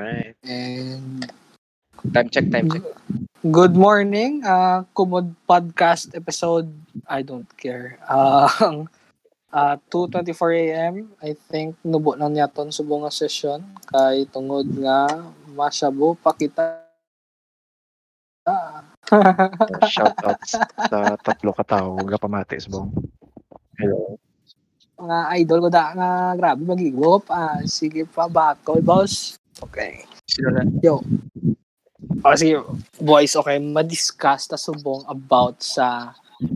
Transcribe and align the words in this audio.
Alright. 0.00 0.32
And 0.48 1.28
Time 2.16 2.32
check, 2.32 2.48
time 2.48 2.72
check. 2.72 2.80
good 3.52 3.76
morning. 3.76 4.40
Uh, 4.40 4.88
Kumod 4.96 5.36
Podcast 5.44 6.16
episode, 6.16 6.72
I 7.04 7.20
don't 7.20 7.44
care. 7.60 8.00
Uh, 8.08 8.48
uh, 9.52 9.76
2.24 9.92 10.56
a.m. 10.56 10.94
I 11.20 11.36
think 11.52 11.76
nubo 11.84 12.16
na 12.16 12.32
niya 12.32 12.48
ton 12.48 12.72
subong 12.72 13.04
nga 13.04 13.12
session. 13.12 13.60
Kay 13.92 14.24
tungod 14.32 14.72
nga 14.80 15.20
masyabo 15.52 16.16
pa 16.16 16.32
kita. 16.32 16.80
Ah. 18.48 18.80
Shout 19.92 20.16
out 20.24 20.40
sa 20.48 21.12
tatlo 21.20 21.52
ka 21.52 21.76
tao. 21.76 22.00
Ka 22.08 22.16
pamatis, 22.16 22.64
bong. 22.64 22.88
Hello. 23.76 24.16
mga 25.00 25.18
idol 25.40 25.58
ko 25.64 25.68
da 25.72 25.92
nga 25.96 26.10
grabe 26.36 26.60
magigop. 26.64 27.28
Ah, 27.32 27.60
sige 27.68 28.04
pa 28.08 28.28
bako, 28.28 28.80
boss. 28.80 29.39
Okay. 29.58 30.06
Na? 30.38 30.62
Yo. 30.80 31.02
Oh, 32.24 32.36
sige, 32.36 32.60
boys, 33.00 33.34
okay, 33.36 33.58
ma-discuss 33.58 34.46
ta 34.48 34.56
subong 34.56 35.04
about 35.10 35.60
sa 35.60 36.14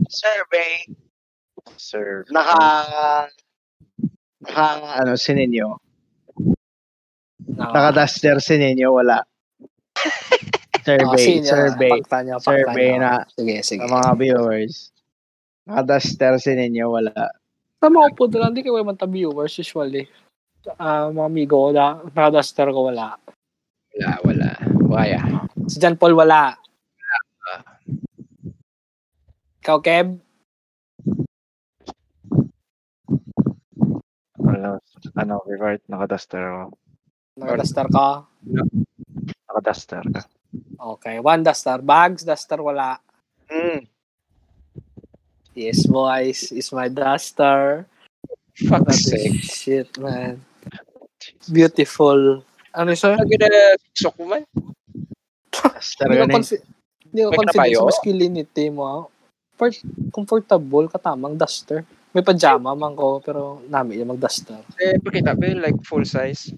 survey, 0.09 0.89
Sir. 1.77 2.25
naka, 2.33 3.29
naka, 4.41 4.65
ano, 5.05 5.13
sininyo. 5.13 5.77
na, 7.53 7.69
Naka-duster 7.69 8.41
sininyo, 8.41 8.89
wala. 8.93 9.21
survey, 10.85 11.41
survey, 11.45 11.91
Pagtanya, 12.01 12.41
survey 12.41 12.97
na 12.97 13.25
Sige, 13.33 13.61
sige. 13.61 13.85
sa 13.85 13.89
mga 13.89 14.11
viewers. 14.17 14.89
Naka-duster 15.69 16.37
sininyo, 16.41 16.89
wala. 16.89 17.13
Tama 17.81 18.09
ko 18.13 18.13
po 18.17 18.23
doon, 18.29 18.49
hindi 18.53 18.65
kayo 18.65 18.81
man 18.81 18.97
ta 18.97 19.05
viewers 19.05 19.53
usually. 19.61 20.09
Ah, 20.81 21.13
mga 21.13 21.29
amigo 21.29 21.55
ko 21.61 21.69
na, 21.69 22.01
nakaduster 22.09 22.73
ko 22.73 22.89
wala. 22.89 23.21
Wala, 23.93 24.11
wala. 24.25 24.49
Waya. 24.89 25.21
Si 25.69 25.77
John 25.77 25.93
Paul 25.93 26.17
wala. 26.17 26.57
Ikaw, 29.61 29.77
Kev? 29.81 30.07
Ano, 34.45 34.81
ano, 35.17 35.33
revert, 35.45 35.81
naka-duster 35.89 36.41
ako. 36.41 36.77
Nakaduster 37.37 37.85
ka? 37.89 38.07
Naka-duster 39.49 40.03
ka. 40.09 40.21
Okay, 40.95 41.17
one 41.19 41.41
duster. 41.41 41.81
Bags, 41.81 42.21
duster 42.21 42.61
wala. 42.61 43.01
Mm. 43.49 43.89
Yes, 45.55 45.85
boys, 45.87 46.51
is 46.51 46.69
my 46.73 46.89
duster. 46.89 47.87
Fuck's 48.67 49.07
sake. 49.07 49.39
shit, 49.43 49.89
man. 49.99 50.43
Beautiful. 51.49 52.43
Ano 52.75 52.91
siya? 52.91 53.15
Lagi 53.15 53.35
na 53.39 53.49
sok 53.95 54.15
mo 54.19 54.25
man. 54.35 54.43
Hindi 55.55 56.15
ko, 56.19 56.27
confi- 56.27 56.63
hindi 57.07 57.21
ko 57.23 57.31
kanapayo? 57.31 57.77
sa 57.79 57.87
masculinity 57.87 58.65
mo. 58.69 58.83
ah. 58.83 59.03
Part, 59.55 59.79
comfortable, 60.11 60.91
katamang 60.91 61.39
duster. 61.39 61.87
May 62.11 62.23
pajama 62.23 62.75
man 62.75 62.95
ko, 62.95 63.19
pero 63.19 63.59
namin 63.67 64.03
yung 64.03 64.15
mag-duster. 64.15 64.59
Eh, 64.79 64.99
pakita 64.99 65.35
ba 65.35 65.51
like 65.51 65.79
full 65.83 66.03
size? 66.07 66.51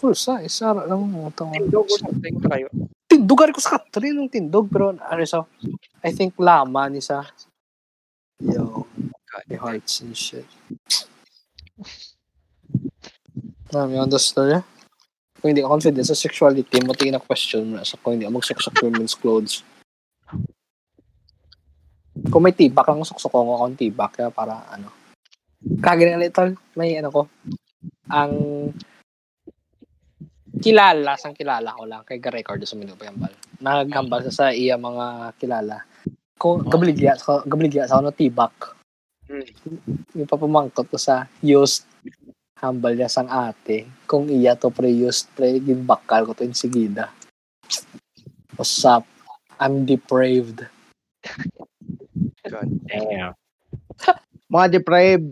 Full 0.00 0.16
size, 0.16 0.48
sara 0.48 0.88
lang 0.88 1.04
mo. 1.08 1.28
Tindog 1.32 1.88
or 1.88 2.00
something 2.00 2.40
kayo. 2.40 2.68
Tindogar 3.04 3.52
ko 3.52 3.60
sa 3.60 3.76
Catherine 3.76 4.16
ng 4.16 4.32
tindog, 4.32 4.72
pero 4.72 4.96
ano 4.96 5.22
siya? 5.24 5.44
I 6.00 6.12
think 6.16 6.36
laman 6.40 6.96
isa. 6.96 7.20
Yo, 8.40 8.88
my 9.48 9.56
hearts 9.60 10.00
and 10.00 10.16
shit. 10.16 10.48
Yung 13.70 14.10
duster 14.10 14.58
eh. 14.58 14.62
Kung 15.40 15.56
hindi 15.56 15.64
ka 15.64 15.72
confident 15.72 16.04
sa 16.04 16.18
sexuality 16.18 16.84
mo, 16.84 16.92
tingin 16.92 17.16
na 17.16 17.22
question 17.22 17.64
mo 17.64 17.80
na 17.80 17.86
sa 17.86 17.96
kung 17.96 18.18
hindi 18.18 18.26
ka 18.28 18.34
magsuksok 18.34 18.82
women's 18.84 19.16
clothes. 19.16 19.64
Kung 22.28 22.44
may 22.44 22.52
tibak 22.52 22.84
lang, 22.84 23.00
suksok 23.00 23.32
ko 23.32 23.56
akong 23.56 23.78
tibak. 23.78 24.12
Kaya 24.18 24.28
para 24.28 24.68
ano. 24.68 24.92
Kagin 25.80 26.12
nga 26.12 26.28
ito, 26.28 26.42
may 26.76 26.98
ano 27.00 27.08
ko. 27.08 27.22
Ang 28.12 28.34
kilala, 30.60 31.16
sang 31.16 31.32
kilala 31.32 31.72
ko 31.72 31.88
lang, 31.88 32.04
kay 32.04 32.20
record 32.20 32.60
sa 32.68 32.76
Minuto 32.76 33.00
Yambal. 33.00 33.32
Naghambal 33.64 34.28
sa 34.28 34.32
sa 34.34 34.46
iya 34.52 34.76
mga 34.76 35.32
kilala. 35.40 35.88
Kung 36.36 36.68
gabaligya, 36.68 37.16
sa 37.16 37.40
gabaligya 37.48 37.88
sa 37.88 38.04
ano, 38.04 38.12
tibak. 38.12 38.76
Hmm. 39.24 39.46
Yung 40.18 40.28
papamangkot 40.28 40.90
ko 40.90 40.98
sa 41.00 41.24
used 41.40 41.88
hambal 42.60 42.92
niya 42.92 43.08
sang 43.08 43.28
ate. 43.28 43.88
Kung 44.04 44.28
iya 44.28 44.52
to 44.54 44.68
pre 44.68 44.92
used 44.92 45.32
pre, 45.32 45.56
ginbakal 45.58 46.28
ko 46.28 46.36
to 46.36 46.44
yung 46.44 46.56
sigida. 46.56 47.08
What's 48.54 48.84
up? 48.84 49.08
I'm 49.56 49.88
depraved. 49.88 50.64
God. 52.44 52.68
Damn. 52.88 53.32
Mga 54.52 54.66
deprived. 54.80 55.30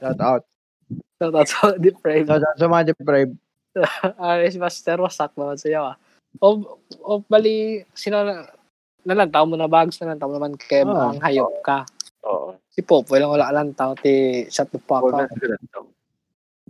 Shout 0.00 0.20
out. 0.20 0.44
So 1.20 1.28
that's 1.30 1.52
how 1.52 1.76
depraved. 1.76 2.28
Shout 2.30 2.44
out 2.44 2.56
sa 2.56 2.68
mga 2.68 2.94
deprived. 2.94 3.34
Aris 4.20 4.54
Master, 4.62 5.00
wasak 5.02 5.34
naman 5.34 5.58
sa'yo 5.58 5.92
ah. 5.92 5.96
O, 6.38 6.78
o 7.02 7.20
bali, 7.26 7.82
sino 7.92 8.22
na, 8.22 8.46
nalantaw 9.02 9.44
mo 9.44 9.58
na 9.58 9.66
bags, 9.66 9.98
nalantaw 9.98 10.30
mo 10.30 10.38
naman 10.38 10.54
Kev, 10.56 10.86
Ah. 10.88 11.10
ang 11.10 11.20
hayop 11.20 11.58
ka. 11.66 11.82
Oo. 12.22 12.54
Si 12.72 12.80
Popoy 12.80 13.20
lang 13.20 13.28
wala 13.28 13.52
lantaw, 13.52 13.92
ti 13.94 14.44
shut 14.48 14.72
the 14.72 14.80
fuck 14.80 15.04
up. 15.06 15.28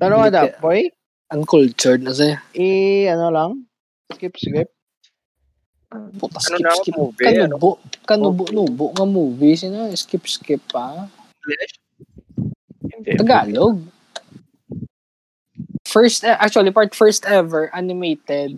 Ano 0.02 0.18
Hindi 0.18 0.34
da, 0.34 0.50
ka- 0.50 0.58
boy? 0.58 0.90
Uncultured 1.30 2.02
na 2.02 2.12
sa'yo. 2.12 2.36
I, 2.52 3.06
ano 3.08 3.30
lang? 3.30 3.50
Skip, 4.12 4.34
skip. 4.36 4.68
Puta, 6.18 6.42
Ano 6.42 6.56
skip, 6.58 6.60
na 6.60 6.74
skip. 6.76 6.94
movie? 6.98 7.24
Ano? 7.24 7.46
Kanubo, 7.46 7.70
kanubo, 8.04 8.44
nubo 8.50 8.86
nga 8.92 9.06
movie. 9.06 9.54
Sino, 9.54 9.86
skip, 9.94 10.26
skip 10.26 10.60
pa. 10.68 11.06
English? 11.46 11.74
Hindi. 12.82 13.10
Tagalog. 13.16 13.78
First, 15.86 16.24
eh, 16.24 16.34
actually, 16.34 16.72
part 16.72 16.92
first 16.92 17.24
ever 17.24 17.68
animated 17.70 18.56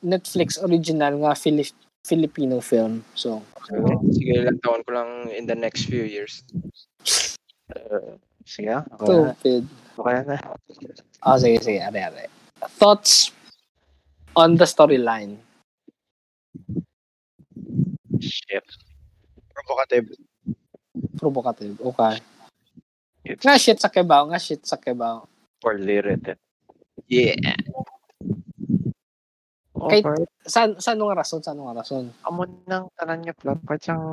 Netflix 0.00 0.56
original 0.56 1.14
nga 1.18 1.34
Fili- 1.34 1.74
Filipino 2.04 2.60
film. 2.60 3.04
So, 3.14 3.42
Sige, 4.10 4.42
ilang 4.42 4.58
taon 4.58 4.82
ko 4.82 4.90
lang 4.90 5.10
in 5.30 5.46
the 5.46 5.54
next 5.54 5.86
few 5.86 6.02
years. 6.02 6.42
Uh, 7.70 8.18
sige, 8.42 8.68
ah. 8.74 8.82
okay 8.98 9.06
na. 9.06 9.32
stupid. 9.38 9.62
Okay 9.96 10.18
na. 10.26 10.36
Oh, 11.22 11.38
sige, 11.38 11.58
sige. 11.62 11.78
Are, 11.78 11.94
are. 11.94 12.26
Thoughts 12.82 13.30
on 14.34 14.58
the 14.58 14.66
storyline? 14.66 15.38
Shit. 18.18 18.66
Provocative. 19.54 20.10
Provocative. 21.16 21.78
Okay. 21.80 22.18
It's 23.22 23.46
Nga 23.46 23.58
shit 23.62 23.78
sa 23.78 23.88
kebaw. 23.88 24.26
Nga 24.34 24.40
shit 24.42 24.62
sa 24.66 24.74
kebaw. 24.74 25.22
poorly 25.62 26.02
written. 26.02 26.34
Yeah. 27.06 27.38
Oh, 29.82 29.90
part, 29.90 30.22
Saan, 30.46 30.78
saan 30.78 30.96
nga 30.96 31.18
rason? 31.18 31.42
Saan 31.42 31.58
nga 31.58 31.74
rason? 31.74 32.14
amo 32.22 32.46
nang 32.64 32.86
tanan 32.94 33.18
niya 33.20 33.34
plot 33.34 33.58
part 33.62 33.82
siyang 33.82 34.04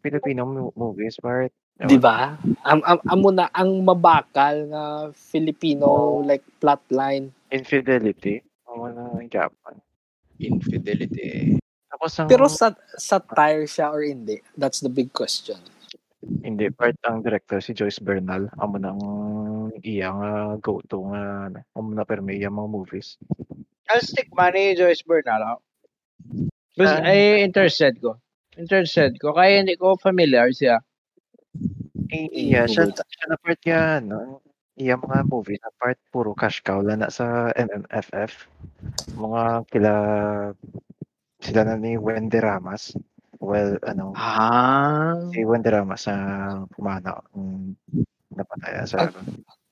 Filipino 0.00 0.42
mo- 0.42 0.72
movies 0.72 1.20
part. 1.20 1.52
Di 1.76 2.00
ba? 2.00 2.32
Am, 2.64 2.80
am, 2.80 2.98
amo 3.04 3.28
na 3.28 3.52
ang 3.52 3.84
mabakal 3.84 4.64
nga 4.66 4.84
Filipino 5.12 6.18
like 6.24 6.40
plotline. 6.56 7.28
Infidelity. 7.50 8.40
Amo 8.64 8.88
na 8.88 9.12
ang 9.12 9.28
Japan. 9.28 9.76
Infidelity. 10.40 11.60
Tapos 11.86 12.16
ang 12.16 12.28
Pero 12.28 12.48
sa 12.48 12.72
satire 12.96 13.68
siya 13.68 13.92
or 13.92 14.00
hindi? 14.00 14.40
That's 14.56 14.80
the 14.80 14.88
big 14.88 15.12
question. 15.12 15.60
hindi 16.42 16.66
part 16.72 16.96
ang 17.04 17.20
director 17.20 17.60
si 17.60 17.70
Joyce 17.70 18.00
Bernal. 18.00 18.48
Amo 18.56 18.80
nang 18.80 18.98
iya 19.78 20.10
nga 20.10 20.30
go-to 20.58 21.06
nga 21.06 21.22
ano, 21.46 21.60
amo 21.70 21.92
na 21.92 22.02
perme 22.02 22.32
iya 22.32 22.48
mga 22.48 22.66
movies. 22.66 23.20
I'll 23.88 24.02
stick 24.02 24.28
money 24.34 24.74
Joyce 24.74 25.02
Bernal. 25.02 25.42
ah. 25.42 25.58
Basta, 26.76 27.00
Ah. 27.00 27.08
ay, 27.08 27.40
interested 27.42 27.96
ko. 28.00 28.18
Interested 28.56 29.16
ko. 29.16 29.32
Kaya 29.32 29.60
hindi 29.62 29.76
ko 29.76 29.96
familiar 29.96 30.48
siya. 30.52 30.80
Eh, 32.08 32.28
iya 32.32 32.64
siya, 32.64 32.88
siya 32.92 33.24
na 33.28 33.36
part 33.40 33.60
yan. 33.64 34.00
No? 34.08 34.40
Iya 34.76 35.00
mga 35.00 35.24
movie 35.24 35.56
na 35.56 35.72
part 35.80 35.96
puro 36.12 36.36
cash 36.36 36.60
cow 36.60 36.84
lang 36.84 37.00
na 37.00 37.08
sa 37.08 37.48
MMFF. 37.56 38.44
Mga 39.16 39.42
kila 39.72 39.92
sila 41.40 41.60
na 41.64 41.74
ni 41.80 41.96
Wendy 41.96 42.36
Ramas. 42.40 42.92
Well, 43.40 43.76
ano, 43.84 44.12
Ah. 44.16 45.16
si 45.32 45.44
Wendy 45.44 45.68
Ramas 45.68 46.04
na 46.08 46.16
pumana 46.72 47.20
um, 47.32 47.72
napataya 48.32 48.84
sa 48.84 49.08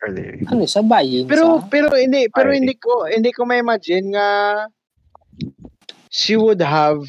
earlier. 0.04 0.36
Ano 0.52 0.68
sa 0.68 0.84
bayin 0.84 1.24
Pero 1.26 1.60
sa? 1.60 1.66
pero 1.72 1.88
hindi 1.96 2.28
pero 2.28 2.52
Ay. 2.52 2.60
hindi 2.60 2.74
ko 2.76 3.08
hindi 3.08 3.30
ko 3.32 3.48
ma-imagine 3.48 4.12
nga 4.12 4.28
she 6.12 6.36
would 6.36 6.60
have 6.60 7.00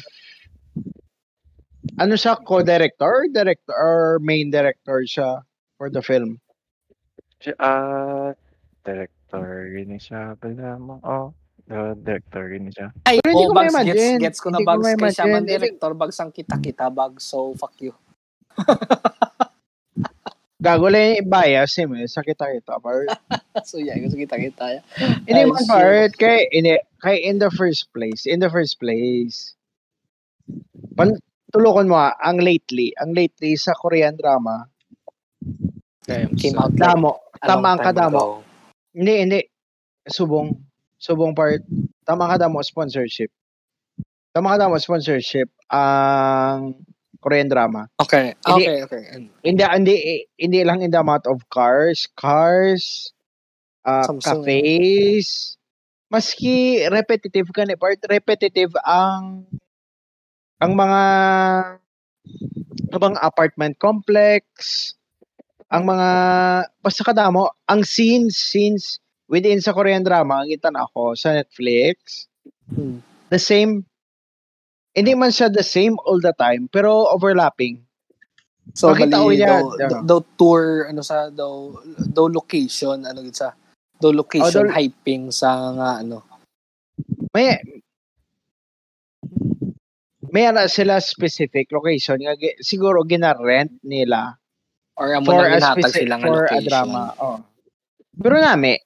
ano 1.96 2.12
siya 2.12 2.36
co-director, 2.40 3.28
director 3.32 3.72
or 3.72 4.18
main 4.20 4.50
director 4.50 5.00
siya 5.06 5.40
for 5.76 5.88
the 5.88 6.00
film. 6.00 6.36
Si- 7.40 7.56
Ah, 7.56 8.32
direct 8.84 9.16
director 9.26 9.84
ni 9.86 9.98
siya 9.98 10.34
pala 10.38 10.76
mo. 10.78 10.94
Oh, 11.02 11.32
uh, 11.70 11.92
director 11.98 12.46
ni 12.56 12.70
siya. 12.70 12.90
Ay, 13.04 13.18
Pero 13.20 13.32
hindi 13.32 13.44
oh, 13.44 13.50
ko 13.50 13.54
bags, 13.54 13.74
ma-imagine. 13.74 14.16
gets, 14.16 14.22
gets 14.22 14.40
ko 14.40 14.48
na 14.50 14.58
Hindi 14.58 14.66
ko 14.66 14.70
bags 14.70 14.86
kay 14.94 15.12
siya 15.12 15.26
man 15.26 15.44
director, 15.44 15.90
bags 15.94 16.18
ang 16.20 16.30
kita-kita 16.32 16.86
bags, 16.90 17.22
so 17.26 17.52
fuck 17.58 17.74
you. 17.82 17.92
Gago 20.66 20.90
lang 20.90 21.22
yung 21.22 21.30
bias 21.30 21.78
eh, 21.78 21.86
may 21.86 22.10
sakit 22.10 22.34
kita 22.34 22.82
part. 22.82 23.06
so 23.68 23.78
yeah, 23.78 23.94
gusto 24.02 24.18
kita-kita. 24.18 24.82
Hindi 25.22 25.42
man 25.46 25.62
part, 25.70 26.10
kay, 26.18 26.50
ini, 26.50 26.82
kay 26.98 27.22
in 27.22 27.38
the 27.38 27.54
first 27.54 27.86
place, 27.94 28.26
in 28.26 28.42
the 28.42 28.50
first 28.50 28.82
place, 28.82 29.54
pan, 30.98 31.14
tulungan 31.54 31.86
mo 31.86 31.94
ah, 32.02 32.18
ang 32.18 32.42
lately, 32.42 32.90
ang 32.98 33.14
lately 33.14 33.54
sa 33.54 33.78
Korean 33.78 34.18
drama, 34.18 34.66
Came 36.06 36.54
out 36.54 36.70
damo, 36.78 37.18
tamang 37.42 37.82
kadamo. 37.82 38.14
ago. 38.14 38.26
Hindi, 38.94 39.14
hindi. 39.26 39.40
Subong. 40.06 40.54
Subong 41.02 41.34
part. 41.34 41.66
Tama 42.06 42.30
ka 42.30 42.38
damo 42.38 42.62
sponsorship. 42.62 43.34
Tama 44.30 44.54
ka 44.54 44.56
damo 44.66 44.78
sponsorship 44.78 45.50
ang 45.66 46.78
Korean 47.26 47.50
drama. 47.50 47.90
Okay, 47.98 48.38
Hindi- 48.46 48.70
okay, 48.70 48.78
okay. 48.86 49.02
And 49.10 49.24
Hindi 49.42 49.62
hindi 49.66 49.94
hindi 50.38 50.60
lang 50.62 50.86
in 50.86 50.94
the 50.94 51.02
amount 51.02 51.26
of 51.26 51.42
cars, 51.50 52.06
cars, 52.14 53.10
uh, 53.82 54.06
Samsung. 54.06 54.46
cafes. 54.46 55.58
Maski 56.06 56.86
repetitive 56.86 57.50
ka 57.50 57.66
part 57.74 57.98
repetitive 58.06 58.70
ang 58.86 59.42
ang 60.62 60.72
mga 60.78 61.02
abang 62.94 63.18
apartment 63.18 63.74
complex, 63.82 64.94
ang 65.66 65.82
mga 65.82 66.08
basta 66.78 67.02
kadamo, 67.02 67.50
ang 67.66 67.82
scenes 67.82 68.38
scenes 68.38 69.02
within 69.26 69.58
sa 69.58 69.74
Korean 69.74 70.06
drama, 70.06 70.46
ang 70.46 70.48
kita 70.48 70.70
na 70.70 70.86
ako 70.86 71.18
sa 71.18 71.34
Netflix, 71.34 72.30
Hmm. 72.70 73.02
the 73.30 73.38
same 73.42 73.82
hindi 74.96 75.12
man 75.12 75.28
siya 75.28 75.52
the 75.52 75.60
same 75.60 76.00
all 76.02 76.18
the 76.18 76.32
time, 76.32 76.66
pero 76.66 77.12
overlapping. 77.12 77.84
So, 78.72 78.90
Makita 78.90 79.20
ko 79.20 79.28
yan, 79.30 79.46
daw, 79.46 79.62
ano. 79.78 79.96
daw 80.02 80.18
tour, 80.34 80.88
ano 80.88 81.00
sa, 81.00 81.28
daw, 81.28 81.70
daw 82.10 82.26
location, 82.26 83.04
ano 83.04 83.20
gid 83.22 83.36
sa, 83.36 83.52
daw 83.96 84.10
location 84.10 84.64
Oh, 84.64 84.68
daw- 84.68 84.74
hyping 84.74 85.30
sa 85.30 85.70
nga, 85.72 86.00
ano. 86.00 86.24
may 87.30 87.60
may 90.26 90.48
ana 90.48 90.66
sila 90.66 90.98
specific 90.98 91.68
location 91.70 92.18
nga 92.18 92.34
siguro 92.60 93.04
gina-rent 93.04 93.72
nila 93.82 94.34
Or 94.96 95.12
amo 95.12 95.28
a 95.36 95.52
ginhatag 95.52 95.86
specific 95.86 96.08
sila 96.08 96.14
nga 96.16 96.24
for 96.24 96.32
a 96.32 96.40
location. 96.40 96.64
drama 96.66 97.02
oh 97.20 97.38
pero 98.16 98.40
nami 98.40 98.80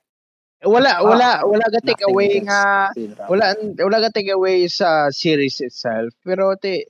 wala 0.61 1.01
wala 1.01 1.41
wala 1.49 1.65
ga 1.73 1.81
take 1.81 2.05
away 2.05 2.37
nga 2.45 2.93
wala 3.33 3.57
wala 3.81 3.97
ga 4.05 4.13
take 4.13 4.29
away 4.29 4.69
sa 4.69 5.09
series 5.09 5.57
itself 5.65 6.13
pero 6.21 6.53
te 6.61 6.85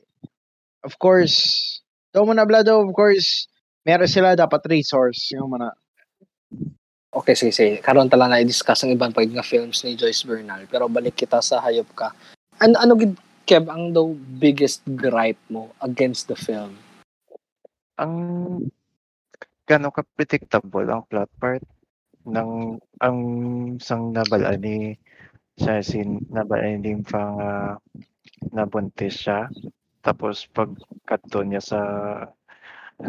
of 0.83 0.99
course 0.99 1.79
daw 2.11 2.27
mo 2.27 2.35
na 2.35 2.43
blado 2.43 2.83
of 2.83 2.91
course 2.91 3.47
meron 3.87 4.11
sila 4.11 4.35
dapat 4.35 4.63
resource 4.67 5.31
yung 5.35 5.55
mana 5.55 5.71
Okay, 7.11 7.35
sige, 7.35 7.51
sige. 7.51 7.83
Karon 7.83 8.07
tala 8.07 8.31
na 8.31 8.39
i-discuss 8.39 8.87
ang 8.87 8.95
ibang 8.95 9.11
pag 9.11 9.27
nga 9.27 9.43
films 9.43 9.83
ni 9.83 9.99
Joyce 9.99 10.23
Bernal. 10.23 10.63
Pero 10.71 10.87
balik 10.87 11.19
kita 11.19 11.43
sa 11.43 11.59
hayop 11.59 11.91
ka. 11.99 12.15
Ano, 12.63 12.79
ano 12.79 12.95
gid 12.95 13.19
Kev, 13.51 13.67
ang 13.67 13.91
daw 13.91 14.15
biggest 14.39 14.87
gripe 14.87 15.43
mo 15.51 15.75
against 15.83 16.31
the 16.31 16.39
film? 16.39 16.79
Ang 17.99 18.15
gano'n 19.67 19.91
ka 19.91 20.07
predictable 20.15 20.87
ang 20.87 21.03
plot 21.11 21.27
part 21.43 21.67
ng 22.31 22.79
ang 23.03 23.19
sang 23.83 24.15
nabalaan 24.15 24.63
ni 24.63 24.95
siya 25.61 25.85
sin 25.85 26.25
nabalaan 26.31 26.81
din 26.81 27.05
pang 27.05 27.37
uh, 27.37 27.75
nabuntis 28.55 29.27
siya 29.27 29.51
tapos 30.01 30.49
pag 30.55 30.73
niya 31.45 31.61
sa 31.61 31.81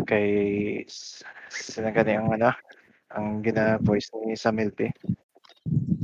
kay 0.04 0.28
sinagani 1.52 2.20
ang 2.20 2.32
ano 2.36 2.52
ang 3.12 3.44
gina-voice 3.44 4.08
ni 4.24 4.40
Samuel 4.40 4.72
P. 4.72 4.88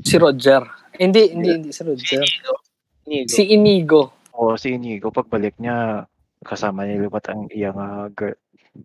Si 0.04 0.20
Roger. 0.20 0.60
Hindi, 1.00 1.32
hindi, 1.32 1.50
hindi 1.56 1.72
si 1.72 1.82
Roger. 1.88 2.20
Inigo. 2.20 3.32
Si 3.32 3.44
Inigo. 3.56 4.02
O 4.36 4.60
si 4.60 4.76
Inigo 4.76 5.08
pagbalik 5.16 5.56
niya 5.56 6.04
kasama 6.44 6.84
niya 6.84 7.08
lumat 7.08 7.26
ang 7.32 7.48
iyang 7.50 7.80
uh, 7.80 8.08
girl, 8.12 8.36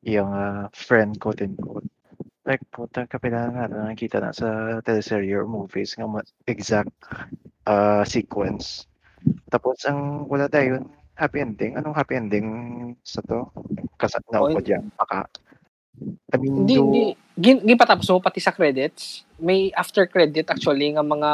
iyang 0.06 0.30
uh, 0.30 0.70
friend 0.72 1.18
quote 1.18 1.42
and 1.42 1.58
quote. 1.58 1.86
Like 2.42 2.62
puta 2.74 3.06
kapila 3.06 3.54
nga 3.54 3.64
na 3.70 3.94
nakita 3.94 4.18
na 4.18 4.34
sa 4.34 4.82
teleserye 4.82 5.30
or 5.38 5.46
movies 5.46 5.94
ma- 5.98 6.26
exact 6.50 6.90
uh, 7.70 8.02
sequence. 8.02 8.90
Tapos 9.46 9.78
ang 9.86 10.26
wala 10.26 10.50
tayo 10.50 10.82
happy 11.14 11.38
ending. 11.38 11.78
Anong 11.78 11.94
happy 11.94 12.18
ending 12.18 12.48
sa 13.06 13.22
to? 13.22 13.46
Kasi 13.94 14.18
na 14.34 14.42
Oh, 14.42 14.50
ko 14.50 14.58
diyan 14.58 14.90
paka. 14.98 15.30
I 16.32 16.36
mean, 16.40 16.66
Hindi, 16.66 16.74
do- 16.74 16.82
hindi. 16.90 17.04
Gin, 17.32 17.58
gipatapos 17.64 18.10
mo 18.10 18.18
pati 18.18 18.42
sa 18.42 18.50
credits. 18.52 19.22
May 19.38 19.70
after 19.72 20.04
credit 20.10 20.50
actually 20.50 20.92
nga 20.92 21.04
mga 21.06 21.30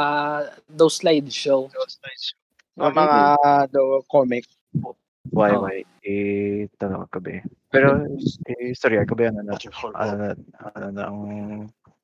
those 0.69 1.01
slideshow. 1.01 1.67
ang 2.79 2.95
mga 2.95 3.19
do 3.73 3.99
comic 4.07 4.45
Why, 5.29 5.51
Oh. 5.51 5.67
why? 5.67 5.83
Eh, 6.01 6.71
tanong 6.79 7.11
ka 7.11 7.19
ba 7.19 7.39
eh. 7.39 7.43
Pero, 7.69 8.07
eh, 8.49 8.71
sorry, 8.73 8.97
ako 9.03 9.13
ba 9.19 9.23
yan, 9.29 9.35
ano, 9.43 9.51
ano, 9.99 10.13
na, 10.15 10.27
ano 10.73 10.87
na 10.95 11.03
ang 11.11 11.19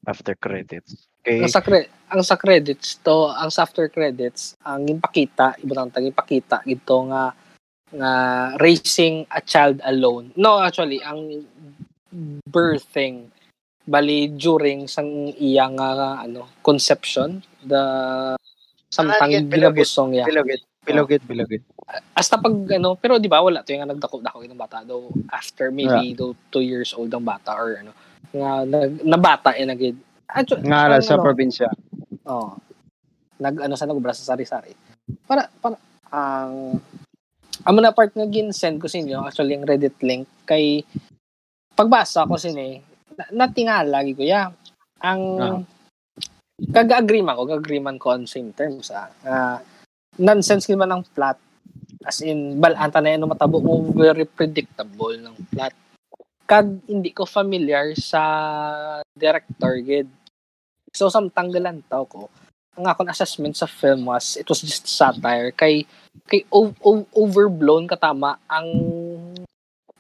after 0.05 0.35
credits? 0.35 1.07
Okay, 1.25 1.41
Ang 1.41 1.49
sa, 1.49 1.63
cre- 1.63 1.89
ang 2.11 2.21
sa 2.21 2.37
credits 2.37 3.01
to, 3.01 3.33
ang 3.33 3.49
sa 3.49 3.65
after 3.65 3.89
credits, 3.89 4.53
ang 4.61 4.85
ipakita, 4.85 5.57
ibutang 5.63 5.89
tag 5.89 6.05
ipakita 6.05 6.61
gito 6.67 7.09
nga 7.09 7.33
nga 7.95 8.11
raising 8.59 9.23
a 9.31 9.39
child 9.41 9.79
alone. 9.87 10.29
No, 10.35 10.59
actually, 10.59 10.99
ang 11.01 11.45
birthing 12.45 13.29
bali 13.85 14.33
during 14.33 14.89
sang 14.89 15.29
iyang 15.37 15.77
nga 15.77 16.17
ano 16.25 16.49
conception 16.65 17.37
the 17.61 17.83
samtang 18.89 19.29
Ah, 19.29 19.29
get, 19.29 19.45
bilogit, 19.45 19.85
ginabusong 19.85 20.09
ya 20.17 20.25
bilogit 20.25 20.61
bilogit 20.81 21.21
bilogit 21.29 21.61
hasta 21.85 22.35
pag 22.35 22.55
ano 22.71 22.97
pero 22.97 23.21
di 23.21 23.29
ba 23.29 23.39
wala 23.39 23.61
to 23.61 23.69
yung 23.69 23.85
nagdako-dako 23.85 24.41
ng 24.41 24.57
bata 24.57 24.81
daw 24.81 25.05
after 25.29 25.69
maybe 25.69 26.17
daw 26.17 26.33
two 26.49 26.65
years 26.65 26.97
old 26.97 27.13
ang 27.13 27.21
bata 27.21 27.53
or 27.53 27.77
ano 27.77 27.93
nga 28.33 28.65
nag, 28.65 29.05
na 29.05 29.17
bata 29.17 29.53
eh 29.53 29.63
nagid 29.63 29.95
Actu- 30.25 30.57
nga 30.65 30.89
ang 30.89 31.05
sa 31.05 31.13
ano, 31.15 31.23
probinsya. 31.23 31.69
oh 32.25 32.57
nag 33.37 33.55
ano 33.61 33.75
sa 33.75 33.85
nagubra 33.85 34.15
sa 34.15 34.25
sari-sari. 34.25 34.71
Para 35.27 35.45
para 35.59 35.75
ang 36.09 36.79
amo 37.61 37.77
na 37.79 37.91
part 37.91 38.09
nga 38.09 38.25
gin-send 38.25 38.81
ko 38.81 38.89
sa 38.89 38.97
inyo 38.97 39.21
actually 39.21 39.53
yung 39.53 39.67
Reddit 39.67 39.99
link 40.01 40.25
kay 40.43 40.81
pagbasa 41.71 42.25
ko 42.25 42.33
sini 42.35 42.81
na, 43.13 43.45
natingala 43.45 44.01
lagi 44.01 44.17
ko 44.17 44.23
ya 44.23 44.49
ang 44.99 45.21
Ah. 45.37 45.59
kaga-agree 46.71 47.21
man 47.21 47.35
ko 47.35 47.43
kaga-agree 47.45 47.83
man 47.83 47.99
ko 47.99 48.09
on 48.09 48.25
same 48.25 48.49
terms 48.51 48.89
ah 48.89 49.11
Ah, 49.21 49.59
nonsense 50.17 50.65
naman 50.65 50.89
ang 50.89 51.03
plot 51.05 51.35
as 52.05 52.21
in 52.21 52.61
balanta 52.61 53.01
na 53.01 53.17
yan 53.17 53.25
matabo 53.25 53.57
mo 53.57 53.81
very 53.91 54.23
predictable 54.29 55.17
ng 55.17 55.35
plot. 55.49 55.73
Kag 56.45 56.85
hindi 56.85 57.09
ko 57.09 57.25
familiar 57.25 57.97
sa 57.97 58.21
director 59.17 59.81
gid 59.81 60.05
so 60.93 61.09
samtang 61.09 61.49
galantaw 61.51 62.05
ko. 62.05 62.29
Ang 62.77 62.85
akong 62.85 63.09
assessment 63.09 63.57
sa 63.57 63.65
film 63.65 64.05
was 64.05 64.37
it 64.37 64.45
was 64.45 64.61
just 64.61 64.85
satire. 64.85 65.49
Kay 65.51 65.83
kay 66.29 66.45
o- 66.53 66.77
o- 66.85 67.09
overblown 67.17 67.89
katama 67.89 68.37
ang 68.45 68.69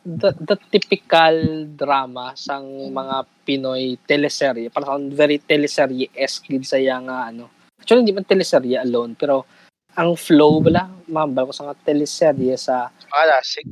the, 0.05 0.29
the 0.37 0.55
typical 0.69 1.65
drama 1.73 2.37
sang 2.37 2.93
mga 2.93 3.25
Pinoy 3.41 3.97
teleserye. 4.05 4.69
Parang 4.69 5.09
very 5.09 5.41
teleserye-esque 5.41 6.61
sa 6.61 6.77
yang 6.77 7.09
nga 7.09 7.33
ano. 7.33 7.49
Actually 7.81 8.05
hindi 8.05 8.15
man 8.15 8.27
teleserye 8.27 8.77
alone 8.77 9.17
pero 9.17 9.49
ang 9.95 10.13
flow 10.19 10.59
bala 10.59 10.91
mambal 11.07 11.49
ko 11.49 11.53
sa 11.55 11.71
nga 11.71 11.77
teleserye 11.87 12.55
sa 12.59 12.91
classic. 13.07 13.65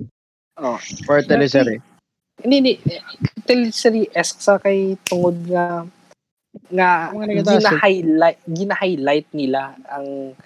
Oh 0.59 0.79
for 1.03 1.19
teleserye 1.23 1.83
hindi. 2.41 2.57
hindi 2.59 2.73
teleserye-esque 3.43 4.41
sa 4.41 4.57
kay 4.57 4.95
tungod 5.07 5.37
nga 5.47 5.85
nga 6.69 7.09
eh. 7.13 7.41
gina-highlight 7.41 8.39
gina-highlight 8.45 9.27
nila 9.33 9.73
ang 9.89 10.37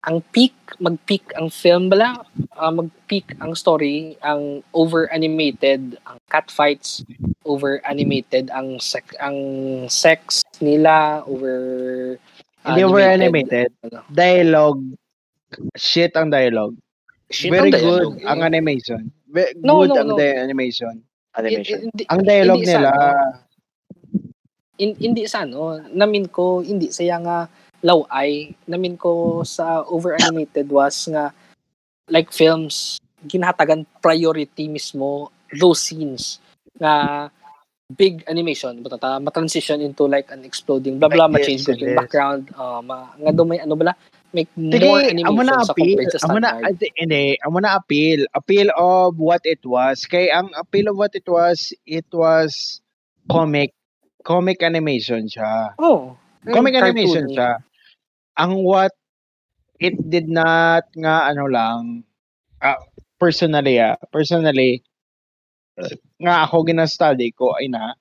ang 0.00 0.24
peak 0.32 0.56
mag-peak 0.80 1.26
ang 1.36 1.52
film 1.52 1.92
bala 1.92 2.24
ah, 2.56 2.72
mag-peak 2.72 3.36
ang 3.42 3.52
story 3.52 4.16
ang 4.24 4.64
over 4.72 5.10
animated 5.12 6.00
ang 6.08 6.16
cat 6.32 6.48
fights 6.48 7.04
over 7.44 7.84
animated 7.84 8.48
ang 8.54 8.80
sex 8.80 9.12
ang 9.20 9.36
sex 9.90 10.40
nila 10.64 11.20
over 11.28 12.16
hindi 12.64 12.80
over 12.80 13.04
animated 13.04 13.68
dialogue 14.08 14.80
shit 15.76 16.14
ang 16.16 16.30
dialogue. 16.30 16.76
Shit, 17.30 17.50
very 17.54 17.70
ang 17.70 17.78
good 17.78 17.82
dialogue, 17.82 18.18
ang 18.26 18.40
eh. 18.42 18.48
animation. 18.50 19.02
Ve- 19.30 19.54
No, 19.62 19.86
good 19.86 19.94
no, 19.94 20.00
ang 20.02 20.08
no. 20.14 20.16
di- 20.18 20.38
animation. 20.38 20.94
Animation. 21.38 21.78
Hindi- 21.86 22.06
ang 22.10 22.22
dialogue 22.26 22.62
hindi 22.66 22.74
sa- 22.74 22.78
nila 22.82 22.92
in, 24.80 24.90
hindi 24.96 25.22
sa 25.28 25.44
ano, 25.44 25.78
namin 25.92 26.26
ko 26.32 26.64
hindi. 26.64 26.88
Saya 26.90 27.20
nga 27.20 27.38
laway, 27.84 28.50
namin 28.66 28.96
ko 28.96 29.44
sa 29.44 29.84
over 29.86 30.16
animated 30.16 30.68
was 30.76 31.06
nga 31.06 31.30
like 32.10 32.32
films 32.34 32.98
ginhatagan 33.28 33.84
priority 34.00 34.64
mismo 34.66 35.28
those 35.60 35.84
scenes 35.84 36.40
nga 36.80 37.28
big 37.92 38.24
animation. 38.26 38.80
But 38.80 38.98
ta 38.98 39.20
ma-transition 39.20 39.84
into 39.84 40.08
like 40.08 40.32
an 40.32 40.42
exploding 40.42 40.96
blah 40.98 41.12
blah 41.12 41.28
Like 41.28 41.44
ma-change 41.44 41.68
ko 41.68 41.76
yung 41.76 41.94
background. 41.94 42.48
Uh, 42.56 42.80
ma, 42.80 43.12
nga 43.14 43.30
do 43.30 43.44
may 43.44 43.60
ano 43.60 43.76
bala 43.76 43.92
make 44.32 44.50
Sige, 44.54 44.84
more 44.84 45.02
animation 45.02 45.46
na 45.46 45.62
sa 45.62 45.72
appeal. 45.72 45.96
compared 45.98 46.12
sa 46.12 46.20
Amo 46.24 46.38
na, 46.38 46.50
standard. 46.50 46.66
ade- 46.76 46.94
hindi, 46.96 47.24
amo 47.40 47.58
na 47.58 47.70
appeal. 47.74 48.20
Appeal 48.30 48.68
of 48.72 49.16
what 49.16 49.42
it 49.44 49.62
was. 49.62 50.04
Kay 50.04 50.30
ang 50.30 50.50
appeal 50.54 50.88
of 50.88 50.96
what 50.96 51.12
it 51.12 51.26
was, 51.26 51.70
it 51.82 52.06
was 52.10 52.80
comic. 53.26 53.74
Comic 54.20 54.60
animation 54.60 55.26
siya. 55.26 55.72
Oh, 55.78 56.14
Comic 56.44 56.76
cartoon 56.76 56.92
animation 56.92 57.24
siya. 57.26 57.60
Ang 58.36 58.60
what 58.60 58.92
it 59.76 59.96
did 59.98 60.28
not 60.28 60.84
nga 60.92 61.28
ano 61.28 61.48
lang 61.48 62.04
ah, 62.58 62.76
personally 63.16 63.76
ah, 63.76 63.96
personally 64.08 64.84
uh, 65.74 65.88
nga 66.18 66.44
ako 66.44 66.64
gina-study 66.64 67.32
ko 67.32 67.56
ay 67.56 67.68
na 67.68 67.96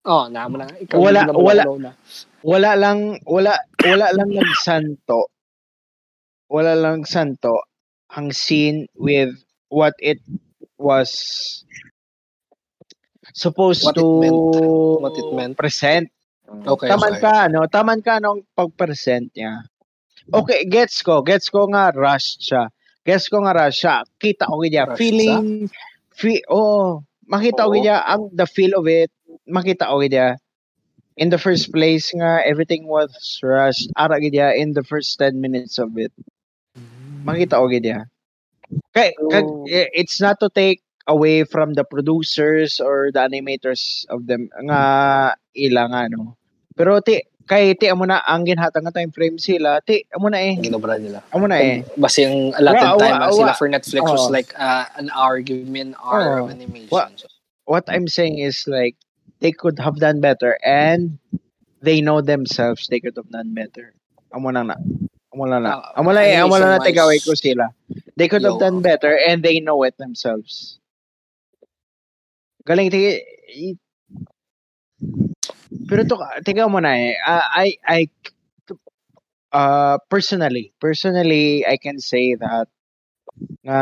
Oh, 0.00 0.32
na 0.32 0.48
mo 0.48 0.56
na. 0.56 0.64
Ikaw 0.64 0.96
Wala- 0.96 1.28
na 1.28 1.32
wala. 1.36 1.62
na. 1.76 1.92
wala 2.40 2.70
lang 2.72 3.20
wala 3.28 3.52
wala 3.84 4.06
lang 4.16 4.32
nagsanto 4.32 5.28
wala 6.50 6.74
lang 6.74 7.06
santo 7.06 7.62
ang 8.10 8.34
scene 8.34 8.90
with 8.98 9.30
what 9.70 9.94
it 10.02 10.18
was 10.74 11.14
supposed 13.32 13.86
What 13.86 13.94
it 13.94 14.02
to 14.02 14.06
meant. 14.18 14.42
What 14.98 15.14
it 15.14 15.30
meant. 15.30 15.54
present. 15.54 16.10
Okay, 16.50 16.90
taman 16.90 17.14
okay. 17.14 17.22
ka 17.22 17.32
ano 17.46 17.70
taman 17.70 18.02
ka 18.02 18.18
nung 18.18 18.42
pag-present 18.58 19.30
niya. 19.30 19.62
Okay 20.34 20.66
gets 20.66 20.98
ko 21.06 21.22
gets 21.22 21.46
ko 21.46 21.70
nga 21.70 21.94
rush 21.94 22.42
siya. 22.42 22.66
Gets 23.06 23.30
ko 23.30 23.46
nga 23.46 23.54
rush 23.54 23.86
siya. 23.86 24.02
Kita 24.18 24.50
ko 24.50 24.58
niya. 24.66 24.90
Rush 24.90 24.98
feeling 24.98 25.70
fe, 26.10 26.42
oh 26.50 27.06
makita 27.30 27.70
ko 27.70 27.74
niya 27.78 28.02
ang 28.02 28.34
the 28.34 28.50
feel 28.50 28.74
of 28.74 28.90
it. 28.90 29.14
Makita 29.46 29.86
ko 29.86 30.02
niya. 30.02 30.42
In 31.14 31.30
the 31.30 31.38
first 31.38 31.70
place 31.70 32.10
nga 32.10 32.42
everything 32.42 32.90
was 32.90 33.14
rushed. 33.46 33.86
Ara 33.94 34.18
niya 34.18 34.58
in 34.58 34.74
the 34.74 34.82
first 34.82 35.14
10 35.22 35.38
minutes 35.38 35.78
of 35.78 35.94
it 35.94 36.10
makita 37.24 37.60
ko 37.60 37.66
gid 37.68 37.84
niya 37.84 38.04
kay, 38.94 39.10
kay 39.30 39.42
So- 39.42 39.66
it's 39.68 40.18
not 40.20 40.38
to 40.40 40.48
take 40.48 40.80
away 41.10 41.42
from 41.42 41.74
the 41.74 41.82
producers 41.82 42.78
or 42.78 43.10
the 43.10 43.18
animators 43.18 44.06
of 44.12 44.26
them 44.30 44.46
nga 44.62 44.82
ila 45.58 45.82
nga 45.90 46.06
no 46.12 46.36
pero 46.78 47.02
ti 47.02 47.18
kay 47.50 47.74
ti 47.74 47.90
amo 47.90 48.06
na 48.06 48.22
ang 48.30 48.46
ginhatag 48.46 48.78
nga 48.86 48.94
time 48.94 49.10
frame 49.10 49.34
sila 49.34 49.82
ti 49.82 50.06
amo 50.14 50.30
na 50.30 50.38
eh 50.38 50.54
Ginobra 50.54 50.94
nila. 51.02 51.18
amo 51.34 51.50
na 51.50 51.58
eh 51.58 51.82
Basta 51.98 52.22
yung 52.22 52.54
allotted 52.54 52.94
time 53.02 53.18
ang 53.18 53.32
sila 53.34 53.52
for 53.58 53.66
Netflix 53.66 54.06
was 54.06 54.26
oh. 54.26 54.30
like 54.30 54.54
uh, 54.54 54.86
an 54.94 55.10
hour. 55.10 55.42
Give 55.42 55.66
me 55.66 55.82
an 55.82 55.98
hour 55.98 56.38
Oh. 56.38 56.46
of 56.46 56.54
animation. 56.54 56.94
Wa- 56.94 57.10
what 57.66 57.82
I'm 57.90 58.06
saying 58.06 58.38
is 58.38 58.70
like 58.70 58.94
they 59.42 59.50
could 59.50 59.82
have 59.82 59.98
done 59.98 60.22
better 60.22 60.62
and 60.62 61.18
they 61.82 61.98
know 61.98 62.22
themselves 62.22 62.86
they 62.86 63.02
could 63.02 63.18
have 63.18 63.32
done 63.34 63.50
better. 63.50 63.98
Amo 64.30 64.54
na 64.54 64.62
na. 64.70 64.78
Amo 65.34 65.44
na 65.46 65.58
na. 65.60 65.72
Ah, 65.72 65.94
Amo 65.96 66.12
na 66.12 66.22
eh, 66.26 66.38
amo 66.40 66.58
na 66.58 66.66
na 66.76 66.80
animation-wise, 66.80 66.84
tigaway 66.84 67.20
ko 67.22 67.34
sila. 67.36 67.70
They 68.16 68.28
could 68.28 68.44
have 68.44 68.58
Yo. 68.58 68.60
done 68.60 68.82
better 68.82 69.12
and 69.16 69.42
they 69.44 69.60
know 69.60 69.82
it 69.84 69.96
themselves. 69.98 70.80
Galing 72.66 72.90
tigi 72.92 73.20
i- 73.56 73.80
pero 75.88 76.04
to 76.06 76.16
tiga 76.46 76.66
mo 76.70 76.80
na 76.82 76.94
eh. 76.98 77.14
Ah, 77.26 77.48
I 77.62 77.78
I 77.86 78.00
uh 79.54 79.98
personally, 80.10 80.72
personally 80.80 81.66
I 81.66 81.76
can 81.78 81.98
say 82.00 82.34
that 82.38 82.68
nga 83.66 83.80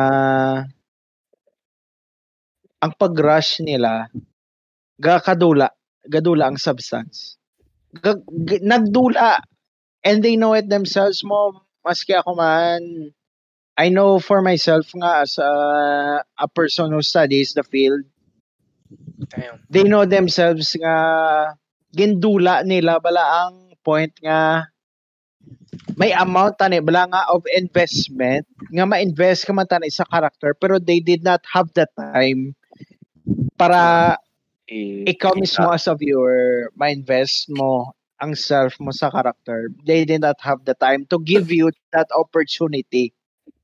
ang 2.83 2.93
pag-rush 2.99 3.61
nila 3.65 4.07
gakadula 5.01 5.71
gadula 6.07 6.49
ang 6.51 6.59
substance 6.61 7.37
Gag- 7.95 8.27
g- 8.47 8.63
nagdula 8.65 9.39
and 10.05 10.23
they 10.23 10.37
know 10.37 10.55
it 10.55 10.69
themselves 10.69 11.23
mo 11.25 11.63
maski 11.83 12.15
ako 12.15 12.35
man 12.37 13.13
I 13.79 13.95
know 13.95 14.19
for 14.19 14.43
myself 14.43 14.91
nga 14.91 15.23
as 15.23 15.39
a, 15.39 15.53
a 16.35 16.49
person 16.51 16.91
who 16.91 17.03
studies 17.03 17.55
the 17.55 17.63
field 17.63 18.03
Damn. 19.31 19.63
they 19.71 19.87
know 19.87 20.05
themselves 20.05 20.75
nga 20.75 20.97
gindula 21.95 22.67
nila 22.67 22.99
bala 22.99 23.25
ang 23.47 23.55
point 23.87 24.13
nga 24.21 24.69
may 25.97 26.13
amount 26.15 26.59
tani 26.59 26.83
bala 26.83 27.09
nga 27.09 27.23
of 27.33 27.43
investment 27.55 28.47
nga 28.71 28.85
ma-invest 28.85 29.47
ka 29.47 29.53
man 29.55 29.67
tani 29.67 29.91
sa 29.91 30.07
character 30.07 30.55
pero 30.59 30.79
they 30.79 31.01
did 31.01 31.23
not 31.23 31.43
have 31.49 31.71
the 31.75 31.87
time 31.97 32.55
para 33.57 34.15
ikaw 35.09 35.33
mismo 35.39 35.71
as 35.73 35.89
a 35.89 35.95
viewer 35.97 36.69
ma-invest 36.77 37.49
mo 37.55 37.98
ang 38.19 38.35
self 38.35 38.75
mo 38.79 38.91
sa 38.91 39.09
character 39.09 39.71
they 39.87 40.03
did 40.03 40.21
not 40.21 40.37
have 40.43 40.63
the 40.67 40.75
time 40.75 41.07
to 41.07 41.19
give 41.23 41.49
you 41.49 41.71
that 41.91 42.07
opportunity 42.15 43.15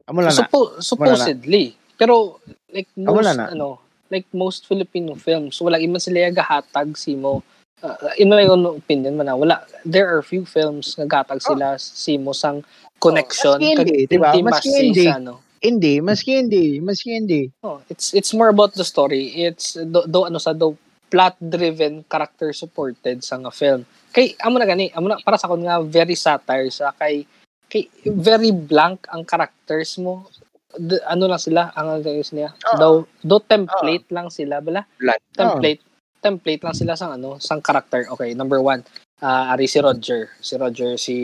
amo 0.06 0.20
lang 0.20 0.30
na 0.30 0.44
Suppo- 0.44 0.78
supposedly. 0.78 1.72
Pero 1.96 2.36
like 2.68 2.90
Ah, 2.98 3.08
most 3.08 3.32
na. 3.34 3.48
ano, 3.50 3.78
like 4.10 4.26
most 4.34 4.66
Filipino 4.66 5.14
films, 5.16 5.56
wala 5.62 5.80
iman 5.80 5.96
sila 5.96 6.28
gahatag 6.28 6.92
simo. 6.94 7.40
Uh, 7.80 7.96
in 8.16 8.28
my 8.28 8.44
own 8.44 8.64
opinion 8.66 9.16
man, 9.16 9.28
ah, 9.28 9.36
wala 9.36 9.64
there 9.84 10.08
are 10.08 10.20
few 10.20 10.44
films 10.44 10.92
nga 10.96 11.06
gatag 11.06 11.40
sila 11.40 11.76
simo 11.76 12.32
sang 12.32 12.60
connection 12.98 13.56
Oh, 13.56 13.62
hindi, 13.62 14.04
kag 14.04 14.10
diba? 14.10 14.28
Intimacy 14.32 14.70
hindi. 14.72 15.06
sa 15.08 15.16
ano. 15.20 15.34
hindi 15.60 15.92
maski 16.00 16.32
hindi 16.44 16.64
maski 16.80 17.08
hindi 17.16 17.42
Oh, 17.64 17.80
it's 17.88 18.12
it's 18.12 18.36
more 18.36 18.52
about 18.52 18.76
the 18.76 18.84
story. 18.84 19.32
It's 19.32 19.72
do, 19.76 20.04
do 20.04 20.28
ano 20.28 20.36
sa 20.36 20.52
do 20.52 20.76
plot 21.08 21.36
driven 21.40 22.04
character 22.04 22.52
supported 22.52 23.24
sa 23.24 23.40
nga 23.40 23.48
film. 23.48 23.88
Kay 24.14 24.38
amo 24.46 24.62
na 24.62 24.68
gani, 24.70 24.94
amo 24.94 25.10
na 25.10 25.18
para 25.18 25.34
sa 25.34 25.50
kon 25.50 25.66
nga 25.66 25.82
very 25.82 26.14
satire 26.14 26.70
sa 26.70 26.94
kay 26.94 27.26
kay 27.66 27.90
very 28.06 28.54
blank 28.54 29.10
ang 29.10 29.26
characters 29.26 29.98
mo. 29.98 30.30
D- 30.74 31.02
ano 31.06 31.26
lang 31.26 31.42
sila 31.42 31.74
ang 31.74 31.98
ano 31.98 32.02
niya. 32.06 32.54
Oo. 32.54 32.78
Daw 32.78 32.92
do 33.26 33.36
template 33.42 34.06
lang 34.14 34.30
sila 34.30 34.62
bala. 34.62 34.86
Blunt. 35.02 35.22
Template 35.34 35.82
template 36.24 36.62
lang 36.64 36.72
sila 36.72 36.96
sang 36.96 37.20
ano, 37.20 37.36
sang 37.36 37.60
character. 37.60 38.08
Okay, 38.14 38.32
number 38.32 38.62
one. 38.62 38.80
ah 39.24 39.52
ari 39.54 39.64
si 39.66 39.78
Roger. 39.80 40.32
Si 40.40 40.54
Roger 40.56 40.96
si 41.00 41.16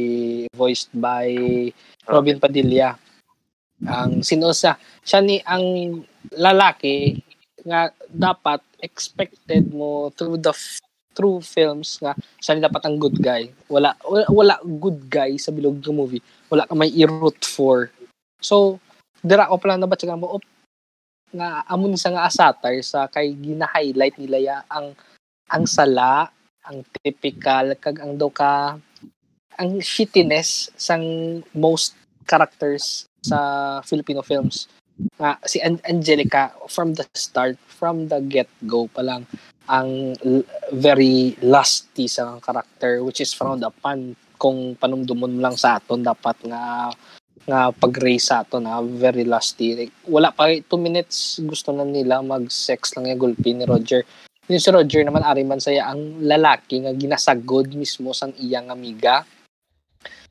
voiced 0.52 0.92
by 0.92 1.30
Robin 2.10 2.38
Padilla. 2.42 2.96
Ang 3.86 4.20
sino 4.20 4.52
siya? 4.52 4.76
Siya 5.04 5.20
ni 5.24 5.40
ang 5.40 6.00
lalaki 6.36 7.16
nga 7.64 7.92
dapat 8.08 8.60
expected 8.80 9.68
mo 9.72 10.08
through 10.16 10.40
the 10.40 10.52
through 11.14 11.42
films 11.42 11.98
nga 11.98 12.14
siya 12.38 12.62
dapat 12.62 12.82
ang 12.86 12.96
good 12.96 13.18
guy. 13.18 13.50
Wala 13.66 13.94
wala, 14.30 14.58
good 14.62 15.10
guy 15.10 15.36
sa 15.36 15.50
bilog 15.50 15.82
ng 15.82 15.94
movie. 15.94 16.22
Wala 16.48 16.66
ka 16.66 16.74
may 16.74 16.90
i-root 16.90 17.42
for. 17.42 17.90
So, 18.40 18.78
dira 19.20 19.50
ko 19.50 19.60
pala 19.60 19.76
na 19.76 19.90
ba 19.90 19.98
mo 20.16 20.40
op 20.40 20.44
nga 21.30 21.62
amon 21.70 21.94
sa 21.94 22.10
nga 22.10 22.26
satire 22.26 22.82
sa 22.82 23.06
kay 23.06 23.30
gina-highlight 23.38 24.18
nila 24.18 24.38
ya 24.38 24.56
ang 24.66 24.98
ang 25.50 25.64
sala, 25.66 26.30
ang 26.66 26.82
typical 27.02 27.78
kag 27.78 28.02
ang 28.02 28.18
daw 28.18 28.30
ka 28.30 28.78
ang 29.60 29.70
shittiness 29.78 30.72
sang 30.74 31.04
most 31.52 31.94
characters 32.24 33.04
sa 33.20 33.38
Filipino 33.84 34.24
films. 34.24 34.66
Nga 35.20 35.30
si 35.44 35.58
An- 35.60 35.84
Angelica 35.84 36.54
from 36.66 36.96
the 36.96 37.04
start, 37.12 37.60
from 37.68 38.08
the 38.08 38.20
get-go 38.24 38.88
pa 38.88 39.04
lang 39.04 39.28
ang 39.70 40.18
very 40.74 41.38
lusty 41.46 42.10
sa 42.10 42.42
character 42.42 43.06
which 43.06 43.22
is 43.22 43.30
frowned 43.30 43.62
upon 43.62 44.18
kung 44.34 44.74
panumdumon 44.74 45.38
lang 45.38 45.54
sa 45.54 45.78
aton 45.78 46.02
dapat 46.02 46.34
nga 46.42 46.90
nga 47.46 47.72
pag-raise 47.72 48.28
sa 48.28 48.44
aton 48.44 48.66
na 48.66 48.82
very 48.84 49.24
lusty. 49.24 49.72
Like, 49.78 49.94
wala 50.04 50.34
pa 50.34 50.50
2 50.52 50.66
minutes 50.76 51.40
gusto 51.40 51.72
na 51.72 51.86
nila 51.86 52.20
mag-sex 52.20 52.94
lang 52.98 53.08
yung 53.08 53.30
gulpi 53.30 53.56
ni 53.56 53.64
Roger. 53.64 54.04
Yung 54.50 54.60
si 54.60 54.68
Roger 54.68 55.06
naman 55.06 55.22
ari 55.22 55.46
man 55.46 55.62
saya 55.62 55.88
ang 55.88 56.20
lalaki 56.26 56.82
nga 56.82 56.92
ginasagod 56.92 57.70
mismo 57.72 58.10
sang 58.10 58.34
iyang 58.36 58.68
amiga. 58.68 59.22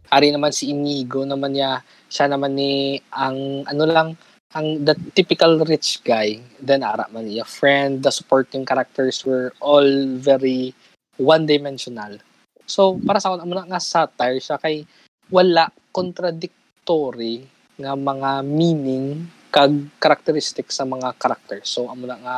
Ari 0.10 0.34
naman 0.34 0.52
si 0.52 0.74
Inigo 0.74 1.24
naman 1.24 1.54
niya 1.54 1.82
siya 2.10 2.28
naman 2.28 2.58
ni 2.58 2.98
ang 3.14 3.64
ano 3.64 3.84
lang 3.86 4.18
ang 4.58 4.82
the 4.82 4.98
typical 5.14 5.62
rich 5.66 6.02
guy 6.02 6.42
then 6.58 6.82
ara 6.82 7.06
man 7.14 7.30
niya 7.30 7.46
friend 7.46 8.02
the 8.02 8.10
supporting 8.10 8.66
characters 8.66 9.22
were 9.22 9.54
all 9.62 9.86
very 10.18 10.74
one 11.22 11.46
dimensional 11.46 12.18
so 12.66 12.98
para 13.06 13.22
sa 13.22 13.30
ako 13.30 13.46
amo 13.46 13.54
na 13.54 13.70
nga 13.70 13.82
satire 13.82 14.42
siya 14.42 14.58
kay 14.58 14.90
wala 15.30 15.70
contradictory 15.94 17.46
nga 17.78 17.94
mga 17.94 18.42
meaning 18.42 19.30
kag 19.54 19.74
characteristics 20.02 20.82
sa 20.82 20.86
mga 20.86 21.14
characters 21.22 21.70
so 21.70 21.86
amo 21.86 22.10
na 22.10 22.18
nga 22.18 22.38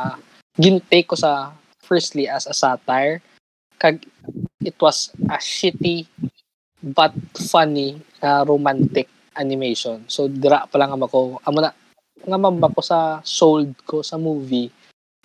gintake 0.60 1.08
ko 1.08 1.16
sa 1.16 1.56
firstly 1.80 2.28
as 2.28 2.44
a 2.44 2.52
satire 2.52 3.24
kag 3.80 4.04
it 4.60 4.76
was 4.78 5.08
a 5.32 5.40
shitty 5.40 6.04
but 6.82 7.14
funny 7.48 8.02
uh, 8.20 8.42
romantic 8.46 9.06
animation. 9.38 10.04
So 10.10 10.28
dira 10.28 10.66
pa 10.68 10.76
lang 10.76 10.92
ako 10.92 11.40
amo 11.46 11.58
na 11.62 11.72
nga 12.22 12.38
mamba 12.38 12.70
ko 12.70 12.80
sa 12.80 13.20
sold 13.26 13.74
ko 13.86 14.00
sa 14.00 14.16
movie. 14.16 14.70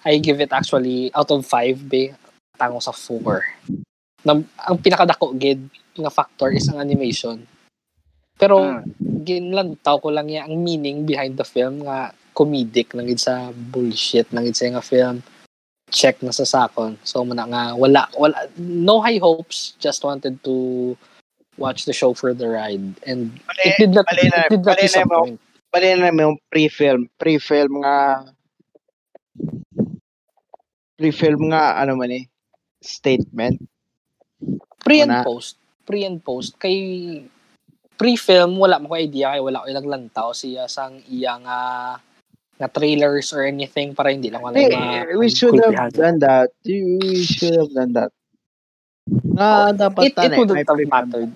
I 0.05 0.21
give 0.21 0.39
it 0.39 0.53
actually 0.53 1.09
out 1.13 1.29
of 1.33 1.45
5 1.45 1.89
be 1.89 2.13
tango 2.57 2.81
sa 2.81 2.93
4. 2.93 4.25
Na, 4.25 4.37
ang 4.65 4.77
pinakadako 4.81 5.37
gid 5.37 5.61
nga 5.97 6.13
factor 6.13 6.53
is 6.53 6.69
ang 6.69 6.81
animation. 6.81 7.41
Pero 8.37 8.81
ginlantaw 9.25 9.97
ko 9.97 10.13
lang 10.13 10.29
ya 10.29 10.45
ang 10.45 10.57
meaning 10.61 11.05
behind 11.05 11.37
the 11.37 11.45
film 11.45 11.85
nga 11.85 12.13
comedic 12.37 12.93
lang 12.93 13.09
gid 13.09 13.21
sa 13.21 13.49
bullshit 13.49 14.29
lang 14.29 14.45
gid 14.45 14.57
sa 14.57 14.69
nga 14.69 14.85
film 14.85 15.25
check 15.89 16.19
na 16.21 16.35
sa 16.35 16.43
sakon. 16.43 16.99
So 17.07 17.23
muna 17.23 17.47
nga 17.47 17.63
wala 17.73 18.11
wala 18.13 18.35
no 18.59 18.99
high 18.99 19.17
hopes, 19.17 19.73
just 19.79 20.03
wanted 20.03 20.43
to 20.43 20.95
watch 21.57 21.85
the 21.89 21.95
show 21.95 22.13
for 22.13 22.37
the 22.37 22.45
ride 22.45 22.93
and 23.09 23.33
it 23.65 23.73
did 23.81 23.89
not 23.89 24.05
Bali 24.05 24.29
na- 24.29 24.45
it 24.45 24.53
did 24.53 24.65
not 24.65 24.77
mo. 24.77 24.83
disappoint. 24.83 25.39
Bali 25.67 25.87
na 25.99 26.11
yung 26.11 26.39
pre-film. 26.47 27.11
Pre-film 27.19 27.83
nga 27.83 28.23
pre-film 30.97 31.53
nga 31.53 31.77
ano 31.77 31.93
man 31.93 32.09
eh 32.09 32.25
statement. 32.81 33.61
Pre 34.81 35.03
and 35.03 35.25
post, 35.25 35.59
pre 35.83 36.07
and 36.07 36.23
post 36.23 36.55
kay 36.57 36.77
pre-film 37.97 38.61
wala 38.61 38.77
mo 38.77 38.93
ko 38.93 38.95
idea 38.95 39.33
kay 39.33 39.41
wala 39.41 39.65
ko 39.65 39.67
naglantaw 39.73 40.29
siya 40.31 40.69
sang 40.69 41.01
iya 41.09 41.37
nga 41.41 41.59
nga 42.57 42.67
trailers 42.69 43.33
or 43.33 43.45
anything 43.45 43.93
para 43.93 44.09
hindi 44.09 44.29
lang 44.33 44.41
wala 44.41 44.57
Hey, 44.57 44.73
ma 44.73 45.05
we 45.17 45.29
should 45.29 45.57
have 45.61 45.93
done 45.93 46.17
that. 46.21 46.49
We 46.65 47.21
should 47.21 47.53
have 47.57 47.73
done 47.73 47.93
that. 47.93 48.11
Nga 49.09 49.49
dapat 49.77 50.01
it, 50.09 50.13
it 50.17 50.31
wouldn't 50.37 50.57
may 50.57 50.65
have 50.65 50.89
mattered. 50.89 51.31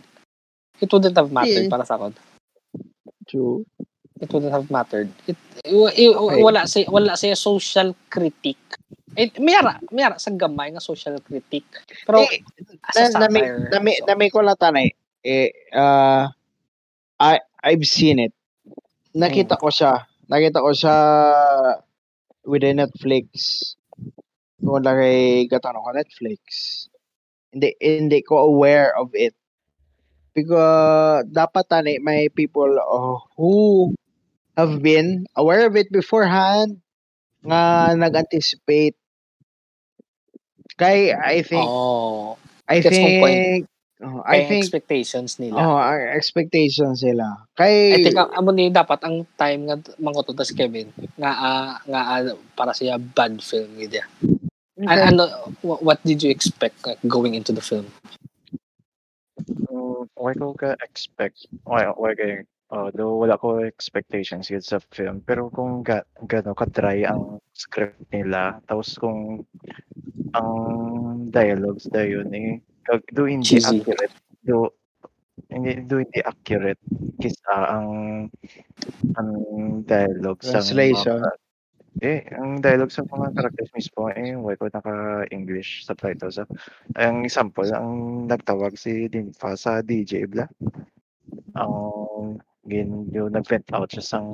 It 0.82 0.90
wouldn't 0.90 1.18
have 1.18 1.30
mattered 1.30 1.70
Yeah. 1.70 1.74
para 1.74 1.86
sa 1.86 1.98
akin. 2.02 2.14
True. 3.30 3.66
It 4.22 4.30
wouldn't 4.30 4.54
have 4.54 4.70
mattered. 4.70 5.10
It, 5.26 5.36
i- 5.66 5.96
i- 5.98 6.14
Okay. 6.14 6.42
wala 6.46 6.70
sa 6.70 6.78
wala 6.88 7.18
sa 7.18 7.34
social 7.34 7.98
critique. 8.06 8.78
It 9.18 9.36
mayara, 9.42 9.82
mayara 9.92 10.16
sa 10.22 10.30
gamay 10.32 10.72
nga 10.72 10.80
social 10.80 11.18
critique. 11.26 11.68
Pero 12.06 12.22
Eh, 12.30 12.40
as 12.86 13.12
a 13.12 13.18
na, 13.18 13.26
nami, 13.28 13.42
nami, 13.74 13.92
so, 13.98 14.06
nami 14.08 14.26
ko 14.30 14.40
lang 14.46 14.56
tanay. 14.56 14.94
Eh, 15.26 15.50
uh, 15.74 16.30
I, 17.20 17.42
I've 17.66 17.84
seen 17.84 18.22
it. 18.22 18.34
Nakita 19.12 19.58
Hmm. 19.58 19.62
ko 19.62 19.68
siya. 19.74 20.06
Nakita 20.32 20.64
ko 20.64 20.72
siya 20.72 20.96
with 22.46 22.62
the 22.64 22.72
Netflix. 22.72 23.28
Kung 24.62 24.86
lagay 24.86 25.50
gatanong 25.50 25.82
ko 25.82 25.92
Netflix. 25.92 26.42
Hindi, 27.52 27.76
hindi 27.82 28.22
ko 28.24 28.48
aware 28.48 28.96
of 28.96 29.12
it. 29.12 29.36
Because 30.32 31.28
dapat 31.28 31.68
tani 31.68 32.00
may 32.00 32.32
people 32.32 32.72
uh, 32.80 33.20
who 33.36 33.92
have 34.58 34.82
been 34.84 35.26
aware 35.36 35.68
of 35.68 35.76
it 35.76 35.92
beforehand 35.92 36.82
nga 37.46 37.94
nag-anticipate. 37.98 38.96
Kay 40.78 41.14
I 41.14 41.42
think 41.46 41.68
oh, 41.68 42.38
I 42.66 42.82
think 42.82 43.68
oh, 44.02 44.24
I 44.26 44.48
think 44.48 44.66
expectations 44.66 45.38
nila. 45.38 45.60
oh, 45.62 45.78
expectations 46.16 47.06
sila. 47.06 47.46
Kay 47.54 47.96
I 47.96 47.98
think 48.02 48.18
ang 48.18 48.32
amo 48.34 48.50
ni 48.56 48.72
dapat 48.72 49.04
ang 49.04 49.28
time 49.38 49.68
nga 49.70 49.78
mangkoto 50.02 50.34
tas 50.34 50.54
Kevin 50.56 50.90
nga 51.20 51.32
ah, 51.32 51.72
nga 51.86 52.02
ah, 52.18 52.34
para 52.56 52.74
siya 52.74 52.98
bad 52.98 53.38
film 53.44 53.78
gid 53.78 54.00
ya. 54.00 54.06
An- 54.82 55.14
ano 55.14 55.54
wh- 55.62 55.82
what 55.84 56.02
did 56.02 56.24
you 56.24 56.32
expect 56.34 56.82
like, 56.88 57.02
going 57.06 57.36
into 57.36 57.54
the 57.54 57.62
film? 57.62 57.86
Mm, 59.70 60.08
why 60.18 60.34
ko 60.34 60.54
ka 60.58 60.74
expect 60.82 61.46
why 61.68 61.86
why 61.94 62.18
kay 62.18 62.48
although 62.72 63.20
wala 63.20 63.36
ko 63.36 63.60
expectations 63.60 64.48
yun 64.48 64.64
sa 64.64 64.80
film 64.96 65.20
pero 65.28 65.52
kung 65.52 65.84
ga, 65.84 66.08
gano 66.24 66.56
ka 66.56 66.66
dry 66.72 67.04
ang 67.04 67.44
script 67.52 68.00
nila 68.16 68.64
tapos 68.64 68.96
kung 68.96 69.44
ang 70.32 70.52
dialogues 71.28 71.92
na 71.92 72.04
yun 72.08 72.32
eh 72.32 72.64
do 73.12 73.28
hindi 73.28 73.60
Cheesy. 73.60 73.84
accurate 73.84 74.16
do 74.48 74.72
hindi 75.52 75.84
do 75.84 76.00
hindi 76.00 76.20
accurate 76.24 76.80
kisa 77.20 77.56
ang 77.76 77.88
ang 79.20 79.32
dialogue 79.84 80.40
sa 80.40 80.64
Translation. 80.64 81.20
mga, 81.20 81.32
eh 82.08 82.20
ang 82.40 82.64
dialogue 82.64 82.96
sa 82.96 83.04
mga 83.04 83.36
characters 83.36 83.72
mismo 83.76 84.08
eh 84.16 84.32
why 84.40 84.56
ko 84.56 84.72
naka 84.72 85.28
English 85.36 85.84
subtitles 85.84 86.40
ah. 86.40 86.48
ang 86.96 87.28
example 87.28 87.68
ang 87.68 88.24
nagtawag 88.32 88.80
si 88.80 89.12
Dinfa 89.12 89.60
sa 89.60 89.84
DJ 89.84 90.24
bla 90.32 90.48
ang 91.60 92.40
gin 92.68 93.10
yung 93.10 93.34
nag-vent 93.34 93.66
out 93.74 93.90
siya 93.90 94.04
sang 94.06 94.28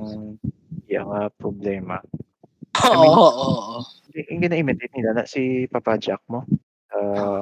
iyang 0.88 1.12
ah, 1.12 1.32
problema 1.40 2.00
Oo, 2.78 2.94
mean- 3.02 3.18
oo, 3.18 3.32
oo. 3.42 3.78
yung 4.13 4.42
gina-imitate 4.44 4.94
nila 4.94 5.12
na 5.18 5.24
si 5.26 5.66
Papa 5.66 5.98
Jack 5.98 6.22
mo 6.30 6.46
uh, 6.94 7.42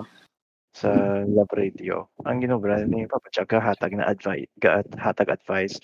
sa 0.76 0.91
Love 1.28 1.52
Radio. 1.56 2.08
Ang 2.24 2.43
ginobra 2.43 2.84
ni 2.84 3.04
Papa 3.08 3.28
Jack 3.32 3.52
hatag 3.52 3.95
na 3.95 4.08
advice, 4.08 4.48
hatag 4.95 5.32
advice. 5.32 5.80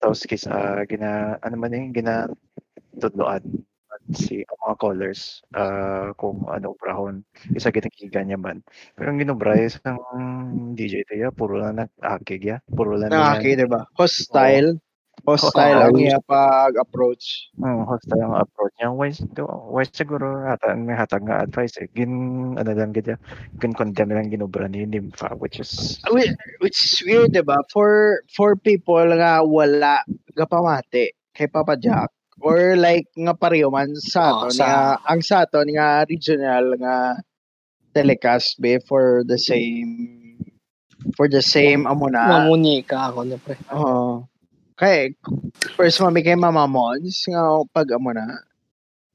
Tapos 0.00 0.24
kisa 0.24 0.84
gina 0.88 1.40
ano 1.40 1.56
man 1.56 1.72
yung 1.72 1.92
gina 1.92 2.28
tudloan 3.00 3.44
si 4.14 4.46
ang 4.46 4.58
mga 4.62 4.76
callers 4.78 5.42
uh, 5.58 6.14
kung 6.14 6.46
ano 6.46 6.78
brahon 6.78 7.26
isa 7.56 7.74
ginakigan 7.74 8.30
niya 8.30 8.38
man 8.38 8.62
pero 8.94 9.10
ang 9.10 9.18
ginobra 9.18 9.58
is 9.58 9.80
ang 9.82 9.98
DJ 10.78 11.02
Tia 11.08 11.34
puro 11.34 11.58
lang 11.58 11.82
nag-akig 11.82 12.42
ya 12.46 12.58
puro 12.70 12.94
lang 12.94 13.16
nakaki, 13.16 13.56
di 13.56 13.66
ba? 13.66 13.82
Hostile. 13.96 14.78
Hostile 15.26 15.80
Oo. 15.80 15.86
ang 15.90 15.96
iya 15.96 16.20
pag-approach. 16.22 17.50
Hmm, 17.56 17.88
hostile 17.88 18.20
ang 18.20 18.36
approach 18.36 18.70
niya. 18.78 18.92
Why, 18.92 19.10
why 19.72 19.82
siguro 19.88 20.44
hatag, 20.44 20.76
may 20.78 20.94
hatag 20.94 21.24
nga 21.24 21.42
advice 21.42 21.80
eh. 21.82 21.88
Gin, 21.96 22.12
ano 22.54 22.70
lang 22.70 22.92
gadya, 22.92 23.16
gin 23.58 23.72
condemn 23.74 24.12
lang 24.12 24.30
ginobra 24.30 24.68
ni 24.68 24.86
Nympha, 24.86 25.34
which 25.40 25.58
is, 25.58 25.98
Which, 26.12 26.30
which 26.62 26.78
is 26.78 27.00
weird, 27.02 27.32
di 27.32 27.42
ba? 27.42 27.58
For, 27.72 28.22
for 28.30 28.54
people 28.54 29.08
nga 29.18 29.42
wala 29.42 30.04
gapamate 30.36 31.16
kay 31.32 31.48
Papa 31.48 31.74
Jack 31.80 32.12
or 32.40 32.76
like 32.76 33.08
nga 33.16 33.32
pareho 33.32 33.72
man 33.72 33.92
sa 33.96 34.32
Oo, 34.32 34.48
aton 34.48 34.52
sa- 34.52 34.64
nga 34.64 34.76
ang 35.08 35.20
sa 35.24 35.36
aton 35.44 35.68
nga 35.72 36.04
regional 36.04 36.76
nga 36.76 36.96
telecast 37.96 38.60
be 38.60 38.76
for 38.84 39.24
the 39.24 39.40
same 39.40 40.36
for 41.16 41.28
the 41.32 41.40
same 41.40 41.88
amo 41.88 42.12
na 42.12 42.44
Mamunika 42.44 43.08
ako 43.12 43.24
na 43.24 43.36
pre. 43.40 43.56
Oo. 43.72 44.26
Kay, 44.76 45.16
first 45.72 46.04
mami 46.04 46.20
kay 46.20 46.36
Mama 46.36 46.68
Mons, 46.68 47.24
nga 47.24 47.64
pag 47.72 47.88
amo 47.96 48.12
na, 48.12 48.44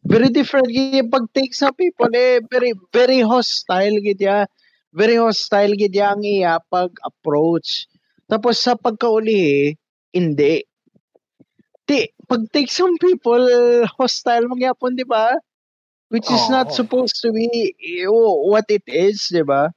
very 0.02 0.34
different 0.34 0.66
yung 0.74 1.14
pag-take 1.14 1.54
sa 1.54 1.70
people, 1.70 2.10
eh, 2.18 2.42
very, 2.50 2.74
very 2.90 3.22
hostile 3.22 4.02
gid 4.02 4.18
ya. 4.18 4.50
Very 4.90 5.22
hostile 5.22 5.78
gid 5.78 5.94
ya 5.94 6.18
ang 6.18 6.26
iya 6.26 6.58
pag-approach. 6.58 7.86
Tapos 8.26 8.58
sa 8.58 8.74
pagkauli, 8.74 9.78
hindi. 10.10 10.66
Di, 12.32 12.38
pag-take 12.40 12.72
some 12.72 12.96
people, 12.96 13.44
hostile 14.00 14.48
mangyapon, 14.48 14.96
di 14.96 15.04
ba? 15.04 15.36
Which 16.08 16.28
is 16.32 16.44
Oo. 16.48 16.52
not 16.56 16.72
supposed 16.72 17.20
to 17.24 17.32
be 17.36 17.76
eh, 17.76 18.08
what 18.08 18.68
it 18.72 18.84
is, 18.88 19.28
di 19.28 19.44
ba? 19.44 19.68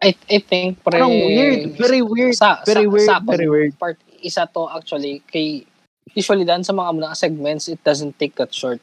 I 0.00 0.16
I 0.30 0.38
think 0.40 0.80
pre 0.80 0.96
Parang 0.96 1.10
weird, 1.10 1.76
very 1.76 2.00
weird, 2.00 2.36
sa, 2.36 2.64
very 2.64 2.86
sa, 2.86 2.92
weird, 2.92 3.08
sa 3.08 3.16
very 3.24 3.48
weird. 3.48 3.72
part 3.76 3.98
isa 4.22 4.46
to 4.50 4.68
actually 4.70 5.22
kay 5.26 5.64
usually 6.14 6.44
dan 6.46 6.62
sa 6.64 6.72
mga 6.74 6.90
muna 6.96 7.14
segments 7.14 7.68
it 7.68 7.82
doesn't 7.82 8.18
take 8.18 8.34
that 8.34 8.50
short 8.50 8.80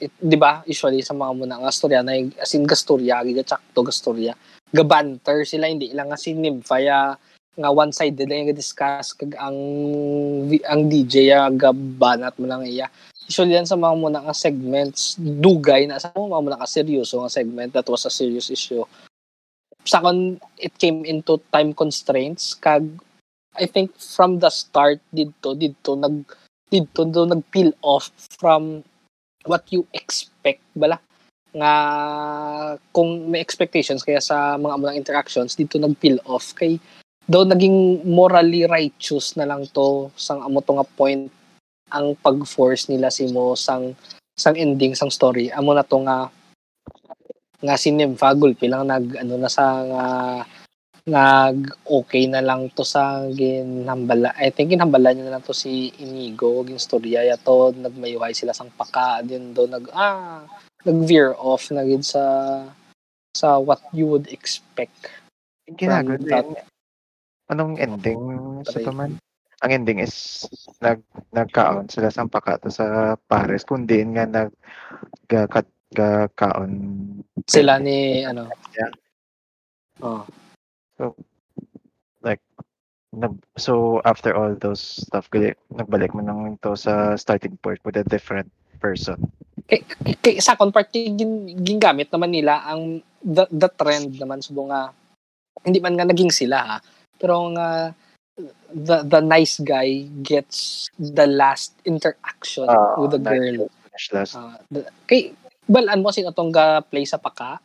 it, 0.00 0.12
di 0.16 0.36
ba 0.36 0.64
usually 0.64 1.00
sa 1.04 1.12
mga 1.12 1.32
muna 1.36 1.56
nga 1.60 1.72
storya 1.72 2.00
na 2.00 2.16
as 2.40 2.52
in 2.56 2.64
gastorya 2.64 3.20
gid 3.24 3.44
sakto 3.44 3.84
gastorya 3.84 4.32
gabanter 4.72 5.44
sila 5.44 5.68
hindi 5.68 5.92
lang 5.92 6.08
nga 6.08 6.16
si 6.16 6.32
Nymphaya 6.32 7.16
nga 7.52 7.68
one 7.68 7.92
sided 7.92 8.28
lang 8.32 8.48
nga 8.48 8.56
discuss 8.56 9.12
kag 9.12 9.36
ang 9.36 9.56
ang 10.64 10.80
DJ 10.88 11.36
ya 11.36 11.52
gabanat 11.52 12.32
mo 12.40 12.48
lang 12.48 12.64
iya. 12.64 12.88
Usually 13.28 13.52
dan 13.52 13.68
sa 13.68 13.76
mga 13.76 13.94
muna 14.00 14.24
nga 14.24 14.34
segments 14.34 15.20
dugay 15.20 15.84
na 15.84 16.00
sa 16.00 16.10
mga 16.16 16.40
muna 16.40 16.56
nga 16.56 16.68
seryoso 16.68 17.20
nga 17.20 17.32
segment 17.32 17.70
that 17.76 17.86
was 17.92 18.08
a 18.08 18.12
serious 18.12 18.48
issue. 18.48 18.80
Sakon 19.84 20.40
it 20.56 20.72
came 20.80 21.04
into 21.04 21.44
time 21.52 21.76
constraints 21.76 22.56
kag 22.56 22.88
I 23.52 23.68
think 23.68 23.92
from 24.00 24.40
the 24.40 24.48
start 24.48 25.04
dito 25.12 25.52
dito 25.52 25.92
nag 25.92 26.24
dito 26.72 27.04
do 27.04 27.28
nag 27.28 27.44
peel 27.52 27.76
off 27.84 28.08
from 28.40 28.80
what 29.44 29.68
you 29.68 29.84
expect 29.92 30.64
bala. 30.72 30.96
Nga 31.52 31.72
kung 32.96 33.28
may 33.28 33.44
expectations 33.44 34.00
kaya 34.00 34.24
sa 34.24 34.56
mga 34.56 34.80
mga 34.80 34.96
interactions 34.96 35.52
dito 35.52 35.76
nag 35.76 36.00
peel 36.00 36.16
off 36.24 36.56
kay 36.56 36.80
daw 37.28 37.46
naging 37.46 38.02
morally 38.02 38.66
righteous 38.66 39.38
na 39.38 39.46
lang 39.46 39.66
to 39.70 40.10
sang 40.18 40.42
amo 40.42 40.58
to 40.58 40.74
nga 40.74 40.86
point 40.98 41.30
ang 41.92 42.16
pag-force 42.18 42.88
nila 42.90 43.12
si 43.12 43.30
mo 43.30 43.54
sang 43.54 43.94
sang 44.34 44.58
ending 44.58 44.96
sang 44.96 45.12
story 45.12 45.52
amo 45.54 45.70
na 45.76 45.86
to 45.86 46.02
nga 46.02 46.32
nga 47.62 47.78
si 47.78 47.94
Nympha 47.94 48.34
gulpi 48.34 48.66
lang 48.66 48.90
nag 48.90 49.14
ano 49.22 49.38
na 49.38 49.46
sa 49.46 49.64
nga 49.86 50.06
nag 51.02 51.86
okay 51.86 52.26
na 52.26 52.42
lang 52.42 52.70
to 52.74 52.82
sa 52.82 53.26
ginhambala 53.30 54.34
I 54.34 54.50
think 54.50 54.74
ginhambala 54.74 55.14
niya 55.14 55.30
na 55.30 55.38
lang 55.38 55.46
to 55.46 55.54
si 55.54 55.94
Inigo 56.02 56.62
gin 56.66 56.78
storya 56.82 57.22
ya 57.22 57.38
to 57.38 57.70
nagmayuhay 57.74 58.34
sila 58.34 58.54
sang 58.54 58.70
paka 58.74 59.22
din 59.22 59.54
do 59.54 59.70
nag 59.70 59.86
ah 59.94 60.42
nag 60.82 60.98
veer 61.06 61.38
off 61.38 61.70
na 61.70 61.86
gid 61.86 62.02
sa 62.02 62.22
sa 63.30 63.62
what 63.62 63.82
you 63.94 64.10
would 64.10 64.26
expect 64.34 64.94
Ginagawa 65.70 66.18
From 66.18 66.54
din. 66.58 66.71
Anong 67.52 67.76
ending 67.76 68.20
sa 68.64 68.80
Try. 68.80 68.84
paman? 68.88 69.10
Ang 69.62 69.70
ending 69.70 70.00
is 70.02 70.48
nag 70.82 71.04
nagkaon 71.30 71.86
sila 71.86 72.10
sa 72.10 72.26
pakato 72.26 72.72
sa 72.72 73.14
Paris 73.28 73.62
kundi 73.62 74.02
nga 74.16 74.26
nag 74.26 74.50
gakat 75.28 75.68
kaon 76.34 76.72
sila 77.46 77.76
ni 77.76 78.24
ano 78.24 78.48
Yeah. 78.72 78.92
oh 80.00 80.24
nag, 83.12 83.34
so 83.60 84.00
after 84.08 84.32
all 84.32 84.56
those 84.56 84.80
stuff 84.80 85.28
gali, 85.28 85.52
nagbalik 85.68 86.16
mo 86.16 86.24
nang 86.24 86.56
to 86.64 86.72
sa 86.72 87.14
starting 87.20 87.60
point 87.60 87.78
with 87.84 88.00
a 88.00 88.06
different 88.08 88.48
person. 88.80 89.20
kay, 89.68 89.84
kay 90.18 90.40
sa 90.40 90.56
part 90.56 90.88
gin, 90.90 91.48
gingamit 91.60 92.08
naman 92.10 92.32
nila 92.32 92.64
ang 92.66 93.04
the, 93.22 93.46
the 93.52 93.68
trend 93.78 94.16
naman 94.18 94.42
subo 94.42 94.66
nga 94.68 94.90
hindi 95.62 95.78
man 95.78 95.94
nga 95.94 96.08
naging 96.08 96.32
sila 96.32 96.58
ha 96.58 96.76
pero 97.22 97.46
nga 97.54 97.94
the 98.74 99.06
the 99.06 99.20
nice 99.22 99.62
guy 99.62 100.02
gets 100.26 100.90
the 100.98 101.22
last 101.30 101.78
interaction 101.86 102.66
Ah, 102.66 102.98
with 102.98 103.14
the 103.14 103.22
nice. 103.22 103.38
girl 103.54 103.70
last. 104.10 104.34
Ah, 104.34 104.58
the- 104.74 104.90
kay 105.06 105.30
balaan 105.70 106.02
mo 106.02 106.10
sino 106.10 106.34
tong 106.34 106.50
ga 106.50 106.82
play 106.82 107.06
sa 107.06 107.22
paka 107.22 107.62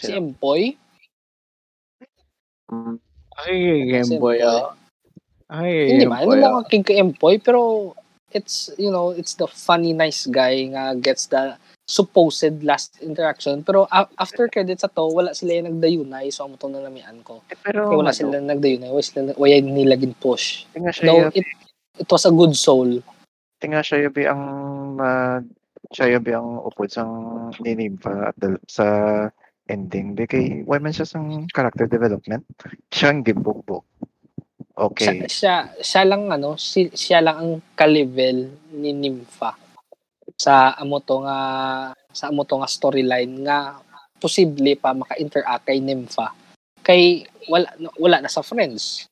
si? 0.00 0.16
Empoy 0.16 0.80
Mm, 2.72 2.96
Ay, 3.44 3.84
Game 3.92 4.16
Boy, 4.16 4.40
ah. 4.40 4.72
Ay, 5.52 6.00
hindi 6.00 6.08
Boy, 6.08 6.40
ano 6.40 6.46
mo 6.48 6.58
kay 6.64 6.80
kay 6.80 6.96
Empoy 6.96 7.36
pero 7.36 7.92
it's 8.32 8.72
you 8.80 8.88
know 8.88 9.12
it's 9.12 9.36
the 9.36 9.44
funny 9.46 9.92
nice 9.92 10.24
guy 10.26 10.64
nga 10.72 10.96
gets 10.96 11.28
the 11.28 11.60
supposed 11.84 12.64
last 12.64 12.96
interaction. 13.04 13.60
Pero 13.60 13.84
a- 13.92 14.08
after 14.16 14.48
credits 14.48 14.82
sa 14.82 14.90
to 14.90 15.04
wala 15.12 15.36
sila 15.36 15.60
yung 15.60 15.76
nagdayunay. 15.76 16.32
So 16.32 16.48
amo 16.48 16.56
to 16.56 16.72
na 16.72 16.80
namian 16.80 17.20
ko. 17.20 17.44
Eh, 17.52 17.56
pero 17.60 17.92
Kaya 17.92 17.98
wala 18.00 18.12
ano, 18.12 18.18
sila 18.18 18.36
nagdayunay. 18.40 18.88
Wala 18.88 19.04
sila 19.04 19.20
wala 19.36 19.54
nila 19.60 19.94
gin 20.00 20.16
push. 20.16 20.64
Tinga 20.72 20.92
though 21.04 21.28
it 21.36 21.46
it 22.00 22.08
was 22.08 22.24
a 22.24 22.32
good 22.32 22.56
soul. 22.56 22.88
Tinga 23.60 23.84
siya 23.84 24.08
yabi 24.08 24.24
ang 24.24 24.44
uh, 24.96 25.38
siya 25.92 26.18
yabi 26.18 26.32
ang 26.32 26.64
upod 26.64 26.88
sang 26.88 27.12
ninimpa 27.60 28.32
at 28.32 28.36
the, 28.40 28.56
sa 28.64 28.86
ending. 29.68 30.16
Di 30.16 30.24
kay 30.24 30.64
why 30.64 30.80
man 30.80 30.96
siya 30.96 31.04
sang 31.04 31.44
character 31.52 31.84
development? 31.84 32.48
Siya 32.88 33.12
ang 33.12 33.20
gibugbog. 33.24 33.84
Okay. 34.74 35.30
Siya, 35.30 35.30
siya 35.30 35.54
siya 35.78 36.02
lang 36.02 36.34
ano 36.34 36.58
si, 36.58 36.90
siya 36.90 37.22
lang 37.22 37.36
ang 37.38 37.52
ka-level 37.78 38.50
ni 38.74 38.90
Nympha 38.90 39.63
sa 40.38 40.74
amo 40.80 41.00
to 41.04 41.24
nga 41.24 41.38
sa 42.14 42.30
amo 42.30 42.42
to 42.48 42.58
nga 42.58 42.70
storyline 42.70 43.44
nga 43.44 43.78
posible 44.18 44.72
pa 44.80 44.96
maka-interact 44.96 45.68
kay 45.68 45.78
Nympha. 45.84 46.32
Kay 46.80 47.28
wala 47.50 47.68
wala 48.00 48.24
na 48.24 48.30
sa 48.32 48.40
friends. 48.40 49.04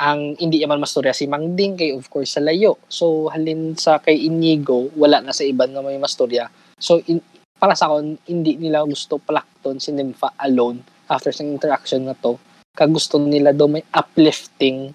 Ang 0.00 0.34
hindi 0.40 0.64
man 0.66 0.82
mastorya 0.82 1.14
si 1.14 1.30
Mang 1.30 1.54
Ding 1.54 1.78
kay 1.78 1.94
of 1.94 2.06
course 2.10 2.34
sa 2.34 2.42
layo. 2.42 2.80
So 2.90 3.30
halin 3.30 3.78
sa 3.78 4.02
kay 4.02 4.26
Inigo 4.26 4.90
wala 4.98 5.22
na 5.22 5.30
sa 5.30 5.46
iban 5.46 5.70
nga 5.70 5.84
may 5.84 6.00
mastorya. 6.00 6.50
So 6.80 6.98
in, 7.06 7.22
para 7.60 7.76
sa 7.76 7.92
akon 7.92 8.18
hindi 8.26 8.56
nila 8.58 8.82
gusto 8.82 9.22
palakton 9.22 9.78
si 9.78 9.94
Nympha 9.94 10.34
alone 10.42 10.82
after 11.06 11.30
sa 11.30 11.46
interaction 11.46 12.06
na 12.08 12.16
to. 12.18 12.40
Kag 12.74 12.90
gusto 12.90 13.18
nila 13.18 13.50
daw 13.54 13.66
may 13.66 13.82
uplifting 13.94 14.94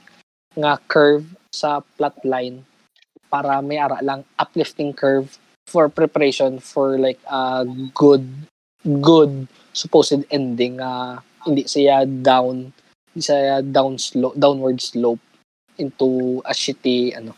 nga 0.55 0.79
curve 0.87 1.27
sa 1.51 1.83
plotline 1.99 2.63
para 3.27 3.59
may 3.59 3.79
ara 3.79 3.99
lang 3.99 4.23
uplifting 4.39 4.95
curve 4.95 5.27
for 5.65 5.89
preparation 5.89 6.61
for 6.61 6.97
like 6.97 7.19
a 7.29 7.65
good 7.93 8.25
good 9.01 9.49
supposed 9.73 10.23
ending 10.29 10.77
nga 10.77 11.19
hindi 11.45 11.65
siya 11.65 12.05
down 12.05 12.69
hindi 13.11 13.21
siya 13.21 13.61
down 13.65 13.97
slope 13.97 14.37
downward 14.37 14.77
slope 14.77 15.21
into 15.81 16.39
a 16.45 16.53
shitty 16.53 17.11
ano 17.17 17.33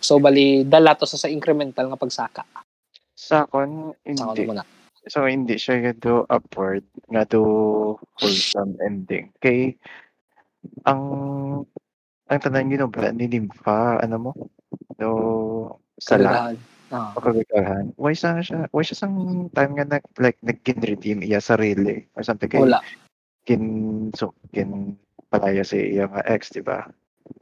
so 0.00 0.18
bali 0.18 0.64
dala 0.64 0.96
to 0.96 1.04
sa, 1.04 1.20
sa 1.20 1.30
incremental 1.30 1.86
nga 1.92 2.00
pagsaka 2.00 2.42
sa 3.14 3.44
akon 3.44 3.92
sa 4.16 4.32
hindi 4.32 4.48
muna 4.48 4.64
So 5.08 5.24
hindi 5.24 5.56
siya 5.56 5.96
do 5.96 6.28
upward 6.28 6.84
nga 7.08 7.24
do 7.24 7.96
wholesome 8.20 8.76
ending. 8.84 9.32
Kay 9.40 9.72
ang 10.84 11.02
ang 12.28 12.38
tanan 12.44 12.68
yun 12.68 12.92
ba 12.92 13.08
ni 13.08 13.24
Nympha 13.24 14.04
ano 14.04 14.16
mo? 14.20 14.32
Do 15.00 15.08
sala 15.96 16.52
Kagagahan. 16.52 16.56
Ah. 16.88 17.12
o 17.12 17.20
kagagahan. 17.20 17.92
Why 18.00 18.16
sa 18.16 18.40
siya? 18.40 18.64
Why 18.72 18.80
siya 18.80 18.96
sang 19.04 19.48
time 19.52 19.72
nga 19.76 19.86
nag 19.98 20.04
like 20.16 20.40
nagkin 20.40 20.80
redeem 20.80 21.20
iya 21.20 21.40
sarili 21.40 22.08
or 22.16 22.24
something 22.24 22.48
kay 22.48 22.64
wala 22.64 22.80
kin 23.48 23.64
so 24.12 24.36
kin 24.52 24.96
palaya 25.28 25.64
si 25.64 25.96
iya 25.96 26.08
nga 26.08 26.24
ex, 26.24 26.52
di 26.52 26.64
ba? 26.64 26.88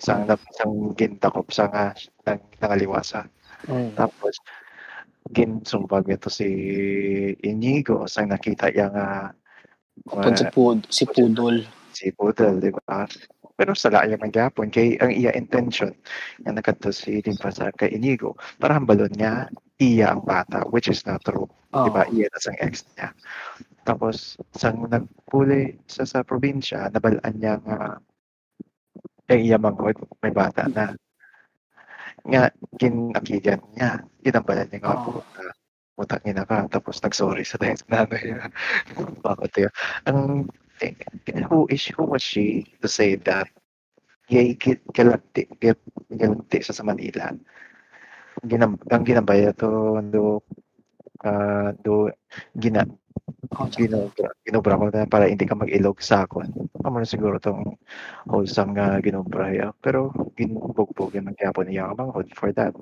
Sang 0.02 0.26
nap 0.26 0.42
sang 0.54 0.94
gintakop 0.98 1.50
sa 1.54 1.70
nga 1.70 1.94
nang 2.26 2.42
nangaliwasa. 2.58 3.26
mm. 3.70 3.94
Tapos, 3.94 4.34
ginsumbag 5.30 6.06
ito 6.10 6.30
si 6.30 6.50
Inigo 7.42 8.06
sa 8.10 8.26
nakita 8.26 8.70
niya 8.70 8.90
nga 8.90 9.08
Upod 10.06 10.36
si, 10.36 10.46
Pud, 10.52 10.78
si 10.92 11.04
Pudol 11.08 11.64
si 11.96 12.12
Poodle, 12.12 12.60
di 12.60 12.68
ba? 12.68 13.08
Pero 13.56 13.72
sa 13.72 13.88
layo 13.88 14.20
ng 14.20 14.32
gapon, 14.32 14.68
kay 14.68 15.00
ang 15.00 15.12
iya 15.12 15.32
intention 15.32 15.96
nga 16.44 16.52
nakato 16.52 16.92
si 16.92 17.24
Limpa 17.24 17.48
sa 17.48 17.72
kay 17.72 17.96
Inigo 17.96 18.36
para 18.60 18.76
hambalon 18.76 19.12
niya 19.16 19.48
iya 19.80 20.12
ang 20.12 20.24
bata, 20.24 20.64
which 20.72 20.88
is 20.92 21.04
not 21.08 21.24
true. 21.24 21.48
oh. 21.72 21.84
Di 21.84 21.90
ba? 21.92 22.04
Iya 22.08 22.28
na 22.32 22.38
sang 22.40 22.58
ex 22.60 22.84
niya. 22.96 23.12
Tapos, 23.86 24.36
sang 24.56 24.84
nagpuli 24.88 25.76
sa 25.88 26.04
sa 26.04 26.20
probinsya, 26.20 26.92
nabalaan 26.92 27.34
niya 27.36 27.60
nga 27.64 28.00
eh, 29.26 29.42
iya 29.42 29.58
mangod, 29.58 29.98
may 30.22 30.30
bata 30.30 30.70
na. 30.70 30.94
Nga, 32.26 32.42
kinakigyan 32.78 33.62
niya. 33.74 34.06
Ginambalan 34.22 34.70
niya 34.70 34.80
nga 34.82 34.94
Oo. 35.02 35.02
po 35.02 35.12
na 35.34 35.50
utang 35.98 36.22
niya 36.22 36.34
na 36.42 36.46
ka. 36.46 36.58
Tapos, 36.70 37.02
nag-sorry 37.02 37.42
sa 37.42 37.58
tayo 37.58 37.74
sa 37.74 37.86
nanay 37.90 38.22
niya. 38.22 38.46
Bakit 39.26 39.52
yun? 39.66 39.72
Ang, 40.06 40.18
who 41.48 41.66
is, 41.70 41.86
who 41.96 42.04
was 42.04 42.22
she 42.22 42.66
to 42.82 42.88
say 42.88 43.16
that 43.16 43.48
yay 44.28 44.58
galante 44.90 45.46
galante 46.10 46.58
sa 46.62 46.74
sa 46.74 46.82
Manila 46.82 47.30
ginam 48.44 48.76
ang 48.90 49.04
ginambaya 49.06 49.54
to 49.56 50.02
do 50.10 50.42
uh, 51.24 51.70
do 51.80 52.10
gina 52.58 52.84
Oh, 53.56 53.66
ginobra 53.72 54.28
ginobra 54.44 54.78
ko 54.78 54.84
na 54.92 55.08
para 55.08 55.26
hindi 55.26 55.48
ka 55.48 55.56
mag-ilog 55.56 55.98
sa 55.98 56.28
akon. 56.28 56.52
Amo 56.84 57.00
na 57.00 57.08
siguro 57.08 57.40
tong 57.40 57.74
wholesome 58.28 58.76
nga 58.76 59.00
ginobra 59.02 59.50
ya. 59.50 59.68
Pero 59.82 60.12
ginbugbog 60.36 61.14
yung 61.16 61.32
nagyapon 61.32 61.66
niya 61.70 61.90
ang 61.90 61.96
manghod 61.98 62.28
for 62.36 62.52
that. 62.54 62.76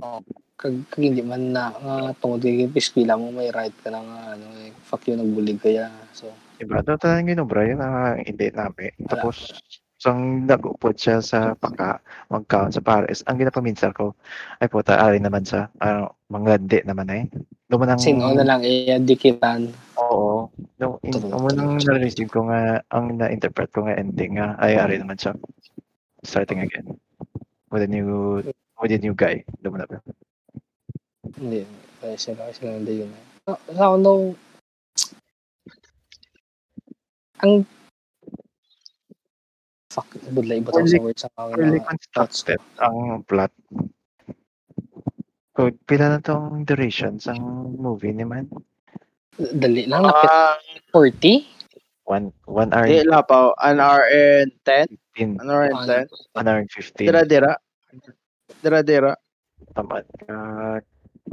kag, 0.59 0.77
kag 0.91 1.03
hindi 1.05 1.23
man 1.23 1.55
na 1.55 1.71
nga 1.71 1.97
tungod 2.19 2.43
kay 2.43 2.67
mo 3.15 3.29
may 3.31 3.51
right 3.55 3.75
ka 3.83 3.89
na 3.93 4.01
nga 4.03 4.21
ano 4.39 4.47
eh, 4.65 4.71
fuck 4.87 5.05
you 5.07 5.19
nagbulig 5.19 5.59
kaya 5.59 5.91
so 6.15 6.31
Diba? 6.65 6.81
Doon 6.81 6.99
talagang 6.99 7.29
ginobra 7.29 7.61
yun 7.69 7.81
ang 7.85 8.25
hindi 8.25 8.49
namin. 8.49 8.93
Tapos 9.05 9.53
sang 10.01 10.45
nag-upod 10.45 10.97
siya 10.97 11.25
sa 11.25 11.57
paka, 11.57 12.01
mag-count 12.29 12.77
sa 12.77 12.85
Paris, 12.85 13.25
ang 13.25 13.41
ginapaminsan 13.41 13.93
ko, 13.97 14.13
ay 14.61 14.69
puta, 14.69 15.01
ari 15.01 15.17
naman 15.17 15.49
sa, 15.49 15.73
ano, 15.81 16.21
manglandi 16.29 16.85
naman 16.85 17.09
eh. 17.09 17.25
Lumanang, 17.73 17.97
sino 17.97 18.29
na 18.37 18.45
lang 18.45 18.61
eh 18.61 19.01
dikitan 19.01 19.73
Oo. 19.97 20.53
No, 20.77 21.01
in, 21.01 21.17
True, 21.17 21.33
ang 21.33 21.43
unang 21.49 21.71
true. 21.81 21.97
na-receive 21.97 22.29
ko 22.29 22.53
nga, 22.53 22.85
ang 22.93 23.17
na-interpret 23.17 23.73
ko 23.73 23.89
nga 23.89 23.97
ending 23.97 24.37
nga, 24.37 24.59
ay 24.61 24.77
ari 24.77 25.01
naman 25.01 25.17
siya. 25.17 25.33
Starting 26.21 26.61
again. 26.65 27.01
With 27.73 27.85
a 27.85 27.89
new, 27.89 28.45
with 28.81 28.93
a 28.93 29.01
new 29.01 29.17
guy. 29.17 29.41
Lumanap 29.65 29.89
na. 29.89 30.01
hindi 31.41 31.67
kaya 31.99 32.17
sila 32.21 32.45
kaya 32.45 32.53
sila 32.55 32.71
hindi 32.79 32.95
yun 33.05 33.11
eh. 33.11 33.25
Sa 33.49 33.83
ako 33.89 33.97
no 33.99 34.13
ang 37.43 37.67
fuck 39.91 40.07
budlay 40.31 40.59
iba 40.59 40.71
tawag 40.71 40.91
sa 40.91 40.99
words 40.99 41.23
sa 41.23 41.29
mga 41.35 41.55
Early 41.55 41.81
thoughts 41.81 41.91
constructed 42.43 42.61
ang 42.79 43.23
plot. 43.27 43.53
So, 45.55 45.71
pila 45.87 46.11
na 46.11 46.19
tong 46.19 46.67
duration 46.67 47.23
sa 47.23 47.35
movie 47.35 48.11
ni 48.11 48.27
man? 48.27 48.51
dali 49.35 49.87
lang 49.87 50.07
lapit 50.07 50.31
Ah, 50.31 50.55
40 50.95 51.47
One, 52.05 52.31
one 52.45 52.69
hour 52.71 52.85
di 52.85 53.01
la 53.01 53.25
pa. 53.25 53.51
An 53.65 53.81
hour 53.81 54.05
and 54.05 54.53
10? 54.63 54.93
15, 55.17 55.41
An 55.41 55.49
hour 55.49 55.65
and 55.73 55.79
Ano? 55.79 56.05
10? 56.05 56.37
one 56.37 56.47
hour 56.47 56.59
and 56.61 56.69
15. 56.71 57.07
Dira, 57.09 57.23
dira. 57.25 57.53
Dira, 58.61 58.79
dira. 58.85 59.13
Tama 59.73 60.05
ka, 60.05 60.37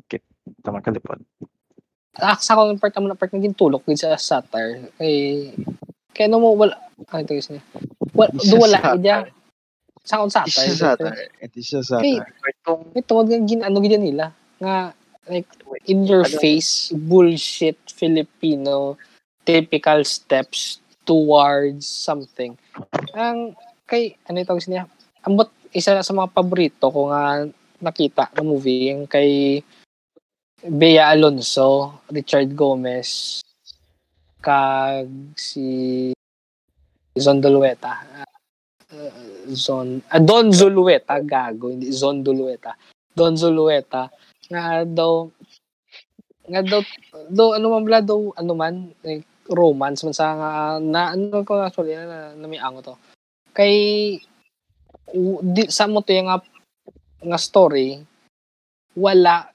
kit, 0.07 0.23
tama 0.63 0.79
kalipod. 0.79 1.19
ah, 1.19 1.50
sa 2.17 2.59
akong 2.59 2.79
part 2.79 2.95
mo 2.99 3.07
na 3.07 3.15
part 3.15 3.31
naging 3.31 3.55
tulok 3.55 3.87
gid 3.87 4.03
sa 4.03 4.19
satire 4.19 4.91
kay 4.99 5.49
kay 6.11 6.27
ano 6.27 6.43
mo 6.43 6.55
wala 6.59 6.75
ay 7.15 7.23
ito 7.23 7.39
niya 7.39 7.63
wala 8.11 8.31
do 8.35 8.55
wala 8.59 8.77
idya 8.99 9.17
sa 10.03 10.19
akong 10.19 10.33
satire 10.33 10.75
satire. 10.75 11.31
Ito 11.39 11.57
siya 11.61 11.81
satire. 11.85 12.27
Itong 12.59 12.91
ito 12.91 13.13
gin 13.47 13.61
ano 13.63 13.79
gid 13.79 13.95
nila 13.95 14.35
nga 14.59 14.91
like 15.31 15.47
in 15.87 16.03
your 16.03 16.27
Ano? 16.27 16.39
face 16.41 16.91
bullshit 16.91 17.79
Filipino 17.87 18.99
typical 19.47 20.03
steps 20.03 20.83
towards 21.07 21.87
something 21.87 22.59
ang 23.15 23.55
kay 23.87 24.19
ano 24.27 24.43
ito 24.43 24.53
niya 24.67 24.85
ambot 25.23 25.49
isa 25.71 26.03
sa 26.03 26.13
mga 26.13 26.35
paborito 26.35 26.91
ko 26.91 27.07
nga 27.09 27.47
nakita 27.81 28.29
na 28.35 28.43
movie 28.43 28.91
yung 28.91 29.07
kay 29.07 29.63
Bea 30.61 31.09
Alonso, 31.09 32.05
Richard 32.13 32.53
Gomez, 32.53 33.41
kag 34.37 35.09
si 35.33 36.13
Zon 37.17 37.41
Dulueta. 37.41 38.05
Uh, 38.93 39.49
Zon, 39.57 40.05
ah, 40.13 40.21
Don 40.21 40.53
Zulueta, 40.53 41.17
gago, 41.25 41.73
hindi 41.73 41.89
Zon 41.89 42.21
Dulueta. 42.21 42.77
Don 43.09 43.33
Zulueta, 43.33 44.13
nga 44.53 44.85
daw, 44.85 45.33
nga 46.45 46.61
daw, 46.61 46.81
daw 47.25 47.57
ano 47.57 47.65
man 47.73 47.81
bala 47.81 47.99
daw, 48.05 48.29
ano 48.37 48.53
man, 48.53 48.93
like, 49.01 49.25
romance 49.49 50.05
man 50.05 50.13
sa 50.13 50.37
nga, 50.37 50.51
na, 50.77 51.17
ano 51.17 51.41
ko 51.41 51.57
actually, 51.57 51.97
na, 51.97 52.37
na 52.37 52.45
may 52.45 52.61
ango 52.61 52.85
to. 52.85 52.95
Kay, 53.57 53.73
di, 55.41 55.63
sa 55.73 55.89
mo 55.89 56.05
to 56.05 56.13
yung 56.13 56.29
nga, 56.29 56.37
nga 57.17 57.39
story, 57.41 57.97
wala 58.93 59.49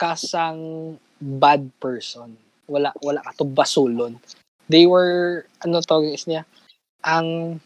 kasang 0.00 0.96
bad 1.20 1.68
person. 1.76 2.32
Wala 2.64 2.96
wala 3.04 3.20
ka 3.20 3.36
to 3.36 3.44
basulon. 3.44 4.16
They 4.72 4.88
were 4.88 5.44
ano 5.60 5.84
to 5.84 6.00
is 6.08 6.24
niya 6.24 6.48
ang 7.04 7.60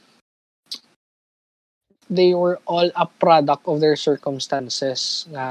they 2.11 2.37
were 2.37 2.61
all 2.68 2.90
a 2.97 3.07
product 3.07 3.64
of 3.64 3.81
their 3.81 3.97
circumstances 3.97 5.25
nga 5.33 5.49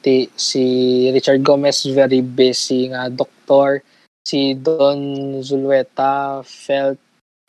ti, 0.00 0.28
si 0.36 0.64
Richard 1.12 1.44
Gomez 1.44 1.84
very 1.92 2.24
busy 2.24 2.88
nga 2.88 3.12
doktor 3.12 3.84
si 4.24 4.56
Don 4.56 4.98
Zulueta 5.44 6.40
felt 6.46 6.96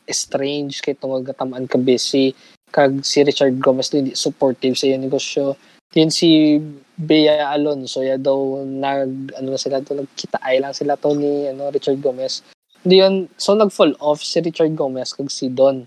strange 0.04 0.84
kay 0.84 0.92
tungod 0.92 1.24
gatamaan 1.24 1.64
ka 1.64 1.80
busy 1.80 2.36
kag 2.68 3.00
si 3.06 3.24
Richard 3.24 3.56
Gomez 3.56 3.88
hindi 3.94 4.12
supportive 4.12 4.76
sa 4.76 4.90
iyang 4.90 5.08
negosyo 5.08 5.56
din 5.94 6.12
si 6.12 6.60
Bea 6.94 7.50
Alonso 7.50 8.06
ya 8.06 8.14
daw 8.14 8.62
nag 8.62 9.34
ano 9.34 9.48
na 9.50 9.58
sila 9.58 9.82
to 9.82 9.98
nagkitaay 9.98 10.62
lang 10.62 10.70
sila 10.70 10.94
to 10.94 11.10
ni 11.18 11.50
ano 11.50 11.74
Richard 11.74 11.98
Gomez. 11.98 12.46
Di 12.86 13.02
yun 13.02 13.26
so 13.34 13.58
nag 13.58 13.74
fall 13.74 13.98
off 13.98 14.22
si 14.22 14.38
Richard 14.38 14.70
Gomez 14.78 15.10
kag 15.10 15.26
si 15.26 15.50
Don. 15.50 15.82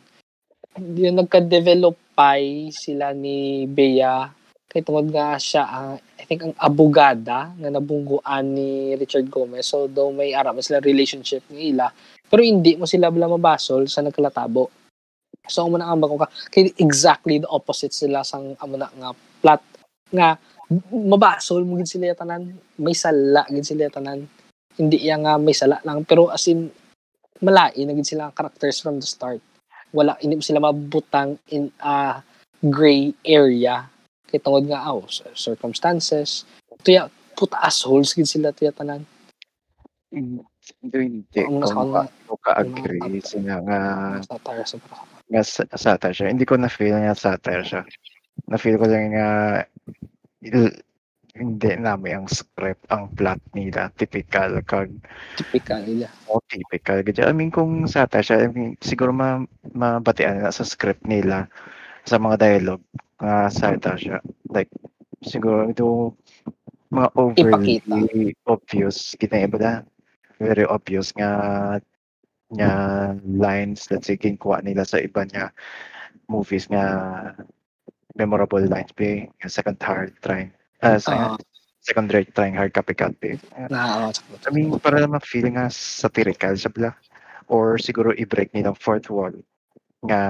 Di 0.76 1.08
yun 1.08 1.16
nagka-develop 1.16 1.96
pay 2.12 2.74
sila 2.76 3.16
ni 3.16 3.64
Bea. 3.72 4.28
Kay 4.68 4.84
tungod 4.84 5.08
nga 5.08 5.40
siya 5.40 5.64
ang 5.64 6.04
I 6.20 6.24
think 6.28 6.44
ang 6.44 6.56
abogada 6.60 7.56
nga 7.56 7.70
nabungguan 7.72 8.52
ni 8.52 8.92
Richard 9.00 9.32
Gomez. 9.32 9.64
So 9.64 9.88
daw 9.88 10.12
may 10.12 10.36
ara 10.36 10.52
man 10.52 10.66
sila 10.66 10.84
relationship 10.84 11.48
ni 11.48 11.72
ila. 11.72 11.88
Pero 12.28 12.44
hindi 12.44 12.76
mo 12.76 12.84
sila 12.84 13.08
bala 13.08 13.32
mabasol 13.32 13.88
sa 13.88 14.04
nagkalatabo. 14.04 14.68
So 15.48 15.64
amo 15.64 15.80
na 15.80 15.88
ang 15.88 16.04
ka 16.04 16.28
kay 16.52 16.76
exactly 16.84 17.40
the 17.40 17.48
opposite 17.48 17.96
sila 17.96 18.28
sang 18.28 18.60
amo 18.60 18.76
na 18.76 18.92
nga 18.92 19.16
plot 19.40 19.64
nga 20.12 20.36
mabasol 20.92 21.64
mo 21.64 21.80
gid 21.80 21.88
sila 21.88 22.12
tanan 22.12 22.52
may 22.76 22.92
sala 22.92 23.48
gid 23.48 23.64
sila 23.64 23.88
tanan 23.88 24.28
hindi 24.76 25.00
iya 25.00 25.16
nga 25.16 25.40
may 25.40 25.56
sala 25.56 25.80
lang 25.82 26.04
pero 26.04 26.28
as 26.28 26.44
in 26.46 26.68
malai 27.40 27.72
na 27.82 27.96
gid 27.96 28.06
sila 28.06 28.28
ang 28.28 28.36
characters 28.36 28.84
from 28.84 29.00
the 29.00 29.08
start 29.08 29.40
wala 29.90 30.20
hindi 30.20 30.36
mo 30.36 30.44
sila 30.44 30.60
mabutang 30.60 31.40
in 31.48 31.72
a 31.80 32.20
gray 32.60 33.16
area 33.24 33.88
kay 34.28 34.44
tungod 34.44 34.68
nga 34.68 34.84
aw 34.84 35.00
circumstances 35.34 36.44
tuya 36.84 37.08
puta 37.32 37.56
assholes 37.60 38.12
gid 38.12 38.28
sila 38.28 38.52
tuya 38.52 38.76
tanan 38.76 39.08
Hindi, 40.84 40.98
hindi. 41.00 41.40
Ang 41.48 41.64
nasa 41.64 41.72
Kung 41.72 41.96
kanila- 41.96 42.12
ako 42.28 42.36
ka-agree 42.44 43.24
sila 43.24 43.54
nga, 43.64 43.80
satire 44.20 44.66
sa 44.68 44.76
nga 45.32 45.42
sa- 45.42 45.72
satire 45.74 46.12
siya. 46.12 46.28
Hindi 46.28 46.44
ko 46.44 46.60
na-feel 46.60 46.92
nga 46.92 47.16
satire 47.16 47.64
siya. 47.64 47.82
Na-feel 48.52 48.76
ko 48.76 48.84
lang 48.84 49.16
nga 49.16 49.28
hindi 51.38 51.70
namin 51.78 52.26
ang 52.26 52.28
script, 52.30 52.86
ang 52.90 53.14
plot 53.14 53.38
nila, 53.54 53.94
typical, 53.94 54.58
kag 54.66 54.90
typical 55.38 55.86
nila 55.86 56.10
o 56.26 56.42
typical. 56.50 57.06
Gadya. 57.06 57.30
I 57.30 57.34
mean, 57.34 57.54
kung 57.54 57.86
satire 57.86 58.26
siya, 58.26 58.38
I 58.46 58.50
mean, 58.50 58.74
siguro 58.82 59.14
ma 59.14 59.46
mabatian 59.74 60.42
na 60.42 60.50
sa 60.50 60.66
script 60.66 61.06
nila, 61.06 61.46
sa 62.10 62.18
mga 62.18 62.42
dialogue, 62.42 62.86
nga 63.22 63.54
satire 63.54 64.02
siya. 64.02 64.18
Like, 64.50 64.74
siguro 65.22 65.70
ito, 65.70 66.18
mga 66.90 67.10
overly 67.14 68.34
obvious, 68.50 69.14
kita 69.20 69.46
iba 69.46 69.58
na, 69.62 69.74
very 70.42 70.66
obvious 70.66 71.14
nga 71.18 71.30
nga 72.56 72.72
lines 73.28 73.92
that 73.92 74.08
say 74.08 74.16
kinuha 74.16 74.64
nila 74.64 74.88
sa 74.88 75.04
iba 75.04 75.28
niya 75.28 75.52
movies 76.32 76.72
nga 76.72 76.86
memorable 78.18 78.66
lines 78.66 78.92
be 78.98 79.30
nga 79.40 79.50
second 79.50 79.78
hard 79.80 80.12
trying 80.26 80.50
uh, 80.82 80.98
Ah. 81.08 81.38
second 81.80 82.12
rate 82.12 82.34
trying 82.36 82.58
hard 82.58 82.74
copy 82.74 82.92
copy 82.98 83.40
na 83.72 84.10
I 84.44 84.50
mean 84.52 84.74
para 84.82 85.00
naman 85.00 85.24
feeling 85.24 85.56
nga 85.56 85.70
satirical 85.72 86.58
sa 86.58 86.74
bla 86.74 86.92
or 87.48 87.80
siguro 87.80 88.12
i-break 88.12 88.52
nilang 88.52 88.76
fourth 88.76 89.08
wall 89.08 89.32
nga 90.04 90.22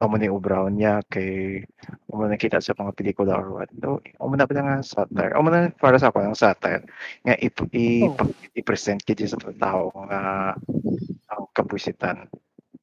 amo 0.00 0.16
ni 0.16 0.32
Brown 0.32 0.80
niya 0.80 1.04
kay 1.12 1.60
amo 2.08 2.24
nakita 2.24 2.56
sa 2.56 2.72
mga 2.72 2.96
pelikula 2.96 3.36
or 3.36 3.52
what. 3.52 3.68
No 3.76 4.00
amo 4.16 4.32
na 4.32 4.48
pala 4.48 4.64
nga 4.64 4.76
satire. 4.80 5.36
Amo 5.36 5.52
na 5.52 5.68
para 5.76 6.00
sa 6.00 6.08
ako 6.08 6.24
ang 6.24 6.36
satire. 6.36 6.88
Nga 7.28 7.36
i, 7.36 7.48
i, 7.76 7.86
Oh. 8.08 8.16
i-present 8.56 9.04
kiti 9.04 9.28
sa 9.28 9.36
tao 9.36 9.92
nga 10.08 10.20
ang 11.28 11.44
kapusitan. 11.52 12.32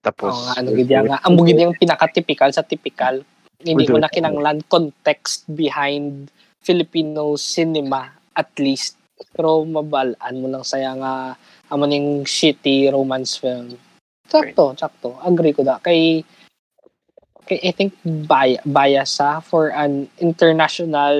Tapos 0.05 0.29
oh, 0.29 0.53
ano 0.61 0.77
gid 0.77 0.93
nga 0.93 1.17
ang 1.25 1.33
gid 1.41 1.57
yung 1.57 1.73
pinaka-typical 1.73 2.53
sa 2.53 2.61
typical 2.61 3.25
hindi 3.61 3.89
mo 3.89 3.97
na 3.97 4.11
kinanglan 4.11 4.61
context 4.69 5.49
behind 5.49 6.29
Filipino 6.61 7.39
cinema 7.39 8.13
at 8.37 8.51
least. 8.61 8.99
Pero 9.33 9.65
mabalaan 9.65 10.35
mo 10.37 10.47
lang 10.51 10.61
saya 10.61 10.93
nga 10.93 11.33
amo 11.73 11.89
ning 11.89 12.21
shitty 12.21 12.91
romance 12.93 13.39
film. 13.41 13.73
Sakto 14.29 14.77
sakto. 14.77 15.17
Agree 15.25 15.57
ko 15.57 15.65
da. 15.65 15.81
Kay 15.81 16.21
kay 17.47 17.59
I 17.63 17.71
think 17.73 17.97
bias 18.67 19.17
sa 19.17 19.41
for 19.41 19.73
an 19.73 20.11
international 20.21 21.17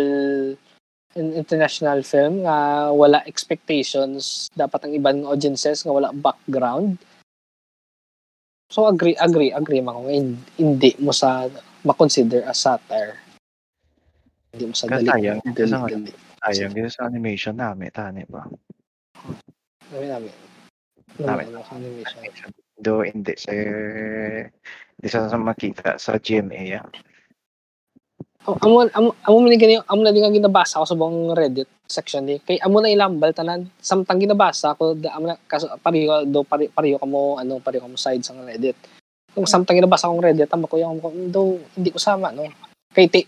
an 1.18 1.34
international 1.34 2.06
film 2.06 2.46
nga 2.46 2.92
wala 2.94 3.26
expectations. 3.26 4.54
Dapat 4.54 4.86
ang 4.86 4.94
ibang 4.94 5.20
audiences 5.26 5.82
nga 5.82 5.96
wala 5.96 6.14
background. 6.14 7.02
So 8.70 8.86
agree 8.86 9.18
agree 9.18 9.50
agree 9.56 9.82
man 9.82 9.96
ko 9.96 10.12
hindi 10.60 10.92
mo 11.02 11.16
sa 11.16 11.48
ma-consider 11.88 12.44
as 12.44 12.60
satire. 12.60 13.16
Hindi 14.52 14.64
mo 14.68 14.74
sa 14.74 14.86
dali. 14.86 15.08
sayang, 15.08 15.40
dali, 15.42 15.56
kasi 15.56 15.72
nga- 15.72 15.88
dali. 15.88 16.12
ayun 16.44 16.72
dito 16.72 16.90
sa 16.90 17.08
animation 17.08 17.56
namin 17.56 17.90
tani 17.90 18.24
ba. 18.28 18.44
Dami. 19.90 20.30
Ano, 21.18 21.64
sa 21.64 21.74
animation. 21.74 22.52
do 22.78 23.02
hindi 23.02 23.34
sa 23.34 23.50
hindi 23.50 25.08
sa 25.08 25.26
sa 25.26 25.38
makita 25.40 25.98
sa 25.98 26.20
GMA 26.20 26.78
ah. 26.78 26.86
Am- 28.46 28.62
Amo 28.62 28.86
amo 28.88 29.10
amo 29.18 29.38
man 29.42 29.58
gani 29.58 29.82
amo 29.82 30.02
na 30.02 30.14
din 30.14 30.22
nga 30.22 30.32
ginabasa 30.32 30.78
ko 30.78 30.86
sa 30.86 30.94
buong 30.94 31.34
Reddit 31.34 31.68
section 31.84 32.24
ni. 32.24 32.38
Kay 32.38 32.62
amo 32.62 32.78
na 32.78 32.88
ilambal 32.88 33.34
tanan 33.34 33.66
samtang 33.82 34.22
ginabasa 34.22 34.78
ko 34.78 34.94
da 34.94 35.18
amo 35.18 35.26
na 35.28 35.36
kaso 35.42 35.68
pareho 35.82 36.24
do 36.24 36.46
pare, 36.46 36.70
pareho 36.70 36.96
kamo 36.96 37.36
ano 37.36 37.58
pareho 37.60 37.84
kamo 37.84 37.98
side 37.98 38.22
sa 38.22 38.38
Reddit. 38.38 38.78
Kung 39.38 39.46
samtang 39.46 39.78
ginabasa 39.78 40.10
kong 40.10 40.26
Reddit 40.26 40.50
amo 40.50 40.66
ko 40.66 40.82
yung 40.82 40.98
do 41.30 41.62
hindi 41.78 41.94
ko 41.94 42.02
sama 42.02 42.34
no. 42.34 42.50
Kay 42.90 43.06
ti, 43.06 43.22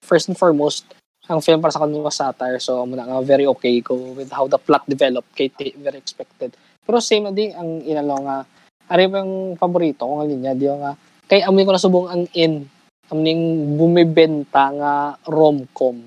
first 0.00 0.32
and 0.32 0.38
foremost 0.40 0.88
ang 1.28 1.44
film 1.44 1.60
para 1.60 1.70
sa 1.70 1.84
kanila 1.84 2.10
was 2.10 2.18
satire 2.18 2.58
so 2.58 2.80
amo 2.80 2.96
na 2.96 3.04
nga 3.04 3.20
very 3.20 3.44
okay 3.44 3.78
ko 3.84 3.94
with 4.16 4.32
how 4.32 4.48
the 4.48 4.56
plot 4.56 4.82
developed 4.88 5.28
kay 5.36 5.52
ti, 5.52 5.76
very 5.76 6.00
expected. 6.00 6.56
Pero 6.88 7.04
same 7.04 7.28
na 7.28 7.36
din 7.36 7.52
ang 7.52 7.84
inalo 7.84 8.16
nga 8.24 8.48
ari 8.88 9.12
pa 9.12 9.20
yung 9.20 9.60
paborito 9.60 10.08
ko 10.08 10.24
nga 10.24 10.26
linya 10.26 10.56
di 10.56 10.66
nga 10.72 10.96
kay 11.28 11.44
amoy 11.44 11.68
ko 11.68 11.76
nasubong 11.76 12.08
ang 12.08 12.24
in 12.32 12.64
amning 13.12 13.76
bumibenta 13.76 14.72
nga 14.72 14.92
rom-com. 15.28 16.00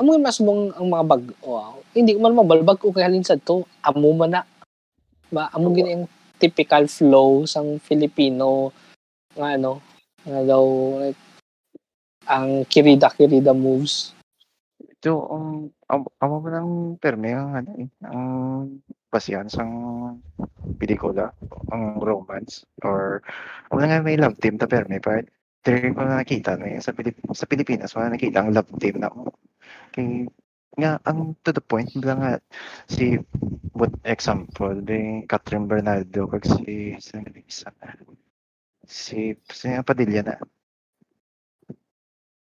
Amo 0.00 0.16
yung 0.16 0.24
masubong 0.24 0.72
ang 0.72 0.88
mga 0.88 1.04
bag. 1.04 1.24
Wow. 1.44 1.84
Hindi 1.92 2.16
ko 2.16 2.24
man 2.24 2.32
mabalbag 2.32 2.80
ko 2.80 2.88
kay 2.96 3.04
halin 3.04 3.20
sa 3.20 3.36
to. 3.36 3.68
Amo 3.84 4.16
man 4.16 4.32
na. 4.32 4.42
Ba, 5.28 5.52
amo 5.52 5.68
gini 5.76 5.92
yung 5.92 6.08
typical 6.40 6.88
flow 6.88 7.44
sang 7.44 7.76
Filipino 7.84 8.72
nga 9.36 9.54
ano, 9.60 9.84
nga 10.24 10.40
daw 10.42 10.64
like, 11.04 11.20
ang 12.24 12.64
kirida-kirida 12.64 13.52
moves. 13.52 14.16
So, 15.00 15.28
ang 15.32 15.72
amo 16.20 16.36
mo 16.40 16.48
ng 16.48 16.70
perme 17.00 17.32
ang 17.32 17.50
ano, 17.56 17.70
eh, 17.80 17.88
ang 18.04 18.24
basihan 19.08 19.48
sang 19.48 19.72
pelikula, 20.76 21.32
ang 21.72 21.98
romance 21.98 22.68
or 22.84 23.24
wala 23.72 23.88
nga 23.90 24.04
may 24.04 24.20
love 24.20 24.38
team 24.38 24.60
ta 24.60 24.70
perme 24.70 25.02
but 25.02 25.26
diri 25.66 25.92
ko 25.92 26.04
na 26.04 26.22
nakita 26.22 26.56
na 26.56 26.68
eh, 26.72 26.80
sa 26.80 26.94
Pilip 26.94 27.16
sa 27.34 27.44
Pilipinas 27.44 27.92
wala 27.92 28.14
nakita 28.14 28.40
ang 28.40 28.54
love 28.54 28.70
team 28.78 29.02
na. 29.02 29.10
Kay 29.90 30.30
nga 30.78 31.02
ang 31.02 31.34
to 31.42 31.50
the 31.50 31.62
point 31.62 31.90
bala 31.98 32.14
nga 32.14 32.32
si 32.86 33.18
what 33.74 33.90
example 34.06 34.74
ni 34.74 35.26
Catherine 35.26 35.66
Bernardo 35.66 36.30
kag 36.30 36.46
si 36.46 36.94
na 36.94 37.90
si 38.90 39.34
si 39.50 39.66
Padilla 39.86 40.22
na. 40.26 40.36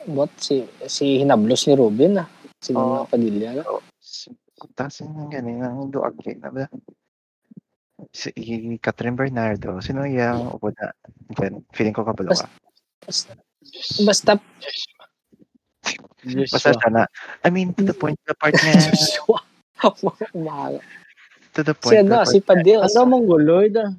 What? 0.08 0.34
Si, 0.40 0.66
si 0.88 1.22
Hinablos 1.22 1.68
ni 1.68 1.74
Ruben 1.78 2.18
ah. 2.18 2.28
Si 2.58 2.74
Oo. 2.74 3.04
Mama 3.04 3.06
Padilla. 3.06 3.62
No? 3.62 3.78
Oh, 3.78 3.82
si 4.00 4.32
tasin 4.74 5.12
nga 5.14 5.38
ganin 5.38 5.62
ang 5.62 5.90
duag 5.90 6.18
na 6.38 6.50
ba? 6.50 6.66
Si 8.10 8.30
Catherine 8.82 9.14
Bernardo, 9.14 9.78
sino 9.78 10.02
yang 10.02 10.50
upo 10.50 10.74
na? 10.74 10.90
Then, 11.38 11.62
feeling 11.70 11.94
ko 11.94 12.02
kabalo 12.02 12.34
ka. 12.34 12.50
Basta, 13.02 13.34
basta 14.02 14.32
Diyos 16.22 16.54
Basta 16.54 16.70
ko. 16.72 16.78
siya 16.78 16.90
na, 16.90 17.02
I 17.42 17.48
mean, 17.50 17.74
to 17.74 17.82
the 17.82 17.94
point, 17.94 18.18
the 18.26 18.34
part 18.34 18.54
nga, 18.62 18.72
Joshua. 18.78 19.38
To 21.52 21.60
the 21.66 21.74
Si 21.74 21.82
point, 21.82 21.98
ano, 22.06 22.22
the 22.22 22.30
si 22.30 22.38
part, 22.38 22.62
Padilla. 22.62 22.86
Ano 22.86 23.00
mong 23.10 23.26
guloy 23.26 23.66
da? 23.74 23.90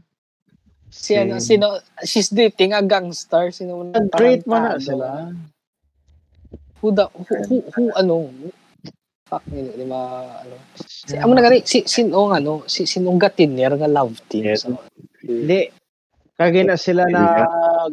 Si 0.87 1.17
ano, 1.19 1.41
sino, 1.43 1.81
she's 2.05 2.29
dating 2.31 2.71
a 2.71 2.81
gangster. 2.85 3.51
Sino 3.51 3.81
mo 3.81 3.83
Nag-treat 3.91 4.47
mo 4.47 4.55
na 4.55 4.79
sila. 4.79 5.33
Who, 6.79 6.91
the, 6.95 7.07
who, 7.11 7.33
who, 7.47 7.55
who, 7.75 7.83
ano, 7.95 8.31
fuck, 9.27 9.43
hindi, 9.49 9.73
di 9.73 9.85
ma, 9.87 10.23
ano. 10.39 10.55
Si, 10.77 11.15
amo 11.17 11.33
na 11.33 11.43
gani, 11.43 11.65
si, 11.65 11.83
sinong, 11.83 12.31
ano, 12.37 12.63
si, 12.69 12.85
sinong 12.85 13.17
gatiner 13.19 13.73
nga 13.75 13.89
love 13.89 14.15
team. 14.29 14.47
Yes. 14.47 14.63
So, 14.63 14.79
Hindi. 15.23 15.71
Kagi 16.35 16.61
na 16.65 16.75
sila 16.75 17.07
na 17.07 17.45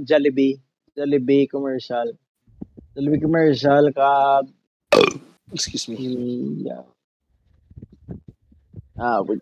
Jollibee. 0.03 0.59
Jollibee 0.97 1.47
commercial. 1.47 2.11
Jollibee 2.97 3.23
commercial 3.23 3.85
ka 3.95 4.43
excuse 5.55 5.87
me. 5.91 5.99
yeah. 6.67 6.83
Ah, 9.01 9.23
wait. 9.25 9.41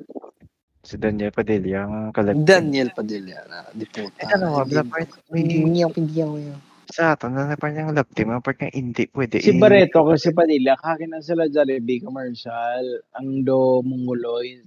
si 0.86 0.96
Daniel 0.96 1.34
Padilla, 1.34 1.84
ang 1.84 2.14
kalab. 2.16 2.38
Daniel 2.46 2.94
Padilla 2.96 3.44
na 3.50 3.66
di 3.76 3.84
puta. 3.84 4.16
Eh, 4.24 4.28
ano, 4.32 4.64
the 4.64 4.80
part, 4.86 5.10
may, 5.28 5.44
Hindi 5.44 5.84
ako, 5.84 5.94
hindi 6.00 6.20
ako 6.24 6.34
yun. 6.40 6.60
sa 6.88 7.12
ato, 7.12 7.28
na 7.28 7.52
part 7.60 7.76
yung 7.76 7.92
love 7.92 8.08
team, 8.16 8.32
ang 8.32 8.40
part 8.40 8.56
nga 8.56 8.72
hindi 8.72 9.04
pwede. 9.12 9.44
Si 9.44 9.52
Barreto 9.60 10.00
ko 10.00 10.16
si 10.16 10.32
Padilla, 10.32 10.78
kagi 10.80 11.04
na 11.04 11.20
sila 11.20 11.44
Jollibee 11.50 12.00
commercial. 12.00 13.04
Ang 13.20 13.44
do 13.44 13.84
monguloy. 13.84 14.64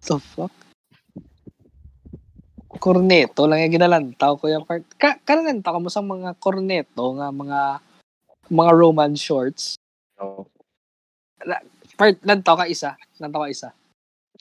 the 0.00 0.16
fuck? 0.16 0.50
Corneto 2.82 3.46
lang 3.46 3.62
yung 3.62 3.78
ginalantaw 3.78 4.34
ko 4.42 4.50
yung 4.50 4.66
part. 4.66 4.82
Ka 4.98 5.14
kanalantaw 5.22 5.78
ka 5.78 5.84
mo 5.86 5.86
sa 5.86 6.02
mga 6.02 6.34
corneto 6.42 7.14
nga 7.14 7.30
mga 7.30 7.60
mga 8.50 8.72
romance 8.74 9.22
shorts. 9.22 9.78
Oh, 10.18 10.50
Part 11.94 12.18
lantaw 12.26 12.58
ka 12.58 12.66
isa. 12.66 12.98
Lantaw 13.22 13.46
ka 13.46 13.48
isa. 13.54 13.68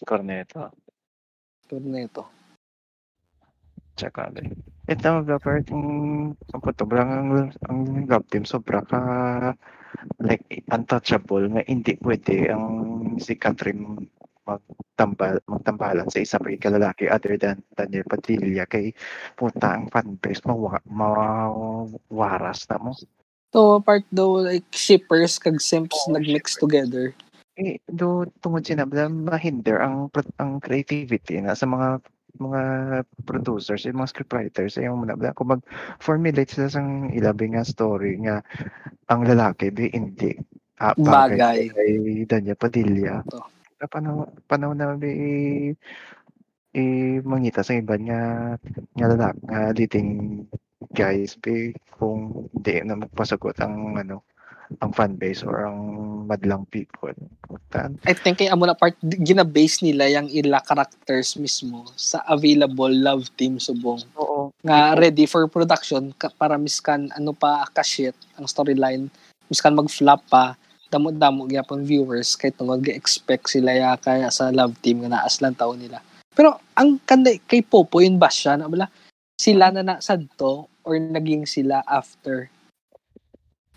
Corneto. 0.02 0.74
Corneto. 1.70 2.26
Tsaka, 3.94 4.34
ito 4.90 5.04
mga 5.06 5.38
part, 5.38 5.68
yung, 5.70 6.34
ang 6.34 6.62
lang 6.90 7.10
ang, 7.12 7.30
ang 7.70 7.80
love 8.10 8.26
team, 8.34 8.48
sobra 8.48 8.82
ka, 8.82 9.00
like, 10.18 10.42
untouchable, 10.72 11.46
nga 11.52 11.62
hindi 11.70 12.00
pwede 12.02 12.50
ang 12.50 12.66
si 13.22 13.38
Catherine 13.38 14.10
magtambal, 14.46 15.38
magtambalan 15.46 16.08
sa 16.10 16.22
isa 16.22 16.38
pang 16.42 16.58
kalalaki 16.58 17.08
other 17.08 17.38
than 17.38 17.62
Daniel 17.78 18.06
Padilla 18.08 18.66
kay 18.66 18.94
puta 19.38 19.78
ang 19.78 19.88
fanbase 19.90 20.42
mawa, 20.46 20.82
mawaras 20.90 22.66
na 22.70 22.78
mo. 22.82 22.92
So, 23.52 23.84
part 23.84 24.08
daw, 24.16 24.40
like, 24.40 24.66
shippers 24.72 25.36
kag 25.36 25.60
simps 25.60 26.08
nag-mix 26.08 26.56
together. 26.56 27.12
Eh, 27.60 27.84
do 27.92 28.24
tungod 28.40 28.64
sinabi 28.64 28.96
na 28.96 29.12
mahinder 29.12 29.84
ang 29.84 30.08
ang 30.40 30.64
creativity 30.64 31.44
na 31.44 31.52
sa 31.52 31.68
mga 31.68 32.00
mga 32.40 32.62
producers, 33.28 33.84
yung 33.84 34.00
mga 34.00 34.12
scriptwriters, 34.16 34.80
yung 34.80 35.04
mga 35.04 35.36
kung 35.36 35.60
mag-formulate 35.60 36.48
sila 36.48 36.72
sang 36.72 37.12
ilabi 37.12 37.52
nga 37.52 37.68
story 37.68 38.24
nga 38.24 38.40
ang 39.12 39.28
lalaki 39.28 39.68
di 39.68 39.92
hindi 39.92 40.32
ah, 40.80 40.96
Bagay. 40.96 41.76
kay 41.76 41.92
Danya 42.26 42.56
Padilla. 42.56 43.20
Ito. 43.22 43.61
Na 43.82 43.90
panahon, 43.90 44.30
panahon 44.46 44.78
na 44.78 44.94
di 44.94 45.74
i 46.72 46.84
mangita 47.26 47.66
sa 47.66 47.74
iba 47.74 47.98
nga 47.98 48.54
nga 48.94 49.08
lalaki 49.10 49.42
nga 49.50 49.74
leading 49.74 50.46
guys 50.94 51.34
be 51.42 51.74
kung 51.98 52.46
di 52.54 52.78
na 52.86 52.96
magpasagot 52.96 53.58
ang 53.60 53.98
ano 53.98 54.22
ang 54.80 54.96
fan 54.96 55.20
base 55.20 55.44
or 55.44 55.68
ang 55.68 55.80
madlang 56.32 56.64
people. 56.72 57.12
Putan. 57.44 58.00
I 58.08 58.16
think 58.16 58.40
kay 58.40 58.48
amo 58.48 58.64
na 58.64 58.78
part 58.78 58.96
gina-base 59.04 59.84
nila 59.84 60.08
yung 60.08 60.32
ila 60.32 60.64
characters 60.64 61.36
mismo 61.36 61.84
sa 62.00 62.24
available 62.32 62.88
love 62.88 63.28
team 63.36 63.60
subong 63.60 64.00
Oo. 64.16 64.56
nga 64.64 64.96
ready 64.96 65.28
for 65.28 65.44
production 65.52 66.16
ka, 66.16 66.32
para 66.32 66.56
miskan 66.56 67.12
ano 67.12 67.36
pa 67.36 67.68
ka 67.76 67.84
shit 67.84 68.16
ang 68.40 68.48
storyline 68.48 69.12
miskan 69.52 69.76
mag-flop 69.76 70.24
pa 70.32 70.56
damo-damo 70.92 71.48
gyapon 71.48 71.88
viewers 71.88 72.36
kay 72.36 72.52
tungod 72.52 72.84
ga-expect 72.84 73.48
sila 73.48 73.72
ya 73.72 73.96
kaya 73.96 74.28
sa 74.28 74.52
love 74.52 74.76
team 74.84 75.00
nga 75.08 75.24
naas 75.24 75.40
lang 75.40 75.56
taon 75.56 75.80
nila. 75.80 76.04
Pero 76.36 76.60
ang 76.76 77.00
kanday 77.08 77.40
kay 77.48 77.64
Popo 77.64 78.04
yun 78.04 78.20
ba 78.20 78.28
siya? 78.28 78.60
Na 78.60 78.68
wala 78.68 78.92
sila 79.40 79.72
na 79.72 79.88
nasadto 79.88 80.68
or 80.84 81.00
naging 81.00 81.48
sila 81.48 81.80
after? 81.88 82.52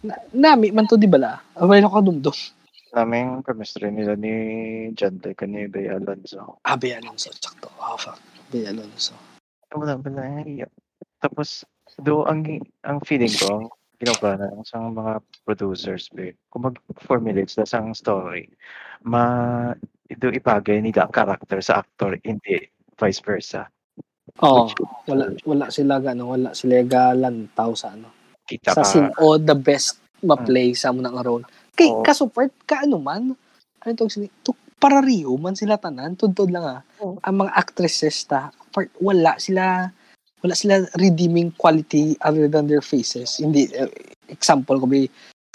Na, 0.03 0.19
nami 0.35 0.75
man 0.75 0.91
to 0.91 0.99
di 0.99 1.07
bala 1.07 1.39
away 1.63 1.79
ko 1.87 2.03
dumdum. 2.03 2.35
Naming 2.95 3.43
chemistry 3.43 3.91
nila 3.91 4.15
ni 4.15 4.35
John 4.95 5.19
Tay 5.19 5.35
ni 5.51 5.67
Bay 5.67 5.91
Alonso. 5.91 6.63
Abe 6.63 6.95
Alonso 6.95 7.31
sakto. 7.35 7.71
Oh 7.79 7.99
fuck. 7.99 8.19
Abe 8.51 8.71
Alonso 8.71 9.15
Wala 9.75 9.99
wala. 9.99 10.47
Tapos 11.19 11.67
do 11.99 12.23
ang 12.27 12.43
ang 12.87 12.99
feeling 13.03 13.35
ko 13.35 13.71
ang 14.05 14.21
ginawa 14.21 14.37
na 14.37 14.47
ng 14.53 14.63
isang 14.65 14.85
mga 14.93 15.13
producers 15.47 16.05
be. 16.13 16.37
Kung 16.53 16.69
mag-formulate 16.69 17.51
sila 17.51 17.67
sa 17.67 17.81
story 17.97 18.49
ma 19.05 19.25
ito 20.09 20.29
ipagay 20.33 20.81
nila 20.81 21.09
ang 21.09 21.13
character 21.13 21.61
sa 21.61 21.85
actor 21.85 22.17
hindi 22.25 22.61
vice 22.97 23.21
versa. 23.21 23.69
Oh 24.41 24.65
Which- 24.69 24.81
wala 25.09 25.25
wala 25.45 25.67
sila 25.69 26.01
gano 26.01 26.33
wala 26.33 26.57
sila 26.57 26.81
galantaw 26.85 27.71
sa 27.77 27.93
ano. 27.93 28.09
Kita 28.45 28.73
sa 28.73 28.85
ka 28.85 28.89
sin 28.89 29.07
o 29.21 29.37
the 29.37 29.57
best 29.57 30.01
ma-play 30.25 30.73
sa 30.73 30.93
mo 30.93 31.05
ng 31.05 31.17
role. 31.21 31.45
Kay 31.77 31.93
Oo. 31.93 32.01
kasuport 32.01 32.53
ka 32.65 32.85
ano 32.89 32.97
man 33.01 33.33
ano 33.85 33.91
to 33.93 34.09
sini 34.09 34.33
to 34.41 34.57
para 34.81 35.01
Rio 35.05 35.37
man 35.37 35.57
sila 35.57 35.77
tanan 35.81 36.17
tudtod 36.17 36.49
lang 36.49 36.65
ah. 36.65 36.81
Oo. 37.01 37.21
ang 37.21 37.45
mga 37.45 37.53
actresses 37.53 38.25
ta 38.25 38.53
part, 38.73 38.89
wala 39.01 39.37
sila 39.37 39.93
wala 40.45 40.53
sila 40.53 40.85
redeeming 41.01 41.49
quality 41.57 42.21
other 42.21 42.45
than 42.53 42.69
their 42.69 42.85
faces. 42.85 43.41
Hindi 43.41 43.73
eh, 43.73 43.89
example 44.29 44.77
ko 44.77 44.87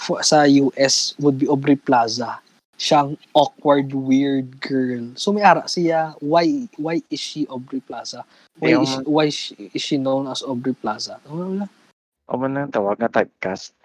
for, 0.02 0.18
sa 0.26 0.42
US 0.50 1.14
would 1.22 1.38
be 1.38 1.46
Aubrey 1.46 1.78
Plaza 1.78 2.42
siyang 2.74 3.14
awkward 3.38 3.94
weird 3.94 4.58
girl. 4.58 5.14
So 5.14 5.30
may 5.30 5.46
ara 5.46 5.62
siya 5.70 6.18
why 6.18 6.66
why 6.74 6.98
is 7.06 7.22
she 7.22 7.46
Aubrey 7.46 7.78
Plaza? 7.78 8.26
Why 8.58 8.74
Yung- 8.74 8.82
is 8.82 8.90
she, 8.90 9.00
why 9.06 9.24
is 9.30 9.36
she, 9.36 9.54
is 9.76 9.82
she 9.84 9.96
known 10.00 10.26
as 10.26 10.42
Aubrey 10.42 10.74
Plaza? 10.74 11.22
Wala, 11.30 11.46
wala. 11.46 11.66
o 12.30 12.38
man 12.38 12.56
ang 12.56 12.72
tawag 12.72 12.98
na 12.98 13.10
typecast. 13.10 13.76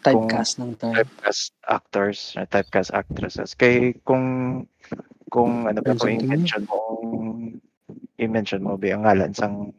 Typecast 0.00 0.62
ng 0.62 0.74
term. 0.78 0.94
Typecast 0.94 1.54
actors 1.66 2.34
or 2.34 2.46
typecast 2.46 2.90
actresses. 2.94 3.52
Kay 3.54 4.00
kung 4.02 4.64
kung 5.28 5.66
ano 5.66 5.78
ba 5.82 5.98
kung 5.98 6.14
i-mention 6.14 6.64
mo 6.66 6.78
i-mention 8.16 8.62
mo 8.62 8.78
ba 8.78 8.88
ang 8.94 9.02
ngalan 9.04 9.32
sang 9.34 9.74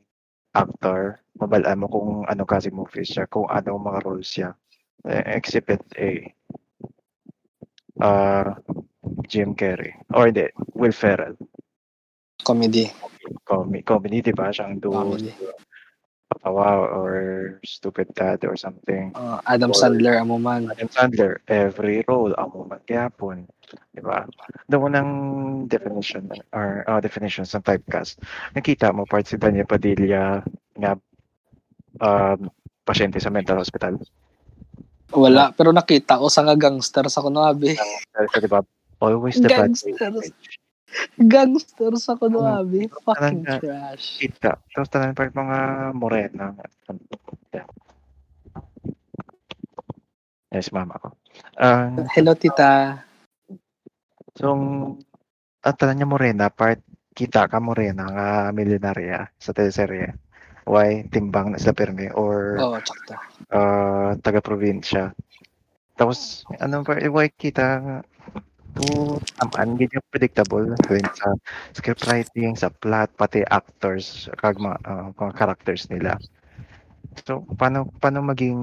actor 0.55 1.19
mabalaan 1.35 1.83
mo 1.83 1.87
kung 1.91 2.09
ano 2.25 2.43
kasi 2.47 2.71
movies 2.71 3.11
siya 3.11 3.27
kung 3.27 3.45
ano 3.51 3.75
mga 3.75 3.99
roles 4.07 4.31
siya 4.31 4.55
eh, 5.05 5.23
exhibit 5.37 5.83
A. 5.99 6.33
Uh, 7.95 8.51
Jim 9.29 9.55
Carrey. 9.55 9.95
Or 10.11 10.27
hindi. 10.27 10.51
Will 10.75 10.91
Ferrell. 10.91 11.37
Comedy. 12.43 12.91
Comedy, 13.47 13.81
comedy 13.87 14.19
di 14.21 14.33
ba? 14.35 14.51
Siyang 14.51 14.81
do 14.81 14.91
patawa 16.25 16.89
or 16.89 17.13
stupid 17.63 18.09
dad 18.13 18.43
or 18.45 18.57
something. 18.57 19.13
Uh, 19.15 19.39
Adam 19.45 19.71
Or- 19.71 19.77
Sandler 19.77 20.19
amo 20.19 20.37
man. 20.37 20.69
Adam 20.73 20.89
Sandler, 20.89 21.37
every 21.47 22.03
role 22.09 22.33
amo 22.37 22.65
man 22.65 22.81
gyapon, 22.89 23.47
di 23.93 24.01
ba? 24.01 24.25
Doon 24.69 24.93
ng 24.95 25.09
definition 25.69 26.29
or 26.53 26.85
uh, 26.85 26.99
definitions 27.01 27.53
ng 27.55 27.65
typecast. 27.65 28.21
Nakita 28.53 28.93
mo 28.93 29.07
part 29.07 29.25
si 29.25 29.39
Daniel 29.39 29.67
Padilla 29.69 30.41
nga 30.77 30.91
um, 32.01 32.49
pasyente 32.85 33.17
sa 33.17 33.33
mental 33.33 33.59
hospital. 33.59 33.97
Wala, 35.15 35.53
pero 35.53 35.69
nakita 35.71 36.17
ko 36.17 36.27
sa 36.27 36.43
nga 36.43 36.57
gangster 36.57 37.07
sa 37.07 37.21
kunabi. 37.21 37.77
Sa, 37.77 38.39
di 38.41 38.49
ba? 38.49 38.61
Always 38.99 39.37
the 39.39 39.51
Gangsters. 39.51 40.31
Gangster 41.19 41.91
sa 41.99 42.15
kunabi. 42.15 42.87
Fucking 43.03 43.43
Talaga. 43.43 43.59
trash. 43.59 44.23
Kita. 44.23 44.55
Tapos 44.71 44.89
tanan 44.89 45.13
pa 45.13 45.27
mga 45.27 45.57
morena. 45.91 46.55
Yes, 50.55 50.71
mama 50.71 50.95
ko. 50.95 51.11
Ang 51.59 52.07
Hello, 52.15 52.31
tita. 52.31 53.03
So, 54.45 54.53
at 55.65 55.81
tanan 55.81 55.97
niya 55.97 56.05
morena, 56.05 56.53
part 56.53 56.77
kita 57.17 57.49
ka 57.49 57.57
morena 57.57 58.05
nga 58.05 58.29
milyonarya 58.53 59.33
sa 59.41 59.57
teleserye. 59.57 60.13
Why 60.69 61.09
timbang 61.09 61.49
na 61.49 61.57
sila 61.57 61.73
permi 61.73 62.13
or 62.13 62.61
oh, 62.61 62.77
tsakta. 62.77 63.17
uh, 63.49 64.13
taga-probinsya. 64.21 65.17
Tapos, 65.97 66.45
ano 66.61 66.85
pa, 66.85 67.01
eh, 67.01 67.09
why 67.09 67.33
kita 67.33 67.65
to 68.77 69.17
tamaan, 69.41 69.81
ganyan 69.81 70.05
predictable 70.13 70.77
rin 70.93 71.07
sa 71.17 71.33
script 71.73 72.05
writing, 72.05 72.53
sa 72.53 72.69
plot, 72.69 73.17
pati 73.17 73.41
actors, 73.49 74.29
kag 74.37 74.61
mga, 74.61 74.77
uh, 74.85 75.09
mga 75.17 75.33
characters 75.33 75.89
nila. 75.89 76.21
So, 77.25 77.49
paano, 77.57 77.89
paano 77.97 78.21
maging 78.21 78.61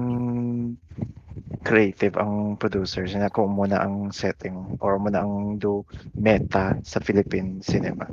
creative 1.61 2.17
ang 2.17 2.57
producers 2.57 3.13
na 3.13 3.29
kung 3.29 3.53
muna 3.53 3.77
ang 3.85 4.09
setting 4.09 4.77
or 4.81 4.97
muna 4.97 5.21
ang 5.21 5.61
do 5.61 5.85
meta 6.17 6.73
sa 6.81 6.97
Philippine 6.97 7.61
cinema? 7.61 8.09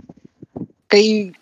Kay 0.93 1.33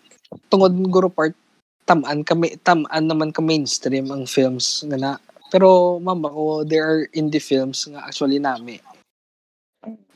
tungod 0.47 0.77
guro 0.87 1.11
part 1.11 1.35
tamaan 1.83 2.21
kami 2.23 2.55
tamaan 2.61 3.09
naman 3.09 3.33
ka 3.33 3.41
mainstream 3.43 4.07
ang 4.13 4.23
films 4.23 4.85
nga 4.87 4.95
na. 4.95 5.13
Pero 5.49 5.97
mama 5.97 6.29
ko 6.29 6.61
there 6.63 6.85
are 6.85 7.01
indie 7.17 7.41
films 7.41 7.89
nga 7.89 8.05
actually 8.05 8.37
nami 8.37 8.77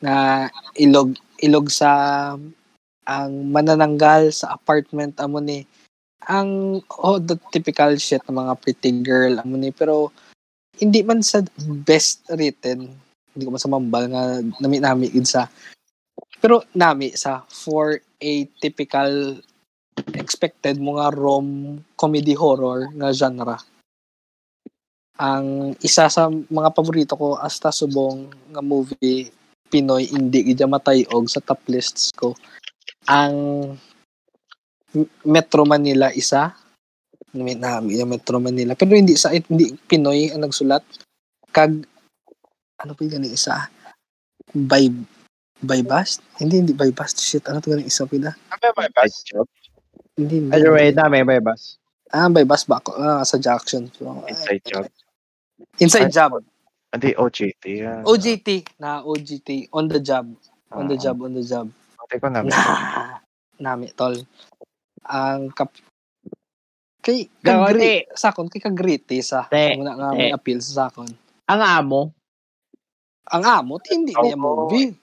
na 0.04 0.46
ilog 0.78 1.16
ilog 1.40 1.72
sa 1.72 1.90
ang 3.04 3.32
manananggal 3.52 4.32
sa 4.32 4.56
apartment 4.56 5.20
amo 5.20 5.40
ni 5.40 5.68
ang 6.24 6.80
oh 7.04 7.20
the 7.20 7.36
typical 7.52 7.92
shit 8.00 8.24
ng 8.28 8.40
mga 8.40 8.54
pretty 8.64 8.92
girl 9.04 9.40
amo 9.44 9.60
ni 9.60 9.72
pero 9.72 10.12
hindi 10.82 11.06
man 11.06 11.22
sa 11.22 11.46
best 11.86 12.26
written 12.34 12.90
hindi 13.34 13.44
ko 13.44 13.50
man 13.54 13.62
sa 13.62 13.72
mambal 13.72 14.06
nga 14.10 14.24
nami 14.62 14.78
nami 14.82 15.08
gid 15.10 15.26
sa 15.26 15.50
pero 16.44 16.60
nami 16.76 17.16
sa 17.16 17.46
for 17.48 17.98
a 18.20 18.34
typical 18.60 19.40
expected 20.18 20.76
mo 20.82 20.98
nga 20.98 21.14
rom 21.14 21.80
comedy 21.96 22.34
horror 22.34 22.90
nga 22.98 23.14
genre. 23.14 23.58
Ang 25.22 25.78
isa 25.80 26.10
sa 26.10 26.28
mga 26.28 26.70
paborito 26.74 27.14
ko 27.14 27.38
hasta 27.38 27.70
subong 27.70 28.34
nga 28.52 28.60
movie 28.60 29.30
Pinoy 29.70 30.10
hindi 30.10 30.54
gid 30.54 30.66
matayog 30.66 31.26
sa 31.30 31.42
top 31.42 31.62
lists 31.70 32.12
ko. 32.14 32.34
Ang 33.10 33.36
Metro 35.26 35.66
Manila 35.66 36.14
isa 36.14 36.54
yung 37.34 38.10
Metro 38.10 38.38
Manila. 38.38 38.78
Pero 38.78 38.94
hindi 38.94 39.18
sa 39.18 39.34
hindi 39.34 39.74
Pinoy 39.90 40.30
ang 40.30 40.46
nagsulat. 40.46 40.86
Kag 41.50 41.84
ano 42.82 42.92
pa 42.94 43.02
yung 43.04 43.26
isa? 43.26 43.70
By 44.54 44.90
by 45.64 45.80
bust 45.82 46.20
hindi 46.38 46.60
hindi 46.60 46.74
by 46.76 46.92
bust 46.92 47.24
shit 47.24 47.48
ano 47.50 47.58
to 47.64 47.74
ganing 47.74 47.90
isa 47.90 48.06
pila? 48.06 48.30
Kami 48.54 48.68
may 48.78 48.92
bus. 48.94 49.14
hindi 50.14 50.36
hindi. 50.46 50.54
Either 50.54 50.72
way, 50.74 50.94
dami 50.94 51.26
may 51.26 51.42
bus. 51.42 51.82
ah 52.14 52.30
by 52.30 52.46
bus 52.46 52.70
ba 52.70 52.78
ako? 52.78 52.94
Ah, 53.02 53.26
sa 53.26 53.42
Jackson. 53.42 53.90
So, 53.98 54.22
Inside 54.30 54.62
job. 54.70 54.86
inside 55.82 56.14
job. 56.14 56.38
Hindi, 56.94 57.18
OJT. 57.18 57.64
yan. 57.82 58.02
OJT 58.06 58.78
na 58.78 59.02
OJT 59.02 59.74
on 59.74 59.90
the 59.90 59.98
job. 59.98 60.30
On 60.70 60.86
the 60.86 60.94
job 60.94 61.18
on 61.26 61.34
the 61.34 61.42
job. 61.42 61.74
Hindi 61.74 62.16
ko 62.22 62.28
namin. 62.30 62.54
na 62.54 63.18
nami 63.58 63.90
tol. 63.98 64.14
Ang 65.10 65.50
kap 65.58 65.74
kay 67.04 67.28
kagri 67.44 68.08
sakon 68.16 68.48
kay 68.48 68.64
kagriti 68.64 69.20
sa 69.20 69.52
Te, 69.52 69.76
muna 69.76 69.94
nga 70.00 70.16
may 70.16 70.32
appeal 70.32 70.64
sa 70.64 70.88
sakon 70.88 71.12
Ang 71.44 71.62
amo, 71.62 72.02
ang 73.28 73.44
amo 73.44 73.76
hindi 73.92 74.16
niya 74.16 74.40
movie 74.40 74.96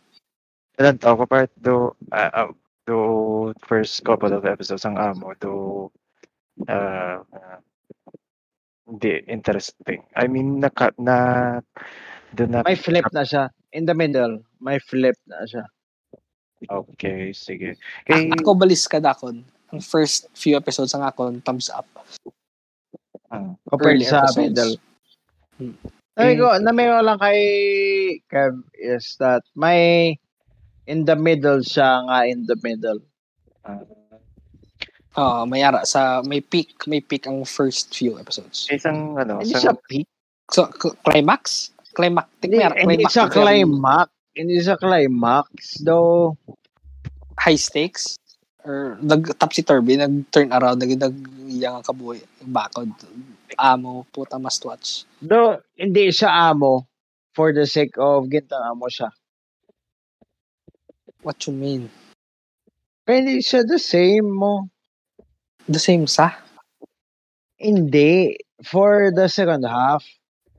Ilan 0.80 0.96
tao 0.96 1.12
ko 1.20 1.28
part 1.28 1.52
do 1.60 1.92
uh, 2.08 2.48
do 2.88 2.96
first 3.68 4.00
couple 4.00 4.32
of 4.32 4.48
episodes 4.48 4.88
ang 4.88 4.96
amo 4.96 5.36
do 5.36 5.54
uh, 6.64 7.20
uh, 7.20 7.58
hindi 8.88 9.20
interesting. 9.28 10.02
I 10.16 10.26
mean 10.26 10.58
naka 10.58 10.96
na 10.96 11.60
do 12.32 12.48
na 12.48 12.64
may 12.64 12.80
flip 12.80 13.06
na 13.12 13.22
siya. 13.28 13.52
In 13.76 13.86
the 13.86 13.94
middle, 13.94 14.42
may 14.58 14.80
flip 14.82 15.14
na 15.30 15.46
siya. 15.46 15.68
Okay, 16.66 17.30
sige. 17.36 17.78
A- 18.08 18.08
Kay 18.08 18.32
ako 18.34 18.56
balis 18.58 18.88
ka 18.88 18.98
dakon 18.98 19.44
ang 19.70 19.80
first 19.80 20.26
few 20.34 20.56
episodes 20.56 20.92
ang 20.92 21.06
akon 21.06 21.38
thumbs 21.42 21.70
up 21.70 21.86
ah, 23.30 23.54
Compared 23.70 24.02
sa 24.02 24.26
episodes. 24.26 24.36
middle. 24.36 24.74
Hmm. 25.58 25.74
Sabi 26.18 26.34
ko, 26.36 26.46
namiyo 26.58 27.00
lang 27.00 27.18
kay 27.22 27.40
Kev 28.26 28.58
is 28.76 29.14
that 29.22 29.46
may 29.54 30.14
in 30.84 31.06
the 31.06 31.14
middle 31.14 31.62
siya 31.62 32.02
nga 32.10 32.26
in 32.26 32.44
the 32.50 32.58
middle. 32.60 32.98
ah, 33.64 33.80
Oo, 35.18 35.42
may 35.42 35.62
ara 35.62 35.82
sa 35.82 36.22
may 36.22 36.38
peak, 36.38 36.86
may 36.86 37.02
peak 37.02 37.26
ang 37.26 37.42
first 37.42 37.90
few 37.90 38.14
episodes. 38.18 38.66
isang 38.70 39.18
ano, 39.18 39.42
Hindi 39.42 39.54
sa 39.54 39.70
siya 39.70 39.74
peak. 39.86 40.06
So 40.50 40.66
climax, 41.06 41.70
climax, 41.94 42.26
Hindi, 42.42 42.58
may 42.58 42.64
ara, 42.66 42.74
hindi 42.78 43.06
climax 43.06 43.10
siya 43.10 43.22
yung 43.22 43.34
climax. 43.34 44.06
Hindi 44.30 44.56
siya 44.62 44.76
climax. 44.78 45.48
Though, 45.82 46.38
high 47.38 47.58
stakes 47.58 48.19
or 48.64 48.98
nag 49.00 49.38
topsy 49.38 49.62
turvy, 49.62 49.96
nag 49.96 50.30
turn 50.30 50.52
around, 50.52 50.78
nag 50.80 50.92
nag 50.98 51.16
yang 51.50 51.82
kabuhi, 51.82 52.22
bakod. 52.44 52.92
Amo, 53.58 54.06
puta 54.14 54.38
must 54.38 54.62
watch. 54.64 55.04
though 55.20 55.58
hindi 55.74 56.08
siya 56.14 56.54
amo 56.54 56.86
for 57.34 57.50
the 57.52 57.66
sake 57.66 57.98
of 57.98 58.30
gintang 58.30 58.62
amo 58.62 58.86
siya. 58.86 59.10
What 61.20 61.42
you 61.44 61.52
mean? 61.52 61.90
Kaya 63.04 63.20
hindi 63.26 63.42
siya 63.42 63.66
the 63.66 63.76
same 63.76 64.30
mo. 64.30 64.70
The 65.68 65.82
same 65.82 66.06
sa? 66.06 66.32
Hindi. 67.60 68.38
For 68.64 69.12
the 69.12 69.28
second 69.28 69.66
half. 69.68 70.06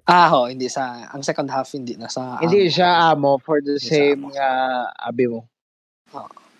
Ah, 0.05 0.27
ho, 0.29 0.51
hindi 0.51 0.67
sa 0.67 1.07
ang 1.13 1.23
second 1.23 1.47
half 1.49 1.71
hindi 1.71 1.95
na 1.95 2.11
sa 2.11 2.37
Hindi 2.43 2.67
amo. 2.67 2.73
siya 2.75 2.89
amo 3.15 3.31
for 3.39 3.63
the 3.63 3.79
Hindi 3.79 3.87
sa 3.87 3.95
same 3.95 4.21
nga 4.35 4.49
abi 4.99 5.25
mo. 5.31 5.47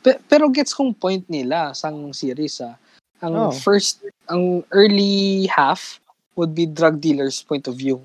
Pe- 0.02 0.22
pero 0.26 0.50
gets 0.50 0.74
kong 0.74 0.94
point 0.98 1.22
nila 1.30 1.74
sang 1.78 2.14
series 2.14 2.62
ah. 2.62 2.76
Ang 3.22 3.38
Oh. 3.38 3.54
first, 3.54 4.02
ang 4.26 4.66
early 4.74 5.46
half 5.46 6.02
would 6.34 6.58
be 6.58 6.66
drug 6.66 6.98
dealers 6.98 7.46
point 7.46 7.70
of 7.70 7.78
view. 7.78 8.02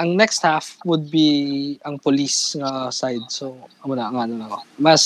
Ang 0.00 0.16
next 0.16 0.40
half 0.40 0.76
would 0.88 1.12
be 1.12 1.76
ang 1.84 2.00
police 2.00 2.56
nga 2.56 2.88
side. 2.88 3.24
So, 3.28 3.56
ano 3.84 3.92
na, 3.96 4.08
ang 4.08 4.16
ano 4.24 4.32
lang 4.40 4.48
ako. 4.52 4.60
Mas, 4.80 5.02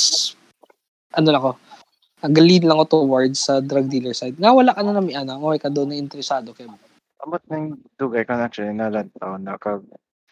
ano 1.14 1.26
lang 1.26 1.42
ako, 1.42 1.52
nag-lead 2.22 2.62
lang 2.62 2.78
ako 2.78 3.02
towards 3.02 3.38
sa 3.42 3.58
drug 3.58 3.90
dealer 3.90 4.14
side. 4.14 4.38
Nga 4.38 4.50
wala 4.54 4.70
ka 4.74 4.82
na 4.86 4.94
nami, 4.94 5.14
ano, 5.14 5.42
okay 5.50 5.58
ka 5.66 5.70
doon 5.74 5.90
na 5.90 5.98
interesado 5.98 6.54
kay 6.54 6.70
Amot 7.20 7.42
ng 7.52 7.76
dugay 8.00 8.24
ko 8.24 8.32
na 8.32 8.48
actually 8.48 8.72
na 8.72 8.88
lantaw 8.88 9.36
na 9.36 9.58
kag 9.60 9.84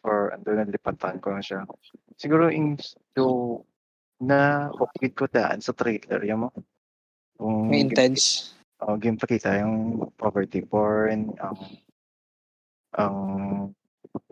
or 0.07 0.33
ando 0.33 0.57
na 0.57 0.65
lipatan 0.65 1.21
ko 1.21 1.37
na 1.37 1.43
siya. 1.45 1.69
Siguro 2.17 2.49
in 2.49 2.79
do 3.13 3.61
na 4.19 4.69
hukit 4.75 5.14
ko 5.14 5.31
daan 5.31 5.62
sa 5.62 5.75
trailer 5.75 6.23
yan 6.23 6.47
mo. 6.47 6.51
Kung 7.39 7.71
May 7.71 7.87
intense. 7.87 8.55
oh, 8.83 8.99
game 8.99 9.19
pakita 9.19 9.62
yung 9.62 10.11
poverty 10.19 10.66
porn 10.66 11.35
ang 11.39 11.59
ang 12.99 13.16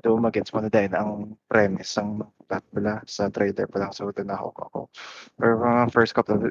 do 0.02 0.18
magets 0.18 0.50
mo 0.50 0.64
na 0.64 0.72
din 0.72 0.90
ang 0.90 1.36
premise 1.46 1.94
ang 2.00 2.24
plot 2.48 2.64
pala 2.74 2.98
sa 3.06 3.30
trailer 3.30 3.70
pa 3.70 3.78
lang 3.78 3.92
so 3.94 4.10
na 4.10 4.34
ako 4.34 4.48
ako. 4.58 4.80
Pero 5.38 5.52
mga 5.62 5.82
first 5.94 6.12
couple 6.14 6.34
of 6.34 6.42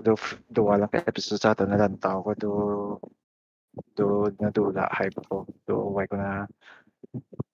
do 0.00 0.14
do 0.48 0.60
walang 0.64 0.92
episode 0.94 1.40
sa 1.40 1.52
atin 1.52 1.70
na 1.70 1.80
lantaw 1.80 2.24
ko 2.24 2.30
do 2.38 2.52
do 3.94 4.06
nadula 4.40 4.88
hype 4.90 5.18
ko 5.28 5.44
do 5.66 5.74
why 5.92 6.06
ko 6.08 6.16
na 6.16 6.46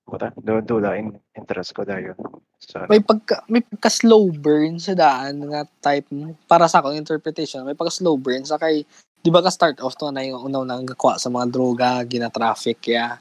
Puta, 0.07 0.31
do 0.39 0.63
dula 0.63 0.95
in 0.95 1.19
interest 1.35 1.75
ko 1.75 1.83
dahil 1.83 2.15
sa 2.63 2.87
May 2.87 3.03
pagka, 3.03 3.43
may 3.51 3.59
pagka 3.59 3.91
slow 3.91 4.31
burn 4.31 4.79
sa 4.79 4.95
daan 4.95 5.51
nga 5.51 5.67
type. 5.83 6.07
Para 6.47 6.71
sa 6.71 6.79
akong 6.79 6.95
interpretation, 6.95 7.67
may 7.67 7.75
pagka 7.75 7.99
slow 7.99 8.15
burn 8.15 8.47
sa 8.47 8.55
kay, 8.55 8.87
di 9.21 9.31
ba 9.35 9.43
ka 9.43 9.51
start 9.51 9.83
off 9.83 9.99
to 9.99 10.15
na 10.15 10.23
yung 10.23 10.47
unaw 10.47 10.63
nang 10.63 10.87
gakuha 10.87 11.19
sa 11.19 11.27
mga 11.27 11.51
droga, 11.51 11.91
gina-traffic, 12.07 12.79
ya. 12.87 13.19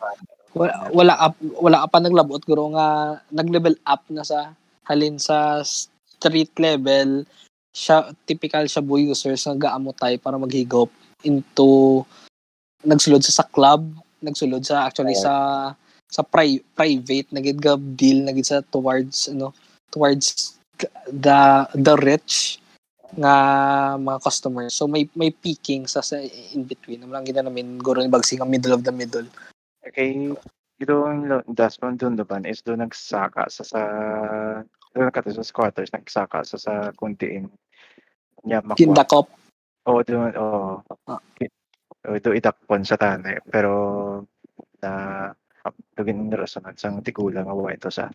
Wala, 0.54 0.94
wala, 0.94 1.14
up, 1.18 1.36
wala 1.42 1.90
pa 1.90 1.98
naglabot, 1.98 2.40
guro 2.46 2.70
nga, 2.78 3.18
nag-level 3.34 3.76
up 3.90 4.06
na 4.14 4.22
sa, 4.22 4.54
halin 4.86 5.18
sa 5.18 5.66
street 5.66 6.54
level, 6.62 7.26
siya, 7.74 8.14
typical 8.30 8.70
siya 8.70 8.86
boy 8.86 9.10
users 9.10 9.44
nga 9.50 9.74
gaamotay 9.74 10.22
para 10.22 10.38
maghigop 10.38 10.94
into, 11.26 12.06
nagsulod 12.86 13.26
sa 13.26 13.42
sa 13.42 13.46
club, 13.50 13.84
nagsulod 14.22 14.62
sa, 14.62 14.86
actually 14.86 15.18
sa, 15.18 15.74
sa 16.16 16.24
pri- 16.24 16.63
private 16.72 17.28
nagid 17.36 17.59
gab 17.59 17.84
deal 17.99 18.24
nagid 18.24 18.47
sa 18.47 18.63
towards 18.72 19.28
ano 19.28 19.51
towards 19.91 20.55
the 21.11 21.68
the 21.76 21.95
rich 21.99 22.63
nga 23.16 23.36
mga 23.95 24.20
customers. 24.24 24.76
So 24.76 24.88
may 24.88 25.07
may 25.16 25.32
peaking 25.32 25.88
sa, 25.88 26.03
sa 26.03 26.20
in 26.20 26.68
between. 26.68 27.03
Naman 27.03 27.24
lang 27.24 27.28
gina 27.28 27.43
namin 27.43 27.80
guro 27.80 27.99
ni 27.99 28.11
bagsing 28.11 28.39
ang 28.39 28.51
middle 28.51 28.76
of 28.76 28.84
the 28.84 28.91
middle. 28.91 29.28
Okay, 29.84 30.32
ito 30.80 30.95
ang 31.07 31.43
Desmond 31.47 31.99
doon 31.99 32.20
naman 32.20 32.43
is 32.43 32.59
doon 32.59 32.84
nagsaka 32.84 33.47
sa 33.47 33.63
sa 33.63 33.82
doon 34.91 35.11
ka 35.11 35.24
sa 35.24 35.43
squatters 35.43 35.91
nagsaka 35.95 36.43
sa 36.43 36.57
sa 36.59 36.74
kuntiin 36.95 37.47
niya 38.43 38.63
makuha. 38.63 38.80
Kindakop. 38.80 39.28
Oo, 39.86 40.01
doon, 40.01 40.34
oo. 40.36 40.82
Ah. 41.07 41.22
Oh. 42.05 42.16
Ito 42.18 42.34
itakpon 42.34 42.86
sa 42.86 42.97
tani, 42.97 43.38
pero 43.49 43.72
na 44.82 44.91
tugin 45.96 46.28
rason 46.28 46.64
sa 46.76 46.91
tigulang 47.00 47.48
awa 47.48 47.72
ito 47.72 47.88
sa 47.88 48.12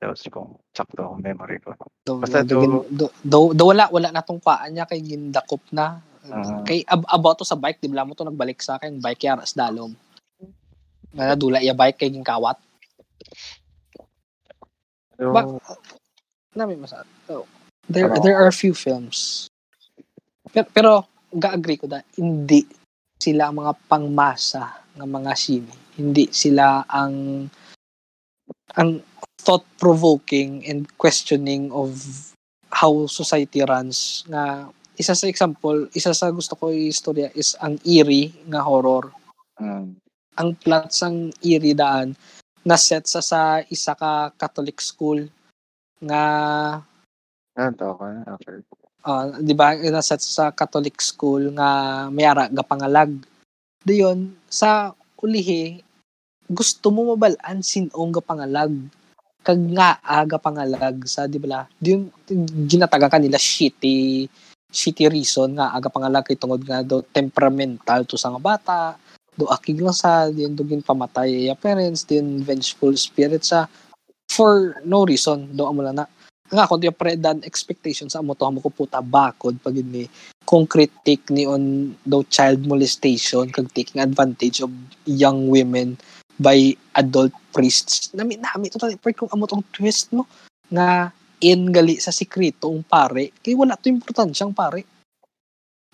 Tapos 0.00 0.24
kung 0.32 0.56
sakto 0.72 1.04
ang 1.04 1.20
memory 1.20 1.60
ko. 1.60 1.76
Do, 2.08 2.24
Basta 2.24 2.40
do, 2.40 2.56
do, 2.56 2.80
do, 2.88 3.06
do, 3.20 3.40
do, 3.52 3.64
wala 3.68 3.92
wala 3.92 4.08
na 4.08 4.24
tong 4.24 4.40
paan 4.40 4.72
niya 4.72 4.88
kay 4.88 5.04
gindakop 5.04 5.60
na. 5.76 6.00
Ah. 6.24 6.64
kay 6.64 6.84
ab, 6.88 7.04
about 7.08 7.36
to 7.36 7.44
sa 7.44 7.56
bike, 7.56 7.80
di 7.80 7.88
ba 7.88 8.04
mo 8.08 8.16
to 8.16 8.24
nagbalik 8.24 8.60
sa 8.64 8.80
akin, 8.80 8.96
bike 8.96 9.28
yaras 9.28 9.52
dalom. 9.52 9.92
Nga 11.12 11.36
dula 11.36 11.60
iya 11.60 11.76
bike 11.76 12.00
kay 12.00 12.12
gingkawat. 12.12 12.56
So, 15.20 15.36
Ba- 15.36 15.60
Nami 16.56 16.80
masad. 16.80 17.04
So, 17.28 17.44
there 17.84 18.08
Ano? 18.08 18.24
there 18.24 18.36
are 18.40 18.48
a 18.48 18.56
few 18.56 18.72
films. 18.72 19.52
Pero, 20.48 20.66
pero 20.72 20.92
ga-agree 21.30 21.76
ko 21.76 21.86
da 21.86 22.00
hindi 22.16 22.64
sila 23.20 23.52
ang 23.52 23.60
mga 23.60 23.72
pangmasa 23.84 24.80
ng 24.96 25.04
mga 25.06 25.32
sine. 25.36 25.79
Hindi 25.96 26.30
sila 26.30 26.86
ang 26.86 27.46
ang 28.78 29.02
thought 29.40 29.64
provoking 29.80 30.62
and 30.68 30.86
questioning 31.00 31.72
of 31.72 31.96
how 32.70 33.08
society 33.10 33.64
runs 33.66 34.22
nga 34.30 34.70
isa 35.00 35.16
sa 35.16 35.26
example, 35.26 35.88
isa 35.96 36.12
sa 36.12 36.28
gusto 36.28 36.52
ko 36.60 36.68
istorya 36.68 37.32
is 37.32 37.56
ang 37.64 37.80
eerie 37.88 38.36
nga 38.52 38.60
horror. 38.60 39.08
mm, 39.56 39.96
Ang 40.36 40.50
plot 40.60 40.92
sang 40.92 41.32
eerie 41.40 41.72
daan 41.72 42.12
na 42.60 42.76
set 42.76 43.08
sa 43.08 43.24
sa 43.24 43.64
isa 43.72 43.96
ka 43.96 44.36
Catholic 44.36 44.76
school 44.84 45.24
nga 46.04 46.22
ano 47.56 47.70
to 47.76 47.84
ako 47.96 48.02
after. 48.28 48.54
Ah, 49.00 49.32
'di 49.32 49.56
ba 49.56 49.72
nasa 49.88 50.20
sa 50.20 50.52
Catholic 50.52 51.00
school 51.00 51.56
nga 51.56 51.68
mayara 52.12 52.52
ga 52.52 52.64
pangalag. 52.64 53.16
Dayon 53.80 54.36
sa 54.52 54.92
ulihi 55.20 55.80
gusto 56.50 56.90
mo 56.90 57.14
mabalaan 57.14 57.62
sinong 57.62 58.10
ga 58.10 58.22
pangalag? 58.24 58.74
Kag 59.40 59.60
nga 59.72 59.96
aga 60.04 60.36
pangalag 60.36 61.00
sa 61.08 61.24
di 61.24 61.40
ba 61.40 61.64
diyon 61.80 62.12
ginataga 62.68 63.08
kanila 63.08 63.40
shitty 63.40 64.28
shitty 64.68 65.08
reason 65.08 65.56
nga 65.56 65.72
aga 65.72 65.88
pangalag 65.88 66.28
kay 66.28 66.36
tungod 66.36 66.60
nga 66.60 66.84
do 66.84 67.00
temperamental 67.08 68.04
to 68.04 68.20
sa 68.20 68.28
nga 68.28 68.42
bata 68.42 68.80
do 69.32 69.48
akig 69.48 69.80
lang 69.80 69.96
sa 69.96 70.28
diyon 70.28 70.52
do 70.52 70.66
gin 70.68 70.84
pamatay 70.84 71.48
ya 71.48 71.56
parents 71.56 72.04
din 72.04 72.44
vengeful 72.44 72.92
spirit 73.00 73.40
sa 73.40 73.64
for 74.28 74.76
no 74.84 75.08
reason 75.08 75.48
do 75.56 75.64
amo 75.64 75.80
na 75.88 76.04
nga 76.50 76.66
kung 76.66 76.82
di 76.82 76.90
pre 76.90 77.14
dan 77.14 77.38
expectations 77.46 78.10
sa 78.10 78.22
mo 78.22 78.34
to 78.34 78.46
mo 78.50 78.58
ko 78.58 78.74
puta 78.74 78.98
bakod 78.98 79.54
pag 79.62 79.78
ni 79.78 80.10
concrete 80.42 80.90
take 81.06 81.30
ni 81.30 81.46
on 81.46 81.94
do 82.02 82.26
child 82.26 82.66
molestation 82.66 83.46
kag 83.54 83.70
taking 83.70 84.02
advantage 84.02 84.58
of 84.58 84.70
young 85.06 85.46
women 85.46 85.94
by 86.40 86.74
adult 86.98 87.30
priests. 87.54 88.10
Nami 88.10 88.42
nami 88.42 88.66
to 88.74 88.82
pre 88.98 89.14
kung 89.14 89.30
amo 89.30 89.46
tong 89.46 89.62
twist 89.70 90.10
mo 90.10 90.26
nga 90.66 91.14
in 91.40 91.70
gali 91.70 92.02
sa 92.02 92.10
sikreto 92.10 92.66
ang 92.66 92.82
pare 92.82 93.30
kay 93.38 93.54
wala 93.54 93.78
to 93.78 93.86
importansyang 93.86 94.50
pare. 94.50 94.82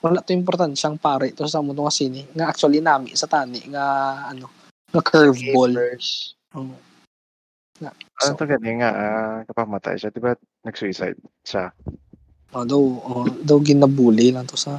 Wala 0.01 0.25
to 0.25 0.33
importansyang 0.33 0.97
pare 0.97 1.37
to 1.37 1.45
sa 1.45 1.61
mo 1.61 1.77
nga 1.77 1.93
sini 1.93 2.25
nga 2.33 2.49
actually 2.49 2.81
nami 2.81 3.13
sa 3.13 3.29
tani 3.29 3.61
nga 3.69 3.85
ano 4.33 4.49
nga 4.89 5.03
curveball. 5.05 5.77
Oo. 6.57 6.96
Nga 7.83 7.93
Ano 7.95 8.33
so, 8.33 8.39
to 8.41 8.45
gani 8.49 8.81
nga, 8.81 8.91
ah, 8.93 9.37
kapamatay 9.45 10.01
siya, 10.01 10.09
di 10.09 10.21
ba 10.25 10.33
nag-suicide 10.65 11.21
siya? 11.45 11.69
daw 12.57 12.81
oh, 12.81 13.29
daw 13.45 13.61
ginabuli 13.61 14.33
lang 14.33 14.49
to 14.49 14.57
sa 14.57 14.73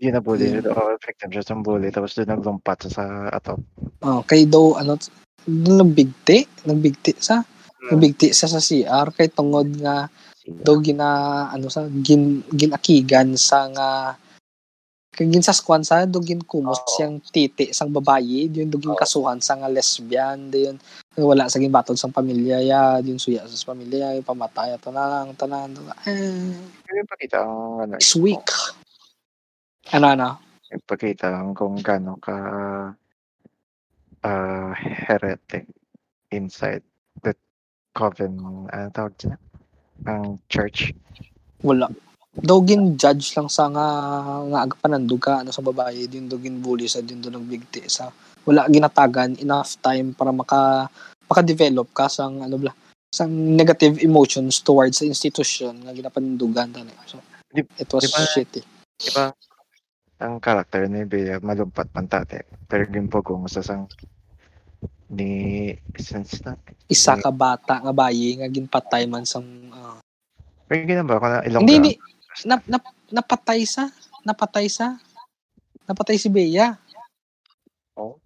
Yun 0.00 0.16
na 0.16 0.24
bully, 0.24 0.48
Yeah. 0.48 0.72
oh, 0.72 0.96
victim 0.96 1.28
siya 1.28 1.44
sa 1.44 1.60
bully, 1.60 1.92
tapos 1.92 2.16
doon 2.16 2.32
naglumpat 2.32 2.88
siya 2.88 2.90
sa 2.96 3.04
atop. 3.28 3.60
Oh, 4.00 4.24
kay 4.24 4.48
daw 4.48 4.80
ano 4.80 4.96
doon 5.44 5.84
nagbigti, 5.84 6.64
nagbigti 6.64 7.12
sa 7.20 7.44
Hmm. 7.80 7.96
nagbigti 7.96 8.36
sa 8.36 8.44
sa 8.44 8.60
CR 8.60 9.08
kay 9.16 9.32
tungod 9.32 9.72
nga 9.80 10.04
daw 10.44 10.76
gina 10.84 11.08
ano 11.48 11.72
sa 11.72 11.88
gin 11.88 12.44
ginakigan 12.52 13.32
sa 13.40 13.72
nga 13.72 13.88
kay 15.20 15.28
gin 15.28 15.44
sa 15.44 15.52
skwan 15.52 15.84
sa 15.84 16.08
daw 16.08 16.16
gin 16.24 16.40
kumos 16.40 16.80
Oo. 16.80 16.88
siyang 16.96 17.20
titi 17.20 17.76
sang 17.76 17.92
babayi 17.92 18.48
diyon 18.48 18.72
daw 18.72 18.80
gin 18.80 18.96
Oo. 18.96 19.00
kasuhan 19.04 19.36
sa 19.44 19.60
nga 19.60 19.68
lesbian 19.68 20.48
diyon 20.48 20.80
wala 21.20 21.44
sa 21.52 21.60
gin 21.60 21.68
batod 21.68 22.00
sang 22.00 22.16
pamilya 22.16 22.64
ya 22.64 23.04
diyon 23.04 23.20
suya 23.20 23.44
sa 23.44 23.68
pamilya 23.68 24.16
yung 24.16 24.24
pamatay 24.24 24.80
tanan 24.80 25.36
tanan 25.36 25.76
eh, 26.08 26.56
Yung 26.96 27.04
pakita 27.04 27.44
ang 27.44 27.84
ano, 27.84 27.94
is 28.00 28.16
weak 28.16 28.48
ano 29.92 30.08
ano 30.08 30.40
yung 30.72 30.84
pakita 30.88 31.28
ang 31.28 31.52
kung 31.52 31.76
gaano 31.84 32.16
ka 32.16 32.36
uh, 34.24 34.72
heretic 34.74 35.68
inside 36.30 36.82
the 37.22 37.34
coven, 37.94 38.38
ano 38.70 38.88
tawag 38.94 39.14
dyan? 39.18 39.38
Ang 40.06 40.40
church. 40.48 40.94
wala 41.60 41.92
daw 42.30 42.62
gin 42.62 42.94
judge 42.94 43.34
lang 43.34 43.50
sa 43.50 43.66
nga 43.66 43.86
nga 44.46 44.58
aga 44.62 44.74
panandog 44.78 45.18
ka 45.18 45.42
ano 45.42 45.50
sa 45.50 45.66
babae 45.66 46.06
din 46.06 46.30
daw 46.30 46.38
gin 46.38 46.62
bully 46.62 46.86
sa 46.86 47.02
din 47.02 47.18
daw 47.18 47.34
nagbigti 47.34 47.90
sa 47.90 48.06
wala 48.46 48.70
ginatagan 48.70 49.34
enough 49.42 49.74
time 49.82 50.14
para 50.14 50.30
maka 50.30 50.86
maka-develop 51.26 51.90
ka 51.90 52.06
sang 52.06 52.38
ano 52.38 52.54
bla 52.54 52.70
sang 53.10 53.34
negative 53.58 53.98
emotions 53.98 54.62
towards 54.62 55.02
sa 55.02 55.04
institution 55.04 55.74
nga 55.82 55.90
ginapandugan 55.90 56.70
tani 56.70 56.94
so 57.02 57.18
Di- 57.50 57.66
it 57.82 57.90
was 57.90 58.06
di 58.06 58.08
ba- 58.08 58.30
shitty 58.30 58.62
Di 59.00 59.10
ba? 59.10 59.26
Ang 60.20 60.36
character 60.38 60.84
ni 60.84 61.08
Bea 61.08 61.40
malumpat 61.40 61.88
pantate. 61.88 62.44
Pero 62.68 62.84
yung 62.92 63.08
pagong 63.08 63.48
sa 63.48 63.64
sang 63.64 63.88
ni 65.10 65.72
sense 65.96 66.44
na. 66.44 66.54
isa 66.86 67.16
ka 67.16 67.32
bata 67.32 67.80
nga 67.80 67.90
bayi 67.90 68.36
nga 68.36 68.46
ginpatay 68.46 69.08
man 69.08 69.24
sang 69.26 69.42
ah, 69.72 69.98
Pero 70.68 70.86
ginamba 70.86 71.18
ko 71.18 71.26
na 71.26 71.42
ilong 71.42 71.64
hindi 71.64 71.74
hindi 71.74 71.92
na, 72.46 72.56
na, 72.66 72.78
napatay 73.10 73.66
sa 73.66 73.90
napatay 74.22 74.68
sa 74.70 74.96
napatay 75.88 76.16
si 76.16 76.28
Bea 76.30 76.78
Oh. 78.00 78.16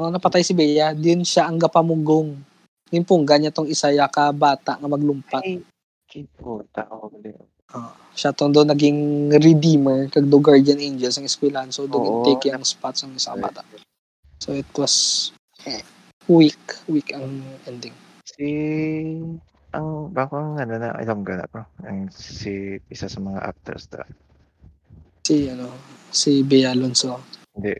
Oh, 0.00 0.08
napatay 0.08 0.40
si 0.40 0.56
Bea. 0.56 0.96
Diyon 0.96 1.22
siya 1.22 1.46
ang 1.46 1.60
gapamugong. 1.60 2.40
Yung 2.88 3.06
pungga 3.06 3.36
niya 3.36 3.52
tong 3.52 3.68
isaya 3.68 4.08
ka 4.08 4.32
bata 4.32 4.80
nga 4.80 4.88
maglumpat. 4.88 5.44
Ay, 5.44 5.60
puta 6.38 6.88
ako. 6.88 7.12
Siya 8.14 8.30
tong 8.30 8.54
do 8.54 8.62
naging 8.62 9.30
redeemer 9.34 10.06
kag 10.06 10.30
do 10.30 10.38
guardian 10.38 10.78
angels 10.78 11.18
ang 11.18 11.26
eskwelahan. 11.26 11.70
So 11.74 11.90
do 11.90 11.98
Oo. 11.98 12.24
take 12.26 12.50
yung 12.50 12.62
spots 12.62 13.02
ang 13.02 13.14
isa 13.14 13.34
bata. 13.34 13.66
So 14.38 14.54
it 14.54 14.68
was 14.78 15.30
eh, 15.66 15.82
weak, 16.30 16.60
weak 16.86 17.10
ang 17.14 17.42
ending. 17.66 17.94
Si 18.24 18.46
ang 19.74 20.14
bako 20.14 20.34
ang 20.38 20.52
ano 20.62 20.74
na 20.78 20.94
Ilongga 21.02 21.34
na 21.42 21.46
bro. 21.50 21.66
Ang 21.82 22.06
si 22.14 22.78
isa 22.88 23.10
sa 23.10 23.18
mga 23.18 23.40
actors 23.42 23.90
da. 23.90 24.06
Si 25.26 25.50
ano, 25.50 25.68
si 26.14 26.46
Bea 26.46 26.70
Alonso. 26.70 27.18
Hindi. 27.58 27.74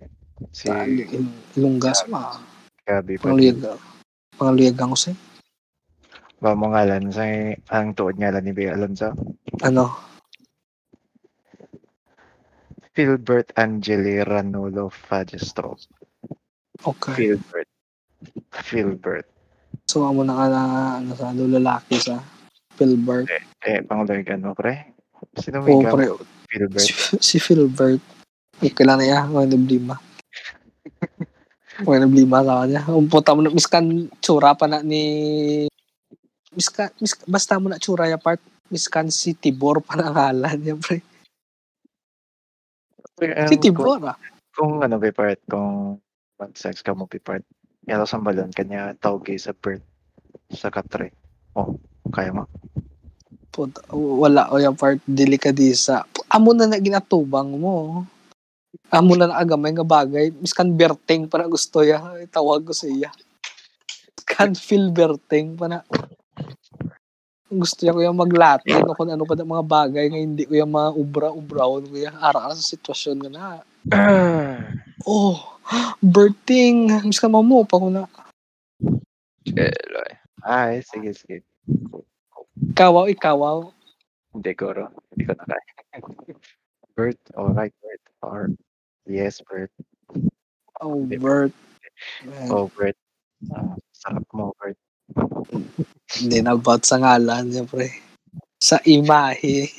Si 0.51 0.67
Sa 0.67 0.83
Il- 0.83 1.31
Ilongga 1.55 1.95
sa 1.95 2.07
mga 2.11 2.31
Gabi 2.85 3.15
pa. 3.17 3.31
Pangaluyag 4.35 4.77
ang 4.83 4.93
usay. 4.93 5.15
Ba 6.43 6.53
mo 6.59 6.75
ngalan 6.75 7.15
sa 7.15 7.25
ang 7.71 7.95
tuod 7.95 8.19
ngalan 8.19 8.43
ni 8.43 8.53
Bea 8.53 8.75
Alonso. 8.75 9.15
Ano? 9.63 9.95
Philbert 12.95 13.51
Angeli 13.59 14.23
Ranolo 14.23 14.87
Fagesto. 14.87 15.75
Okay. 16.87 17.15
Philbert. 17.15 17.71
Philbert. 18.55 19.34
So 19.95 20.03
amo 20.03 20.27
na 20.27 20.35
ka 20.35 20.47
na 20.51 20.63
ano 20.99 21.15
sa 21.15 21.31
do 21.31 21.47
lalaki 21.47 21.95
sa 22.03 22.19
Philbert. 22.75 23.31
Eh, 23.63 23.79
pangulagan 23.87 24.43
mo 24.43 24.51
pre. 24.51 24.91
Sino 25.39 25.63
may 25.63 25.79
pre. 25.87 26.11
Philbert? 26.51 26.83
Si, 26.83 26.91
si 27.23 27.37
Philbert. 27.39 28.03
Okay 28.59 28.83
lang 28.83 28.99
na 28.99 29.07
yan. 29.07 29.31
Mga 29.31 29.55
nablima. 29.55 29.95
Mga 31.87 32.11
nablima 32.11 32.43
sa 32.43 32.67
kanya. 32.67 32.83
Ang 32.91 33.07
puta 33.07 33.39
mo 33.39 33.47
na, 33.47 33.55
miskan 33.55 34.11
tsura 34.19 34.59
pa 34.59 34.67
na 34.67 34.83
ni... 34.83 35.03
Miskan, 36.59 36.91
mis, 36.99 37.15
basta 37.31 37.63
mo 37.63 37.71
na 37.71 37.79
tsura 37.79 38.11
ya 38.11 38.19
part. 38.19 38.43
Miskan 38.75 39.15
si 39.15 39.39
Tibor 39.39 39.79
pa 39.79 39.95
na 39.95 40.11
ngalan 40.11 40.59
niya, 40.59 40.75
pre. 40.75 41.07
Si 43.47 43.63
Tibor, 43.63 44.03
ah. 44.03 44.19
Kung, 44.59 44.83
ano 44.83 44.99
ba 44.99 45.15
part, 45.15 45.39
kung 45.47 46.03
mag-sex 46.35 46.83
ka 46.83 46.99
mo 46.99 47.07
ba 47.07 47.39
part, 47.85 47.91
Yalo 47.93 48.05
sa 48.09 48.19
balon 48.19 48.51
kanya 48.51 48.97
tawag 48.97 49.29
sa 49.37 49.53
birth 49.53 49.85
sa 50.49 50.73
katre. 50.73 51.13
Oh, 51.55 51.77
kaya 52.11 52.33
mo? 52.33 52.49
Puta, 53.55 53.79
wala 53.95 54.51
o 54.51 54.59
yung 54.59 54.75
part 54.75 54.99
delikadisa. 55.07 56.03
Amo 56.33 56.51
na 56.51 56.67
na 56.67 56.83
ginatubang 56.83 57.55
mo. 57.55 58.03
Amo 58.91 59.15
na 59.15 59.31
naagamay 59.31 59.71
nga 59.71 59.87
bagay. 59.87 60.35
Miskan 60.35 60.75
berting 60.75 61.31
pa 61.31 61.39
na 61.39 61.47
gusto 61.47 61.87
ya. 61.87 62.03
Tawag 62.35 62.67
ko 62.67 62.75
sa 62.75 62.91
iya. 62.91 63.15
Can 64.27 64.59
feel 64.59 64.91
berting 64.91 65.55
pa 65.55 65.71
na. 65.71 65.79
Gusto 67.47 67.87
niya 67.87 67.95
ko 67.95 68.03
yung 68.03 68.19
maglatin 68.19 68.83
o 68.83 68.99
kung 68.99 69.15
ano 69.15 69.23
pa 69.23 69.39
na 69.39 69.47
mga 69.47 69.67
bagay 69.71 70.05
nga 70.11 70.19
hindi 70.19 70.43
ko 70.43 70.59
yung 70.59 70.75
mga 70.75 70.91
ubra-ubraon 70.99 71.87
ko 71.87 71.95
yung 71.95 72.19
ara 72.19 72.51
ka 72.51 72.59
sa 72.59 72.71
sitwasyon 72.75 73.19
nga 73.23 73.31
na. 73.31 73.47
Oh, 75.05 75.54
berting. 76.01 76.93
Miskan 77.09 77.33
mo 77.33 77.41
mo 77.41 77.65
pa 77.65 77.81
ko 77.81 77.89
na. 77.89 78.05
Eloy. 79.49 80.13
Ay, 80.45 80.85
sige, 80.85 81.17
sige. 81.17 81.39
Ikawaw, 82.75 83.09
ikawaw. 83.09 83.73
Hindi 84.35 84.53
ko, 84.53 84.77
ro. 84.77 84.87
Hindi 85.15 85.25
ko 85.25 85.33
na 85.39 85.45
kaya. 85.49 85.73
Bert, 86.95 87.19
alright, 87.35 87.75
Bert. 87.83 88.03
Or, 88.23 88.51
yes, 89.09 89.43
Bert. 89.43 89.73
Oh, 90.79 91.03
Bert. 91.07 91.55
Oh, 92.53 92.71
Bert. 92.77 92.95
Ah, 93.51 93.75
sarap 93.91 94.27
mo, 94.31 94.55
Bert. 94.61 94.79
Hindi 96.21 96.39
na 96.45 96.55
about 96.55 96.87
sa 96.87 97.01
ngalan, 97.01 97.51
siyempre. 97.51 97.91
Sa 98.63 98.79
imahe. 98.87 99.71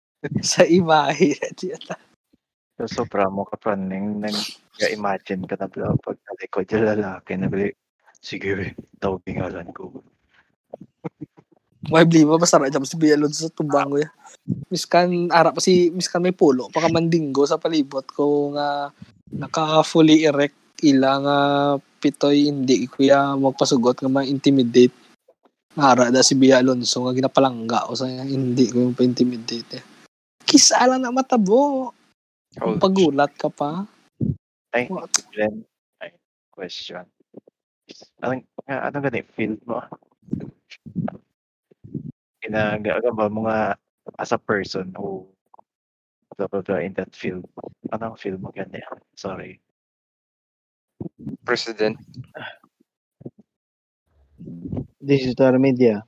sa 0.42 0.64
imahe. 0.66 1.38
So, 2.80 2.90
sobra 2.90 3.30
mo 3.30 3.46
ka 3.46 3.54
pa 3.60 3.78
nang 3.78 4.18
nang 4.80 4.94
imagine 4.94 5.42
ka 5.46 5.54
na 5.58 5.70
pala 5.70 5.94
pag 6.02 6.18
nalikod 6.26 6.66
yung 6.70 6.86
lalaki 6.86 7.32
na 7.38 7.46
bili. 7.46 7.70
Sige, 8.24 8.56
we, 8.56 8.66
tawagin 8.98 9.38
ngalan 9.38 9.68
ko. 9.76 9.92
May 11.92 12.08
bliba 12.08 12.40
basta 12.40 12.56
ra 12.56 12.72
jam 12.72 12.88
si 12.88 12.96
Bialon 12.96 13.28
sa 13.28 13.52
tubang 13.52 13.92
ko 13.92 13.96
ya. 14.00 14.08
Miskan 14.72 15.28
ara 15.28 15.52
pa 15.52 15.60
si 15.60 15.92
miskan 15.92 16.24
may 16.24 16.32
pulo 16.32 16.72
pa 16.72 16.80
kamandinggo 16.80 17.44
sa 17.44 17.60
palibot 17.60 18.08
ko 18.08 18.56
nga 18.56 18.88
naka 19.28 19.84
fully 19.84 20.24
erect 20.24 20.56
ila 20.80 21.20
nga 21.20 21.38
pitoy 22.00 22.48
hindi 22.48 22.88
kuya 22.88 23.36
magpasugot 23.36 24.00
nga 24.00 24.08
ma-intimidate. 24.08 24.96
Ara 25.76 26.08
da 26.08 26.24
si 26.24 26.38
Bia 26.38 26.64
Alonso 26.64 27.04
nga 27.04 27.12
ginapalangga 27.12 27.92
o 27.92 27.98
sa 27.98 28.08
hindi 28.08 28.70
ko 28.72 28.80
yung 28.80 28.96
pa-intimidate. 28.96 29.70
Eh. 29.76 29.84
Kisala 30.44 30.96
na 30.96 31.12
matabo. 31.12 31.92
Oh, 32.62 32.78
Pagulat 32.78 33.34
ka 33.34 33.50
pa. 33.50 33.84
Ay, 34.74 34.90
What? 34.90 35.06
Glenn, 35.30 35.62
ay, 36.02 36.10
question. 36.50 37.06
Anong, 38.18 38.42
nga- 38.66 38.90
anong 38.90 39.06
ganit 39.06 39.30
field 39.38 39.62
mo? 39.70 39.78
Ginagawa 42.42 43.14
ba 43.14 43.30
mo 43.30 43.46
nga 43.46 43.78
as 44.18 44.34
a 44.34 44.40
person 44.42 44.90
o 44.98 45.30
blah, 46.34 46.50
blah, 46.50 46.66
blah, 46.66 46.82
in 46.82 46.90
that 46.98 47.14
field? 47.14 47.46
Anong 47.94 48.18
field 48.18 48.42
mo 48.42 48.50
ganyan? 48.50 48.82
Sorry. 49.14 49.62
President. 51.46 51.94
Digital 54.98 55.54
media. 55.62 56.02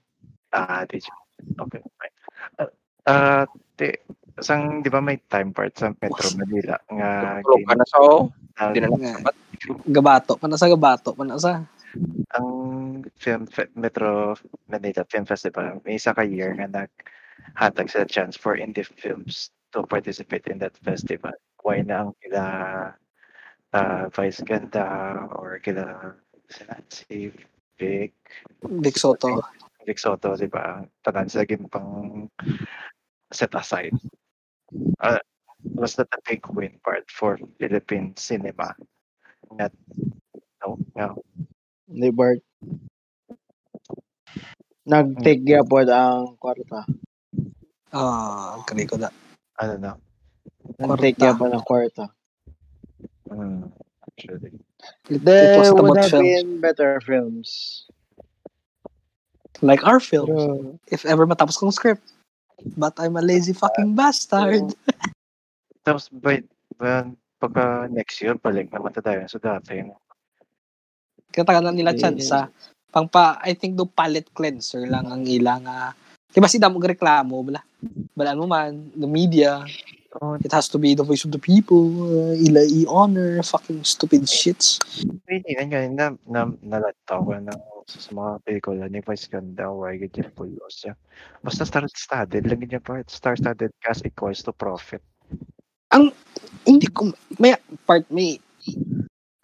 Ah, 0.51 0.83
did 0.91 1.07
you? 1.07 1.17
Okay, 1.63 1.83
fine. 2.03 2.15
Ah, 2.59 2.71
ah, 3.07 3.45
di, 3.79 3.95
sang, 4.41 4.85
di 4.85 4.91
ba 4.93 5.01
may 5.01 5.17
time 5.29 5.53
part 5.53 5.73
sa 5.77 5.93
Metro 5.97 6.29
Manila 6.37 6.77
nga 6.93 7.41
Tulog 7.41 7.65
ka 7.65 7.75
na 7.75 7.87
sa 7.89 7.99
o. 8.05 8.29
Hindi 8.57 8.81
na 8.85 8.89
Nga. 8.93 9.15
Gabato. 9.89 10.33
Pana 10.37 10.57
sa 10.61 10.69
gabato. 10.69 11.17
Pana 11.17 11.41
sa. 11.41 11.65
ang 12.37 12.49
film 13.17 13.49
fe- 13.49 13.73
Metro 13.73 14.37
Manila 14.69 15.01
Film 15.09 15.25
Festival 15.25 15.81
may 15.81 15.97
isa 15.97 16.13
ka 16.13 16.21
year 16.21 16.53
nga 16.53 16.69
naghatag 16.69 17.89
sa 17.89 18.05
chance 18.05 18.37
for 18.37 18.53
indie 18.53 18.85
films 18.85 19.49
to 19.73 19.81
participate 19.89 20.45
in 20.53 20.61
that 20.61 20.77
festival. 20.85 21.33
Why 21.65 21.81
na 21.81 22.05
ang 22.05 22.13
kila 22.21 22.45
uh, 23.73 24.05
Vice 24.13 24.45
Ganda 24.45 25.25
or 25.33 25.59
kila 25.65 26.17
si 26.93 27.33
Vic, 27.77 28.15
Big 28.81 28.97
Soto. 28.97 29.43
Vic 29.85 29.99
Soto, 29.99 30.37
di 30.37 30.49
ba? 30.49 30.81
Tanan 31.05 31.29
gin 31.29 31.69
pang 31.69 32.25
set 33.31 33.53
aside. 33.53 33.93
Uh, 35.01 35.19
was 35.75 35.95
that 35.97 36.09
a 36.15 36.21
big 36.29 36.47
win 36.55 36.79
part 36.85 37.07
for 37.11 37.39
Philippine 37.59 38.15
cinema? 38.17 38.75
Nga, 39.53 39.71
no, 40.65 40.79
no. 40.97 41.23
Ni 41.89 42.11
Bart. 42.11 42.43
Nag-take 44.87 45.43
gyapon 45.43 45.91
ang 45.91 46.39
kwarta. 46.39 46.87
Ah, 47.95 48.63
kani 48.67 48.87
ko 48.87 48.97
na. 48.99 49.11
Ano 49.59 49.75
na? 49.79 49.93
Nag-take 50.79 51.19
Kwarta. 51.19 51.23
gyapon 51.23 51.51
ang 51.55 51.65
kwarta. 51.67 52.05
Mm, 53.31 53.71
actually. 54.07 54.55
It, 55.11 55.23
it 55.23 55.25
There 55.25 55.59
was 55.59 55.71
the 55.75 55.83
would 55.83 55.97
have 55.99 56.11
film. 56.11 56.23
been 56.23 56.61
better 56.61 57.01
films. 57.03 57.87
Like 59.63 59.83
our 59.87 60.01
film. 60.01 60.27
Pero, 60.27 60.79
If 60.91 61.07
ever 61.07 61.27
matapos 61.27 61.59
kong 61.59 61.73
script. 61.73 62.13
But 62.77 62.97
I'm 62.99 63.17
a 63.17 63.25
lazy 63.25 63.53
fucking 63.53 63.93
bastard. 63.93 64.73
Tapos, 65.87 66.11
by, 66.11 66.43
by, 66.81 67.07
pagka 67.39 67.87
next 67.93 68.19
year, 68.25 68.35
balik 68.35 68.73
naman 68.73 68.91
na 68.97 69.03
tayo 69.05 69.21
sa 69.29 69.39
dati. 69.39 69.85
no? 69.85 70.01
Na 71.37 71.71
nila 71.71 71.93
Yeah. 71.93 72.01
chance 72.09 72.33
sa 72.33 72.49
pang 72.89 73.07
pa, 73.07 73.37
I 73.45 73.53
think 73.53 73.77
do 73.77 73.85
palette 73.85 74.33
cleanser 74.33 74.89
lang 74.89 75.07
ang 75.13 75.29
ilang 75.29 75.69
uh, 75.69 75.93
Diba 76.33 76.49
si 76.53 76.61
Damo 76.61 76.77
reklamo, 76.81 77.41
bala. 77.41 77.65
Balaan 78.13 78.41
mo 78.41 78.45
man, 78.45 78.93
the 78.93 79.09
media, 79.09 79.65
Oh, 80.17 80.33
it 80.41 80.53
has 80.53 80.69
to 80.73 80.79
be 80.79 80.95
the 80.95 81.05
voice 81.05 81.25
of 81.29 81.33
the 81.33 81.39
people, 81.39 81.93
uh, 82.09 82.33
ila 82.41 82.65
i-honor, 82.65 83.43
fucking 83.45 83.85
stupid 83.85 84.25
shits. 84.25 84.81
hindi 85.29 85.53
na 85.53 85.65
nga, 85.69 85.81
na, 85.93 86.07
na, 86.25 86.41
nalataw 86.65 87.21
ko 87.21 87.37
na 87.37 87.53
sa 87.87 88.03
sa 88.03 88.11
mga 88.11 88.33
pelikula 88.43 88.85
ni 88.91 88.99
Vice 88.99 89.31
Ganda, 89.31 89.71
why 89.71 89.95
ganyan 89.95 90.35
po 90.35 90.43
siya. 90.67 90.99
Basta 91.47 91.63
star-studded, 91.63 92.43
lang 92.51 92.59
ganyan 92.59 92.83
pa, 92.83 92.99
star-studded 93.07 93.71
cast 93.79 94.03
equals 94.03 94.43
to 94.43 94.51
profit. 94.51 94.99
Hindi 96.67 96.91
ko, 96.91 97.15
may 97.39 97.55
part, 97.87 98.03
may, 98.11 98.43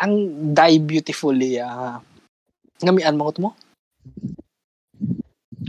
ang 0.03 0.15
die 0.51 0.83
beautifully, 0.83 1.63
ah, 1.63 2.03
ngamian 2.83 3.15
mo 3.15 3.31
ko 3.31 3.39
mo? 3.39 3.51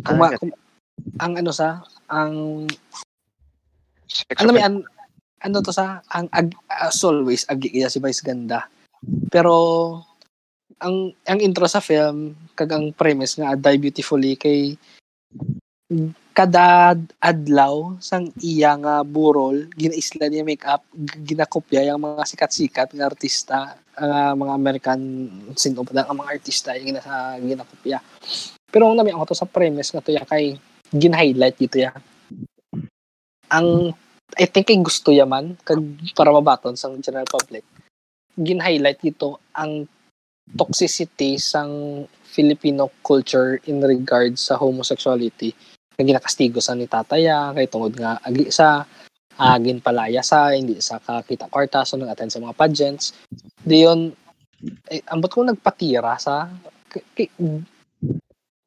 Kung, 0.02 0.18
ma- 0.18 0.34
Ano 0.34 0.42
kung, 0.42 0.54
ang 1.22 1.34
ano 1.38 1.52
sa, 1.54 1.86
ang 2.10 2.66
offense. 4.50 4.66
yan, 4.66 4.76
ano 5.46 5.58
to 5.62 5.70
sa, 5.70 6.02
ang 6.10 6.26
ag, 6.34 6.50
as 6.74 7.06
always, 7.06 7.46
agi 7.54 7.70
kaya 7.70 7.86
si 7.86 8.02
Vice 8.02 8.26
ganda. 8.26 8.66
Pero, 9.30 9.54
ang 10.84 11.16
ang 11.24 11.40
intro 11.40 11.64
sa 11.66 11.80
film, 11.80 12.36
kag 12.54 12.70
ang 12.76 12.92
premise 12.92 13.40
nga, 13.40 13.56
Die 13.56 13.80
Beautifully, 13.80 14.36
kay 14.36 14.76
kada 16.34 16.98
adlaw 17.22 17.94
sang 18.02 18.34
iya 18.42 18.74
nga 18.74 19.06
burol 19.06 19.70
ginaisla 19.78 20.26
niya 20.26 20.42
makeup 20.42 20.82
ginakopya 21.22 21.86
yung 21.86 22.02
mga 22.02 22.26
sikat-sikat 22.26 22.98
nga 22.98 23.06
artista 23.06 23.78
nga 23.94 24.34
mga 24.34 24.54
American 24.58 25.02
sin 25.54 25.78
of 25.78 25.86
ang 25.94 26.18
mga 26.18 26.34
artista 26.34 26.74
yung 26.74 26.98
ginasa 26.98 27.38
ginakopya. 27.38 28.02
Pero 28.74 28.90
ang 28.90 28.98
nami 28.98 29.14
ako 29.14 29.30
to 29.30 29.38
sa 29.38 29.46
premise 29.46 29.94
nga 29.94 30.02
to 30.02 30.10
ya 30.10 30.26
kay 30.26 30.58
gin-highlight 30.90 31.58
dito 31.62 31.78
ya. 31.78 31.94
Ang 33.54 33.94
I 34.34 34.50
think 34.50 34.74
ay 34.74 34.82
gusto 34.82 35.14
yaman 35.14 35.62
kag 35.62 35.78
para 36.18 36.34
mabaton 36.34 36.74
sa 36.74 36.90
general 36.98 37.30
public 37.30 37.62
gin-highlight 38.34 38.98
dito 38.98 39.38
ang 39.54 39.86
toxicity 40.52 41.40
sang 41.40 42.04
Filipino 42.28 42.90
culture 43.06 43.62
in 43.70 43.80
regards 43.80 44.50
sa 44.50 44.58
homosexuality 44.60 45.54
nga 45.94 46.04
ginakastigo 46.04 46.58
sa 46.58 46.74
ni 46.74 46.90
tataya 46.90 47.54
kay 47.54 47.70
tungod 47.70 47.94
nga 47.94 48.18
agi 48.26 48.50
sa 48.50 48.84
agin 49.38 49.82
palaya 49.82 50.22
sa 50.22 50.54
hindi 50.54 50.78
sa 50.82 51.02
kakita 51.02 51.50
kwarta 51.50 51.86
so 51.86 51.98
nag-attend 51.98 52.34
sa 52.34 52.42
mga 52.42 52.58
pageants. 52.58 53.14
Diyon 53.66 54.14
eh, 54.90 55.02
ambot 55.10 55.30
ko 55.30 55.46
nagpatira 55.46 56.18
sa 56.18 56.50
k- 56.90 57.06
k- 57.14 57.34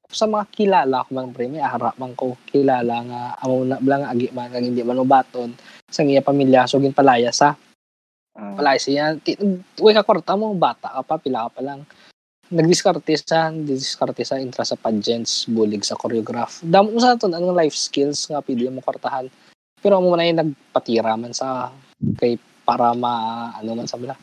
sa 0.07 0.25
mga 0.31 0.45
kilala 0.55 1.03
ko 1.03 1.11
man 1.13 1.35
pre 1.35 1.51
may 1.51 1.63
ara 1.63 1.91
man 1.99 2.15
ko 2.15 2.39
kilala 2.47 3.03
nga 3.05 3.21
amo 3.43 3.67
na 3.67 3.77
blang 3.83 4.07
agi 4.07 4.31
man 4.31 4.49
kag 4.49 4.63
hindi 4.63 4.87
man 4.87 5.03
mabaton 5.03 5.51
sa 5.91 6.07
iya 6.07 6.23
pamilya 6.23 6.71
so 6.71 6.79
gin 6.79 6.95
palaya 6.95 7.35
sa 7.35 7.59
Mm. 8.37 8.55
palaya 8.61 8.77
siya 8.77 9.17
uy 9.81 9.93
ka 9.97 10.05
kwarta 10.05 10.37
mo 10.37 10.53
bata 10.53 10.93
ka 10.93 11.01
pa 11.01 11.17
pila 11.17 11.49
ka 11.49 11.57
pa 11.57 11.61
lang 11.65 11.81
nagdiskarte 12.53 13.17
sa 13.17 13.51
diskarte 13.51 14.23
sa 14.23 14.37
intra 14.37 14.63
sa 14.63 14.77
pageants 14.77 15.49
bulig 15.49 15.83
sa 15.83 15.97
choreograph 15.97 16.61
damo 16.61 16.93
mo 16.93 17.01
sa 17.01 17.17
aton 17.17 17.33
anong 17.33 17.57
life 17.57 17.75
skills 17.75 18.29
nga 18.29 18.45
pili 18.45 18.69
mo 18.69 18.85
kwartahan 18.85 19.27
pero 19.81 20.05
mo 20.05 20.13
na 20.15 20.29
yung 20.29 20.41
nagpatira 20.41 21.17
man 21.17 21.33
sa 21.33 21.73
kay 22.21 22.37
para 22.67 22.93
ma 22.93 23.49
ano 23.57 23.73
man 23.73 23.89
sa 23.89 23.97
bala 23.97 24.19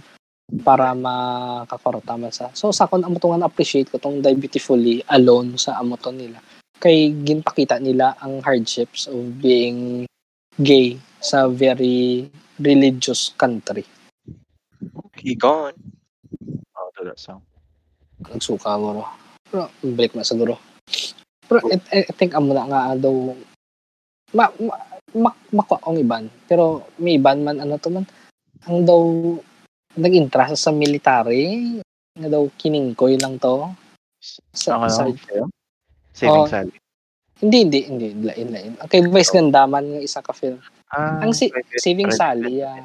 para 0.62 0.94
makakorta 0.94 2.14
man 2.20 2.30
sa. 2.30 2.52
So 2.54 2.70
sa 2.70 2.86
kon 2.86 3.02
amo 3.02 3.18
tungan 3.18 3.48
appreciate 3.48 3.90
ko 3.90 3.98
tong 3.98 4.22
Die 4.22 4.38
Beautifully 4.38 5.02
alone 5.10 5.58
sa 5.58 5.82
amoton 5.82 6.20
nila. 6.20 6.38
Kay 6.78 7.16
ginpakita 7.24 7.80
nila 7.80 8.14
ang 8.20 8.44
hardships 8.44 9.08
of 9.08 9.40
being 9.40 10.06
gay 10.60 11.00
sa 11.24 11.48
very 11.50 12.28
religious 12.60 13.34
country. 13.34 13.88
He 15.24 15.40
gone. 15.40 15.72
Oh, 16.76 16.92
to 17.00 17.08
that 17.08 17.16
song. 17.16 17.40
Nagsuka 18.28 18.76
mo 18.76 19.00
ro. 19.00 19.06
Pero 19.48 19.72
break 19.80 20.20
na 20.20 20.28
siguro. 20.28 20.60
Pero 21.48 21.64
I, 21.72 21.80
I 22.04 22.12
think 22.12 22.36
amo 22.36 22.52
na 22.52 22.68
nga 22.68 22.82
daw 23.00 23.32
ma, 24.36 24.52
ma, 24.60 24.76
mak, 25.16 25.36
makwa 25.56 25.80
ang 25.88 25.96
iban. 25.96 26.28
Pero 26.44 26.84
may 27.00 27.16
iban 27.16 27.40
man 27.40 27.64
ano 27.64 27.80
to 27.80 27.88
man. 27.88 28.04
Ang 28.68 28.84
daw 28.84 29.00
nag-interest 29.96 30.60
sa 30.60 30.76
military 30.76 31.80
nga 32.20 32.28
daw 32.28 32.44
kiningkoy 32.60 33.16
lang 33.16 33.40
to. 33.40 33.72
Sa, 34.52 34.76
Ang 34.76 34.92
sa, 34.92 35.08
ano? 35.08 35.16
sa'yo? 35.16 35.46
Saving 36.14 36.44
Oh. 36.44 36.48
Sally. 36.48 36.76
hindi, 37.44 37.60
hindi, 37.64 37.80
hindi. 37.84 38.08
Lain, 38.24 38.48
lain. 38.52 38.72
Okay, 38.88 39.04
Vice 39.04 39.34
Gandaman 39.36 39.84
nga 39.84 40.00
isa 40.00 40.24
ka 40.24 40.32
film. 40.32 40.60
Ah, 40.94 41.20
Ang 41.20 41.36
si, 41.36 41.52
Saving 41.76 42.14
Sally, 42.14 42.64
ah, 42.64 42.80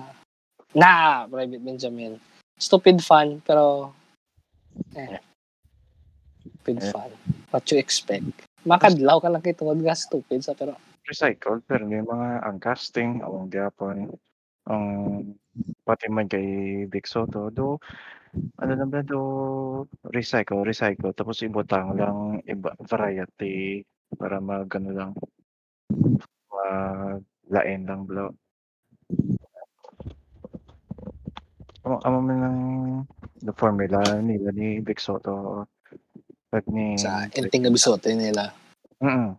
na, 0.77 1.25
Private 1.31 1.63
Benjamin. 1.63 2.21
Stupid 2.59 3.01
fun, 3.01 3.41
pero, 3.47 3.95
eh, 4.97 5.21
stupid 6.43 6.83
Yeah. 6.83 6.93
fun. 6.93 7.11
What 7.55 7.65
you 7.73 7.79
expect? 7.79 8.27
Makadlaw 8.67 9.23
ka 9.23 9.29
lang 9.33 9.41
kay 9.41 9.55
tungod 9.57 9.81
nga 9.81 9.97
stupid 9.97 10.45
sa 10.45 10.53
pero 10.53 10.77
recycled 11.09 11.65
pero 11.65 11.89
may 11.89 12.05
mga 12.05 12.45
ang 12.45 12.61
casting 12.61 13.25
ang 13.25 13.49
gyapon 13.49 14.13
ang 14.69 14.85
pati 15.89 16.13
man 16.13 16.29
kay 16.29 16.85
Vic 16.85 17.09
Soto 17.09 17.49
do 17.49 17.81
ano 18.61 18.73
naman 18.77 19.09
do 19.09 19.23
recycle 20.13 20.69
recycle 20.69 21.17
tapos 21.17 21.41
ibutang 21.41 21.97
lang 21.97 22.45
iba 22.45 22.77
variety 22.85 23.81
para 24.21 24.37
mag 24.37 24.69
ano 24.77 24.91
lang 24.93 25.11
mag 26.53 27.25
lain 27.49 27.89
lang 27.89 28.05
blo 28.05 28.37
Amo 31.89 32.05
amo 32.05 32.19
man 32.21 32.37
lang 32.37 32.59
the 33.41 33.49
formula 33.57 34.21
nila 34.21 34.53
ni 34.53 34.85
Vic 34.85 35.01
Soto 35.01 35.65
pag 36.53 36.69
ni 36.69 37.01
sa 37.01 37.25
enting 37.33 37.65
na 37.65 37.73
bisote 37.73 38.13
nila. 38.13 38.53
Mm. 39.01 39.33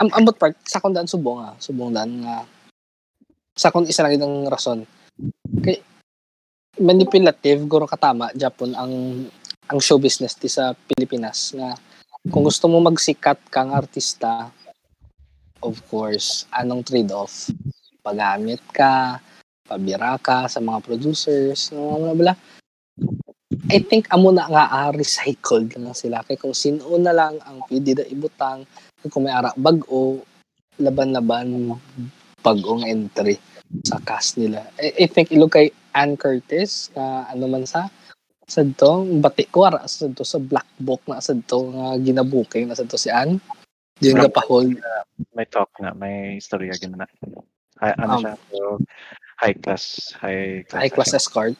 Am 0.00 0.08
ambot 0.16 0.32
part 0.40 0.56
sa 0.64 0.80
kon 0.80 0.96
daan 0.96 1.04
subong 1.04 1.44
ah, 1.44 1.52
subong 1.60 1.92
daan 1.92 2.24
nga 2.24 2.48
sa 3.52 3.68
kon 3.68 3.84
isa 3.84 4.00
lang 4.00 4.16
itong 4.16 4.48
rason. 4.48 4.88
Kay 5.60 5.84
manipulative 6.80 7.68
guro 7.68 7.84
katama 7.84 8.32
Japon 8.32 8.72
ang 8.72 8.92
ang 9.68 9.78
show 9.84 10.00
business 10.00 10.32
ti 10.32 10.48
sa 10.48 10.72
Pilipinas 10.72 11.52
nga 11.52 11.76
kung 12.32 12.40
gusto 12.40 12.72
mo 12.72 12.80
magsikat 12.80 13.52
kang 13.52 13.76
artista 13.76 14.48
of 15.60 15.76
course 15.92 16.48
anong 16.56 16.88
trade-off 16.88 17.52
paggamit 18.00 18.64
ka 18.72 19.20
pabira 19.64 20.20
ka 20.20 20.44
sa 20.44 20.60
mga 20.60 20.84
producers 20.84 21.72
no 21.72 21.96
bla 22.00 22.14
bla 22.14 22.34
I 23.72 23.80
think 23.80 24.12
amo 24.12 24.28
na 24.28 24.44
nga 24.44 24.64
ah, 24.68 24.90
recycled 24.92 25.72
lang 25.80 25.96
sila 25.96 26.20
kay 26.26 26.36
kung 26.36 26.52
sino 26.52 26.84
na 27.00 27.16
lang 27.16 27.40
ang 27.48 27.64
pwede 27.70 27.96
na 27.96 28.04
ibutang 28.04 28.68
kung 29.08 29.24
may 29.24 29.32
ara 29.32 29.56
bag-o 29.56 30.20
laban-laban 30.76 31.72
bag-ong 32.44 32.84
entry 32.84 33.40
sa 33.86 33.96
cast 34.04 34.36
nila. 34.36 34.68
I, 34.76 35.06
I 35.06 35.06
think 35.08 35.32
ilog 35.32 35.56
kay 35.56 35.72
Ann 35.96 36.18
Curtis 36.20 36.92
na 36.92 37.24
ano 37.30 37.48
man 37.48 37.64
sa 37.64 37.88
sa 38.44 38.60
to 38.60 39.08
bati 39.24 39.48
ko 39.48 39.64
ara 39.64 39.88
sa 39.88 40.12
to 40.12 40.26
sa 40.26 40.36
black 40.36 40.68
book 40.76 41.00
na 41.08 41.24
sa 41.24 41.32
to 41.32 41.72
nga 41.72 41.96
ginabuking 41.96 42.68
na 42.68 42.76
sa 42.76 42.84
to 42.84 43.00
si 43.00 43.08
Ann. 43.08 43.40
Di 43.96 44.12
nga 44.12 44.28
pa 44.28 44.44
hold 44.44 44.76
may 45.32 45.46
talk 45.46 45.70
na, 45.78 45.94
may 45.94 46.42
istorya 46.42 46.74
gina 46.74 47.06
na. 47.06 47.08
Hi, 47.82 47.94
ano 47.98 48.18
Um, 48.18 48.22
siya? 48.22 48.34
So, 48.50 48.58
high 49.40 49.56
class, 49.56 50.14
high 50.20 50.62
class. 50.68 50.80
high 50.80 50.92
class 50.92 51.12
escort. 51.14 51.54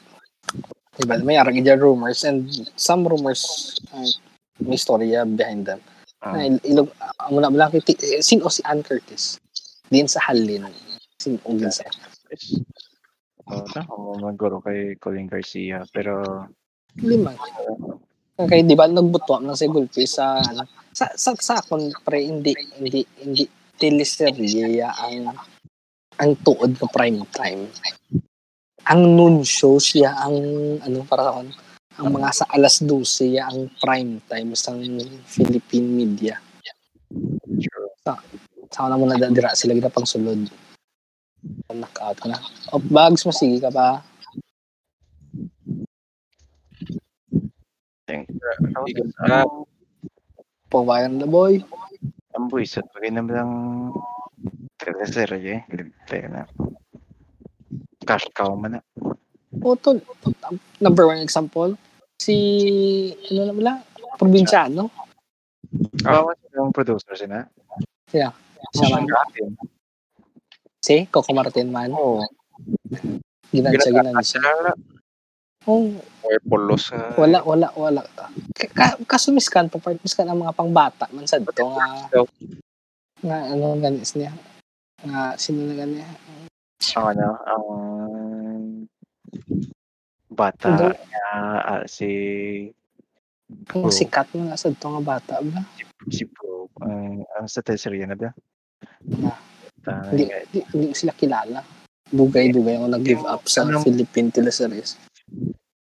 Diba? 0.95 1.19
May 1.27 1.35
arang 1.35 1.59
dyan 1.59 1.83
rumors 1.83 2.23
and 2.23 2.47
some 2.79 3.03
rumors 3.03 3.75
uh, 3.91 4.07
may 4.63 4.79
storya 4.79 5.27
behind 5.27 5.67
them. 5.67 5.83
Uh, 6.23 6.39
Na 6.39 6.47
il- 6.47 6.63
ilog 6.63 6.89
amo 7.19 7.43
na 7.43 7.51
lang 7.51 7.75
kay 7.75 7.83
ti- 7.83 7.99
eh, 7.99 8.23
sino 8.23 8.47
si 8.47 8.63
Ann 8.63 8.87
Curtis? 8.87 9.43
Din 9.91 10.07
sa 10.07 10.23
halin. 10.31 10.71
Sino 11.19 11.43
din 11.43 11.71
sa. 11.75 11.83
So, 13.45 13.67
ako 13.77 14.23
maguro 14.23 14.63
kay 14.63 14.95
Colin 15.03 15.27
Garcia. 15.29 15.83
Pero, 15.91 16.47
lima. 17.03 17.35
Okay, 18.35 18.63
di 18.67 18.75
ba 18.75 18.87
nagbutwa 18.91 19.43
lang 19.43 19.59
si 19.59 19.67
Gulpi 19.71 20.07
sa 20.11 20.39
ano 20.43 20.67
sa 20.95 21.11
sa 21.15 21.35
sa 21.39 21.59
akon 21.63 21.91
pre 22.03 22.23
hindi 22.23 22.51
hindi 22.79 23.03
hindi 23.23 23.47
teleserye 23.79 24.83
ang 24.83 25.35
ang 26.19 26.39
tuod 26.43 26.79
ng 26.79 26.91
prime 26.93 27.21
time. 27.35 27.67
Ang 28.85 29.17
noon 29.17 29.37
show 29.43 29.81
siya 29.81 30.13
ang 30.13 30.37
ano 30.85 31.03
para 31.09 31.33
sa 31.33 31.41
ang 31.95 32.11
mga 32.11 32.29
sa 32.35 32.47
alas 32.51 32.83
12 32.83 33.39
ya 33.39 33.47
ang 33.47 33.71
prime 33.79 34.19
time 34.27 34.51
sa 34.59 34.75
Philippine 35.25 35.89
media. 35.89 36.37
sure. 37.63 37.91
Sa 38.75 38.91
na 38.91 38.99
muna 38.99 39.15
dira 39.17 39.55
sila 39.55 39.79
gina 39.79 39.89
pang 39.89 40.07
sulod. 40.07 40.51
Knockout 41.71 42.19
ka 42.19 42.27
na. 42.29 42.39
O 42.75 42.83
bags 42.83 43.23
masigi 43.23 43.63
ka 43.63 43.71
pa. 43.71 44.03
Bigat 48.85 49.11
ang, 49.23 49.29
ka. 49.29 49.39
Pagbayan 50.69 51.23
na 51.23 51.29
boy. 51.31 51.63
ang 52.35 52.51
buwisit, 52.51 52.83
pag 52.91 53.07
naman 53.07 53.31
lang 53.31 53.53
teleserye, 54.85 55.65
ligte 55.73 56.19
na. 56.29 56.45
Cash 58.05 58.29
cow 58.37 58.53
man 58.55 58.77
na. 58.77 58.81
O 59.65 59.73
to, 59.75 59.97
number 60.79 61.09
one 61.09 61.23
example, 61.23 61.73
si, 62.21 62.37
ano 63.31 63.41
na 63.45 63.53
wala, 63.55 63.73
probinsyano. 64.21 64.91
Ah. 66.05 66.21
Bawa 66.21 66.37
silang 66.37 66.71
producer 66.71 67.15
sila. 67.17 67.49
Siya 68.13 68.31
man. 68.93 69.07
Si 70.85 71.09
Coco 71.09 71.33
Martin 71.33 71.73
man. 71.73 71.91
Oo. 71.91 72.21
Ginansya, 73.49 73.89
Ginagawa 73.89 74.13
ginansya. 74.13 74.39
sila. 74.39 74.73
Oh, 75.65 75.89
Or 76.21 76.37
polos 76.45 76.93
nga. 76.93 77.17
wala, 77.17 77.41
wala, 77.41 77.73
wala. 77.73 78.05
Ka- 78.53 78.69
Ka, 78.69 78.87
kaso 79.09 79.33
miskan, 79.33 79.73
pa 79.73 79.81
part 79.81 79.97
miskan 79.97 80.29
ang 80.29 80.45
mga 80.45 80.53
pangbata 80.53 81.09
man 81.09 81.25
sa 81.25 81.41
dito 81.41 81.65
nga, 81.73 82.21
nga 83.25 83.39
ano 83.49 83.73
ganis 83.81 84.13
niya. 84.13 84.29
Nga, 85.05 85.23
sino 85.37 85.69
na 85.69 85.75
ganyan? 85.77 86.09
Ang 86.97 87.07
ano, 87.13 87.27
ang 87.45 87.65
bata 90.29 90.67
Hindi. 90.73 90.89
niya, 90.97 91.27
ah, 91.61 91.85
si 91.85 92.09
Ang 93.71 93.87
Bro, 93.87 93.93
sikat 93.93 94.33
mo 94.35 94.49
nga 94.49 94.57
sa 94.57 94.73
dito 94.73 94.89
nga 94.89 95.03
bata 95.05 95.35
ba? 95.45 95.61
si 96.09 96.25
Bro, 96.25 96.73
ang 96.81 97.23
ang 97.37 97.47
sa 97.47 97.61
teleserye 97.61 98.09
na 98.09 98.17
ba? 98.17 98.33
Ah. 99.23 99.39
Ah, 99.85 100.09
Hindi, 100.09 100.33
hindi, 100.33 100.61
hindi 100.73 100.87
sila 100.97 101.13
kilala. 101.13 101.61
Dugay-dugay 102.09 102.81
ako 102.81 102.87
nag-give 102.89 103.25
up 103.29 103.45
sa 103.45 103.69
Anong- 103.69 103.85
Philippine 103.85 104.33
teleseries. 104.33 104.97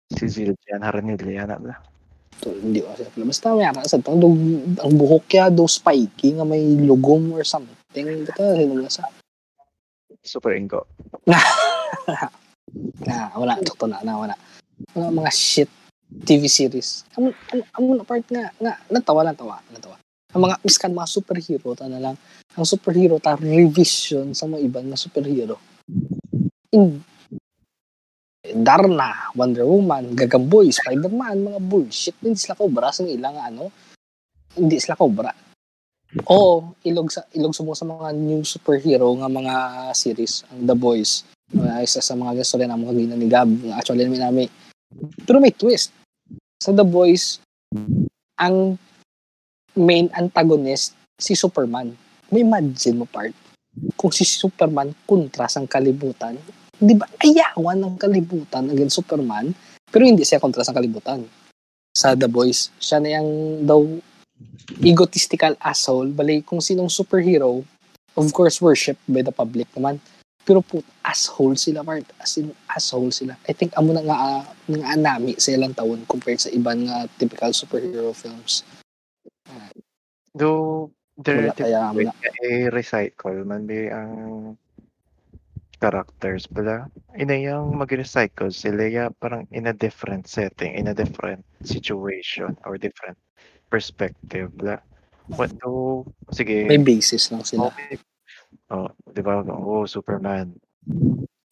si 0.09 0.25
Zildjian 0.25 0.81
Haranilla 0.81 1.45
na 1.45 1.57
ba? 1.57 1.73
to, 2.41 2.49
hindi 2.51 2.81
ko 2.83 2.91
siya 2.97 3.07
Basta 3.23 3.53
may 3.55 3.63
ara 3.63 3.85
sa 3.85 4.01
to, 4.01 4.17
dug, 4.17 4.35
ang 4.81 4.93
buhok 4.93 5.29
kaya 5.29 5.47
do 5.47 5.63
spiky 5.63 6.35
nga 6.35 6.43
may 6.43 6.59
lugom 6.81 7.31
or 7.31 7.45
something. 7.45 7.77
Basta 7.93 8.57
sino 8.57 8.73
na 8.81 8.89
sa 8.89 9.05
Super 10.23 10.57
Ingo. 10.57 10.81
na 13.07 13.29
wala 13.37 13.59
to 13.61 13.85
na 13.85 14.01
na 14.01 14.17
wala. 14.17 14.35
Wala 14.97 15.13
mga 15.13 15.31
shit 15.31 15.69
TV 16.25 16.49
series. 16.49 17.05
Amo 17.17 17.29
amo- 17.53 17.69
amo 17.77 17.89
na 17.97 18.05
part 18.05 18.25
nga 18.29 18.49
nga 18.57 18.73
natawa 18.89 19.21
natawa 19.21 19.61
natawa. 19.69 19.97
Ang 20.33 20.49
mga 20.49 20.55
miskan 20.65 20.97
mga 20.97 21.09
superhero 21.09 21.69
ta 21.77 21.85
na 21.85 22.01
lang. 22.01 22.15
Ang 22.57 22.65
superhero 22.65 23.21
ta 23.21 23.37
revision 23.37 24.33
sa 24.33 24.49
mga 24.49 24.61
ibang 24.65 24.87
na 24.89 24.97
superhero. 24.97 25.61
In 26.73 27.05
Darna, 28.43 29.31
Wonder 29.39 29.63
Woman, 29.63 30.19
Gagamboy, 30.19 30.67
Spider-Man, 30.67 31.47
mga 31.47 31.59
bullshit. 31.63 32.17
Hindi 32.19 32.35
sila 32.35 32.59
cobra 32.59 32.91
sa 32.91 33.07
ilang 33.07 33.39
ano. 33.39 33.71
Hindi 34.59 34.77
sila 34.83 34.99
cobra. 34.99 35.31
Oo, 36.29 36.77
ilog 36.85 37.09
sa 37.09 37.25
ilog 37.33 37.57
sumo 37.57 37.73
sa 37.73 37.89
mga 37.89 38.13
new 38.13 38.45
superhero 38.45 39.09
nga 39.17 39.25
mga 39.25 39.55
series, 39.97 40.45
ang 40.53 40.69
The 40.69 40.77
Boys. 40.77 41.25
Uh, 41.49 41.81
isa 41.81 42.05
sa 42.05 42.13
mga 42.13 42.37
gusto 42.37 42.61
rin 42.61 42.69
ang 42.69 42.85
mga 42.85 42.93
gina 42.93 43.15
ni 43.17 43.25
Gab, 43.25 43.49
actually 43.73 44.05
namin 44.05 44.21
namin. 44.21 44.47
Pero 45.25 45.41
may 45.41 45.49
twist. 45.49 45.89
Sa 46.61 46.69
The 46.69 46.85
Boys, 46.85 47.41
ang 48.37 48.77
main 49.73 50.13
antagonist 50.13 50.93
si 51.17 51.33
Superman. 51.33 51.97
May 52.29 52.45
imagine 52.45 53.01
mo 53.01 53.09
part 53.09 53.33
kung 53.97 54.13
si 54.13 54.21
Superman 54.21 54.93
kontra 55.09 55.49
sang 55.49 55.65
kalibutan, 55.65 56.37
di 56.77 56.93
ba, 56.93 57.09
ayawan 57.25 57.81
ng 57.81 57.97
kalibutan 57.97 58.69
against 58.69 59.01
Superman, 59.01 59.49
pero 59.89 60.05
hindi 60.05 60.21
siya 60.21 60.37
kontra 60.37 60.61
sa 60.61 60.77
kalibutan. 60.77 61.25
Sa 61.93 62.13
The 62.13 62.29
Boys, 62.29 62.69
siya 62.77 63.01
na 63.01 63.17
yung 63.17 63.29
daw 63.65 63.81
egotistical 64.83 65.55
asshole, 65.61 66.11
balay 66.11 66.43
kung 66.43 66.59
sinong 66.59 66.89
superhero, 66.89 67.63
of 68.17 68.27
course, 68.33 68.61
worshipped 68.61 69.01
by 69.07 69.21
the 69.21 69.33
public 69.33 69.67
naman. 69.73 69.99
Pero 70.43 70.59
po, 70.59 70.83
asshole 71.07 71.55
sila, 71.55 71.87
Bart. 71.87 72.03
As 72.19 72.35
in, 72.35 72.51
asshole 72.67 73.15
sila. 73.15 73.39
I 73.47 73.55
think 73.55 73.71
amo 73.79 73.95
na 73.95 74.03
nga, 74.03 74.17
uh, 74.19 74.43
nga 74.75 74.87
anami 74.91 75.39
sa 75.39 75.55
ilang 75.55 75.71
taon 75.71 76.03
compared 76.03 76.43
sa 76.43 76.51
ibang 76.51 76.83
nga 76.83 77.07
typical 77.15 77.55
superhero 77.55 78.11
films. 78.11 78.67
Though, 80.35 80.91
there 81.15 81.47
Wala 81.47 81.55
kaya 81.55 81.79
amo 81.87 82.09
na. 82.09 82.13
i-recycle 82.43 83.45
man 83.47 83.63
be 83.69 83.87
ang 83.87 84.57
characters 85.79 86.47
pala. 86.47 86.91
Ina 87.15 87.39
yung 87.39 87.75
mag-recycle 87.79 88.51
sila 88.51 88.87
ya 88.87 89.05
parang 89.11 89.47
in 89.51 89.67
a 89.67 89.75
different 89.75 90.27
setting, 90.27 90.75
in 90.75 90.91
a 90.91 90.95
different 90.95 91.43
situation 91.63 92.55
or 92.67 92.75
different 92.75 93.19
perspective. 93.73 94.53
La. 94.61 94.77
What 95.33 95.57
do, 95.57 96.05
sige. 96.29 96.69
May 96.69 96.77
basis 96.77 97.33
lang 97.33 97.41
sila. 97.41 97.73
Okay. 97.73 97.97
Oh, 98.69 98.93
di 99.09 99.25
ba? 99.25 99.41
Oh, 99.49 99.89
Superman. 99.89 100.53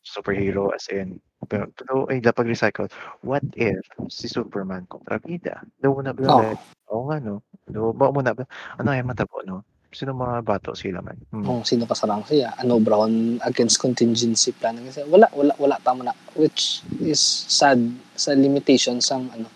Superhero 0.05 0.69
as 0.69 0.85
in. 0.93 1.17
Pero, 1.49 1.73
pero 1.73 2.05
ay, 2.13 2.21
pag 2.21 2.45
recycle 2.45 2.85
what 3.25 3.41
if 3.57 3.81
si 4.13 4.29
Superman 4.29 4.85
kontra 4.85 5.17
bida? 5.17 5.65
Daw 5.81 5.97
na 6.05 6.13
ba? 6.13 6.29
Oh. 6.29 6.57
Oo 6.93 7.03
nga, 7.09 7.17
no? 7.17 7.41
Do, 7.65 7.89
ba 7.97 8.13
mo 8.13 8.21
na? 8.21 8.37
Ano 8.77 8.93
ay 8.93 9.01
matabo, 9.01 9.41
no? 9.41 9.65
Sino 9.91 10.15
mga 10.15 10.45
bato 10.45 10.71
sila 10.71 11.03
man? 11.03 11.19
Hmm. 11.33 11.43
Kung 11.43 11.61
sino 11.67 11.83
pasarang 11.83 12.23
siya, 12.23 12.55
ano 12.55 12.79
Brown 12.79 13.41
against 13.43 13.81
contingency 13.81 14.55
plan. 14.55 14.79
Kasi 14.79 15.03
wala, 15.07 15.27
wala, 15.33 15.51
wala 15.57 15.75
tama 15.83 16.11
na. 16.11 16.15
Which 16.37 16.85
is 17.01 17.19
sad 17.47 17.79
sa 18.15 18.31
limitations 18.31 19.09
sang 19.09 19.27
ano, 19.35 19.49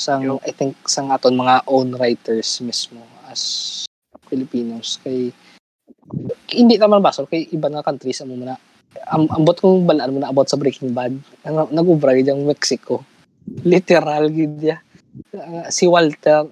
sang, 0.00 0.24
Yo. 0.24 0.40
I 0.48 0.56
think, 0.56 0.80
sang 0.88 1.12
aton 1.12 1.36
mga 1.36 1.68
own 1.68 1.92
writers 2.00 2.64
mismo 2.64 3.04
as 3.28 3.84
Filipinos. 4.32 4.96
Kay, 5.04 5.28
hindi 6.56 6.74
naman 6.80 7.04
basol, 7.04 7.28
kay 7.28 7.52
iba 7.52 7.68
nga 7.68 7.84
countries 7.84 8.24
mo 8.24 8.32
na 8.40 8.56
am, 9.12 9.28
ambot 9.30 9.54
kong 9.60 9.86
balaan 9.86 10.16
mo 10.16 10.18
na 10.18 10.32
about 10.32 10.48
sa 10.48 10.58
Breaking 10.58 10.96
Bad, 10.96 11.14
nag- 11.44 11.74
nag-ubra 11.74 12.16
gid 12.16 12.32
ang 12.32 12.42
Mexico. 12.48 13.04
Literal 13.62 14.30
gid 14.32 14.56
ya. 14.58 14.78
Uh, 15.34 15.66
si 15.66 15.90
Walter 15.90 16.46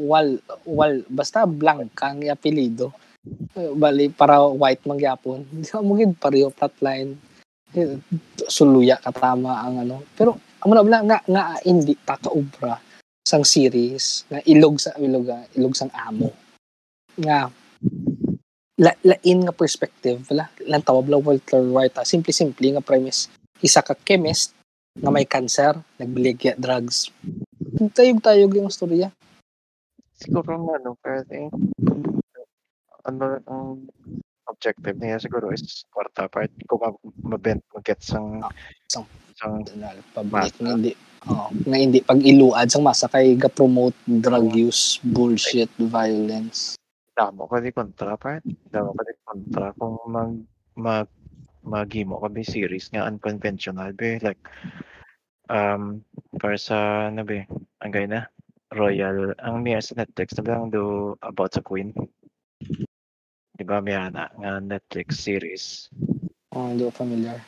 Wal 0.00 0.40
Wal 0.64 1.04
basta 1.12 1.44
Blanca 1.44 2.08
ang 2.12 2.24
apelyido. 2.24 2.92
Uh, 3.52 3.76
bali 3.76 4.08
para 4.08 4.40
white 4.48 4.84
mangyapon. 4.88 5.44
Di 5.52 5.68
mo 5.80 5.96
gid 5.96 6.16
pareho 6.16 6.48
plotline. 6.52 7.16
Eh, 7.76 8.00
Suluya 8.48 8.96
katama 8.96 9.60
ang 9.60 9.84
ano. 9.84 10.00
Pero 10.16 10.40
amo 10.64 10.72
na 10.72 11.04
nga 11.04 11.18
nga 11.28 11.44
hindi 11.62 11.94
ta 12.00 12.16
kaubra 12.16 12.87
sang 13.28 13.44
series 13.44 14.24
nga 14.32 14.40
ilog 14.48 14.80
sa 14.80 14.96
ilog 14.96 15.28
ah, 15.28 15.44
ilog 15.52 15.76
sang 15.76 15.92
amo. 15.92 16.32
Nga 17.20 17.52
la, 18.80 18.92
lain 19.04 19.38
nga 19.44 19.52
perspective 19.52 20.24
wala 20.32 20.48
lang 20.64 20.80
tawag 20.80 21.12
la 21.12 21.20
Walter 21.20 21.60
White 21.60 22.00
ah. 22.00 22.08
simple 22.08 22.32
simple 22.32 22.64
nga 22.72 22.80
premise 22.80 23.28
isa 23.58 23.82
ka 23.82 23.92
chemist 24.06 24.54
nga 24.94 25.10
may 25.10 25.26
cancer 25.26 25.74
nagbiligya 25.98 26.54
drugs 26.54 27.10
tayog-tayog 27.98 28.54
yung 28.54 28.70
storya 28.70 29.10
Siguro 30.18 30.50
nga, 30.66 30.76
no? 30.82 30.98
Pero 30.98 31.22
think, 31.30 31.54
ano 33.06 33.38
ang 33.46 33.86
objective 34.50 34.98
niya 34.98 35.22
siguro 35.22 35.54
is 35.54 35.86
kwarta 35.94 36.26
part. 36.26 36.50
Kung 36.66 36.82
ma- 36.82 37.12
mabent, 37.22 37.62
mag-get 37.70 38.02
sang, 38.02 38.42
sang- 38.90 39.06
sang, 39.38 39.62
public 40.10 40.50
Masa. 40.50 40.58
nga 40.58 40.74
hindi 40.74 40.92
oh, 41.28 41.48
nga 41.52 41.76
hindi 41.76 42.00
pag 42.00 42.20
iluad 42.24 42.68
sang 42.72 42.84
masa 42.84 43.06
kay 43.08 43.36
ga 43.36 43.52
promote 43.52 43.96
drug 44.04 44.52
use 44.56 44.98
bullshit 45.04 45.70
violence. 45.76 46.74
Damo 47.12 47.50
ka 47.50 47.58
di 47.60 47.70
kontra 47.74 48.16
part. 48.16 48.42
Damo 48.46 48.94
ka 48.94 49.02
di 49.04 49.14
kontra. 49.26 49.66
Kung 49.74 49.98
mag, 50.08 50.32
mag, 50.78 51.08
maghimo 51.66 52.22
ka 52.22 52.28
di 52.32 52.46
series 52.46 52.88
nga 52.94 53.04
unconventional 53.04 53.92
be 53.92 54.16
like 54.24 54.40
um 55.52 56.00
para 56.40 56.56
sa 56.56 57.10
ano 57.12 57.26
be 57.26 57.44
ang 57.84 57.92
na 58.08 58.24
Royal 58.68 59.32
ang 59.40 59.64
niya 59.64 59.80
sa 59.80 59.96
Netflix 59.96 60.36
na 60.36 60.44
lang 60.44 60.68
do 60.68 61.16
about 61.24 61.56
sa 61.56 61.64
Queen. 61.64 61.88
Di 63.56 63.64
ba 63.64 63.80
may 63.80 63.96
ana 63.96 64.28
nga 64.36 64.60
Netflix 64.60 65.24
series. 65.24 65.88
Oh, 66.52 66.68
hindi 66.68 66.84
familiar. 66.92 67.40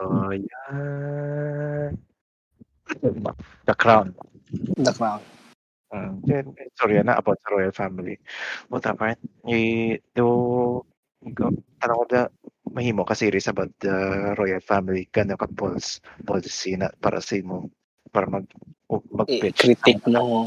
Royal 0.00 1.92
The 3.66 3.74
Crown. 3.74 4.14
The 4.76 4.92
crown. 4.92 5.20
Mm, 5.88 6.20
then, 6.28 6.44
sorry 6.76 7.00
na 7.00 7.16
about 7.16 7.40
sa 7.40 7.56
royal 7.56 7.72
family. 7.72 8.20
What 8.68 8.84
part? 8.84 9.16
Eh, 9.48 9.96
do 10.12 10.84
tanong 11.80 11.98
ko 12.00 12.04
na 12.12 12.28
mahimo 12.68 13.08
ka 13.08 13.16
series 13.16 13.48
about 13.48 13.72
the 13.80 13.92
royal 14.36 14.60
family 14.60 15.08
kano 15.08 15.34
ka 15.40 15.48
balls 15.48 16.04
policy 16.28 16.76
na 16.76 16.92
para 17.00 17.24
sa 17.24 17.40
mo 17.40 17.72
para 18.12 18.28
mag 18.28 18.44
o- 18.92 19.02
eh, 19.26 19.48
critic 19.50 20.04
mo 20.04 20.44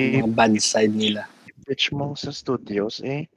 i- 0.00 0.24
mga 0.24 0.32
bad 0.32 0.54
side 0.58 0.96
nila. 0.96 1.28
pitch 1.68 1.92
mo 1.92 2.16
sa 2.16 2.32
studios 2.32 3.04
eh. 3.04 3.28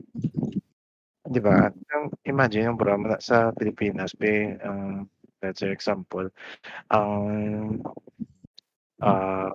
Di 1.27 1.39
ba? 1.43 1.67
Ang 1.69 2.05
imagine 2.23 2.71
yung 2.71 2.79
na 2.79 3.19
sa 3.19 3.51
Pilipinas 3.51 4.15
be 4.15 4.55
ang 4.63 5.11
let's 5.43 5.59
say 5.59 5.69
example 5.75 6.31
ang 6.87 7.83
ah, 9.01 9.49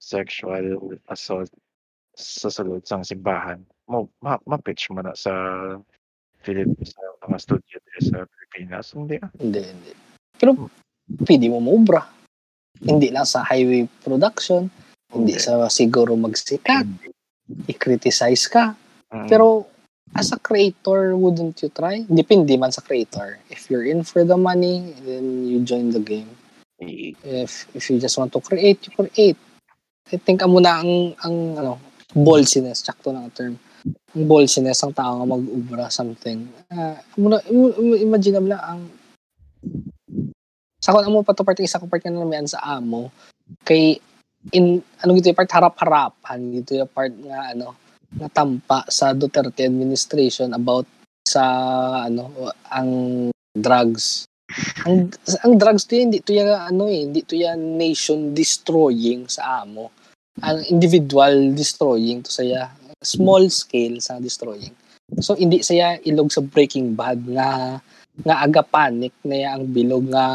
sexual 0.00 0.78
assault 1.12 1.50
sa 2.16 2.48
sulod 2.48 2.84
sang 2.84 3.04
simbahan 3.04 3.60
mo 3.90 4.08
ma, 4.24 4.40
ma-pitch 4.48 4.90
mo 4.94 5.04
na 5.04 5.12
sa 5.12 5.32
Philip 6.40 6.72
sa 6.84 7.00
mga 7.28 7.38
studio 7.40 7.76
dito 7.76 8.00
sa 8.12 8.18
Pilipinas 8.24 8.96
hindi 8.96 9.16
ah. 9.20 9.30
hindi 9.36 9.60
hindi 9.60 9.92
pero 10.40 10.56
pwede 11.28 11.46
mo 11.52 11.60
maubra 11.60 12.08
hindi 12.80 13.12
lang 13.12 13.28
sa 13.28 13.44
highway 13.44 13.84
production 14.00 14.72
hindi 15.12 15.36
sa 15.36 15.68
siguro 15.68 16.16
magsikat 16.16 16.86
i-criticize 17.68 18.48
ka 18.48 18.72
Mm. 19.10 19.26
Pero 19.28 19.66
as 20.14 20.32
a 20.32 20.38
creator, 20.38 21.16
wouldn't 21.16 21.62
you 21.62 21.70
try? 21.70 22.06
Depende 22.06 22.54
man 22.58 22.72
sa 22.72 22.82
creator. 22.82 23.38
If 23.50 23.70
you're 23.70 23.86
in 23.86 24.02
for 24.06 24.24
the 24.24 24.38
money, 24.38 24.94
then 25.02 25.46
you 25.46 25.62
join 25.62 25.90
the 25.90 26.02
game. 26.02 26.30
If 26.80 27.68
if 27.76 27.84
you 27.92 28.00
just 28.00 28.16
want 28.16 28.32
to 28.32 28.40
create, 28.40 28.88
you 28.88 28.92
create. 28.96 29.36
I 30.10 30.16
think 30.16 30.40
amo 30.42 30.58
na 30.58 30.80
ang 30.80 31.14
ang 31.20 31.36
ano, 31.60 31.72
ballsiness, 32.16 32.80
sakto 32.80 33.12
na 33.12 33.28
ang 33.28 33.32
term. 33.36 33.54
Ang 34.16 34.26
ballsiness 34.26 34.80
ang 34.80 34.96
tao 34.96 35.22
mag-ubra 35.28 35.92
something. 35.92 36.48
Uh, 36.72 36.96
na 37.20 37.38
im- 37.52 38.00
imagine 38.00 38.40
mo 38.40 38.48
lang 38.48 38.62
ang 38.64 38.80
sa 40.80 40.96
kon 40.96 41.04
amo 41.04 41.20
pa 41.20 41.36
to 41.36 41.44
part 41.44 41.60
isa 41.60 41.76
ko 41.76 41.84
part 41.84 42.00
nga 42.00 42.08
naman 42.08 42.48
sa 42.48 42.64
amo 42.64 43.12
kay 43.68 44.00
in 44.56 44.80
ano 45.04 45.10
gito 45.12 45.28
yung 45.28 45.36
part 45.36 45.52
harap-harapan 45.52 46.38
gito 46.56 46.72
yung 46.72 46.88
part 46.88 47.12
nga 47.12 47.52
ano 47.52 47.76
nga 48.16 48.28
tampa 48.32 48.88
sa 48.88 49.12
Duterte 49.12 49.68
administration 49.68 50.56
about 50.56 50.88
sa 51.20 51.44
ano 52.08 52.48
ang 52.72 52.90
drugs 53.52 54.29
ang 54.86 55.10
ang 55.46 55.54
drugs 55.56 55.86
to 55.86 55.94
yan, 55.94 56.10
hindi 56.10 56.20
to 56.22 56.34
yan 56.34 56.50
ano 56.50 56.90
eh, 56.90 57.06
hindi 57.06 57.22
to 57.22 57.38
yan 57.38 57.78
nation 57.78 58.34
destroying 58.34 59.30
sa 59.30 59.62
amo. 59.62 59.94
Ang 60.42 60.64
individual 60.72 61.54
destroying 61.54 62.24
to 62.24 62.30
saya 62.32 62.70
small 63.00 63.46
scale 63.48 63.98
sa 64.02 64.18
destroying. 64.18 64.74
So 65.18 65.34
hindi 65.34 65.62
saya 65.66 65.98
ilog 66.06 66.30
sa 66.30 66.42
Breaking 66.42 66.94
Bad 66.94 67.26
nga 67.30 67.78
nga 68.20 68.36
aga 68.44 68.60
panic 68.60 69.16
na 69.24 69.56
ang 69.56 69.64
bilog 69.70 70.04
nga 70.12 70.26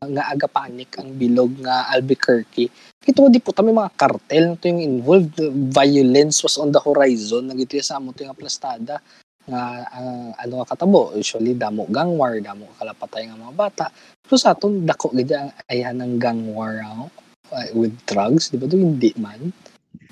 nga 0.00 0.24
aga 0.32 0.48
panic 0.50 0.98
ang 0.98 1.14
bilog 1.14 1.54
nga 1.62 1.86
Albuquerque. 1.92 2.68
Kito 2.98 3.30
di 3.30 3.40
po 3.40 3.54
tami 3.54 3.72
mga 3.72 3.94
cartel 3.94 4.58
to 4.58 4.68
yung 4.68 4.82
involved. 4.84 5.38
Violence 5.72 6.44
was 6.44 6.60
on 6.60 6.74
the 6.74 6.82
horizon. 6.82 7.48
Nagito 7.48 7.78
sa 7.80 7.96
amo 7.96 8.12
to 8.12 8.26
yung 8.26 8.34
aplastada 8.34 9.00
nga 9.48 9.88
ang 9.96 10.36
ano 10.36 10.62
katabo 10.68 11.16
usually 11.16 11.56
damo 11.56 11.88
gang 11.88 12.14
war 12.20 12.36
damo 12.38 12.68
kalapatay 12.76 13.26
nga 13.26 13.40
mga 13.40 13.56
bata. 13.56 13.86
Pero 14.22 14.36
sa 14.36 14.52
aton 14.52 14.84
dako 14.84 15.16
gid 15.16 15.32
ang 15.32 15.50
ayan 15.72 15.98
ng 16.04 16.14
gang 16.20 16.52
war 16.52 16.84
ah, 16.84 17.08
uh, 17.52 17.66
with 17.72 17.96
drugs 18.04 18.52
di 18.52 18.60
ba? 18.60 18.68
Do 18.68 18.76
hindi 18.76 19.16
man. 19.16 19.50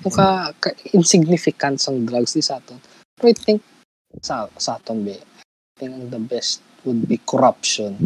So, 0.01 0.13
ka, 0.13 0.53
insignificant 0.93 1.77
sang 1.81 2.05
drugs 2.05 2.33
di 2.33 2.41
sa 2.41 2.57
aton 2.57 2.81
pero 3.17 3.33
I 3.33 3.35
think 3.37 3.61
sa 4.21 4.45
sa 4.61 4.77
aton 4.77 5.01
be 5.01 5.17
I 5.17 5.73
think 5.77 5.93
ang 5.93 6.09
the 6.13 6.21
best 6.21 6.61
would 6.85 7.09
be 7.09 7.17
corruption. 7.25 7.97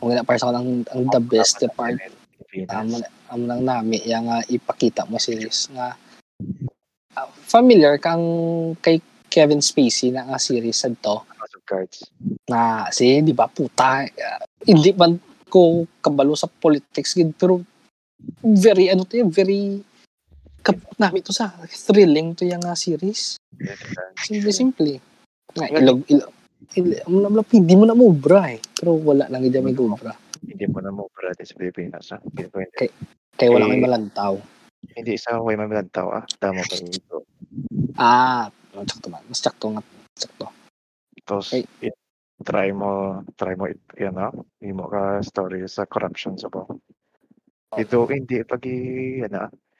Kung 0.00 0.12
nga 0.12 0.24
para 0.24 0.40
sa 0.40 0.52
akin, 0.52 0.60
ang, 0.60 0.70
ang 0.92 1.02
the 1.12 1.20
best 1.20 1.60
the 1.64 1.68
part 1.72 1.96
amo 2.70 3.00
amo 3.32 3.44
lang 3.50 3.64
nami 3.66 3.98
yang 4.04 4.28
nga 4.28 4.44
ipakita 4.46 5.08
mo 5.08 5.16
series 5.16 5.72
nga 5.72 5.96
ah, 7.16 7.28
familiar 7.48 7.96
kang 7.96 8.22
kay 8.84 9.00
Kevin 9.34 9.58
Spacey 9.58 10.14
na 10.14 10.30
nga 10.30 10.38
series 10.38 10.78
sa 10.78 10.86
to 10.94 11.18
House 11.18 11.54
of 11.58 11.66
Cards 11.66 12.06
na 12.46 12.86
si 12.94 13.18
di 13.18 13.34
ba 13.34 13.50
puta 13.50 14.06
ah, 14.06 14.42
hindi 14.62 14.94
man 14.94 15.18
ko 15.50 15.82
kabalo 15.98 16.38
sa 16.38 16.46
politics 16.46 17.18
gid 17.18 17.34
pero 17.34 17.58
very 18.46 18.94
ano 18.94 19.02
to 19.02 19.18
very 19.26 19.82
kap 20.62 20.78
nami 21.02 21.18
to 21.20 21.34
sa 21.34 21.50
thrilling 21.66 22.32
to 22.38 22.46
yung 22.46 22.62
nga 22.62 22.78
series. 22.78 23.36
Simple 24.22 24.54
simple. 24.54 24.92
Nga 25.52 25.66
ilog 25.82 26.00
ilog 26.08 26.32
ilog 26.78 27.04
mo 27.10 27.18
na 27.28 27.44
hindi 27.52 27.74
mo 27.76 27.84
na 27.84 27.92
mobra 27.98 28.54
eh. 28.54 28.62
Pero 28.72 28.96
wala 28.96 29.28
lang 29.28 29.44
gid 29.44 29.60
may 29.60 29.76
gobra. 29.76 30.14
Hindi 30.40 30.64
mo 30.70 30.78
na 30.80 30.88
mo 30.94 31.10
para 31.12 31.36
sa 31.36 31.58
Pilipinas. 31.58 32.14
Ha? 32.14 32.22
Hindi 32.22 32.48
hindi. 32.48 32.76
Okay. 32.80 32.90
Kaya 33.34 33.50
wala 33.50 33.66
Eh, 33.66 33.70
may 33.76 33.82
malantaw. 33.82 34.34
Hindi 34.94 35.14
sa 35.20 35.36
way 35.42 35.58
mamilantaw 35.58 36.06
ah. 36.16 36.24
Damo 36.40 36.60
pa 36.64 36.76
dito. 36.80 37.16
Ah, 38.00 38.48
mas 38.74 38.90
sakto 38.90 39.08
man. 39.08 39.22
Mas 39.26 39.40
sakto 39.40 39.66
nga. 39.70 39.82
Sakto. 40.14 40.46
Tapos, 41.24 41.46
Okay. 41.50 41.64
i- 41.86 41.98
try 42.42 42.74
mo, 42.74 43.22
try 43.38 43.54
mo, 43.54 43.70
it- 43.70 43.80
yan 43.96 44.18
ah. 44.18 44.34
Hindi 44.58 44.72
mo 44.74 44.90
ka 44.90 45.22
story 45.22 45.62
sa 45.70 45.86
corruption 45.86 46.34
sa 46.36 46.50
po. 46.50 46.66
Dito, 47.74 48.06
hindi 48.06 48.42
pag 48.44 48.62
yan. 48.62 49.34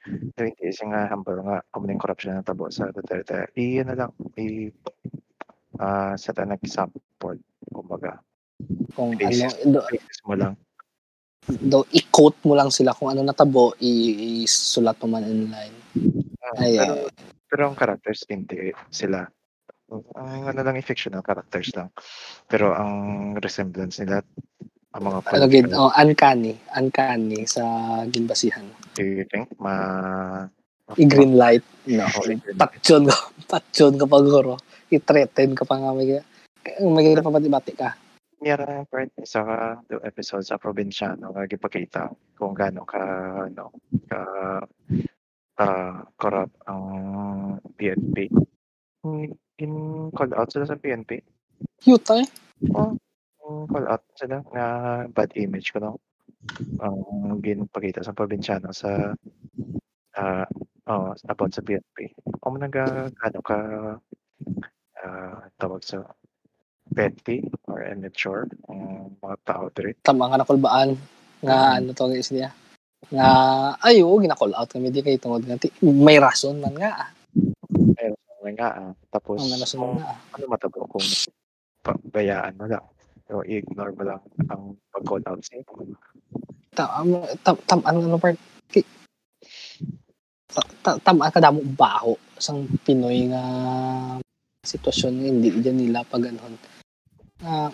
Ito 0.05 0.40
hindi 0.45 0.68
siya 0.68 0.84
nga 0.90 1.09
humble 1.09 1.40
nga. 1.42 1.59
Kumuning 1.70 2.01
corruption 2.01 2.36
na 2.36 2.45
tabo 2.45 2.68
sa 2.68 2.90
Duterte. 2.90 3.49
I, 3.57 3.80
ano 3.80 3.92
lang, 3.97 4.12
i, 4.36 4.68
ah, 5.78 6.12
set 6.14 6.38
an 6.38 6.53
example. 6.53 7.01
Kumbaga, 7.72 8.20
Kung 8.95 9.18
Basis. 9.18 9.51
ano, 9.66 9.78
do, 9.78 9.80
basis 9.90 10.20
mo 10.24 10.34
lang. 10.38 10.55
do, 11.45 11.84
i-quote 11.92 12.38
mo 12.47 12.55
lang 12.57 12.70
sila 12.70 12.95
kung 12.95 13.11
ano 13.11 13.20
natabo, 13.20 13.74
i- 13.82 14.47
isulat 14.47 14.97
mo 15.03 15.18
man 15.18 15.26
online. 15.26 15.74
Ah, 16.40 16.62
Ay, 16.62 16.78
pero, 16.78 16.95
pero 17.55 17.70
ang 17.70 17.78
characters, 17.78 18.26
hindi 18.26 18.74
sila. 18.90 19.22
Ang 19.94 20.42
ano 20.50 20.59
lang, 20.59 20.74
fictional 20.82 21.22
characters 21.22 21.70
lang. 21.78 21.94
Pero 22.50 22.74
ang 22.74 23.30
resemblance 23.38 24.02
nila, 24.02 24.26
ang 24.90 25.02
mga 25.07 25.18
ano 25.22 25.46
gid, 25.46 25.70
oh, 25.70 25.94
uncanny, 25.94 26.59
uncanny 26.74 27.46
sa 27.46 27.62
ginbasihan. 28.11 28.66
I 28.98 29.22
think, 29.30 29.55
ma... 29.62 30.50
I-green 30.98 31.38
light, 31.38 31.62
no. 31.86 32.11
Oh. 32.11 32.26
Patyon 32.59 33.07
ka, 33.07 33.16
patyon 33.55 34.02
ka 34.02 34.07
paguro. 34.11 34.59
I-threaten 34.90 35.55
ka 35.55 35.62
pa 35.62 35.78
nga 35.78 35.94
may 35.94 36.18
may 36.82 37.14
pabati-bati 37.14 37.72
ka. 37.78 37.94
Meron 38.42 38.82
ang 38.82 38.88
part 38.90 39.14
sa 39.22 39.78
the 39.86 40.02
episode 40.02 40.42
sa 40.42 40.59
probinsyano 40.59 41.30
nga 41.30 41.46
gipakita 41.46 42.11
kung 42.34 42.52
gaano 42.52 42.82
ka 42.82 43.00
ano 43.46 43.70
ka 44.11 44.20
ka 45.55 46.02
corrupt 46.18 46.55
ang 46.66 46.84
PNP. 47.78 48.30
In, 49.07 49.30
in 49.62 49.72
call 50.11 50.34
out 50.34 50.50
sila 50.50 50.66
sa 50.66 50.78
PNP. 50.78 51.22
Cute 51.78 52.11
eh. 52.18 52.26
Yung 52.66 53.70
call 53.70 53.86
out 53.86 54.02
sila 54.18 54.42
nga 54.50 54.66
bad 55.09 55.30
image 55.38 55.70
ko 55.70 55.78
no. 55.78 55.92
Ang 56.82 57.40
ginpakita 57.40 58.02
sa 58.02 58.16
probinsyano 58.16 58.74
sa 58.74 59.14
ah 60.14 60.46
oh, 60.90 61.14
about 61.30 61.55
sa 61.55 61.62
PNP. 61.62 62.14
Kung 62.42 62.59
naga 62.59 63.09
gaano 63.14 63.40
ka 63.40 63.59
ah, 65.05 65.38
tawag 65.59 65.82
sa 65.86 66.02
petty 66.92 67.42
or 67.66 67.80
immature 67.82 68.44
ang 68.68 69.14
mga 69.18 69.36
tao 69.48 69.64
diri. 69.72 69.96
Tama 70.05 70.28
nga 70.28 70.40
nakulbaan 70.44 70.94
nga 71.44 71.80
ano 71.80 71.92
to 71.92 72.09
guys 72.09 72.30
niya. 72.32 72.52
Nga 73.11 73.28
ayo 73.84 74.09
ginakall 74.16 74.55
out 74.55 74.70
kami 74.70 74.88
di 74.88 75.00
kay 75.00 75.18
tungod 75.18 75.44
nga 75.44 75.59
may 75.82 76.16
rason 76.16 76.57
man 76.59 76.74
nga. 76.74 76.92
ah. 76.94 77.11
May 78.40 78.52
nga 78.52 78.68
ah. 78.70 78.92
Tapos 79.09 79.40
Ang 79.40 79.57
rason 79.57 79.78
kung 79.78 79.92
man 79.96 80.05
nga. 80.05 80.12
ah. 80.12 80.36
ano 80.36 80.44
matabo 80.46 80.84
kung 80.86 81.05
pabayaan 81.80 82.57
mo 82.57 82.64
lang. 82.64 82.84
O 83.28 83.40
i-ignore 83.40 83.92
mo 83.92 84.05
lang 84.05 84.20
ang 84.48 84.76
pag-call 84.92 85.24
out 85.24 85.40
sa 85.40 85.57
Tam 86.74 87.09
tam 87.40 87.57
tam 87.64 87.80
ano 87.82 87.98
ano 88.02 88.18
part 88.18 88.36
ki- 88.68 88.84
ta- 90.50 90.74
ta- 90.82 91.00
tam 91.00 91.22
ang 91.22 91.32
kadamo 91.32 91.64
baho 91.64 92.14
sang 92.36 92.68
Pinoy 92.84 93.30
nga 93.32 93.42
sitwasyon 94.61 95.12
nga 95.14 95.28
hindi 95.28 95.48
dyan 95.57 95.78
nila 95.78 96.05
pag 96.05 96.24
ganon. 96.24 96.55
Ah, 97.40 97.70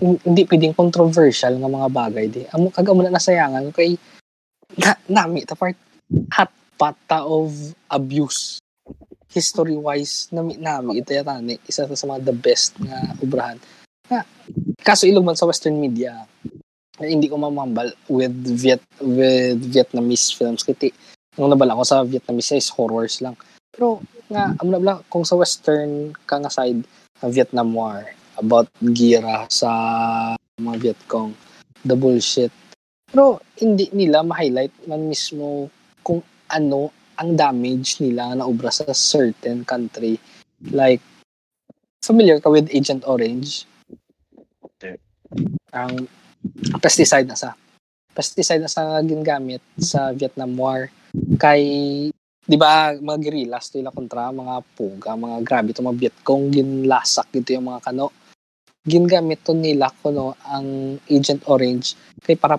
hin- 0.00 0.22
hindi 0.22 0.42
pwedeng 0.44 0.74
controversial 0.74 1.54
nga 1.56 1.68
mga 1.68 1.88
bagay 1.90 2.26
di. 2.26 2.42
Amo 2.50 2.70
kaga 2.70 2.90
mo 2.90 3.02
na 3.02 3.14
nasayangan 3.14 3.70
kay 3.70 3.94
na, 4.78 4.96
nami 5.08 5.44
ta 5.44 5.58
part 5.58 5.76
hot 6.32 6.50
pata 6.76 7.24
of 7.24 7.52
abuse. 7.92 8.58
History 9.32 9.76
wise 9.76 10.28
nami 10.32 10.60
nami 10.60 11.00
ito 11.00 11.12
yata 11.12 11.40
ni 11.40 11.56
isa 11.64 11.88
sa 11.88 12.08
mga 12.08 12.28
the 12.28 12.36
best 12.36 12.76
nga 12.80 13.16
obrahan. 13.20 13.56
Nga 14.08 14.20
kaso 14.84 15.08
ilog 15.08 15.24
man 15.24 15.38
sa 15.38 15.48
western 15.48 15.80
media 15.80 16.28
na 17.00 17.08
hindi 17.08 17.26
ko 17.26 17.40
mamambal 17.40 17.88
with 18.12 18.36
Viet 18.60 18.84
with 19.00 19.60
Vietnamese 19.72 20.36
films. 20.36 20.60
Kasi 20.60 20.92
nung 21.40 21.48
nabala 21.48 21.78
ko 21.78 21.84
sa 21.84 22.04
Vietnamese 22.04 22.60
is 22.60 22.68
horrors 22.68 23.24
lang. 23.24 23.36
Pero 23.72 24.04
nga 24.28 24.52
am 24.52 24.68
na 24.68 24.80
bala 24.80 24.94
kung 25.08 25.24
sa 25.24 25.36
western 25.36 26.12
ka 26.28 26.36
nga 26.36 26.52
side 26.52 26.84
ng 27.24 27.30
Vietnam 27.32 27.72
War 27.72 28.04
about 28.36 28.68
gira 28.80 29.48
sa 29.48 29.70
mga 30.60 30.76
Vietcong 30.80 31.32
the 31.84 31.96
bullshit 31.96 32.52
pero 33.12 33.44
hindi 33.60 33.92
nila 33.92 34.24
ma-highlight 34.24 34.88
man 34.88 35.04
mismo 35.04 35.68
kung 36.00 36.24
ano 36.48 36.88
ang 37.20 37.36
damage 37.36 38.00
nila 38.00 38.32
na 38.32 38.48
obra 38.48 38.72
sa 38.72 38.88
certain 38.96 39.68
country. 39.68 40.16
Like 40.72 41.04
familiar 42.00 42.40
ka 42.40 42.48
with 42.48 42.72
Agent 42.72 43.04
Orange? 43.04 43.68
Ang 45.76 46.08
pesticide 46.80 47.28
na 47.28 47.36
sa 47.36 47.52
pesticide 48.16 48.64
na 48.64 48.72
sa 48.72 48.96
ginagamit 49.04 49.60
sa 49.76 50.16
Vietnam 50.16 50.56
War. 50.56 50.88
Kay 51.36 51.62
di 52.42 52.56
ba 52.58 52.96
mga 52.96 53.18
guerrillas 53.22 53.70
to 53.70 53.78
ila 53.78 53.94
kontra 53.94 54.34
mga 54.34 54.66
puga 54.74 55.14
mga 55.14 55.46
grabe 55.46 55.70
to 55.70 55.84
mga 55.84 56.00
Vietcong 56.08 56.50
ginlasak 56.50 57.28
dito 57.28 57.52
yung 57.52 57.68
mga 57.68 57.92
kano. 57.92 58.08
Gingamit 58.82 59.44
to 59.46 59.54
nila 59.54 59.92
kuno 60.00 60.34
ang 60.48 60.96
Agent 61.06 61.44
Orange 61.46 61.94
kay 62.24 62.34
para 62.34 62.58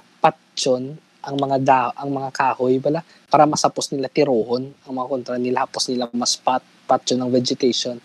patyon 0.53 0.93
ang 1.25 1.35
mga 1.41 1.57
da 1.65 1.81
ang 1.97 2.13
mga 2.13 2.29
kahoy 2.29 2.77
bala 2.77 3.01
para 3.25 3.49
masapos 3.49 3.89
nila 3.89 4.05
tirohon 4.05 4.69
ang 4.85 4.93
mga 4.93 5.09
kontra 5.09 5.35
nila 5.41 5.65
hapos 5.65 5.89
nila 5.89 6.05
mas 6.13 6.37
pat 6.37 6.61
patyon 6.85 7.25
ng 7.25 7.31
vegetation. 7.33 7.97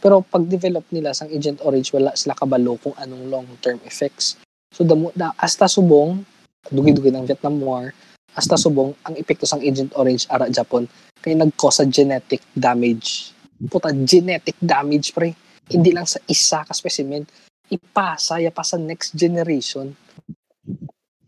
Pero 0.00 0.24
pag 0.24 0.48
develop 0.48 0.88
nila 0.88 1.12
sang 1.12 1.28
Agent 1.28 1.60
Orange 1.60 1.92
wala 1.92 2.16
sila 2.16 2.32
kabalo 2.32 2.80
kung 2.80 2.96
anong 2.96 3.28
long 3.28 3.46
term 3.60 3.76
effects. 3.84 4.40
So 4.72 4.80
damo 4.86 5.12
da 5.12 5.36
hasta 5.36 5.68
subong 5.68 6.24
dugi-dugi 6.72 7.12
ng 7.12 7.28
Vietnam 7.28 7.60
War 7.60 7.92
hasta 8.32 8.56
subong 8.56 8.96
ang 9.04 9.14
epekto 9.20 9.44
sang 9.44 9.60
Agent 9.60 9.92
Orange 9.98 10.24
ara 10.32 10.48
Japon 10.48 10.88
kay 11.20 11.36
nag-cause 11.36 11.82
sa 11.82 11.84
genetic 11.84 12.40
damage. 12.56 13.36
Puta 13.68 13.92
genetic 13.92 14.56
damage 14.56 15.12
pre. 15.12 15.36
Hindi 15.68 15.92
lang 15.92 16.08
sa 16.08 16.22
isa 16.24 16.64
ka 16.64 16.72
specimen 16.72 17.28
ipasa 17.70 18.42
ya 18.42 18.50
pa 18.50 18.66
sa 18.66 18.74
next 18.74 19.14
generation 19.14 19.94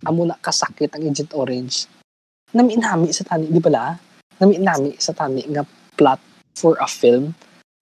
amo 0.06 0.26
na 0.26 0.38
kasakit 0.38 0.92
ang 0.94 1.08
Agent 1.08 1.32
Orange. 1.34 1.86
Nami-nami 2.52 3.10
sa 3.14 3.24
tani 3.24 3.48
di 3.48 3.62
bala 3.62 3.96
nami-nami 4.42 4.98
sa 4.98 5.14
tani 5.14 5.46
nga 5.54 5.62
plot 5.94 6.18
for 6.58 6.74
a 6.82 6.88
film 6.90 7.30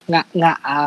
nga 0.05 0.21
nga 0.29 0.51
a 0.61 0.77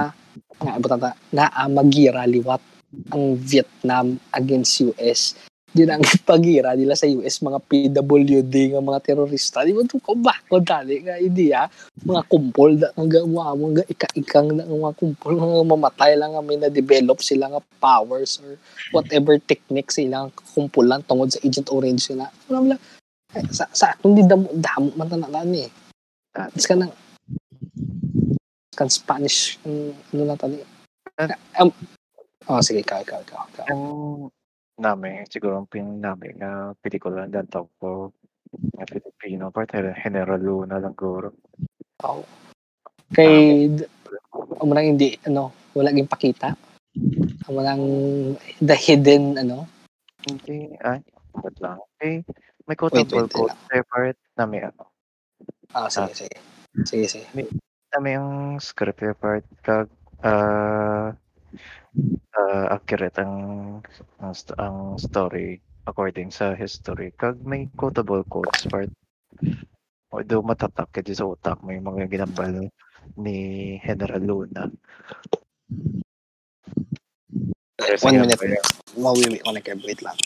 nga 0.63 0.79
butata 0.79 1.11
nga 1.35 1.47
a 1.51 1.67
magira 1.67 2.23
liwat 2.31 2.63
ang 3.11 3.35
Vietnam 3.43 4.23
against 4.31 4.79
US 4.87 5.35
na 5.83 5.99
ang 5.99 6.07
pagira 6.31 6.79
nila 6.79 6.95
sa 6.95 7.11
US 7.11 7.43
mga 7.43 7.59
PWD 7.67 8.55
nga 8.71 8.81
mga 8.81 9.03
terorista. 9.03 9.67
Di 9.67 9.75
ba 9.75 9.83
ito 9.83 9.99
ko 9.99 10.15
ba? 10.15 10.39
Ko 10.47 10.63
dali 10.63 11.03
nga 11.03 11.19
idea 11.19 11.67
mga 12.07 12.23
kumpol 12.31 12.79
da 12.79 12.95
nga 12.95 13.21
mga 13.27 13.53
mga 13.59 13.83
ika-ikang 13.91 14.55
na 14.55 14.63
mga 14.63 14.95
kumpol 14.95 15.35
nga 15.35 15.67
mamatay 15.67 16.15
lang 16.15 16.39
nga 16.39 16.47
may 16.47 16.55
na-develop 16.63 17.19
sila 17.19 17.51
nga 17.51 17.63
powers 17.83 18.39
or 18.39 18.55
whatever 18.95 19.35
technique 19.43 19.91
sila 19.91 20.31
kumpulan 20.55 21.03
tungod 21.03 21.35
sa 21.35 21.43
Agent 21.43 21.67
Orange 21.75 22.15
sila. 22.15 22.31
Ano 22.47 22.71
lang 22.71 22.83
eh, 23.35 23.43
sa 23.51 23.67
sa 23.75 23.91
atong 23.91 24.15
di 24.15 24.23
damo 24.23 24.47
damo 24.55 24.95
man 24.95 25.11
tanalan 25.11 25.67
eh. 25.67 25.71
Is 26.55 26.71
ka 26.71 26.79
nang 26.79 26.95
kan 28.75 28.91
Spanish 28.91 29.59
um, 29.67 29.95
ano 30.15 30.23
na 30.27 30.39
tani 30.39 30.59
um, 31.63 31.71
oh 32.51 32.59
sige 32.63 32.83
ikaw 32.83 33.03
ikaw 33.03 33.23
ikaw, 33.23 33.47
ikaw. 33.55 33.67
Ang 33.71 33.83
namin, 34.79 35.27
siguro 35.31 35.59
ang 35.59 35.71
pin 35.71 36.03
namin 36.03 36.39
nga 36.39 36.75
pelikula 36.79 37.27
na 37.31 37.47
tawag 37.47 37.71
ko 37.79 38.11
nga 38.75 38.87
Filipino 38.87 39.51
part 39.51 39.71
General 39.75 40.41
Luna 40.41 40.79
lang 40.79 40.95
guro. 40.95 41.35
Oh. 42.03 42.27
Kay 43.15 43.71
d- 43.71 43.89
hindi 44.63 45.15
ano, 45.27 45.55
wala 45.75 45.95
ging 45.95 46.11
pakita. 46.11 46.55
Amo 47.51 47.61
nang 47.63 47.85
the 48.63 48.77
hidden 48.79 49.39
ano. 49.39 49.67
Hindi, 50.25 50.73
ay, 50.81 51.03
ba't 51.37 51.57
lang. 51.61 51.79
Eh, 52.01 52.23
may 52.65 52.75
Wait, 52.75 52.81
quotable 52.81 53.29
wait, 53.29 53.35
quote 53.35 53.59
sa 53.69 53.85
part 53.85 54.17
namin 54.39 54.73
ano. 54.73 54.85
Ah, 55.75 55.91
sige, 55.91 56.15
sige. 56.15 56.37
Sige, 56.87 57.07
sige. 57.11 57.27
Namin 57.93 58.13
yung 58.19 58.33
script 58.63 59.03
yung 59.05 59.19
part 59.19 59.45
kag 59.61 59.91
ah 60.25 61.13
ah, 62.37 62.75
accurate 62.75 63.19
ang 63.21 63.35
ang, 64.21 64.35
ang 64.59 64.77
story 64.99 65.61
according 65.85 66.33
sa 66.33 66.57
history 66.57 67.13
kag 67.15 67.41
may 67.45 67.69
quotable 67.77 68.25
quotes 68.27 68.65
part 68.69 68.89
although 70.15 70.47
matatak 70.47 70.89
ka 70.95 71.03
sa 71.11 71.27
utak 71.27 71.59
mo 71.61 71.75
yung 71.75 71.91
mga 71.91 72.07
ginambal 72.07 72.71
ni 73.19 73.37
General 73.83 74.23
Luna. 74.23 74.65
Kasi 77.75 78.07
One 78.07 78.25
minute. 78.25 78.41
Mawiwi 78.97 79.39
ko 79.43 79.51
na 79.53 79.61
kayo. 79.61 79.77
Wait 79.83 80.01
lang. 80.01 80.17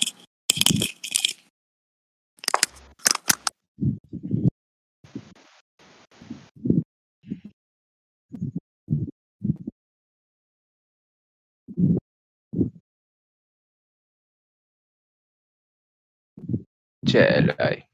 Chelay. 17.09 17.89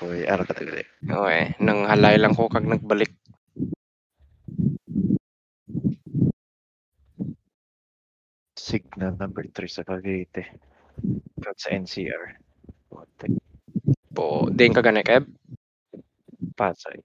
Uy, 0.00 0.24
ara 0.24 0.48
ka 0.48 0.56
tagali. 0.56 0.80
Okay, 1.04 1.52
nang 1.60 1.84
halay 1.84 2.16
lang 2.16 2.32
ko 2.32 2.48
kag 2.48 2.64
nagbalik. 2.64 3.12
Signal 8.56 9.20
number 9.20 9.44
3 9.44 9.68
sa 9.68 9.84
Cavite. 9.84 10.56
Kag 11.44 11.56
sa 11.60 11.76
NCR. 11.76 12.40
Putik, 12.88 13.36
Po, 14.16 14.48
din 14.48 14.72
ka 14.72 14.80
gani 14.80 15.04
keb. 15.04 15.28
Pasay. 16.56 16.96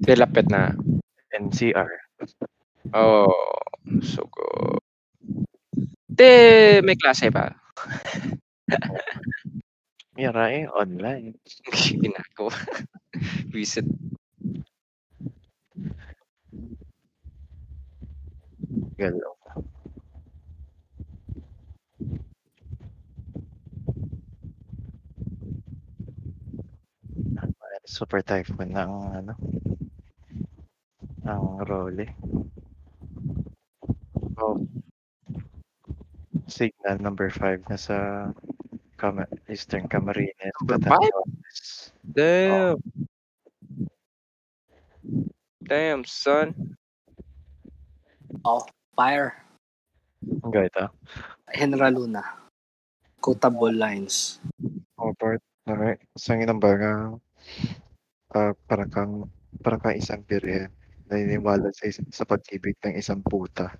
Di 0.00 0.16
lapit 0.16 0.48
na. 0.48 0.72
NCR. 1.36 1.90
Oh, 2.96 3.60
sugo. 4.00 4.80
Te, 6.16 6.32
may 6.80 6.96
klase 6.96 7.28
pa. 7.28 7.52
Mira 10.20 10.52
eh, 10.52 10.68
online. 10.68 11.32
Ginako. 11.72 12.52
Visit. 13.52 13.86
Galaw. 18.98 19.34
Super 27.88 28.20
typhoon 28.22 28.70
ng 28.76 28.92
ano 29.18 29.32
ang 31.26 31.60
role. 31.68 32.06
Oh. 34.40 34.56
Signal 36.48 36.98
number 37.00 37.30
5 37.30 37.60
na 37.68 37.76
sa 37.76 37.96
Cam- 39.00 39.32
Eastern 39.48 39.88
Camarines. 39.88 40.36
Number 40.60 40.76
Batangas. 40.76 41.88
Damn. 42.04 42.76
Damn, 45.64 46.04
son. 46.04 46.76
Fire. 48.92 49.32
Ang 50.44 50.52
gaya 50.52 50.68
ito. 50.68 50.86
General 51.56 51.92
Luna. 51.96 52.24
Quotable 53.24 53.72
lines. 53.72 54.36
Oh, 55.00 55.16
part. 55.16 55.40
Okay. 55.64 55.96
Sa 56.20 56.36
ginamba 56.36 56.70
nga 56.76 56.92
ah, 58.36 58.52
parang 58.68 58.90
kang 58.92 59.14
parang 59.64 59.80
kang 59.80 59.96
isang 59.96 60.20
birhen 60.24 60.68
naniniwala 61.08 61.72
sa 61.72 61.88
is- 61.88 62.04
sa 62.12 62.28
pag-ibig 62.28 62.76
ng 62.84 63.00
isang 63.00 63.24
puta. 63.24 63.72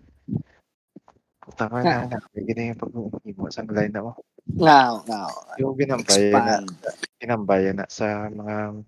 Ka 1.57 1.67
na. 1.69 2.07
May 2.35 2.43
ganyan 2.49 2.73
yung 2.75 2.81
pag-uwi 2.81 3.31
mo 3.37 3.51
sa 3.53 3.67
line 3.67 3.93
na 3.93 4.03
mo. 4.09 4.17
Now, 4.47 5.05
now. 5.05 5.29
Yung 5.57 5.77
ginambay 5.77 6.31
na, 6.31 6.63
Expand. 6.63 6.67
ginambay 7.19 7.63
na 7.73 7.85
sa 7.87 8.29
mga 8.29 8.83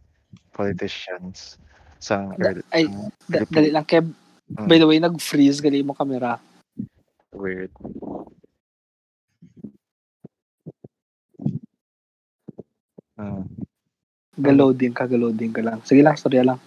politicians 0.50 1.56
sa 1.98 2.32
early, 2.36 2.64
Ay, 2.70 2.88
Da- 2.88 3.44
Philippine- 3.46 3.54
dali 3.54 3.70
lang, 3.70 3.86
Kev. 3.86 4.06
Mm. 4.52 4.68
By 4.68 4.76
the 4.76 4.86
way, 4.86 4.98
nag-freeze 4.98 5.60
gali 5.60 5.80
mo 5.80 5.94
camera. 5.94 6.36
weird. 7.32 7.72
Hmm. 13.16 13.44
Galoding 14.36 14.96
ka, 14.96 15.04
galoding 15.04 15.52
ka 15.52 15.60
lang. 15.60 15.78
Sige 15.84 16.00
lang, 16.00 16.16
storya 16.16 16.42
lang. 16.42 16.58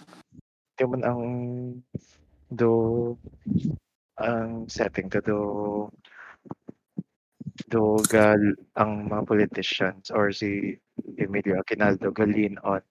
Yung 0.78 0.90
man 0.92 1.02
ang 1.02 1.22
do 2.46 2.70
ang 4.16 4.70
setting 4.70 5.10
to 5.10 5.18
do 5.20 5.38
do 7.68 7.96
gal 8.12 8.40
ang 8.76 9.08
mga 9.08 9.24
politicians 9.26 10.12
or 10.12 10.30
si 10.32 10.76
Emilio 11.16 11.58
Aguinaldo 11.60 12.12
galin 12.12 12.60
on 12.62 12.82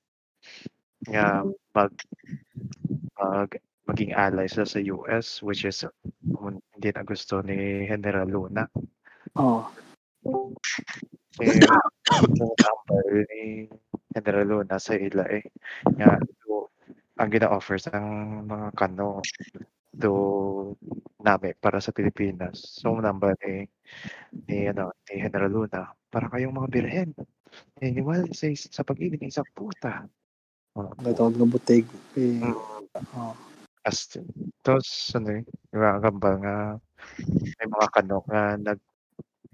nga 1.06 1.46
mag 1.74 1.94
mag 3.18 3.50
maging 3.86 4.18
ally 4.18 4.50
sila 4.50 4.66
sa 4.66 4.82
US 4.90 5.46
which 5.46 5.66
is 5.70 5.86
um, 6.42 6.58
hindi 6.74 6.90
na 6.90 7.06
gusto 7.06 7.46
ni 7.46 7.86
General 7.86 8.26
Luna 8.26 8.66
Oh. 9.36 9.68
eh 11.44 11.60
number 12.40 13.04
ni 13.36 13.68
General 14.16 14.48
Luna 14.48 14.80
sa 14.80 14.96
ila 14.96 15.28
eh 15.28 15.44
nga 16.00 16.16
do, 16.48 16.72
ang 17.20 17.30
gina-offer 17.30 17.76
sa 17.76 18.00
mga 18.42 18.72
kano 18.74 19.20
do 19.96 20.14
nami 21.24 21.56
para 21.58 21.80
sa 21.80 21.96
Pilipinas. 21.96 22.60
So 22.84 23.00
number 23.00 23.34
ni 23.42 23.66
ni 24.46 24.68
ano 24.68 24.92
ni 25.08 25.24
General 25.24 25.50
Luna 25.50 25.82
para 26.12 26.28
kayong 26.30 26.56
mga 26.56 26.72
birhen. 26.72 27.10
Eh, 27.80 27.92
niwala 27.96 28.28
sa, 28.36 28.52
sa 28.52 28.84
pag-ibig 28.84 29.24
ng 29.24 29.32
isang 29.32 29.48
puta. 29.56 30.04
Oh, 30.76 30.92
Natawag 31.00 31.40
ng 31.40 31.48
butig. 31.52 31.88
Eh, 32.20 32.44
Mm. 32.44 32.56
oh. 33.16 33.36
as 33.86 34.18
tapos 34.66 35.14
ano 35.14 35.40
eh, 35.40 35.44
yung 35.70 35.82
mga 35.86 36.00
gambal 36.10 36.36
nga 36.42 36.56
may 37.62 37.68
mga 37.70 37.88
kano 37.94 38.18
nga 38.26 38.42
nag 38.58 38.80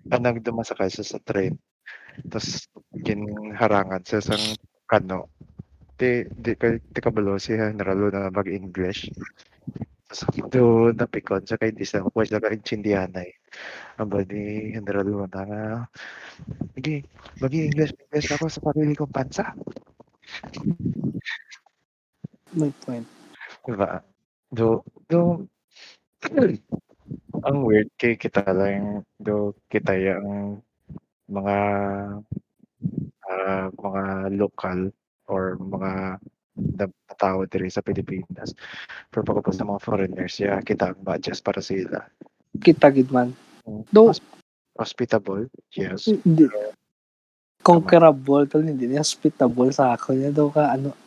ah, 0.08 0.22
nagdumasakay 0.22 0.88
sa 0.88 1.04
sa 1.04 1.20
train. 1.22 1.54
Tapos 2.32 2.66
ginharangan 2.96 4.02
sa 4.08 4.24
isang 4.24 4.56
kano. 4.88 5.30
Di, 6.00 6.26
di, 6.32 6.58
di, 6.58 6.70
di 6.82 7.00
kabalo 7.04 7.38
si 7.38 7.54
General 7.54 7.94
Luna 7.94 8.34
mag-English. 8.34 9.12
Do 10.52 10.92
napikon 10.92 11.48
sa 11.48 11.56
kay 11.56 11.72
di 11.72 11.88
sa 11.88 12.04
kuha 12.04 12.28
sa 12.28 12.44
kaintindihan 12.44 13.08
ay 13.16 13.32
ang 13.96 14.12
ba 14.12 14.24
ni 14.28 14.76
General 14.76 15.08
Luna 15.08 15.42
nga 15.48 15.64
Sige, 16.76 17.06
mag-English 17.40 17.94
English 17.96 18.30
ako 18.34 18.46
sa 18.50 18.60
sarili 18.66 18.94
kong 18.98 19.14
bansa. 19.14 19.46
May 22.56 22.72
point. 22.84 23.08
Diba? 23.64 24.02
Do, 24.52 24.84
do, 25.08 25.48
ang 27.48 27.58
weird 27.64 27.88
kay 27.96 28.18
kita 28.18 28.44
lang, 28.52 29.06
do 29.22 29.56
kita 29.72 29.96
yung 29.96 30.60
mga 31.32 31.58
ah, 33.32 33.68
mga 33.72 34.04
local 34.36 34.80
or 35.32 35.56
mga 35.56 35.92
na- 35.92 36.20
na 36.20 36.41
tao 37.22 37.46
diri 37.46 37.70
sa 37.70 37.86
Pilipinas. 37.86 38.58
Pero 39.14 39.22
pagkapos 39.22 39.62
sa 39.62 39.68
mga 39.68 39.82
foreigners, 39.82 40.42
yeah, 40.42 40.58
kita 40.62 40.92
ang 40.92 41.02
budgets 41.06 41.42
para 41.42 41.62
sila. 41.62 42.02
Kita 42.58 42.90
gid 42.90 43.14
man. 43.14 43.34
Mm. 43.70 43.86
Do, 43.94 44.12
Hospitable, 44.80 45.52
yes. 45.76 46.08
hindi. 46.08 46.48
Conquerable, 47.62 48.50
pero 48.50 48.66
hindi 48.66 48.90
niya 48.90 49.06
hospitable 49.06 49.70
sa 49.70 49.94
ako. 49.94 50.18
Niya 50.18 50.32
daw 50.34 50.50
ka, 50.50 50.74
ano, 50.74 50.98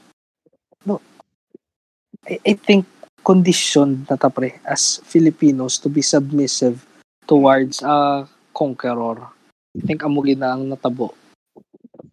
no. 0.87 1.03
I, 2.29 2.39
I 2.45 2.55
think 2.55 2.87
conditioned 3.25 4.05
na 4.07 4.21
ta 4.21 4.29
pre 4.29 4.61
as 4.69 5.01
Filipinos 5.03 5.81
to 5.81 5.89
be 5.89 6.05
submissive 6.05 6.85
towards 7.25 7.81
a 7.81 8.29
conqueror. 8.53 9.19
I 9.75 9.83
think 9.83 10.05
amo 10.05 10.23
na 10.23 10.55
ang 10.55 10.71
natabo. 10.71 11.17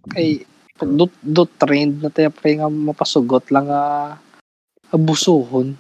Kay 0.10 0.48
do, 0.84 1.06
do 1.22 1.44
trained 1.58 2.02
na 2.02 2.10
tayo 2.10 2.30
pre 2.30 2.58
nga 2.58 2.68
mapasugot 2.68 3.50
lang 3.50 3.70
nga 3.70 3.84
abusuhon 4.90 5.78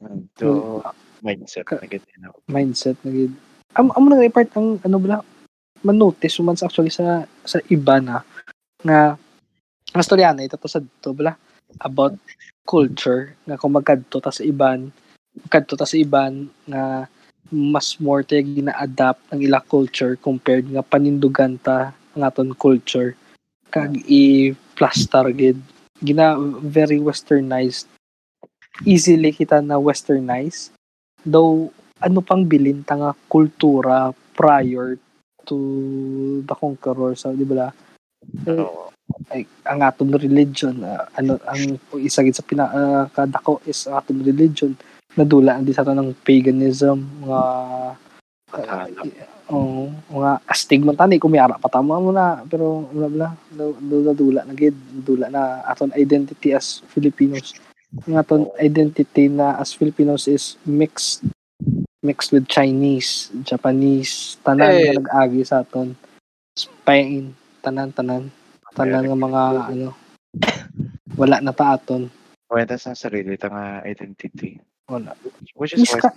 Mm, 0.00 0.32
Do, 0.32 0.80
mindset 1.20 1.68
na 1.68 1.84
ganyan. 1.84 2.18
no? 2.24 2.32
mindset 2.48 2.96
na 3.04 3.12
gid. 3.12 3.36
Am 3.76 3.92
amo 3.92 4.08
nang 4.08 4.24
report 4.24 4.48
ang 4.56 4.80
ano 4.80 4.96
bala 4.96 5.20
man-notice 5.84 6.40
man 6.40 6.56
sa 6.56 6.72
actually 6.72 6.88
sa 6.88 7.28
sa 7.44 7.60
iba 7.68 8.00
na 8.00 8.24
nga 8.80 9.20
ang 9.92 10.00
storya 10.00 10.32
na 10.32 10.48
ito 10.48 10.56
to 10.56 10.72
sa 10.72 10.80
dito 10.80 11.12
bala 11.12 11.36
about 11.84 12.16
culture 12.64 13.36
nga 13.44 13.60
kung 13.60 13.76
magkadto 13.76 14.24
ta 14.24 14.32
sa 14.32 14.40
iban 14.40 14.88
magkadto 15.36 15.76
ta 15.76 15.84
sa 15.84 16.00
iban 16.00 16.48
nga 16.64 17.04
mas 17.52 18.00
more 18.00 18.24
tayo 18.24 18.40
gina-adapt 18.40 19.20
ang 19.28 19.44
ila 19.44 19.60
culture 19.60 20.16
compared 20.16 20.64
nga 20.64 20.80
panindugan 20.80 21.60
ta 21.60 21.92
ang 22.16 22.24
aton 22.24 22.56
culture 22.56 23.12
kag 23.70 23.94
i-plaster 24.04 25.30
gid. 25.32 25.58
Gina 26.02 26.34
very 26.60 26.98
westernized. 26.98 27.86
Easily 28.82 29.30
kita 29.30 29.62
na 29.62 29.78
westernized. 29.78 30.74
Though 31.22 31.70
ano 32.00 32.18
pang 32.24 32.44
bilin 32.48 32.82
ta 32.82 32.96
nga 32.96 33.12
kultura 33.28 34.10
prior 34.34 34.96
to 35.44 35.56
the 36.44 36.56
conqueror 36.56 37.14
sa 37.14 37.32
di 37.32 37.44
ba? 37.44 37.70
Oo. 38.48 38.88
ay, 39.34 39.42
ang 39.66 39.82
atong 39.82 40.14
religion 40.14 40.86
ah, 40.86 41.02
ano 41.18 41.34
ang 41.42 41.82
isa 41.98 42.22
gid 42.22 42.36
sa 42.36 42.46
pinakadako 42.46 43.58
is 43.66 43.90
ang 43.90 44.00
atong 44.00 44.22
religion. 44.22 44.72
Nadula 45.18 45.58
ang 45.58 45.66
di 45.66 45.74
sa 45.74 45.82
ng 45.82 46.14
paganism 46.22 47.26
mga 47.26 47.42
uh, 48.54 49.39
oh, 49.50 49.90
mga 50.08 50.30
astig 50.46 50.80
man 50.80 50.96
tani 50.96 51.18
kung 51.18 51.34
may 51.34 51.42
ara 51.42 51.58
pa 51.58 51.68
tama 51.68 51.98
mo 51.98 52.10
na 52.10 52.40
pero 52.46 52.86
bla 52.88 53.08
bla 53.10 53.28
do- 53.50 53.76
nadula 53.82 54.46
na 54.46 54.54
gid 54.54 54.74
nadula 54.94 55.26
na 55.28 55.60
aton 55.66 55.90
identity 55.94 56.54
as 56.54 56.80
Filipinos 56.88 57.52
ang 58.06 58.16
aton 58.16 58.46
identity 58.62 59.26
na 59.26 59.58
as 59.58 59.74
Filipinos 59.74 60.30
is 60.30 60.54
mixed 60.62 61.26
mixed 62.00 62.32
with 62.32 62.48
Chinese, 62.48 63.28
Japanese, 63.44 64.40
tanan 64.40 64.72
Eh. 64.72 64.88
nga 64.88 64.96
nag-agi 65.04 65.44
sa 65.44 65.60
aton. 65.60 65.92
Spain, 66.56 67.36
tanan 67.60 67.92
tanan 67.92 68.32
tanan 68.72 69.04
nga 69.04 69.18
mga 69.18 69.42
ano 69.68 69.92
wala 71.20 71.44
na 71.44 71.52
ta 71.52 71.76
aton. 71.76 72.08
Kwenta 72.48 72.80
sa 72.80 72.96
sarili 72.96 73.36
ta 73.36 73.52
nga 73.52 73.84
identity. 73.84 74.56
Wala. 74.88 75.12
Which 75.54 75.76
is 75.76 75.84
Is 75.84 75.92
why 75.92 76.08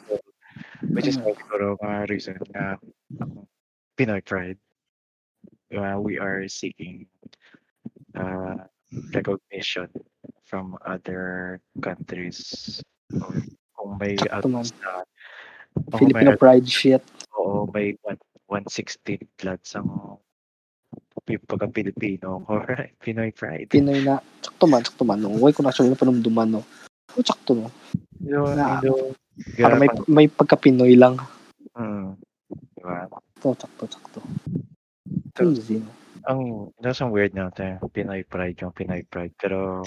which 0.95 1.09
is 1.11 1.17
why 1.19 1.35
siguro 1.35 1.75
nga 1.83 2.07
reason 2.07 2.39
nga 2.55 2.79
ang 3.21 3.45
Pinoy 3.93 4.21
pride 4.25 4.57
uh, 5.75 5.97
we 6.01 6.17
are 6.17 6.47
seeking 6.49 7.05
uh, 8.17 8.57
recognition 9.13 9.89
from 10.45 10.77
other 10.85 11.59
countries 11.81 12.81
or 13.21 13.37
kung 13.77 13.97
may 14.01 14.17
others 14.33 14.73
na 14.81 15.05
kung 15.89 15.99
Filipino 16.09 16.33
may, 16.33 16.39
pride 16.39 16.67
shit. 16.69 17.01
oo, 17.37 17.65
may 17.73 17.97
116 18.49 19.25
lads 19.41 19.73
ang 19.73 20.17
pi- 21.25 21.41
pagka 21.41 21.65
Pilipino 21.69 22.45
or 22.45 22.65
Pinoy 23.03 23.33
pride. 23.33 23.73
Pinoy 23.73 24.05
na 24.05 24.21
sakto 24.41 24.69
man, 24.69 24.85
sakto 24.85 25.03
man. 25.05 25.21
No. 25.21 25.33
Way 25.33 25.53
ko 25.57 25.65
na 25.65 25.73
siya 25.73 25.97
panumduman 25.97 26.53
no. 26.53 26.61
O 27.17 27.21
sakto 27.25 27.57
no. 27.57 27.73
Indo, 28.21 28.53
Na- 28.53 28.77
Indo, 28.77 29.17
Para 29.57 29.81
may 29.81 29.89
may 30.05 30.27
pagka-Pinoy 30.29 30.93
lang. 30.93 31.17
mm, 31.73 32.21
diba? 32.83 33.07
Sakto, 33.07 33.49
sakto, 33.55 33.83
sakto. 33.87 34.19
Crazy. 35.33 35.79
no? 35.79 35.91
ang 36.23 36.71
that's 36.79 37.03
ang 37.03 37.11
weird 37.11 37.35
natin, 37.35 37.79
Pinoy 37.91 38.23
pride 38.23 38.55
yung 38.63 38.71
Pinoy 38.71 39.03
pride. 39.07 39.35
Pero 39.35 39.83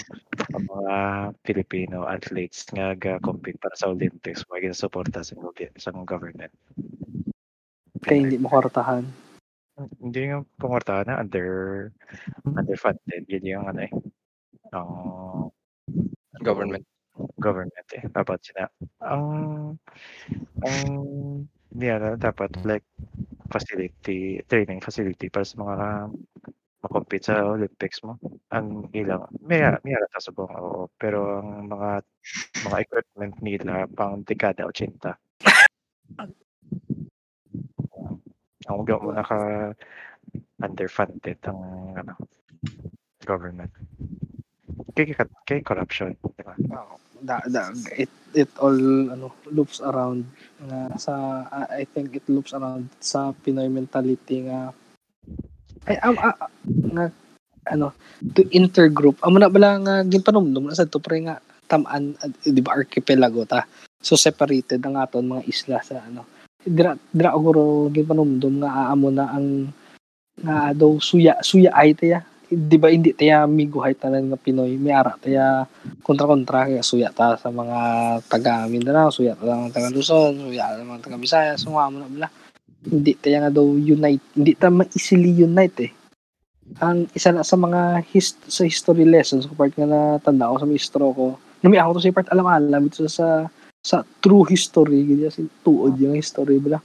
ang 0.53 0.65
mga 0.69 0.97
Filipino 1.41 2.05
athletes 2.05 2.69
nga 2.69 2.93
ga-compete 2.93 3.57
para 3.57 3.73
sa 3.73 3.89
Olympics, 3.89 4.45
wag 4.49 4.65
suporta 4.73 5.25
sa 5.25 5.33
sa 5.81 5.91
government. 6.05 6.53
Kaya 8.05 8.21
Pinoy 8.21 8.21
hindi 8.29 8.37
mo 8.37 8.49
kartahan. 8.53 9.05
hindi 10.01 10.33
yung 10.33 10.49
pangortahan 10.57 11.05
na 11.05 11.21
under 11.21 11.49
underfunded 12.49 13.29
yun 13.29 13.45
yung 13.45 13.65
ano 13.69 13.85
eh 13.85 13.93
ang 14.73 14.89
Government. 16.41 16.81
government 17.37 17.85
eh 17.93 18.09
dapat 18.09 18.41
sila 18.41 18.65
ang 19.05 19.23
ang 20.65 20.81
hindi 21.73 21.87
ano 21.91 22.15
dapat 22.15 22.51
like 22.63 22.87
facility 23.51 24.39
training 24.47 24.79
facility 24.83 25.27
para 25.31 25.45
sa 25.47 25.55
mga 25.59 25.77
makompete 26.83 27.25
sa 27.33 27.43
Olympics 27.43 28.03
mo. 28.05 28.15
Ang 28.53 28.87
ilang 28.93 29.27
may 29.43 29.59
may 29.83 29.97
ta 30.11 30.19
sa 30.21 30.31
buong 30.31 30.55
oo. 30.55 30.87
Pero 30.95 31.41
ang 31.41 31.67
mga 31.67 32.03
mga 32.69 32.77
equipment 32.85 33.35
nila 33.41 33.87
pang 33.91 34.21
dekada 34.23 34.67
80 34.69 35.17
ang 38.67 38.83
ugat 38.83 38.99
mo 38.99 39.15
naka 39.15 39.71
underfunded 40.59 41.39
ang 41.47 41.59
ano 41.95 42.13
government. 43.23 43.71
Kay 44.95 45.13
kay, 45.45 45.59
corruption 45.61 46.15
di 46.15 46.43
ba? 46.43 46.55
Da, 47.21 47.41
da, 47.49 47.73
it 47.97 48.11
it 48.37 48.51
all 48.61 48.77
ano 49.09 49.33
loops 49.49 49.81
around 49.81 50.29
nga 50.61 50.93
sa 51.01 51.13
I 51.49 51.81
I 51.81 51.83
think 51.89 52.13
it 52.13 52.25
loops 52.29 52.53
around 52.53 52.93
sa 53.01 53.33
Pinoy 53.33 53.71
mentality 53.71 54.45
nga 54.45 54.69
ay 55.87 55.97
ah, 56.03 56.13
ah, 56.13 56.37
nga 56.93 57.05
ano 57.73 57.95
to 58.35 58.45
intergroup. 58.53 59.17
Amo 59.25 59.39
na 59.41 59.49
bala 59.49 59.79
nga 59.81 59.95
ginpanumdum 60.05 60.69
na 60.69 60.77
sa 60.77 60.85
to 60.85 61.01
pre 61.01 61.25
nga 61.25 61.41
tamaan 61.65 62.13
ah, 62.21 62.29
di 62.43 62.61
ba 62.61 62.77
archipelago 62.77 63.47
ta? 63.47 63.65
So 63.97 64.13
separated 64.13 64.83
ang 64.85 64.99
aton 64.99 65.25
mga 65.25 65.43
isla 65.49 65.81
sa 65.81 66.05
ano. 66.05 66.27
Dira 66.61 66.93
dira 67.09 67.33
oguro 67.33 67.89
ginpanumdum 67.89 68.61
nga 68.61 68.91
aamo 68.93 69.07
na 69.09 69.25
ang 69.31 69.71
nga 70.37 70.69
daw 70.77 71.01
suya 71.01 71.41
suya 71.41 71.73
ay 71.73 71.97
taya 71.97 72.21
di 72.47 72.77
ba 72.79 72.87
hindi 72.87 73.11
taya 73.11 73.43
miguhay 73.43 73.99
tanan 73.99 74.31
nga 74.31 74.39
Pinoy 74.39 74.79
may 74.79 74.95
ara 74.95 75.19
taya 75.19 75.67
kontra-kontra 75.99 76.71
kaya 76.71 76.79
suya 76.79 77.11
ta 77.11 77.35
sa 77.35 77.51
mga 77.51 77.79
taga 78.31 78.71
Mindanao, 78.71 79.11
suya 79.11 79.35
ta 79.35 79.43
sa 79.43 79.59
mga 79.59 79.73
taga 79.75 79.89
Luzon, 79.91 80.33
suya 80.47 80.71
ta 80.71 80.79
sa 80.79 80.87
mga 80.87 81.03
taga 81.03 81.19
Visayas, 81.19 81.59
sumama 81.59 81.91
mo 81.91 81.97
na 81.99 82.07
bala. 82.07 82.29
Hindi 82.87 83.11
tayo 83.19 83.43
nga 83.43 83.51
daw 83.51 83.67
unite, 83.67 84.25
hindi 84.39 84.53
ta 84.55 84.71
ma-easily 84.71 85.43
unite 85.43 85.79
eh. 85.83 85.91
Ang 86.79 87.11
isa 87.11 87.35
na 87.35 87.43
sa 87.43 87.59
mga 87.59 88.07
hist 88.15 88.39
sa 88.47 88.63
history 88.63 89.03
lessons 89.03 89.43
ko 89.47 89.55
part 89.55 89.75
nga 89.75 89.87
na 89.87 89.99
tanda 90.23 90.47
ko 90.47 90.55
sa 90.55 90.67
mistro 90.67 91.11
ko. 91.11 91.25
Numi 91.63 91.75
ako 91.75 91.99
to 91.99 92.07
sa 92.07 92.15
part 92.15 92.31
alam 92.31 92.47
alam 92.47 92.87
ito 92.87 93.03
sa 93.11 93.43
sa 93.83 94.03
true 94.23 94.47
history 94.47 95.03
gid 95.03 95.27
si 95.31 95.47
tuod 95.63 95.99
yung 95.99 96.15
history 96.15 96.63
bala. 96.63 96.79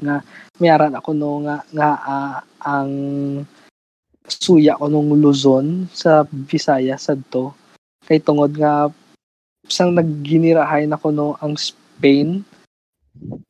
Nga 0.00 0.24
mayaran 0.56 0.96
ako 0.96 1.10
no 1.12 1.44
nga 1.44 1.64
nga 1.72 1.88
ah, 2.00 2.36
ang 2.64 2.92
suya 4.26 4.78
ko 4.78 4.86
nung 4.86 5.14
Luzon 5.18 5.90
sa 5.90 6.22
Visayas 6.30 7.10
sadto 7.10 7.54
kay 8.06 8.18
tungod 8.22 8.54
nga 8.54 8.90
sang 9.66 9.94
nagginirahay 9.94 10.86
na 10.86 10.98
kuno 10.98 11.38
ang 11.38 11.54
Spain. 11.54 12.42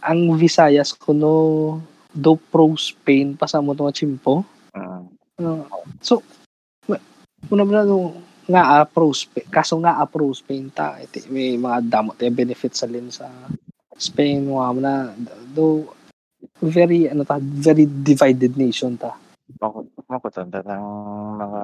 Ang 0.05 0.21
Visayas 0.37 0.93
kuno 0.93 1.81
do 2.13 2.37
pro 2.37 2.69
Spain 2.77 3.37
pa 3.37 3.49
sa 3.49 3.65
mo 3.65 3.73
chimpo. 3.93 4.45
Uh, 4.73 5.65
so 6.05 6.21
muna 7.49 7.65
ba 7.67 7.83
no 7.83 8.15
nga 8.47 8.83
ah, 8.83 8.85
pro 8.87 9.11
Spain 9.15 9.47
kaso 9.49 9.79
nga 9.81 9.99
ah, 9.99 10.07
pro 10.07 10.31
Spain 10.35 10.71
ta 10.71 10.99
iti, 11.01 11.27
may 11.31 11.57
mga 11.57 11.79
damo 11.87 12.15
tayo 12.15 12.31
benefits 12.35 12.83
sa 12.83 12.91
lin 12.91 13.09
sa 13.09 13.31
Spain 13.97 14.47
mo 14.47 14.63
na 14.79 15.15
do 15.55 15.89
very 16.63 17.07
ano 17.07 17.23
ta 17.23 17.39
very 17.41 17.87
divided 17.87 18.59
nation 18.59 18.99
ta 18.99 19.15
Ako, 19.61 20.31
tanda 20.33 20.65
ng 20.65 20.87
mga 21.37 21.61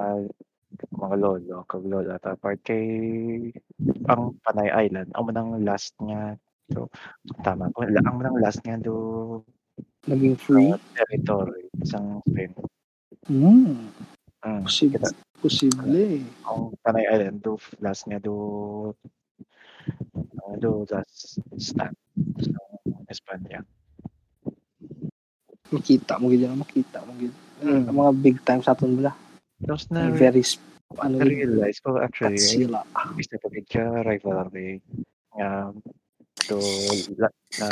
mga 0.92 1.16
lolo, 1.16 1.64
kag 1.64 1.84
lola 1.88 2.20
ta 2.20 2.36
part 2.36 2.60
kay 2.60 2.84
ang 4.04 4.36
Panay 4.44 4.68
Island, 4.68 5.08
ang 5.16 5.24
manang 5.24 5.64
last 5.64 5.96
niya 6.04 6.36
so 6.68 6.92
tama 7.40 7.72
ko 7.72 7.88
ang 7.88 8.16
manang 8.20 8.36
last 8.44 8.60
niya 8.68 8.76
do 8.76 9.40
naging 10.04 10.36
free 10.36 10.68
uh, 10.68 10.80
territory 10.92 11.64
isang 11.80 12.20
Spain. 12.28 12.52
mm, 13.32 13.88
Mm. 14.38 14.62
posible 14.62 15.02
posible 15.42 16.22
Ang 16.46 16.78
Panay 16.78 17.10
Island 17.10 17.42
do 17.42 17.58
last 17.82 18.06
niya 18.06 18.22
do 18.22 18.34
uh, 20.14 20.54
do 20.62 20.86
last 20.86 21.42
stand 21.58 21.96
sa 22.38 22.54
Espanya. 23.10 23.66
makita 25.68 26.16
mo 26.16 26.30
gid 26.32 26.48
makita 26.48 27.02
mo 27.02 27.12
gid 27.18 27.34
Mm. 27.58 27.90
mga 27.90 28.12
big 28.22 28.36
time 28.46 28.62
sa 28.62 28.72
aton 28.72 28.98
bala 28.98 29.12
Tapos 29.58 29.90
na 29.90 30.14
very 30.14 30.42
ano 31.02 31.18
realize 31.20 31.82
ko 31.82 31.98
actually 31.98 32.38
Godzilla 32.38 32.82
isa 33.18 33.36
pa 33.36 33.48
gid 33.50 33.66
ka 33.66 33.84
rivalry 34.06 34.78
nga 35.34 35.74
do 36.46 36.56
la, 37.18 37.28
na 37.60 37.68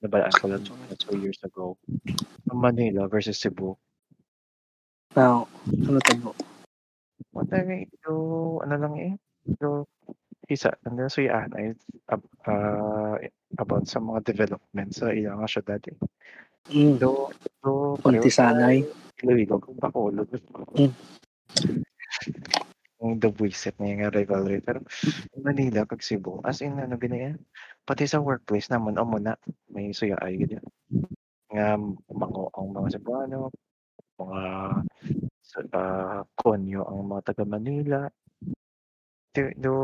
nabalaan 0.00 0.34
ko 0.38 0.46
lang 0.48 0.62
two 0.96 1.18
years 1.18 1.40
ago. 1.42 1.74
Manila 2.48 3.10
versus 3.10 3.36
Cebu. 3.36 3.74
now 5.16 5.50
ano 5.66 5.98
to 6.00 6.12
bro 6.22 6.32
What 7.36 7.52
I 7.52 7.68
mean, 7.68 7.92
do 8.00 8.56
ano 8.64 8.74
lang 8.80 8.94
eh. 8.96 9.12
Do 9.60 9.84
isa, 10.48 10.72
ano 10.88 11.04
so 11.12 11.20
yan 11.20 11.52
ay 11.52 11.76
ab- 12.08 12.32
uh, 12.48 13.20
about 13.60 13.84
sa 13.84 14.00
mga 14.00 14.24
development 14.24 14.96
sa 14.96 15.12
iyang 15.12 15.44
nga 15.44 15.48
syudad 15.48 15.80
eh. 15.84 15.96
mm. 16.72 16.96
Do 16.96 17.28
do 17.60 18.00
Kunti 18.00 18.32
sanay. 18.32 18.84
Iloilo 19.22 19.56
kung 19.60 19.78
Bacolod. 19.80 20.28
Mm. 20.76 20.92
Yung 23.00 23.20
the 23.20 23.28
buisit 23.28 23.76
niya 23.76 24.08
nga 24.08 24.14
rivalry. 24.16 24.60
Pero 24.60 24.84
Manila 25.36 25.84
kag 25.88 26.04
Cebu, 26.04 26.40
as 26.44 26.64
in 26.64 26.80
ano 26.80 26.96
ganyan, 26.96 27.40
pati 27.84 28.08
sa 28.08 28.20
workplace 28.20 28.72
naman, 28.72 28.96
amo 28.96 29.20
na, 29.20 29.36
may 29.72 29.92
suya 29.92 30.16
ay 30.20 30.40
ganyan. 30.40 30.64
Nga 31.52 31.66
mga 32.12 32.40
ang 32.56 32.68
mga 32.72 32.88
Cebuano, 32.96 33.52
mga 34.16 34.40
sa 35.46 35.58
uh, 35.62 36.20
konyo 36.34 36.82
ang 36.88 37.06
mga 37.06 37.22
taga 37.32 37.44
Manila. 37.46 38.08
Do, 39.36 39.42
do 39.60 39.74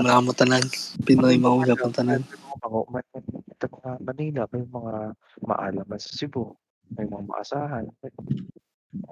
na 0.00 0.16
mo 0.24 0.32
tanan 0.32 0.64
Pinoy 1.04 1.36
mo 1.36 1.60
Japon 1.60 1.92
tanan 1.92 2.24
mga 3.82 3.98
Manila 3.98 4.42
may 4.54 4.64
mga 4.64 4.94
maalam 5.42 5.88
sa 5.98 6.12
Cebu, 6.14 6.54
may 6.96 7.06
mga 7.08 7.24
maasahan. 7.28 7.84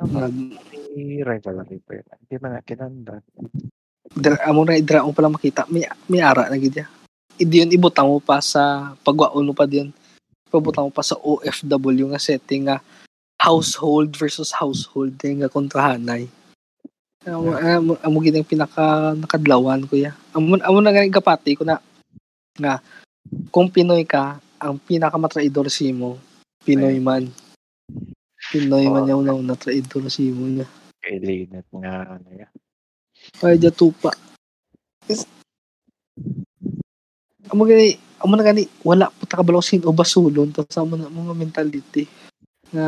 Ang 0.01 0.11
Nag- 0.13 0.61
may 0.69 1.25
rivalry 1.25 1.79
pa 1.81 1.93
yun. 1.97 2.07
Hindi 2.07 2.35
man 2.41 2.51
na 2.57 2.63
kinanda. 2.65 3.17
dra 4.11 4.35
amo 4.43 4.67
na 4.67 4.75
dra 4.83 5.07
mo 5.07 5.15
pala 5.15 5.31
makita 5.31 5.71
may 5.71 5.87
may 6.11 6.19
ara 6.19 6.51
na 6.51 6.59
gid 6.59 6.83
ya. 6.83 6.87
Hindi 7.39 7.63
yun 7.63 7.71
ibutang 7.71 8.11
mo 8.11 8.19
pa 8.19 8.43
sa 8.43 8.93
pagwaon 9.07 9.47
mo 9.47 9.55
pa 9.55 9.71
diyon. 9.71 9.95
Pabutang 10.51 10.91
mo 10.91 10.93
pa 10.93 11.07
sa 11.07 11.15
OFW 11.15 12.11
nga 12.11 12.19
setting 12.19 12.67
nga 12.67 12.83
household 13.39 14.13
versus 14.19 14.51
household 14.51 15.15
nga 15.15 15.47
kontrahanay. 15.49 16.27
Amo 17.25 17.55
amo, 17.55 17.93
amo 18.03 18.17
gid 18.19 18.35
ang 18.35 18.49
pinaka 18.49 19.15
nakadlawan 19.15 19.87
ko 19.87 19.95
ya. 19.95 20.13
Amo 20.35 20.59
amo 20.59 20.79
na 20.83 20.91
nga 20.91 21.07
gapati 21.07 21.55
ko 21.55 21.63
na 21.63 21.79
nga 22.59 22.83
kung 23.55 23.71
Pinoy 23.71 24.03
ka, 24.03 24.43
ang 24.61 24.77
pinakamatraidor 24.77 25.71
si 25.71 25.95
mo, 25.95 26.19
Pinoy 26.67 26.99
man. 27.01 27.31
Pinoy 28.51 28.91
man 28.91 29.07
yung 29.07 29.31
una 29.31 29.55
traidor 29.55 30.11
si 30.11 30.35
mo 30.35 30.51
niya. 30.51 30.67
Kay 30.99 31.23
Linet 31.23 31.71
nga 31.71 32.19
ano 32.19 32.29
yan. 32.35 32.51
Ay, 33.47 33.63
tupa. 33.71 34.11
Is, 35.07 35.23
amo 37.47 37.63
gani, 37.63 37.95
amo 38.19 38.35
na 38.35 38.45
gani, 38.45 38.67
wala 38.83 39.09
po 39.09 39.23
takabalaw 39.25 39.63
sin 39.63 39.87
o 39.87 39.95
basulon 39.95 40.51
to 40.51 40.67
sa 40.67 40.83
mga, 40.83 41.07
mga 41.09 41.33
mentality. 41.39 42.05
Nga, 42.75 42.87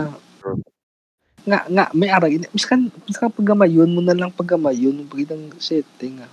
nga, 1.47 1.59
nga, 1.71 1.85
may 1.95 2.11
arag. 2.11 2.43
Miskan, 2.51 2.91
miskan 3.07 3.31
paggamayon 3.31 3.91
mo 3.95 4.03
na 4.03 4.19
lang 4.19 4.35
paggamayon, 4.35 5.07
pagitang 5.07 5.47
setting 5.63 6.21
nga. 6.21 6.29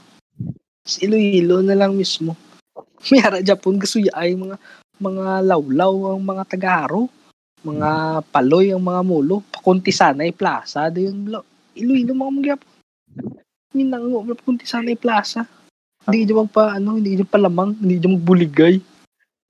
Sa 0.90 1.06
Iloilo 1.06 1.62
na 1.62 1.78
lang 1.78 1.94
mismo. 1.94 2.34
May 3.14 3.22
ara 3.22 3.46
Japon, 3.46 3.78
kasuya 3.78 4.12
ay 4.18 4.34
mga 4.34 4.58
mga 5.00 5.48
lawlaw 5.48 6.18
ang 6.18 6.22
mga 6.26 6.44
tagaro. 6.50 7.08
Mga 7.64 7.90
paloy 8.32 8.72
ang 8.72 8.84
mga 8.84 9.02
mulo. 9.04 9.44
Pakunti 9.52 9.92
sanay 9.92 10.32
plaza. 10.32 10.88
Da 10.88 11.00
yun, 11.00 11.28
lo. 11.28 11.44
Iloilo 11.76 12.16
mga 12.16 12.32
mga 12.32 12.48
Japon. 12.56 12.72
Minango, 13.76 14.26
pakunti 14.34 14.66
sanay 14.66 14.96
plaza. 14.96 15.46
Hindi 16.08 16.32
ka 16.32 16.42
magpa, 16.42 16.64
ano, 16.80 16.98
hindi 16.98 17.20
ka 17.20 17.28
palamang, 17.28 17.76
hindi 17.84 18.00
ka 18.00 18.08
magbuligay. 18.10 18.76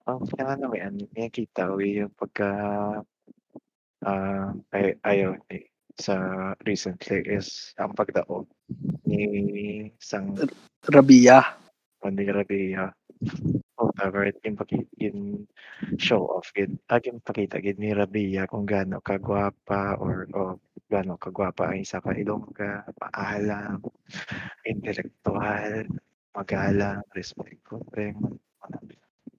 Ang 0.10 0.26
kaya 0.34 0.58
na 0.58 0.66
may 0.66 0.82
ano, 0.82 1.06
may 1.14 1.30
kita 1.30 1.70
we 1.78 2.02
yung 2.02 2.10
pagka 2.18 2.50
ah 4.02 4.50
ay, 4.74 4.98
ayaw 5.06 5.38
ni 5.52 5.70
sa 6.00 6.16
recently 6.64 7.20
is 7.28 7.76
ang 7.76 7.92
pagdao 7.92 8.48
ni 9.06 9.92
isang 10.00 10.34
Rabia. 10.88 11.44
Pandigarabiya. 12.00 12.96
Whatever, 13.20 13.69
yung, 14.44 14.58
paki, 14.58 14.88
yung 14.98 15.46
show 16.00 16.28
off, 16.32 16.52
gid, 16.56 16.80
ah, 16.90 17.00
yung 17.04 17.20
pakita 17.20 17.60
gid 17.60 17.78
ni 17.80 17.92
Rabia 17.92 18.48
kung 18.48 18.64
gaano 18.64 19.04
kagwapa 19.04 20.00
or 20.00 20.28
o 20.34 20.60
gaano 20.90 21.20
kagwapa 21.20 21.70
ang 21.70 21.84
isa 21.84 22.02
ka 22.02 22.16
ilongga, 22.16 22.88
maalam, 22.98 23.84
intelektual, 24.66 25.86
magalang, 26.34 27.04
respectful, 27.14 27.86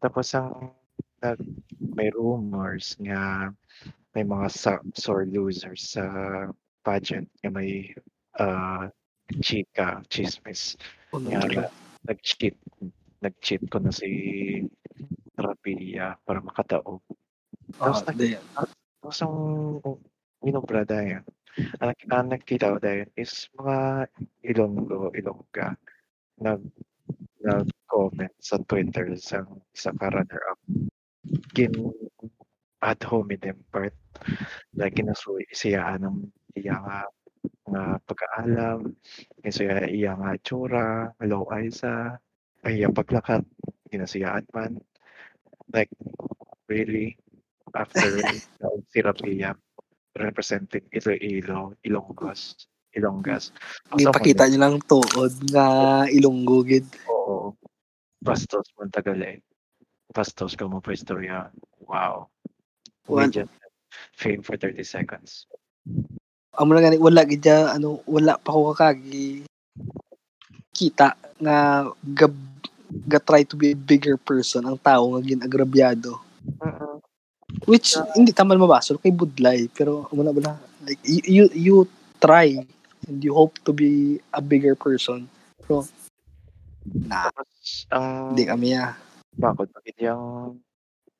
tapos 0.00 0.32
ang 0.32 0.72
nag, 1.20 1.40
may 1.92 2.08
rumors 2.16 2.96
nga 3.00 3.52
may 4.16 4.24
mga 4.24 4.48
sa, 4.50 4.72
sore 4.96 5.28
losers 5.28 5.94
sa 5.94 6.04
pageant 6.82 7.28
nga 7.44 7.50
may 7.52 7.92
uh, 8.40 8.88
chika, 9.44 10.00
chismis 10.08 10.80
nga 11.12 11.68
nag-cheat 12.08 12.56
nag-cheat 13.20 13.68
ko 13.68 13.78
na 13.80 13.92
si 13.92 14.08
Rapia 15.36 16.16
para 16.24 16.40
makataog. 16.40 17.00
Tapos 17.76 18.00
Oh, 18.02 18.06
nag- 18.08 18.18
di- 18.18 18.40
Tapos 19.00 19.16
ang 19.24 19.36
minobra 20.44 20.84
dahil, 20.84 21.24
ang, 21.80 21.92
ang 22.12 22.28
nagkita 22.28 22.76
ko 22.76 22.78
dahil 22.80 23.08
is 23.16 23.48
mga 23.56 24.08
Ilonggo, 24.44 25.08
Ilongga, 25.16 25.72
nag, 26.40 26.60
nag-comment 27.40 28.34
sa 28.36 28.60
Twitter 28.68 29.16
sa 29.16 29.40
sa 29.72 29.92
runner-up. 29.96 30.60
Gin 31.56 31.72
ad 32.84 33.00
hominem 33.08 33.56
part. 33.72 33.96
Like, 34.76 35.00
kinasuy 35.00 35.48
siya 35.52 35.96
ng 36.00 36.28
iya 36.56 36.76
nga 36.80 36.98
nga 37.72 37.84
pag-aalam, 38.04 38.92
kinasuya 39.40 39.88
iya 39.88 40.12
nga 40.16 40.36
tsura, 40.44 41.08
low 41.24 41.48
eyesa, 41.48 42.20
ay 42.64 42.84
paglakat, 42.92 43.44
kinasuyaan 43.88 44.44
man. 44.52 44.80
Like, 45.70 45.90
really, 46.66 47.16
after 47.74 48.10
uh, 48.66 48.78
si 48.90 48.98
Rapia 49.00 49.54
representing 50.18 50.84
Iloilo, 50.90 51.78
Ilonggas, 51.86 52.66
Ilonggas. 52.94 53.54
Di 53.94 54.04
pakita 54.06 54.50
niyo 54.50 54.58
lang 54.58 54.76
tuod 54.84 55.34
nga 55.54 55.66
Ilonggo 56.10 56.66
gid. 56.66 56.86
Oo. 57.06 57.54
Bastos 58.20 58.74
Montagale. 58.74 59.46
Bastos 60.10 60.58
ka 60.58 60.66
mo 60.66 60.82
pa 60.82 60.92
istorya. 60.92 61.48
Wow. 61.86 62.26
Just 63.30 63.54
fame 64.14 64.42
for 64.42 64.58
30 64.58 64.82
seconds. 64.82 65.46
Amo 66.58 66.74
na 66.74 66.82
gani 66.82 66.98
wala 66.98 67.22
gid 67.22 67.46
ano 67.46 68.02
wala 68.04 68.36
pa 68.36 68.50
ko 68.50 68.74
kakagi 68.74 69.46
kita 70.74 71.18
nga 71.40 71.88
gab 72.02 72.34
ga 72.90 73.22
try 73.22 73.46
to 73.46 73.54
be 73.54 73.70
a 73.70 73.78
bigger 73.78 74.18
person 74.18 74.66
ang 74.66 74.78
tao 74.78 75.14
nga 75.14 75.22
ginagrabyado. 75.22 76.18
Which 77.66 77.94
hindi 78.14 78.34
taman 78.34 78.58
mabasol 78.58 78.98
kay 78.98 79.14
Budlay 79.14 79.70
pero 79.70 80.06
amo 80.10 80.22
na 80.22 80.34
bala 80.34 80.58
like 80.86 81.00
you, 81.06 81.22
you 81.26 81.44
you 81.54 81.76
try 82.18 82.58
and 83.06 83.18
you 83.22 83.34
hope 83.34 83.58
to 83.66 83.72
be 83.72 84.18
a 84.34 84.42
bigger 84.42 84.74
person. 84.74 85.30
Pero 85.62 85.86
na 87.06 87.30
ang 87.94 88.34
hindi 88.34 88.48
kami 88.48 88.74
ah. 88.74 88.96
bakit 89.38 89.70
bakit 89.70 89.96
yung 90.02 90.58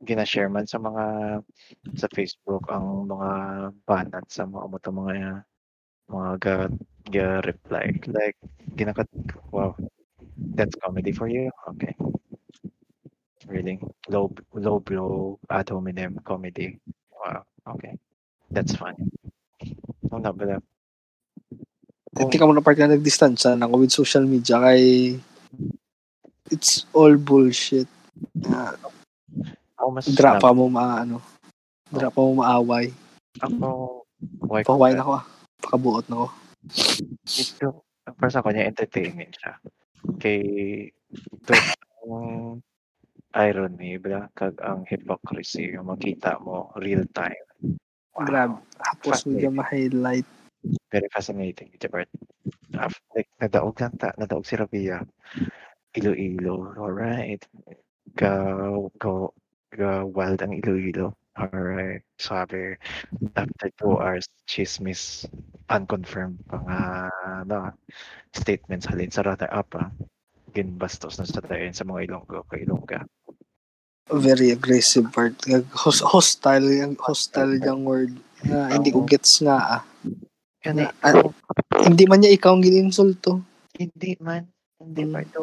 ginashare 0.02 0.48
man 0.48 0.64
sa 0.64 0.80
mga 0.80 1.04
sa 1.94 2.08
Facebook 2.10 2.64
ang 2.72 3.04
mga 3.04 3.30
banat 3.84 4.24
sa 4.32 4.48
mga 4.48 4.66
mga 4.88 5.44
mga 6.10 6.30
ga, 6.42 6.56
ga 7.10 7.28
reply 7.46 7.86
like 8.10 8.36
ginakat 8.74 9.06
wow. 9.54 9.74
That's 10.56 10.74
comedy 10.80 11.12
for 11.12 11.28
you? 11.28 11.52
Okay. 11.76 11.94
Really? 13.46 13.78
Low 14.08 14.32
low 14.56 14.80
blow 14.80 15.38
ad 15.52 15.68
hominem 15.68 16.18
comedy. 16.24 16.80
Wow. 17.12 17.44
Okay. 17.76 17.94
That's 18.50 18.74
funny 18.74 19.10
oh, 20.10 20.18
not 20.18 20.36
bad 20.36 20.62
Hindi 22.10 22.36
ka 22.36 22.44
mo 22.44 22.52
na 22.52 22.64
part 22.64 22.74
na 22.74 22.90
nagdistansya 22.90 23.54
na 23.54 23.70
ako 23.70 23.74
with 23.86 23.94
social 23.94 24.26
media 24.26 24.58
kay 24.58 25.14
it's 26.50 26.82
all 26.90 27.14
bullshit. 27.14 27.86
Ah, 28.50 28.74
ako 29.78 29.88
mas 29.94 30.10
Dra 30.10 30.42
pa 30.42 30.50
mo 30.50 30.66
maano. 30.66 31.22
Dra 31.86 32.10
pa 32.10 32.18
mo 32.18 32.42
maaway. 32.42 32.90
ako 33.38 34.02
why 34.42 34.66
Pahuway 34.66 34.98
na 34.98 35.06
ko 35.06 35.22
ah. 35.22 35.24
Pakabuot 35.64 36.06
na 36.08 36.16
ko. 36.24 36.28
ito 37.24 37.68
para 38.04 38.30
sa 38.32 38.44
kanya 38.44 38.68
entertainment 38.68 39.32
siya 39.32 39.52
kay 40.20 40.42
ito 40.92 41.52
ang 42.04 42.60
irony 43.32 43.96
ba 44.00 44.26
kag 44.34 44.58
ang 44.60 44.84
hypocrisy 44.88 45.72
yung 45.72 45.88
makita 45.88 46.36
mo 46.42 46.68
real 46.80 47.06
time 47.14 47.46
wow. 48.12 48.26
Grabe. 48.26 48.56
Tapos 48.76 49.24
mo 49.24 49.38
dyan 49.38 49.54
ma-highlight. 49.56 50.28
very 50.92 51.08
fascinating 51.08 51.72
ito 51.72 51.88
part 51.88 52.10
Af- 52.76 53.00
like 53.16 53.30
nadaog 53.40 53.76
lang 53.80 53.96
ta 53.96 54.12
nadaog 54.20 54.44
si 54.44 54.60
Rabia 54.60 55.00
Iloilo 55.96 56.76
alright 56.76 57.40
go 58.18 58.92
go 59.00 59.32
go 59.72 60.04
wild 60.12 60.44
ang 60.44 60.52
Iloilo 60.52 61.16
alright 61.40 62.04
sabi 62.20 62.76
after 63.34 63.72
two 63.80 63.96
hours 63.96 64.28
chismis 64.44 65.24
unconfirmed 65.68 66.36
mga 66.52 66.78
ano, 67.46 67.72
statements 68.36 68.84
halin 68.86 69.08
sa 69.10 69.24
runner 69.24 69.48
up 69.50 69.70
ah. 69.74 69.88
ginbastos 70.50 71.16
na 71.16 71.24
sa 71.24 71.40
tayo 71.40 71.62
sa 71.70 71.86
mga 71.86 72.10
Ilonggo 72.10 72.44
kay 72.50 72.66
Ilongga 72.66 73.06
Very 74.10 74.50
aggressive 74.50 75.06
part. 75.14 75.38
Hos- 75.70 76.02
hostile, 76.02 76.66
yung 76.66 76.98
hostile 76.98 77.54
yung 77.62 77.86
word. 77.86 78.10
Na 78.42 78.66
hindi 78.74 78.90
ko 78.90 79.06
gets 79.06 79.38
nga 79.38 79.78
ah. 79.78 79.82
Kani, 80.58 80.90
Ah, 80.98 81.14
Hindi 81.86 82.10
man 82.10 82.18
niya 82.18 82.34
ikaw 82.34 82.58
ang 82.58 82.64
gininsulto. 82.66 83.38
hindi 83.78 84.18
man 84.18 84.50
hindi 84.82 85.06
Mm. 85.06 85.12
pa 85.14 85.20
ito 85.22 85.42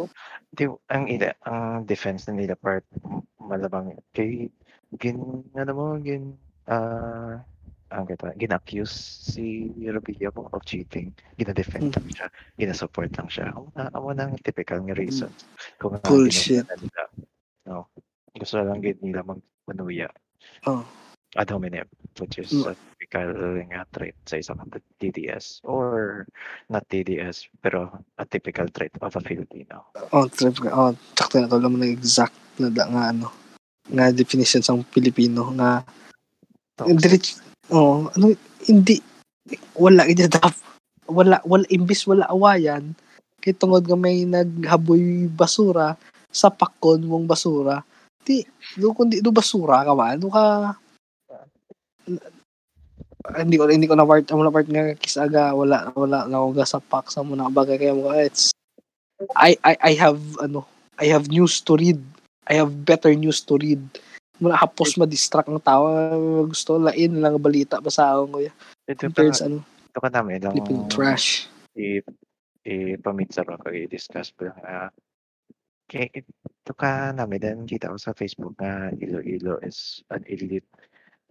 di, 0.52 0.66
ang 0.92 1.08
ang 1.48 1.88
defense 1.88 2.28
na 2.28 2.36
nila 2.36 2.60
part 2.60 2.84
m- 3.00 3.24
malabang 3.40 3.96
kay 4.12 4.52
gin 4.96 5.20
ano 5.52 5.72
mo 5.76 5.86
gin 6.00 6.32
ah 6.72 7.44
ang 7.88 8.04
kita 8.04 8.36
gina-accuse 8.36 8.92
si 9.32 9.72
Rubio 9.80 10.32
mo 10.36 10.52
of 10.52 10.64
cheating 10.68 11.12
gina-defend 11.40 11.96
lang 11.96 12.08
siya 12.12 12.28
gina-support 12.60 13.12
lang 13.16 13.32
siya 13.32 13.52
amo 13.52 13.72
na 13.76 13.88
amo 13.96 14.12
nang 14.12 14.36
typical 14.44 14.84
nga 14.84 14.96
reason 14.96 15.32
kung 15.80 15.96
ang 15.96 16.04
Bullshit. 16.04 16.68
nila 16.68 17.04
no 17.68 17.88
gusto 18.36 18.60
lang 18.60 18.84
gid 18.84 19.00
nila 19.02 19.24
mag 19.24 19.40
manuya. 19.66 20.08
Oh. 20.70 20.86
Ad 21.36 21.52
hominem, 21.52 21.84
which 22.24 22.40
is 22.40 22.54
Mm. 22.56 22.72
a 22.72 22.74
typical 22.96 23.30
nga 23.68 23.84
trait 23.92 24.16
sa 24.24 24.40
isang 24.40 24.62
TDS 25.02 25.60
or 25.68 26.24
not 26.72 26.88
TDS 26.88 27.52
pero 27.60 27.92
a 28.16 28.24
typical 28.24 28.70
trait 28.72 28.94
of 29.04 29.12
a 29.12 29.22
Filipino. 29.22 29.90
Oh, 30.16 30.30
trip 30.32 30.56
ka. 30.64 30.70
Oh, 30.72 30.96
tsaka 31.20 31.44
na 31.44 31.52
to 31.52 31.60
lang 31.60 31.76
ng 31.76 31.92
exact 31.92 32.38
na 32.62 32.72
da, 32.72 32.88
nga 32.88 33.12
ano 33.12 33.28
nga 33.88 34.12
definition 34.12 34.62
sa 34.64 34.76
Pilipino 34.92 35.52
nga 35.56 35.82
diretso 36.86 37.42
oh, 37.74 38.08
ano 38.14 38.36
hindi 38.68 39.02
wala 39.78 40.06
gid 40.06 40.30
dap 40.30 40.54
wala 41.08 41.40
wala 41.48 41.66
imbis 41.72 42.04
wala 42.04 42.28
awayan 42.28 42.92
kay 43.40 43.56
tungod 43.56 43.88
nga 43.88 43.98
may 43.98 44.28
naghaboy 44.28 45.32
basura 45.32 45.96
sa 46.28 46.52
pakon 46.52 47.08
mong 47.08 47.26
basura 47.26 47.82
di 48.28 48.44
do 48.76 48.92
kundi 48.92 49.24
do 49.24 49.32
basura 49.32 49.88
ka 49.88 49.96
man 49.96 50.20
do 50.20 50.28
ka 50.28 50.76
hindi 53.40 53.56
ko 53.60 53.68
hindi 53.68 53.88
ko 53.88 53.96
na 53.96 54.08
part 54.08 54.28
na 54.28 54.52
part 54.52 54.68
nga 54.68 54.96
kisaga 55.00 55.56
wala 55.56 55.92
wala 55.96 56.28
na 56.28 56.44
ga 56.52 56.68
sa 56.68 56.84
pak 56.84 57.08
sa 57.12 57.24
muna 57.24 57.48
bagay 57.52 57.80
kaya 57.80 57.96
mo 57.96 58.12
it's 58.16 58.52
I 59.34 59.56
I 59.64 59.74
I 59.80 59.94
have 59.96 60.20
ano 60.44 60.68
I 61.00 61.10
have 61.12 61.32
news 61.32 61.64
to 61.66 61.76
read 61.80 62.00
I 62.48 62.60
have 62.60 62.72
better 62.72 63.12
news 63.14 63.44
to 63.46 63.60
read 63.60 63.82
muna 64.38 64.54
hapos 64.54 64.96
ma-distract 64.96 65.50
ng 65.50 65.62
tao 65.62 65.90
gusto 66.46 66.78
lain 66.78 67.18
lang 67.20 67.42
balita 67.42 67.82
basaon 67.82 68.30
ko 68.30 68.38
ya 68.46 68.54
Ito 68.86 68.94
pa, 68.94 69.04
compared 69.10 69.34
sa 69.34 69.50
ano 69.50 69.66
ito 69.66 70.00
ka 70.00 70.10
namin 70.14 70.38
lang 70.46 70.54
Philippine 70.54 70.86
trash 70.88 71.50
i 71.74 72.00
i-pamit 72.68 73.34
sa 73.34 73.42
rock 73.48 73.66
i-discuss 73.74 74.30
pa 74.38 74.54
lang 74.54 74.60
ah, 74.62 74.90
kay 75.90 76.06
ito 76.14 76.74
ka 76.78 77.12
namin 77.18 77.40
then 77.42 77.60
kita 77.66 77.90
ko 77.90 77.98
sa 77.98 78.14
Facebook 78.14 78.54
nga 78.62 78.94
Iloilo 78.94 79.58
is 79.66 80.06
an 80.14 80.22
elite 80.30 80.70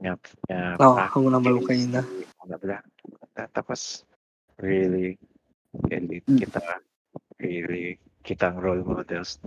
nga 0.02 0.18
nga 0.51 0.74
oh 0.82 0.98
ako 0.98 1.30
na 1.30 1.38
malukay 1.38 1.78
na 1.86 2.02
Bla, 2.47 2.59
bla. 2.62 2.78
Ta- 3.34 3.51
Tapos, 3.51 4.06
really, 4.62 5.18
elite 5.90 6.22
Mm. 6.30 6.38
kita. 6.38 6.62
Really, 7.43 7.98
kitang 8.22 8.62
role 8.62 8.86
models. 8.86 9.43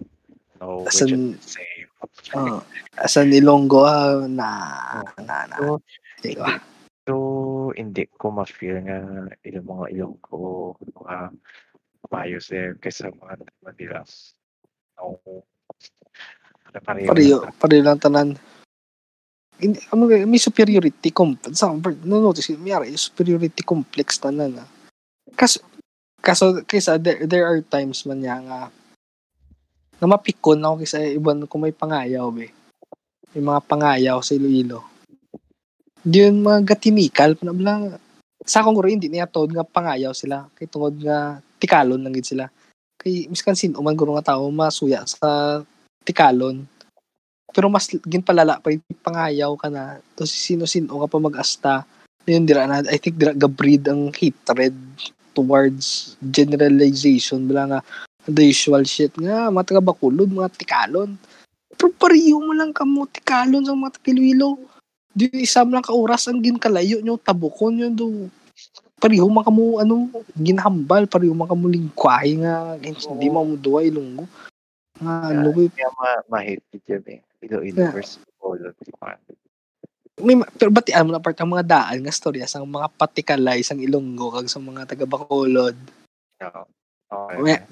No, 0.60 0.84
As 0.88 1.00
in- 1.02 1.40
is 1.40 1.40
the 1.40 1.52
same. 1.64 1.88
oh 2.36 2.60
asa 3.00 3.24
Ilonggo 3.24 3.88
ah, 3.88 4.28
na 4.28 4.50
na 5.24 5.48
na 5.48 5.56
So, 5.60 5.80
di 6.20 6.36
ko. 6.36 6.44
so, 7.08 7.14
hindi 7.80 8.04
ko 8.20 8.28
ma-feel 8.32 8.84
nga 8.84 9.00
ilang 9.48 9.68
mga 9.68 9.86
ilong 9.96 10.18
ko 10.20 10.36
mga 11.00 11.32
maayos 12.12 12.52
there 12.52 12.76
kaysa 12.80 13.12
mga 13.12 13.40
Manila. 13.64 14.04
No. 15.00 15.16
Pareho 16.70 17.08
pareho 17.10 17.38
lang. 17.44 17.56
pareho 17.56 17.84
lang 17.84 18.00
tanan 18.00 18.30
hindi 19.60 19.80
ano 19.92 20.08
may 20.08 20.40
superiority 20.40 21.12
complex 21.12 21.60
sa 21.60 21.72
no 21.76 22.16
notice 22.24 22.52
may 22.56 22.72
superiority 22.96 23.64
complex 23.64 24.20
tanan 24.20 24.64
ah. 24.64 24.70
kaso 25.36 25.60
kaso 26.24 26.64
kaysa 26.68 26.96
there, 27.00 27.28
there 27.28 27.44
are 27.48 27.60
times 27.64 28.04
man 28.08 28.24
niya 28.24 28.40
nga 28.44 28.60
na 30.00 30.06
mapikon 30.08 30.64
ako 30.64 30.76
kaysa 30.84 31.00
iban 31.12 31.44
kung 31.46 31.68
may 31.68 31.76
pangayaw 31.76 32.32
be. 32.32 32.48
May 33.36 33.44
mga 33.44 33.62
pangayaw 33.68 34.18
sa 34.24 34.34
Iloilo. 34.34 34.88
Di 36.00 36.24
yun 36.24 36.40
mga 36.40 36.64
gatimikal 36.74 37.36
na 37.44 37.52
bla 37.52 37.74
sa 38.48 38.64
akong 38.64 38.80
rin 38.80 38.98
hindi 38.98 39.12
niya 39.12 39.28
tod 39.28 39.52
nga 39.52 39.68
pangayaw 39.68 40.16
sila. 40.16 40.48
Kay 40.56 40.72
tungod 40.72 40.96
nga 41.04 41.44
tikalon 41.60 42.00
lang 42.00 42.16
gid 42.16 42.26
sila. 42.26 42.48
Kay 42.96 43.28
miskan 43.28 43.54
sin 43.54 43.76
uman 43.76 43.94
guro 43.94 44.16
nga 44.16 44.34
tao 44.34 44.48
masuya 44.50 45.04
sa 45.04 45.62
tikalon. 46.08 46.64
Pero 47.52 47.68
mas 47.68 47.92
ginpalala 48.08 48.64
pa 48.64 48.72
yung 48.72 48.84
pangayaw 49.04 49.52
ka 49.60 49.68
na. 49.68 50.00
To 50.16 50.24
sino-sino 50.24 50.96
ka 51.04 51.08
pa 51.12 51.20
mag-asta. 51.20 51.84
Yun 52.24 52.48
dira 52.48 52.66
na 52.66 52.82
I 52.88 52.98
think 52.98 53.20
dira 53.20 53.36
ga-breed 53.36 53.84
ang 53.92 54.16
hatred 54.16 54.74
towards 55.36 56.16
generalization. 56.24 57.46
Bala 57.46 57.64
nga 57.68 57.80
the 58.30 58.46
usual 58.46 58.82
shit 58.84 59.12
nga 59.16 59.50
mga 59.50 59.68
taga 59.68 59.82
Bacolod 59.84 60.30
mga 60.30 60.54
tikalon 60.56 61.18
pero 61.74 61.90
pariyo 61.92 62.38
mo 62.38 62.52
lang 62.52 62.72
kamo 62.72 63.08
tikalon 63.08 63.64
sa 63.64 63.74
mga 63.74 63.96
takilwilo 63.98 64.60
di 65.10 65.26
isam 65.36 65.70
lang 65.70 65.82
ka 65.82 65.92
oras 65.92 66.28
ang 66.28 66.40
ginkalayo 66.40 67.00
nyo 67.00 67.18
tabukon 67.18 67.80
yun 67.80 67.94
do 67.94 68.30
pariho 69.00 69.26
man 69.26 69.42
kamo 69.42 69.80
ano 69.80 70.12
ginhambal 70.36 71.08
pariho 71.08 71.32
man 71.32 71.48
kamo 71.48 71.66
lingkwahe 71.66 72.36
nga 72.38 72.76
hindi 72.78 73.28
mo 73.28 73.42
mo 73.42 73.56
duwa 73.56 73.80
ilunggo 73.82 74.28
nga 75.00 75.32
ano 75.32 75.50
ko 75.50 75.60
Kaya 75.72 75.90
ma- 75.96 76.26
ma-hate 76.28 76.68
it 76.76 76.84
yun 76.86 77.04
eh. 77.08 77.20
Iloilo 77.40 77.80
Yeah. 77.80 77.96
versus 77.96 78.20
Bacolod. 78.36 78.76
may 80.20 80.36
ma- 80.36 80.52
pero 80.52 80.68
batian 80.70 81.08
mo 81.08 81.16
na 81.16 81.24
part 81.24 81.40
ang 81.40 81.48
mga 81.48 81.64
daan 81.64 82.04
nga 82.04 82.12
storya 82.12 82.44
sa 82.44 82.60
mga 82.60 82.92
patikalay 82.92 83.64
sang 83.64 83.80
Ilonggo 83.80 84.28
kag 84.30 84.52
sa 84.52 84.60
mga 84.60 84.84
taga 84.84 85.08
Bacolod 85.08 85.80
Oo. 86.44 86.64
Okay. 87.10 87.40
May- 87.40 87.64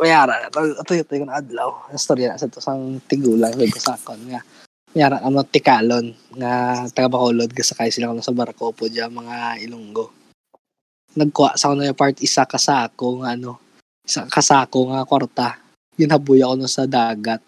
mayara 0.00 0.48
ito 0.48 1.12
yung 1.16 1.32
adlaw 1.32 1.92
ang 1.92 2.00
storya 2.00 2.32
na 2.32 2.40
sa 2.40 2.48
to 2.48 2.64
sang 2.64 3.00
tigulang 3.04 3.52
sa 3.76 3.96
sakon 3.96 4.20
nga 4.32 4.40
mayara 4.96 5.20
ano 5.20 5.44
tikalon 5.44 6.16
nga 6.36 6.84
taga 6.92 7.12
Bacolod 7.12 7.52
gasakay 7.52 7.92
sila 7.92 8.12
sa 8.24 8.32
barko 8.32 8.72
po 8.72 8.88
diya 8.88 9.12
mga 9.12 9.60
Ilonggo 9.68 10.12
nagkuha 11.12 11.60
sa 11.60 11.68
kuno 11.68 11.84
yung 11.84 11.96
part 11.96 12.16
isa 12.24 12.48
kasako 12.48 13.20
nga 13.20 13.36
ano 13.36 13.60
isa 14.04 14.24
kasako 14.24 14.92
nga 14.92 15.04
kwarta 15.04 15.60
ginabuya 16.00 16.48
ko 16.48 16.54
no 16.56 16.64
sa 16.64 16.88
dagat 16.88 17.44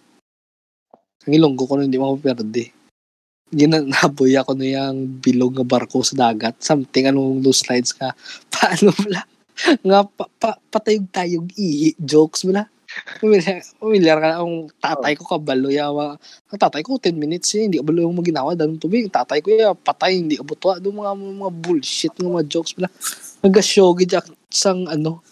ang 1.25 1.33
Ilonggo 1.33 1.65
ko 1.65 1.81
no 1.81 1.85
hindi 1.89 1.97
mo 1.97 2.13
perde 2.21 2.75
ginaboy 3.55 4.35
ako 4.37 4.53
no 4.59 4.67
yung 4.67 5.23
bilog 5.23 5.55
nga 5.55 5.67
barko 5.67 6.03
sa 6.03 6.31
dagat. 6.31 6.59
Something 6.59 7.09
anong 7.09 7.41
loose 7.41 7.63
slides 7.63 7.95
ka. 7.95 8.13
Paano 8.53 8.91
bala? 8.91 9.23
Nga 9.87 9.99
pa, 10.11 10.25
pa, 10.39 10.51
patayog 10.71 11.07
tayog 11.15 11.47
ihi. 11.55 11.95
Jokes 11.99 12.43
bala. 12.47 12.67
Pamilyar, 13.81 14.19
ka 14.23 14.31
ang 14.39 14.71
tatay 14.79 15.19
ko 15.19 15.27
kabalo 15.27 15.71
yawa. 15.71 16.15
Ang 16.51 16.61
tatay 16.61 16.83
ko 16.87 16.99
10 16.99 17.15
minutes 17.19 17.51
eh, 17.59 17.67
hindi 17.67 17.83
kabalo 17.83 18.07
yung 18.07 18.19
maginawa 18.19 18.55
danong 18.55 18.79
tubig. 18.79 19.07
Ang 19.07 19.15
tatay 19.15 19.43
ko 19.43 19.51
ya 19.51 19.75
patay 19.75 20.23
hindi 20.23 20.39
kabutwa 20.39 20.79
do 20.79 20.95
mga 20.95 21.13
mga 21.15 21.53
bullshit 21.59 22.15
mga 22.19 22.47
jokes 22.47 22.75
bala. 22.79 22.91
Nagasyogi 23.43 24.07
jak 24.07 24.27
sang 24.51 24.87
ano 24.87 25.23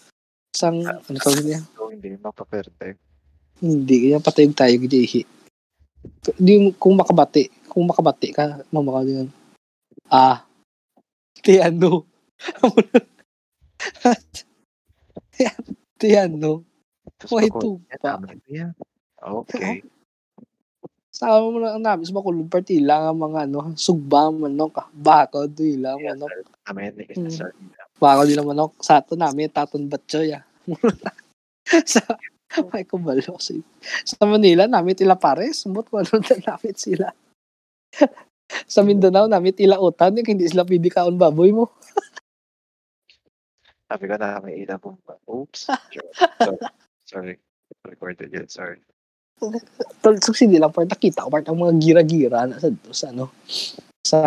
sang 0.51 0.83
ano 0.83 1.17
tawag 1.19 1.43
niya? 1.43 1.61
Hindi 1.87 2.19
mapaperte. 2.19 2.99
Hindi 3.63 3.95
kaya 4.11 4.19
patayog 4.19 4.55
tayo 4.59 4.73
gid 4.83 4.95
ihi. 4.99 5.21
Di 6.35 6.53
mo- 6.59 6.75
kung 6.75 6.99
makabati, 6.99 7.47
kung 7.71 7.87
makabati 7.87 8.35
ka, 8.35 8.59
mamaka 8.75 9.07
din. 9.07 9.31
Ah. 10.11 10.43
Ti 11.43 11.63
ano? 11.63 12.07
Bacolod, 14.03 14.23
yan, 16.03 16.31
pa? 16.35 16.63
tama 18.01 18.31
na 18.31 18.47
yan. 18.51 18.71
Okay. 19.23 19.83
Sama 21.13 21.45
mo 21.45 21.61
lang 21.61 21.79
namin 21.79 22.09
sa 22.09 22.17
bakulod 22.17 22.49
party 22.49 22.81
lang 22.81 23.05
ang 23.05 23.21
mga 23.21 23.45
ano, 23.45 23.71
sugba 23.77 24.33
manok, 24.33 24.89
bako, 24.97 25.45
dila 25.45 25.93
Yes, 25.95 26.17
manok, 26.17 26.29
sir. 26.33 26.41
Amen. 26.67 26.91
Mm. 26.97 27.29
sir. 27.29 27.49
bako 28.01 28.21
dila 28.25 28.41
manok. 28.43 28.73
Sa 28.81 28.99
ato 28.99 29.13
namin, 29.13 29.47
taton 29.53 29.85
batso 29.85 30.25
ya. 30.33 30.41
sa 31.85 32.01
ay 32.73 32.85
kubalo. 32.85 33.37
Sa 34.05 34.23
Manila, 34.25 34.69
namin 34.69 34.93
tila 34.93 35.17
pares. 35.17 35.65
Sumot 35.65 35.89
ko 35.89 36.01
ano 36.01 36.21
na 36.21 36.53
namin 36.53 36.75
sila. 36.77 37.09
sa 38.73 38.85
Mindanao, 38.85 39.25
namin 39.25 39.53
tila 39.57 39.81
utan. 39.81 40.13
Yung 40.17 40.27
hindi 40.27 40.45
sila 40.45 40.65
pwede 40.65 40.89
kaon 40.93 41.17
baboy 41.17 41.49
mo. 41.49 41.69
Sabi 43.93 44.09
ko 44.09 44.17
na 44.17 44.41
may 44.41 44.65
ilan 44.65 44.81
po. 44.81 44.97
Oops. 45.29 45.69
Sorry. 46.41 46.57
Sorry. 47.05 47.35
Recorded 47.85 48.33
yun. 48.33 48.49
Sorry. 48.49 48.81
Tol, 50.01 50.17
so, 50.17 50.33
hindi 50.33 50.57
lang 50.57 50.73
part 50.73 50.89
nakita 50.89 51.21
ko 51.21 51.29
part 51.29 51.45
ang 51.45 51.61
mga 51.61 51.77
gira-gira 51.77 52.49
na 52.49 52.57
sa, 52.57 52.73
sa 52.89 53.05
ano 53.13 53.29
sa 54.01 54.19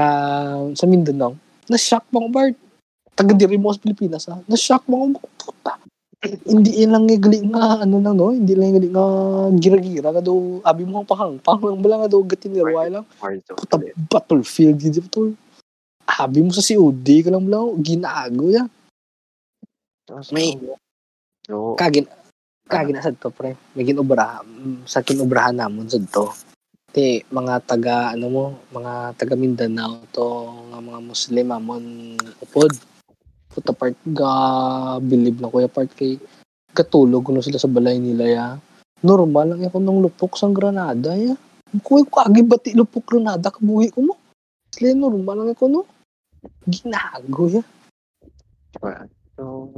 sa 0.70 0.86
Mindanao. 0.86 1.34
Na-shock 1.66 2.06
mo 2.14 2.30
part 2.30 2.54
taga 3.18 3.34
diri 3.34 3.58
mo 3.58 3.74
sa 3.74 3.82
Pilipinas 3.82 4.30
ha. 4.30 4.38
Na-shock 4.46 4.86
mo 4.86 5.10
ko 5.18 5.26
puta. 5.34 5.82
hindi 6.46 6.86
lang 6.86 7.10
gali 7.10 7.50
nga 7.50 7.82
ano 7.82 7.98
lang 7.98 8.14
no, 8.14 8.30
hindi 8.30 8.54
lang 8.54 8.78
gali 8.78 8.94
nga 8.94 9.06
gira-gira 9.58 10.14
nga 10.14 10.22
do 10.22 10.62
abi 10.62 10.86
mo 10.86 11.02
ang 11.02 11.10
pahangpang 11.10 11.58
lang 11.58 11.82
bala 11.82 12.06
nga 12.06 12.12
do 12.14 12.22
gatinirway 12.22 12.86
lang. 12.86 13.02
Puta 13.50 13.82
battlefield 13.98 14.78
di 14.78 15.02
ba 15.02 15.10
tol. 15.10 15.34
Abi 16.06 16.38
mo 16.38 16.54
sa 16.54 16.62
COD 16.62 17.26
ka 17.26 17.34
lang 17.34 17.50
bala 17.50 17.74
ginaago 17.82 18.46
ya. 18.54 18.62
May- 20.30 20.58
So, 21.46 21.78
Kagin 21.78 22.10
kagin 22.66 22.98
na 22.98 23.06
sad 23.06 23.14
to 23.22 23.30
pre. 23.30 23.54
May 23.78 23.86
ginobra 23.86 24.42
mm, 24.42 24.82
sa 24.82 24.98
kinobrahan 24.98 25.54
namon 25.54 25.86
sad 25.86 26.02
to. 26.10 26.26
Ti 26.90 27.22
mga 27.30 27.62
taga 27.62 28.10
ano 28.10 28.26
mo, 28.26 28.44
mga 28.74 29.14
taga 29.14 29.38
Mindanao 29.38 30.02
to 30.10 30.26
nga 30.74 30.82
mga 30.82 31.00
Muslim 31.06 31.46
amon 31.54 31.84
upod. 32.42 32.74
Puta 33.46 33.70
part 33.70 33.94
ga 34.10 34.34
believe 34.98 35.38
na 35.38 35.46
kuya 35.46 35.70
part 35.70 35.86
kay 35.94 36.18
katulog 36.74 37.22
kuno 37.22 37.38
sila 37.38 37.62
sa 37.62 37.70
balay 37.70 38.02
nila 38.02 38.26
ya. 38.26 38.46
Normal 39.06 39.54
lang 39.54 39.70
ako 39.70 39.78
nung 39.78 40.02
lupok 40.02 40.34
sang 40.34 40.50
Granada 40.50 41.14
ya. 41.14 41.38
Kuwi 41.78 42.10
ko 42.10 42.26
agi 42.26 42.42
bati 42.42 42.74
lupok 42.74 43.14
lunada 43.14 43.54
kabuhi 43.54 43.94
ko 43.94 44.02
mo. 44.02 44.14
Sila 44.74 44.98
normal 44.98 45.46
lang 45.46 45.54
ko 45.54 45.70
no. 45.70 45.86
Ginago 46.66 47.46
ya. 47.46 47.62
So, 49.36 49.70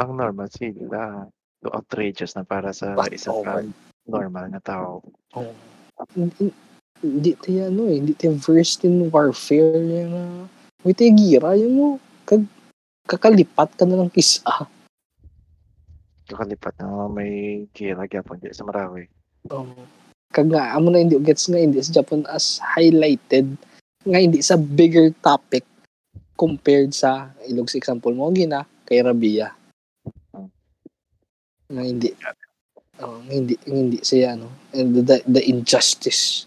ang 0.00 0.10
normal 0.16 0.48
sila, 0.48 1.28
so 1.60 1.68
outrageous 1.70 2.32
na 2.34 2.48
para 2.48 2.72
sa 2.72 2.96
But, 2.96 3.12
isang 3.12 3.44
oh 3.44 3.62
normal 4.08 4.50
na 4.50 4.58
tao. 4.58 5.04
Oh. 5.36 5.54
Hindi, 6.16 6.50
hindi 7.02 7.30
tayo 7.38 7.70
ano 7.70 7.82
eh, 7.86 7.96
hindi 8.02 8.14
tayo 8.18 8.34
versed 8.34 8.82
in 8.82 9.12
warfare 9.14 9.78
yan 9.78 10.10
na. 10.10 10.24
Wait 10.82 10.98
tayo 10.98 11.14
gira 11.14 11.54
yun 11.54 11.72
mo. 11.78 11.88
Kag, 12.26 12.42
kakalipat 13.06 13.78
ka 13.78 13.86
na 13.86 14.02
lang 14.02 14.10
kisa. 14.10 14.42
Kakalipat 16.26 16.74
na 16.82 17.06
may 17.06 17.66
kira 17.70 18.08
gyapon 18.10 18.42
di 18.42 18.50
sa 18.50 18.66
Marawi. 18.66 19.06
Oh. 19.50 19.66
Kag 20.32 20.48
nga, 20.50 20.74
amo 20.74 20.90
na 20.90 21.04
hindi 21.04 21.20
gets 21.22 21.46
nga 21.46 21.60
hindi 21.60 21.78
sa 21.78 22.02
Japan 22.02 22.24
as 22.26 22.58
highlighted 22.74 23.54
nga 24.02 24.18
hindi 24.18 24.42
sa 24.42 24.58
bigger 24.58 25.14
topic 25.22 25.62
compared 26.34 26.90
sa 26.90 27.30
ilog 27.46 27.70
sa 27.70 27.78
example 27.78 28.10
mo 28.10 28.26
gina 28.34 28.66
kay 28.92 29.00
Rabia. 29.00 29.48
Nga 31.72 31.82
hindi 31.88 32.12
oh, 33.00 33.24
hindi 33.24 33.56
hindi 33.64 33.98
siya 34.04 34.36
ano 34.36 34.68
and 34.76 35.08
the, 35.08 35.24
the 35.24 35.40
injustice 35.48 36.44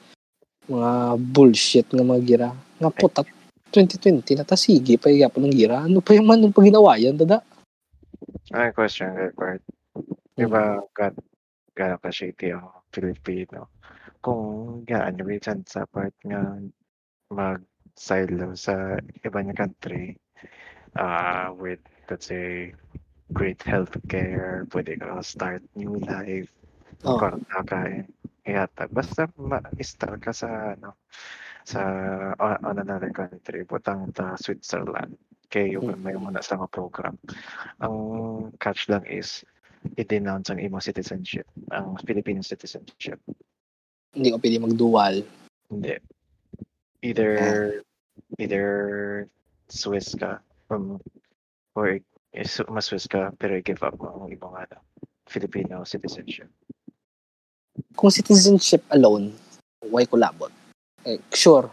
mga 0.69 1.17
bullshit 1.33 1.89
nga 1.89 2.05
mga 2.05 2.21
gira 2.21 2.49
nga 2.53 2.89
putat 2.93 3.25
2020 3.73 4.37
na 4.37 4.45
ta 4.45 4.53
sige 4.53 5.01
pa 5.01 5.09
yapon 5.09 5.49
ng 5.49 5.57
gira 5.57 5.85
ano 5.85 6.01
pa 6.01 6.13
yung 6.13 6.29
man 6.29 6.41
nung 6.41 6.53
paginawayan 6.53 7.17
dada 7.17 7.41
Ay, 8.53 8.71
question, 8.71 9.09
Edward. 9.17 9.59
Di 10.37 10.45
ba, 10.45 10.79
gan 10.93 11.17
gano'n 11.73 11.99
ka 11.99 12.13
shady 12.13 12.53
ang 12.53 12.69
Filipino? 12.93 13.73
Kung 14.21 14.85
gaan 14.85 15.17
yung 15.17 15.27
reason 15.27 15.65
sa 15.65 15.83
part 15.89 16.13
nga 16.23 16.55
mag-silo 17.33 18.53
sa 18.53 18.95
iba 19.25 19.39
niya 19.41 19.59
country 19.59 20.15
uh, 20.95 21.51
with, 21.57 21.81
say, 22.21 22.73
great 23.33 23.57
healthcare, 23.65 24.69
pwede 24.69 25.01
ka 25.01 25.21
start 25.25 25.65
new 25.73 25.97
life, 26.05 26.49
Oh. 27.03 27.17
oh. 27.17 27.37
kakain. 27.49 28.05
Yata. 28.45 28.85
Basta 28.89 29.25
ma-start 29.41 30.21
ka 30.21 30.29
sa, 30.29 30.77
ano, 30.77 30.93
sa 31.65 31.81
on, 32.37 32.57
on 32.61 32.77
another 32.77 33.09
country, 33.09 33.65
butang 33.65 34.13
ta 34.13 34.37
Switzerland. 34.37 35.17
Kay 35.49 35.73
yung 35.73 35.89
may 36.01 36.13
muna 36.13 36.41
sa 36.45 36.57
mga 36.57 36.69
program. 36.69 37.17
Ang 37.81 37.97
catch 38.61 38.85
lang 38.89 39.05
is, 39.09 39.41
i-denounce 39.97 40.49
ang 40.49 40.61
imong 40.61 40.81
citizenship, 40.81 41.45
ang 41.69 41.97
Philippine 42.05 42.41
citizenship. 42.41 43.21
hindi 44.15 44.31
ko 44.31 44.39
pwede 44.39 44.57
magdual 44.63 45.15
Hindi. 45.69 45.99
Either, 47.03 47.33
either 48.39 48.65
Swiss 49.69 50.15
ka, 50.17 50.39
um, 50.71 50.97
or 51.75 51.99
is 52.35 52.59
mas-Swiss 52.67 53.07
ka, 53.07 53.31
pero 53.35 53.55
i-give 53.59 53.83
up 53.83 53.95
mo 53.99 54.25
ang 54.25 54.31
imong 54.31 54.55
ano, 54.67 54.77
Filipino 55.27 55.83
citizenship. 55.83 56.49
kung 57.95 58.11
citizenship 58.11 58.83
alone, 58.91 59.35
why 59.91 60.07
ko 60.07 60.15
labot? 60.15 60.51
Eh, 61.03 61.19
sure. 61.31 61.67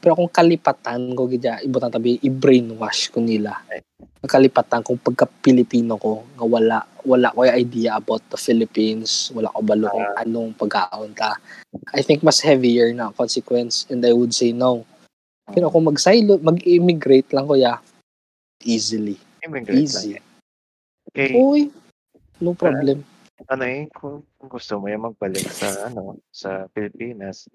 Pero 0.00 0.16
kung 0.16 0.32
kalipatan 0.32 1.12
ko 1.12 1.28
gidya, 1.28 1.60
ibutang 1.60 1.92
tabi, 1.92 2.16
i-brainwash 2.24 3.12
ko 3.12 3.20
nila. 3.20 3.60
Ang 4.00 4.30
kalipatan 4.30 4.80
kung 4.80 4.96
pagka-Pilipino 4.96 6.00
ko, 6.00 6.24
nga 6.36 6.44
wala, 6.44 6.78
wala 7.04 7.32
ko 7.36 7.44
yung 7.44 7.56
idea 7.60 8.00
about 8.00 8.24
the 8.32 8.40
Philippines, 8.40 9.28
wala 9.36 9.52
ko 9.52 9.60
balo 9.60 9.92
kung 9.92 10.08
anong 10.16 10.50
pagkaon 10.56 11.12
ta. 11.12 11.36
I 11.92 12.00
think 12.00 12.24
mas 12.24 12.40
heavier 12.40 12.92
na 12.96 13.12
consequence 13.12 13.84
and 13.92 14.00
I 14.04 14.16
would 14.16 14.32
say 14.32 14.56
no. 14.56 14.88
Pero 15.52 15.68
kung 15.68 15.84
mag-silo, 15.84 16.40
mag-immigrate 16.40 17.36
lang 17.36 17.44
ko 17.44 17.60
ya, 17.60 17.80
Immigrate 19.44 19.80
Easy. 19.80 20.16
lang. 20.16 20.26
Okay, 21.10 21.32
Uy, 21.34 21.72
no 22.38 22.54
problem. 22.54 23.02
ano 23.48 23.64
eh, 23.64 23.88
kung 23.90 24.22
kung 24.36 24.50
gusto 24.52 24.78
mo 24.78 24.86
yung 24.86 25.10
magbalik 25.10 25.48
sa, 25.48 25.88
ano, 25.88 26.20
sa 26.28 26.68
Pilipinas, 26.70 27.48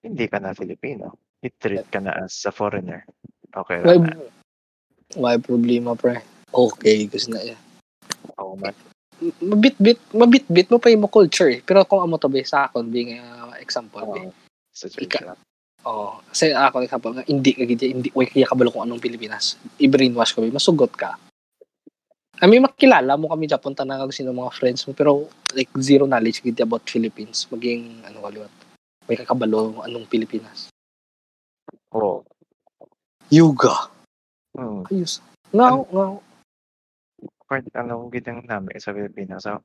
hindi 0.00 0.24
ka 0.26 0.40
na 0.40 0.56
Filipino. 0.56 1.12
I-treat 1.44 1.86
ka 1.92 2.00
na 2.00 2.24
as 2.24 2.40
a 2.48 2.52
foreigner. 2.52 3.04
Okay 3.52 3.84
Why, 3.84 4.00
lang 4.00 4.08
na. 4.08 4.28
why 5.20 5.36
problema, 5.36 5.92
pre? 5.92 6.24
Okay, 6.50 7.04
gusto 7.06 7.36
na 7.36 7.44
yan. 7.44 7.60
Oo 8.40 8.56
man. 8.56 8.72
mabit-bit, 9.38 10.00
mabit-bit 10.10 10.68
mo 10.72 10.80
pa 10.82 10.90
yung 10.90 11.06
culture 11.06 11.52
eh. 11.52 11.60
Pero 11.62 11.84
kung 11.86 12.02
amo 12.02 12.18
to 12.18 12.26
be 12.32 12.42
sa 12.42 12.66
akon, 12.66 12.90
being 12.90 13.20
uh, 13.20 13.52
example, 13.60 14.02
be. 14.08 14.20
Oo. 14.26 14.32
Situation. 14.74 15.30
Ika- 15.30 15.53
Oh, 15.84 16.16
kasi 16.32 16.56
ako 16.56 16.80
example 16.80 17.12
nga 17.12 17.24
hindi 17.28 17.52
ka 17.52 17.68
gidya, 17.68 17.92
hindi 17.92 18.08
way 18.16 18.24
kaya 18.24 18.48
kabalo 18.48 18.72
kung 18.72 18.88
anong 18.88 19.04
Pilipinas. 19.04 19.60
I-brainwash 19.76 20.32
ko, 20.32 20.40
masugot 20.48 20.92
ka. 20.96 21.20
I 22.40 22.48
mean, 22.48 22.64
makilala 22.64 23.14
mo 23.20 23.30
kami 23.30 23.46
Japon 23.46 23.76
tanang 23.76 24.10
sino 24.10 24.34
mga 24.34 24.52
friends 24.56 24.88
mo 24.88 24.92
pero 24.96 25.30
like 25.54 25.70
zero 25.78 26.08
knowledge 26.08 26.42
gid 26.42 26.58
about 26.58 26.82
Philippines 26.88 27.46
maging 27.52 28.02
ano 28.02 28.24
kaliwat. 28.24 28.52
May 29.06 29.20
kakabalo 29.20 29.84
anong 29.84 30.08
Pilipinas. 30.08 30.72
Oo. 31.94 32.24
Yuga. 33.28 33.92
Hmm. 34.56 34.88
Ayos. 34.88 35.20
Ngaw, 35.52 35.84
ngaw. 35.92 36.12
Part, 37.44 37.68
ano, 37.76 38.08
gitang 38.08 38.42
namin 38.48 38.80
sa 38.80 38.96
Pilipinas. 38.96 39.44
So, 39.44 39.60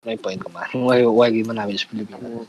May 0.00 0.16
point 0.16 0.40
ko 0.40 0.48
man. 0.48 0.72
Why, 0.72 1.04
why 1.04 1.28
gid 1.28 1.44
man 1.44 1.60
namin 1.60 1.76
sa 1.76 1.90
Pilipinas? 1.92 2.48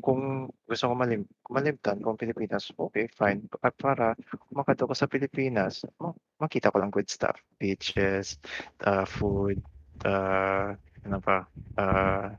Kung 0.00 0.48
gusto 0.66 0.84
ko 0.90 0.94
malim 0.96 1.22
malimtan 1.48 2.00
kung 2.00 2.16
Pilipinas, 2.18 2.72
okay, 2.74 3.06
fine. 3.12 3.46
Pa- 3.48 3.72
Para 3.72 4.16
kumakato 4.48 4.88
ko 4.88 4.94
sa 4.96 5.06
Pilipinas, 5.06 5.84
ma- 6.00 6.16
makita 6.40 6.72
ko 6.72 6.80
lang 6.80 6.92
good 6.92 7.08
stuff. 7.08 7.36
Beaches, 7.60 8.40
uh, 8.84 9.04
food, 9.04 9.60
uh, 10.04 10.74
ano 11.04 11.18
pa, 11.20 11.44
uh, 11.78 12.32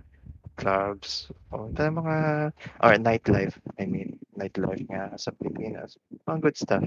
clubs, 0.57 1.31
o 1.49 1.65
oh, 1.65 1.69
mga, 1.71 2.51
or 2.85 2.93
nightlife, 3.01 3.57
I 3.81 3.85
mean, 3.89 4.19
nightlife 4.37 4.85
nga 4.89 5.15
sa 5.17 5.33
Pilipinas. 5.33 5.97
Mga 6.27 6.39
good 6.41 6.57
stuff. 6.57 6.85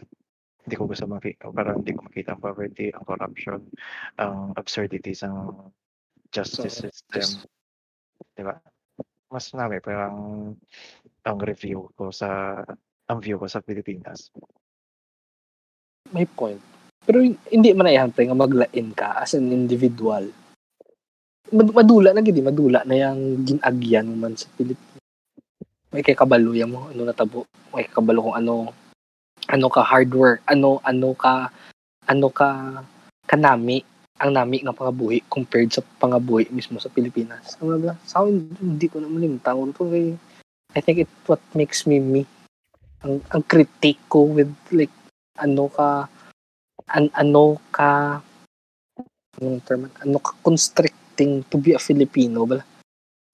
Hindi 0.64 0.74
ko 0.80 0.88
gusto 0.88 1.04
makita, 1.04 1.52
parang 1.52 1.84
hindi 1.84 1.92
ko 1.92 2.08
makita 2.08 2.34
ang 2.34 2.40
poverty, 2.40 2.88
ang 2.94 3.04
corruption, 3.04 3.60
ang 4.16 4.56
absurdities 4.56 5.20
ng 5.26 5.70
justice 6.32 6.80
So, 6.80 6.88
system. 6.88 7.20
just- 7.20 7.46
Di 8.34 8.42
ba? 8.42 8.73
Mas 9.34 9.50
namin 9.50 9.82
parang 9.82 10.16
ang 11.26 11.38
review 11.42 11.90
ko 11.98 12.14
sa 12.14 12.62
ang 13.10 13.18
view 13.18 13.34
ko 13.34 13.50
sa 13.50 13.58
Pilipinas. 13.58 14.30
May 16.14 16.30
point. 16.30 16.62
Pero 17.02 17.18
hindi 17.26 17.74
man 17.74 17.90
pre 18.14 18.30
nga 18.30 18.38
maglain 18.38 18.94
ka 18.94 19.18
as 19.18 19.34
an 19.34 19.50
individual. 19.50 20.30
Mad- 21.50 21.74
Madula 21.74 22.14
na 22.14 22.22
gid, 22.22 22.38
eh. 22.38 22.46
madula 22.46 22.86
na 22.86 22.94
yang 22.94 23.42
ginagyan 23.42 24.06
mo 24.06 24.16
man 24.22 24.38
sa 24.38 24.46
Pilipinas. 24.54 25.02
May 25.90 26.06
kay 26.06 26.14
yan 26.14 26.70
mo, 26.70 26.86
ano 26.94 27.02
natabo. 27.02 27.50
May 27.74 27.90
kabalo 27.90 28.30
kung 28.30 28.38
ano 28.38 28.70
ano 29.50 29.66
ka 29.66 29.82
hard 29.82 30.14
work, 30.14 30.40
ano 30.46 30.78
ano 30.86 31.10
ka 31.18 31.50
ano 32.06 32.28
ka 32.30 32.80
kanami 33.26 33.82
ang 34.18 34.30
nami 34.30 34.62
nga 34.62 34.76
pangabuhi 34.76 35.26
compared 35.26 35.74
sa 35.74 35.82
pangabuhi 35.82 36.48
mismo 36.54 36.78
sa 36.78 36.92
Pilipinas. 36.92 37.58
Ano 37.58 37.78
ba? 37.82 37.98
Sa 38.06 38.22
hindi 38.26 38.86
ko 38.86 39.02
na 39.02 39.10
malimtan 39.10 39.74
ko 39.74 39.90
kay 39.90 40.14
I 40.74 40.80
think 40.82 41.06
it 41.06 41.12
what 41.26 41.42
makes 41.54 41.86
me 41.86 41.98
me. 41.98 42.22
Ang, 43.02 43.20
ang 43.30 43.42
critique 43.44 44.00
ko 44.08 44.26
with 44.30 44.50
like 44.70 44.92
ano 45.38 45.66
ka 45.68 46.06
an, 46.94 47.10
ano 47.14 47.58
ka 47.74 48.22
anong 49.42 49.60
term 49.66 49.90
ano 49.90 50.18
ka 50.22 50.30
constricting 50.46 51.42
to 51.50 51.58
be 51.58 51.74
a 51.74 51.80
Filipino 51.82 52.46
bala 52.46 52.64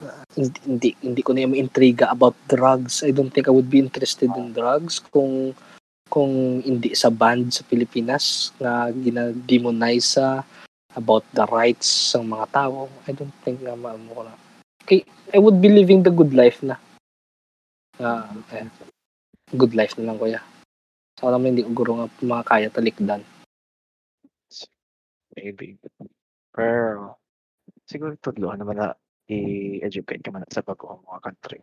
Uh, 0.01 0.25
hindi, 0.33 0.57
hindi 0.65 0.89
hindi 1.05 1.21
ko 1.21 1.37
na 1.37 1.45
yung 1.45 1.53
intriga 1.53 2.09
about 2.09 2.33
drugs 2.49 3.05
I 3.05 3.13
don't 3.13 3.29
think 3.29 3.45
I 3.45 3.53
would 3.53 3.69
be 3.69 3.85
interested 3.85 4.33
in 4.33 4.57
drugs 4.57 4.97
kung 4.97 5.53
kung 6.09 6.65
hindi 6.65 6.97
sa 6.97 7.13
band 7.13 7.53
sa 7.53 7.69
Pilipinas 7.69 8.49
na 8.57 8.89
gina-demonize 8.89 10.17
sa 10.17 10.41
about 10.97 11.23
the 11.37 11.47
rights 11.51 11.89
ng 12.17 12.31
mga 12.31 12.47
tao. 12.51 12.91
I 13.07 13.13
don't 13.15 13.35
think 13.47 13.63
na 13.63 13.79
maano 13.79 14.11
ko 14.11 14.23
na. 14.27 14.35
Okay, 14.83 15.07
I 15.31 15.39
would 15.39 15.63
be 15.63 15.71
living 15.71 16.03
the 16.03 16.11
good 16.11 16.35
life 16.35 16.63
na. 16.65 16.81
Ah, 18.01 18.27
eh, 18.57 18.67
good 19.55 19.77
life 19.77 19.95
na 20.01 20.11
lang 20.11 20.19
kuya. 20.19 20.41
So, 21.21 21.29
naman 21.29 21.53
hindi 21.53 21.69
ko 21.69 21.71
guro 21.77 21.93
nga 22.01 22.07
mga 22.25 22.45
kaya 22.49 22.69
talikdan 22.73 23.21
Maybe. 25.37 25.79
Pero 26.51 27.23
siguro 27.87 28.19
tudloan 28.19 28.59
naman 28.59 28.77
na 28.83 28.89
i-educate 29.31 30.23
ka 30.27 30.35
man 30.35 30.47
sa 30.51 30.63
bagong 30.67 31.03
mga 31.07 31.21
country. 31.23 31.61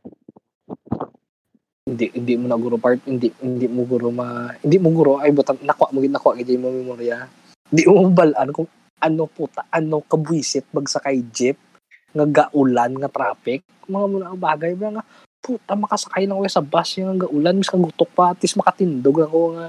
hindi 1.88 2.12
hindi 2.12 2.36
mo 2.36 2.52
na 2.52 2.60
guro 2.60 2.76
part 2.76 3.00
hindi 3.08 3.32
hindi 3.40 3.64
mo 3.72 3.88
guro 3.88 4.12
ma 4.12 4.52
hindi 4.60 4.76
mo 4.76 4.92
guro 4.92 5.24
ay 5.24 5.32
butang 5.32 5.64
nakuha 5.64 5.96
mo 5.96 6.04
gid 6.04 6.12
nakuha 6.12 6.36
gid 6.36 6.60
mo 6.60 6.68
memorya. 6.68 7.32
Hindi 7.72 7.84
mo 7.88 8.12
balaan 8.12 8.52
kung 8.52 8.68
ano 8.98 9.30
puta 9.30 9.66
ano 9.70 10.02
kabwisit 10.06 10.66
magsakay 10.74 11.22
jeep? 11.30 11.58
Nga 12.14 12.26
gaulan 12.28 12.98
nga 12.98 13.10
traffic? 13.12 13.62
Mga 13.86 14.06
muna 14.10 14.26
ang 14.34 14.42
bagay 14.42 14.74
ba 14.74 15.00
nga 15.00 15.04
puta 15.42 15.78
makasakay 15.78 16.28
lang 16.28 16.42
ko 16.42 16.50
sa 16.50 16.66
bus 16.66 16.98
yung 16.98 17.14
nga 17.14 17.30
gaulan 17.30 17.56
mis 17.56 17.72
kagutok 17.72 18.12
pa 18.12 18.34
at 18.34 18.40
least 18.42 18.58
makatindog 18.58 19.22
lang 19.22 19.32
ko 19.32 19.42
nga. 19.56 19.68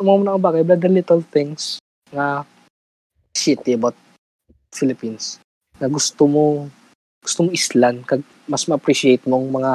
Mga 0.00 0.16
muna 0.18 0.30
ang 0.34 0.44
bagay 0.44 0.62
ba 0.64 0.74
the 0.74 0.90
little 0.90 1.22
things 1.30 1.78
nga 2.10 2.42
shitty 3.34 3.76
about 3.76 3.96
Philippines 4.74 5.38
na 5.78 5.90
gusto 5.90 6.26
mo 6.26 6.66
gusto 7.22 7.46
mo 7.46 7.50
islan 7.50 8.02
kag 8.04 8.22
mas 8.44 8.68
ma-appreciate 8.68 9.24
mong 9.24 9.48
mga 9.48 9.72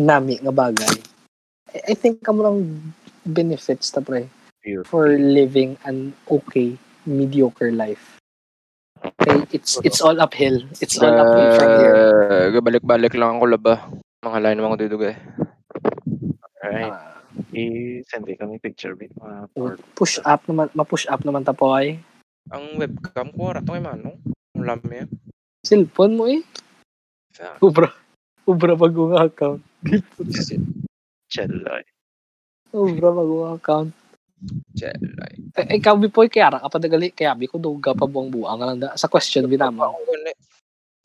nami 0.00 0.40
nga 0.40 0.54
bagay. 0.54 0.96
I, 1.72 1.92
I 1.92 1.94
think 1.94 2.24
kamo 2.24 2.40
lang 2.42 2.58
benefits 3.22 3.92
ta 3.92 4.02
pre 4.02 4.26
for 4.86 5.10
living 5.18 5.74
an 5.84 6.14
okay 6.30 6.78
mediocre 7.04 7.70
life 7.72 8.18
okay 9.02 9.42
it's 9.50 9.78
it's 9.82 9.98
all 10.00 10.16
uphill 10.20 10.62
it's 10.78 10.96
all 10.98 11.10
uphill 11.12 11.50
from 11.58 11.70
here 11.80 11.96
Uh, 12.32 12.62
balik-balik 12.62 13.14
lang 13.14 13.38
ako 13.38 13.46
laba. 13.50 13.74
Mga 14.22 14.38
lain 14.38 14.58
ko 14.62 14.78
dudugay. 14.78 15.14
Alright. 16.62 16.94
Ah, 16.94 17.18
I-send 17.50 18.24
din 18.24 18.38
kami 18.38 18.62
picture 18.62 18.94
mga 18.94 19.50
or 19.58 19.74
push 19.98 20.22
up 20.22 20.46
naman 20.46 20.70
ma-push 20.72 21.10
up 21.10 21.26
naman 21.26 21.42
ta 21.42 21.50
po 21.50 21.74
ay 21.74 21.98
Ang 22.50 22.78
webcam 22.78 23.30
ko, 23.34 23.50
rato 23.54 23.74
kay 23.74 23.82
Manong. 23.82 24.18
Ang 24.54 24.64
lami 24.66 25.02
yan. 25.02 25.10
cellphone 25.62 26.14
mo 26.18 26.26
eh 26.26 26.42
Fuck. 27.32 27.58
ubra 27.62 27.88
ubra 28.44 28.74
bagong 28.74 29.14
account 29.14 29.62
chelay. 31.30 31.82
ubra 32.74 33.08
bagong 33.14 33.54
account 33.54 33.90
Chelay. 34.74 35.34
eh, 35.54 35.78
ikaw 35.78 35.94
bipoy 35.94 36.26
kaya 36.26 36.56
ra 36.56 36.58
kapag 36.64 36.88
nagali? 36.88 37.08
Kaya 37.14 37.36
bi 37.38 37.46
ko 37.46 37.60
duga 37.62 37.94
pa 37.94 38.08
buang 38.08 38.28
buang 38.32 38.58
lang 38.58 38.82
da 38.82 38.98
sa 38.98 39.06
question 39.06 39.46
binama 39.46 39.86
Ako 39.86 40.02
gani. 40.02 40.32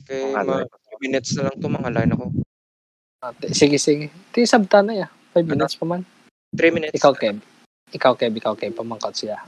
Kay 0.08 0.34
Mga 0.34 0.66
mga 0.66 0.96
minutes 0.98 1.30
na 1.38 1.46
lang 1.46 1.56
to 1.62 1.68
mga 1.70 1.90
line 1.94 2.12
ako. 2.14 2.26
Ate, 3.22 3.46
sige 3.54 3.78
sige. 3.78 4.10
Ti 4.34 4.42
sabta 4.42 4.82
na 4.82 4.94
ya 4.94 5.08
5 5.34 5.46
minutes 5.46 5.78
pa 5.78 5.86
man. 5.86 6.02
3 6.56 6.74
minutes. 6.74 6.96
ikaw 6.98 7.14
Kev 7.14 7.38
ikaw 7.92 8.12
Kev 8.18 8.34
ikaw 8.34 8.54
Kev 8.56 8.74
pamangkat 8.76 9.14
siya. 9.14 9.38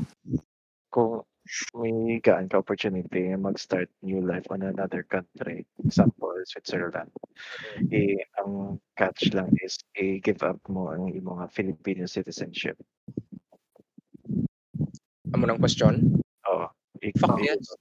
Kung 0.91 1.23
may 1.75 2.23
gaan 2.23 2.47
ka 2.47 2.63
opportunity 2.63 3.35
mag-start 3.35 3.91
new 4.07 4.23
life 4.23 4.47
on 4.55 4.63
another 4.63 5.03
country, 5.03 5.67
example, 5.83 6.31
Switzerland, 6.47 7.11
eh, 7.91 8.23
ang 8.39 8.79
catch 8.95 9.35
lang 9.35 9.51
is 9.65 9.81
i-give 9.99 10.47
up 10.47 10.61
mo 10.71 10.95
ang 10.95 11.11
imong 11.11 11.43
Filipino 11.51 12.07
citizenship. 12.07 12.79
Amo 15.29 15.45
ng 15.45 15.61
question. 15.61 15.95
Oo. 16.49 16.67
Fuck 17.21 17.41
yes. 17.45 17.77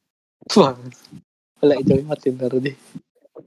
wala 1.60 1.76
ito 1.76 1.92
yung 1.92 2.08
matinder 2.08 2.52
di 2.64 2.72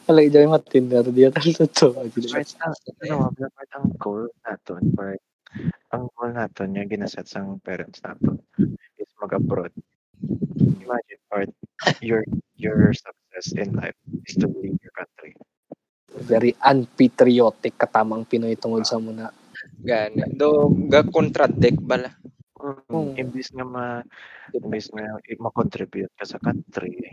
wala 0.05 0.21
ito 0.21 0.37
yung 0.37 0.53
matinder 0.53 1.05
di 1.09 1.25
at 1.25 1.37
ang, 1.37 2.75
ano, 3.09 3.33
dapat 3.33 3.69
ang 3.73 3.87
goal 3.97 4.29
naton, 4.45 4.85
or 5.01 5.17
ang 5.93 6.09
goal 6.17 6.31
naton 6.33 6.77
yung 6.77 6.89
ginaset 6.89 7.25
sa 7.25 7.45
parents 7.65 8.05
naton 8.05 8.37
is 9.01 9.11
mag-abroad. 9.21 9.73
Imagine, 10.61 11.23
or 11.33 11.43
your 12.05 12.23
your 12.57 12.93
success 12.93 13.57
in 13.57 13.73
life 13.75 13.97
is 14.29 14.37
to 14.37 14.47
leave 14.61 14.77
your 14.81 14.95
country. 14.95 15.33
very 16.13 16.53
unpatriotic 16.69 17.75
katamang 17.81 18.29
Pinoy 18.29 18.55
tungod 18.61 18.85
sa 18.85 19.01
muna 19.01 19.33
Gani. 19.83 20.23
Do 20.37 20.71
ga 20.87 21.03
contradict 21.09 21.81
bala. 21.83 22.13
Mm. 22.63 23.19
Imbis 23.19 23.51
nga 23.51 23.67
ma 23.67 23.87
imbis 24.55 24.87
nga 24.95 25.19
i- 25.27 25.41
ma-contribute 25.43 26.15
ka 26.15 26.23
sa 26.23 26.39
country 26.39 27.11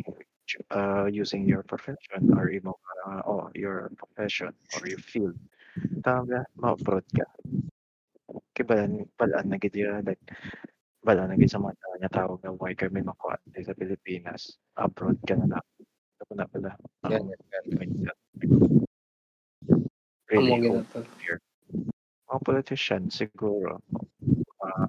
uh, 0.69 1.09
using 1.09 1.49
your 1.49 1.65
profession 1.65 2.29
or 2.37 2.53
imo 2.53 2.77
uh, 3.09 3.25
oh, 3.25 3.49
your 3.57 3.89
profession 3.97 4.53
or 4.77 4.85
your 4.85 5.01
field. 5.01 5.33
Tama 6.05 6.45
ma-abroad 6.61 7.05
ka. 7.17 7.25
Kaya 8.53 8.65
balaan, 8.69 8.93
balaan 9.17 9.47
na 9.49 9.57
gid 9.57 9.73
like 10.05 10.21
balaan 11.01 11.33
na 11.33 11.39
gid 11.41 11.49
sa 11.49 11.57
mga 11.57 11.81
tao 11.81 11.93
nga 11.97 12.11
tawag 12.13 12.39
na 12.45 12.53
why 12.53 12.77
kami 12.77 13.01
makuha 13.01 13.41
sa 13.65 13.73
Pilipinas. 13.73 14.53
Abroad 14.77 15.17
ka 15.25 15.33
na 15.33 15.57
lang. 15.57 15.65
Ito 16.21 16.33
na 16.37 16.45
pala. 16.45 16.77
ang 17.09 17.09
Gani. 17.09 17.33
gani. 17.49 17.69
mindset. 17.73 18.17
amo 20.29 20.53
Really, 20.53 20.61
ginatol 20.61 21.05
mga 22.29 22.41
politician 22.45 23.09
siguro 23.09 23.81
uh, 24.61 24.85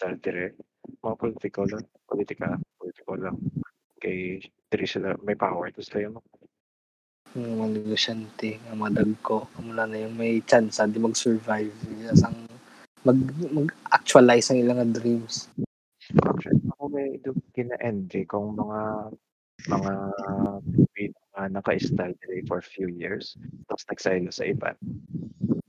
start 0.00 0.16
dire 0.24 0.56
mga 1.04 1.16
politiko 1.20 1.68
lang 1.68 1.84
politika 2.08 2.56
politiko 2.80 3.20
lang 3.20 3.36
kay 4.00 4.40
diri 4.72 4.86
sila 4.88 5.12
may 5.20 5.36
power 5.36 5.68
to 5.68 5.84
sila 5.84 6.08
yung 6.08 6.16
mga 6.16 6.40
mga 7.36 7.66
negosyante 7.84 8.56
nga 8.64 8.74
madag 8.74 9.12
ko 9.20 9.44
mula 9.60 9.84
na 9.84 10.02
yung 10.02 10.16
may 10.18 10.42
chance 10.42 10.82
di 10.82 10.98
mag-survive. 10.98 11.70
Sang 12.18 12.34
mag 13.06 13.20
mag-actualize 13.54 14.50
ang 14.50 14.58
ilang 14.58 14.90
dreams. 14.90 15.46
Ako 16.74 16.90
may 16.90 17.22
do 17.22 17.30
kina-envy 17.54 18.26
kung 18.26 18.58
mga 18.58 19.14
mga 19.70 19.92
Pilipino 20.74 21.18
nga 21.36 21.44
naka-style 21.54 22.18
dire 22.18 22.42
for 22.50 22.58
few 22.58 22.90
years 22.90 23.38
tapos 23.70 23.86
nagsaylo 23.86 24.30
sa 24.34 24.48
iba. 24.48 24.74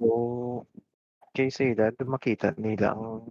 So 0.02 0.66
kay 1.38 1.54
sila 1.54 1.94
doon 1.94 2.18
makita 2.18 2.58
nila 2.58 2.98
ang 2.98 3.30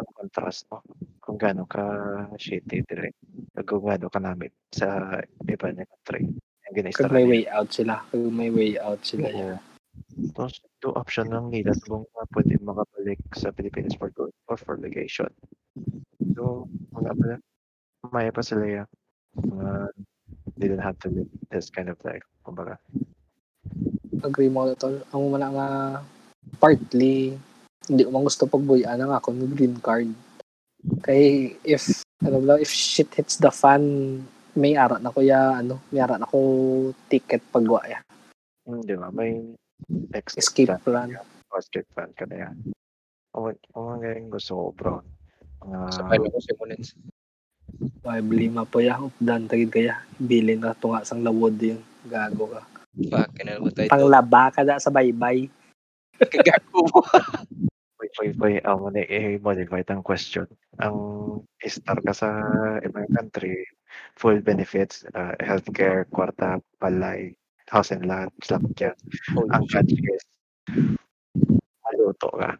ang 0.00 0.16
contrast 0.16 0.66
mo 0.72 0.80
kung 1.20 1.36
gaano 1.36 1.68
ka 1.68 1.84
shitty 2.40 2.82
dire 2.88 3.12
kung 3.68 3.84
gaano 3.84 4.08
ka 4.08 4.18
namit 4.18 4.52
sa 4.72 5.20
iba 5.46 5.66
na 5.70 5.84
country 5.84 6.26
ang 6.66 6.72
gina-style 6.72 7.12
may 7.12 7.26
way 7.28 7.42
out 7.52 7.68
sila 7.68 8.00
kag 8.08 8.24
may 8.32 8.50
way 8.50 8.70
out 8.80 9.00
sila 9.04 9.28
Oo. 9.28 9.56
Tapos, 10.32 10.62
two 10.78 10.94
option 10.94 11.28
lang 11.28 11.50
nila 11.50 11.74
kung 11.84 12.06
uh, 12.14 12.26
pwede 12.32 12.56
makabalik 12.62 13.20
sa 13.34 13.50
Pilipinas 13.50 13.98
for 13.98 14.08
good 14.14 14.32
or 14.46 14.56
for 14.56 14.78
legation. 14.78 15.28
So, 16.38 16.70
mga 16.94 17.10
pala, 17.18 17.36
maya 18.08 18.30
pa 18.30 18.40
sila 18.40 18.64
yan. 18.64 18.88
Mga, 19.34 19.68
didn't 20.56 20.84
have 20.84 20.96
to 21.04 21.10
live 21.10 21.30
this 21.50 21.68
kind 21.74 21.90
of 21.90 21.98
life. 22.06 22.22
Kumbaga, 22.46 22.78
agree 24.20 24.52
mo 24.52 24.68
tol 24.76 25.00
man 25.12 25.44
nga 25.56 25.68
partly 26.60 27.36
hindi 27.90 28.06
ko 28.06 28.10
man 28.14 28.22
gusto 28.22 28.46
pagbuyan 28.46 29.02
ang 29.02 29.10
ako 29.10 29.34
ng 29.34 29.50
green 29.58 29.76
card 29.82 30.08
kay 31.02 31.52
if 31.66 32.06
ano 32.22 32.38
ba 32.40 32.56
if 32.56 32.70
shit 32.70 33.10
hits 33.12 33.42
the 33.42 33.50
fan 33.50 33.82
may 34.54 34.78
ara 34.78 35.02
na 35.02 35.10
ko 35.10 35.20
ya 35.20 35.58
ano 35.58 35.82
may 35.90 35.98
ara 36.00 36.16
na 36.16 36.30
ko 36.30 36.38
ticket 37.10 37.42
pagwa 37.50 37.82
ya 37.84 37.98
hmm, 38.64 38.86
di 38.86 38.94
ba, 38.94 39.10
may 39.10 39.42
exit 40.14 40.46
escape 40.46 40.78
plan, 40.86 41.10
escape 41.58 41.88
plan 41.96 42.10
ka 42.14 42.28
na 42.28 42.46
yan. 42.46 42.56
O, 43.32 43.48
o 43.48 43.76
mga 43.78 43.98
ganyan 44.02 44.28
gusto 44.28 44.52
ko, 44.52 44.64
bro. 44.76 44.94
Mga, 45.64 45.78
Sabay 45.94 46.18
na 46.18 46.34
ko 46.34 46.38
si 46.42 46.52
Munins. 46.58 46.90
may 48.02 48.20
lima 48.20 48.66
po 48.66 48.82
ya 48.82 48.98
updan 48.98 49.46
tagid 49.46 49.70
kaya 49.70 50.02
bilin 50.18 50.58
na 50.58 50.74
tunga 50.74 51.06
sang 51.06 51.22
lawod 51.22 51.54
yun 51.62 51.78
gago 52.10 52.50
ka 52.50 52.62
Fuck, 53.06 53.30
kinala 53.38 53.62
mo 53.62 53.70
tayo. 53.70 53.86
panglaba 53.86 54.50
ka 54.50 54.66
da 54.66 54.82
sa 54.82 54.90
baybay 54.90 55.46
Kagago 56.20 56.84
mo. 56.90 57.00
wait, 58.18 58.64
ang 58.66 58.82
muna, 58.82 59.04
i-modify 59.06 59.86
ang 59.86 60.02
question. 60.02 60.46
Ang 60.82 60.96
star 61.62 61.98
ka 62.02 62.12
sa 62.16 62.28
ibang 62.82 63.06
country, 63.14 63.62
full 64.16 64.40
benefits, 64.40 65.06
uh, 65.14 65.36
healthcare, 65.38 66.08
kwarta, 66.10 66.58
palay, 66.82 67.36
house 67.70 67.94
and 67.94 68.06
lot, 68.08 68.32
slap 68.42 68.64
dyan. 68.74 68.96
Ang 69.54 69.64
catch 69.70 69.94
is, 69.94 70.22
maluto 71.86 72.28
ka, 72.34 72.50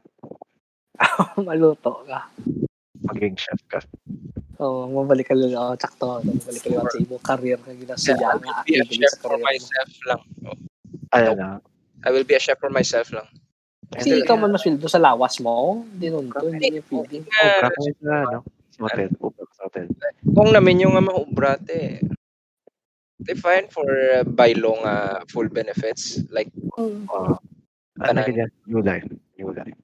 maluto 1.49 2.05
ka 2.07 2.31
maging 3.09 3.37
chef 3.37 3.61
ka. 3.69 3.81
Oo, 4.61 4.85
oh, 4.85 4.93
mabalik 4.93 5.33
ka 5.33 5.35
lang 5.37 5.57
ako, 5.57 5.73
tsakto. 5.81 6.07
Mabalik 6.21 6.61
ka 6.61 6.71
lang 6.73 6.87
sa 6.93 6.99
imo 7.01 7.17
career 7.25 7.59
na 7.65 7.73
ginasya 7.73 8.13
I 8.13 8.21
nga 8.21 8.35
will 8.37 8.61
be 8.69 8.77
a 8.77 8.85
chef 8.85 9.15
for 9.17 9.37
myself 9.41 9.91
lang. 10.05 10.23
Oh. 10.45 11.17
Ayan 11.17 11.37
na. 11.41 11.49
I 12.05 12.09
will 12.13 12.27
be 12.29 12.37
a 12.37 12.43
chef 12.43 12.61
for 12.61 12.69
myself 12.69 13.09
lang. 13.13 13.29
Kasi 13.91 14.23
ikaw 14.23 14.39
man 14.39 14.55
masweldo 14.55 14.87
sa 14.87 15.03
lawas 15.03 15.43
mo, 15.43 15.83
di 15.91 16.11
nun 16.11 16.31
to, 16.31 16.47
hindi 16.47 16.79
niya. 16.79 16.83
Ubra 16.95 17.69
ka 17.69 17.79
sa, 17.83 17.91
ano, 18.23 18.39
sa 18.71 18.81
hotel. 18.87 19.11
Ubra 19.19 19.43
ka 19.43 19.53
sa 19.59 19.63
hotel. 19.67 19.87
Kung 20.31 20.51
namin 20.55 20.83
yung 20.87 20.95
nga 20.95 21.05
maubrate, 21.11 21.99
they 23.21 23.37
fine 23.37 23.67
for 23.69 23.85
uh, 23.85 24.23
by 24.25 24.55
law 24.57 24.79
nga 24.87 25.27
full 25.29 25.51
benefits 25.51 26.23
like. 26.31 26.49
Uh, 26.79 27.35
ano 28.01 28.19
ka 28.23 28.31
dyan? 28.31 28.51
New 28.71 28.81
life. 28.81 29.05
New 29.35 29.51
life. 29.51 29.77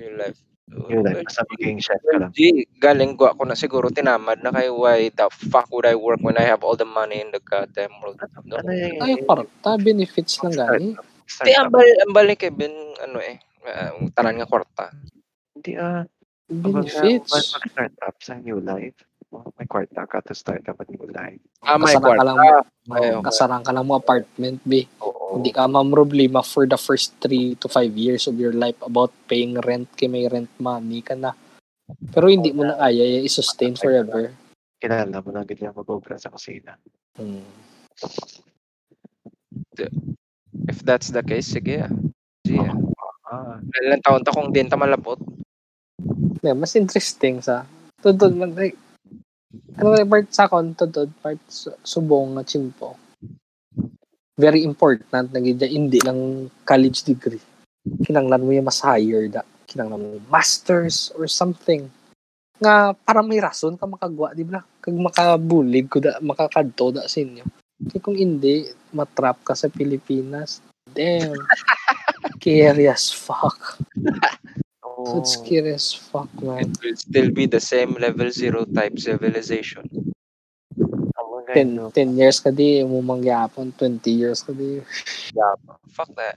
new 0.00 0.12
life. 0.16 0.38
New 0.70 1.02
life. 1.02 1.18
Basta 1.26 1.42
maging 1.50 1.78
chef 1.82 2.00
ka 2.00 2.16
lang. 2.16 2.30
Di, 2.32 2.64
galing 2.78 3.18
ko 3.18 3.28
ako 3.28 3.42
na 3.44 3.58
siguro 3.58 3.90
tinamad 3.90 4.40
na 4.40 4.54
kay 4.54 4.70
why 4.70 5.10
the 5.12 5.26
fuck 5.50 5.66
would 5.74 5.84
I 5.84 5.98
work 5.98 6.22
when 6.22 6.38
I 6.38 6.46
have 6.46 6.62
all 6.62 6.78
the 6.78 6.88
money 6.88 7.20
in 7.20 7.34
the 7.34 7.42
goddamn 7.42 7.92
world. 7.98 8.22
No? 8.46 8.62
Ano 8.62 8.70
yung... 8.70 9.02
Ay, 9.02 9.18
parta, 9.26 9.76
benefits 9.82 10.38
lang 10.40 10.54
gani. 10.56 10.94
Di, 11.40 11.52
ang 11.54 11.70
balik, 11.70 11.96
ang 12.02 12.12
balik 12.12 12.40
eh, 12.42 12.52
ben, 12.52 12.74
ano 13.00 13.18
eh, 13.22 13.38
uh, 13.66 14.10
tanan 14.12 14.42
nga 14.42 14.50
kwarta. 14.50 14.90
Hindi 15.54 15.72
ah. 15.78 16.02
Benefits. 16.50 17.30
Kapag 17.30 17.46
mag-start 17.62 17.94
up 18.02 18.16
sa 18.18 18.34
new 18.42 18.58
life, 18.58 18.98
may 19.30 19.66
kwarta 19.70 20.02
ka 20.10 20.18
to 20.26 20.34
start 20.34 20.66
dapat 20.66 20.90
mo 20.90 21.06
live. 21.06 21.38
Ah, 21.62 21.78
may 21.78 21.94
Kasara 21.94 22.02
ka 22.02 22.06
kwarta. 22.10 22.26
lang 22.26 22.36
mo. 22.36 22.50
Ay, 22.90 23.06
okay. 23.14 23.24
Kasarang 23.30 23.62
ka 23.62 23.70
lang 23.70 23.86
mo 23.86 23.94
apartment, 23.94 24.58
be. 24.66 24.90
Oo. 24.98 25.38
Hindi 25.38 25.54
ka 25.54 25.70
mamroblema 25.70 26.42
for 26.42 26.66
the 26.66 26.74
first 26.74 27.14
3 27.22 27.54
to 27.62 27.70
5 27.70 27.94
years 27.94 28.26
of 28.26 28.34
your 28.42 28.50
life 28.50 28.74
about 28.82 29.14
paying 29.30 29.54
rent 29.62 29.86
kay 29.94 30.10
may 30.10 30.26
rent 30.26 30.50
money 30.58 31.06
ka 31.06 31.14
na. 31.14 31.30
Pero 32.10 32.26
hindi 32.26 32.50
mo 32.50 32.66
na 32.66 32.74
kaya 32.74 33.22
eh, 33.22 33.22
i-sustain 33.22 33.78
forever. 33.78 34.34
Kilala 34.82 35.22
mo 35.22 35.30
lang 35.30 35.46
ganyan 35.46 35.78
mag-obra 35.78 36.18
sa 36.18 36.34
kusina. 36.34 36.74
Hmm. 37.14 37.46
If 40.66 40.82
that's 40.82 41.14
the 41.14 41.22
case, 41.22 41.50
sige. 41.50 41.86
Sige. 42.46 42.68
Ah, 43.30 43.62
Ilang 43.82 44.02
taon 44.02 44.22
ta 44.26 44.34
kung 44.34 44.50
din 44.50 44.66
ta 44.66 44.74
malapot. 44.74 45.18
Yeah, 46.42 46.56
mas 46.56 46.74
interesting 46.74 47.38
sa 47.44 47.68
tudod 48.00 48.32
man 48.32 48.56
like 48.56 48.74
ano 49.76 49.94
yung 49.94 50.10
part 50.10 50.26
sa 50.32 50.48
kon 50.48 50.72
tudod 50.74 51.12
part 51.20 51.38
su- 51.46 51.76
subong 51.84 52.34
nga 52.34 52.42
chimpo. 52.42 52.96
Very 54.40 54.64
important 54.64 55.30
na 55.30 55.38
gid 55.38 55.60
hindi 55.68 56.00
lang 56.00 56.48
college 56.64 57.04
degree. 57.04 57.42
Kinanglan 58.02 58.40
mo 58.42 58.50
yung 58.50 58.66
mas 58.66 58.80
higher 58.80 59.28
da. 59.28 59.44
Kinanglan 59.68 60.00
mo 60.00 60.08
masters 60.32 61.12
or 61.14 61.28
something. 61.28 61.86
Nga 62.58 62.96
para 63.04 63.20
may 63.20 63.38
rason 63.38 63.76
ka 63.76 63.84
makagwa, 63.84 64.32
di 64.32 64.42
ba? 64.44 64.64
Kag 64.80 64.96
makabulig 64.96 65.86
ko 65.92 66.00
da, 66.00 66.18
makakadto 66.24 66.92
da 66.92 67.04
sa 67.06 67.20
inyo. 67.20 67.44
Kaya 67.88 68.00
kung 68.04 68.18
hindi, 68.18 68.68
matrap 68.92 69.40
ka 69.46 69.56
sa 69.56 69.72
Pilipinas. 69.72 70.60
Damn. 70.92 71.32
Scary 72.36 72.90
as 72.90 73.08
fuck. 73.08 73.80
oo. 75.00 75.18
It's 75.18 75.40
scary 75.40 75.72
as 75.72 75.92
fuck, 75.92 76.30
man. 76.42 76.68
It 76.68 76.76
will 76.82 76.96
still 76.96 77.30
be 77.32 77.48
the 77.48 77.62
same 77.62 77.96
level 77.96 78.28
zero 78.30 78.68
type 78.68 79.00
civilization. 79.00 79.88
Ang 81.16 81.26
mga 81.32 81.52
10, 81.56 81.78
yun, 81.80 81.90
10 81.92 82.20
years 82.20 82.38
ka 82.40 82.52
di, 82.52 82.84
mo 82.84 83.00
mangyapon, 83.00 83.72
20 83.72 84.04
years 84.12 84.44
ka 84.44 84.52
di. 84.52 84.80
Fuck 85.90 86.10
that. 86.16 86.36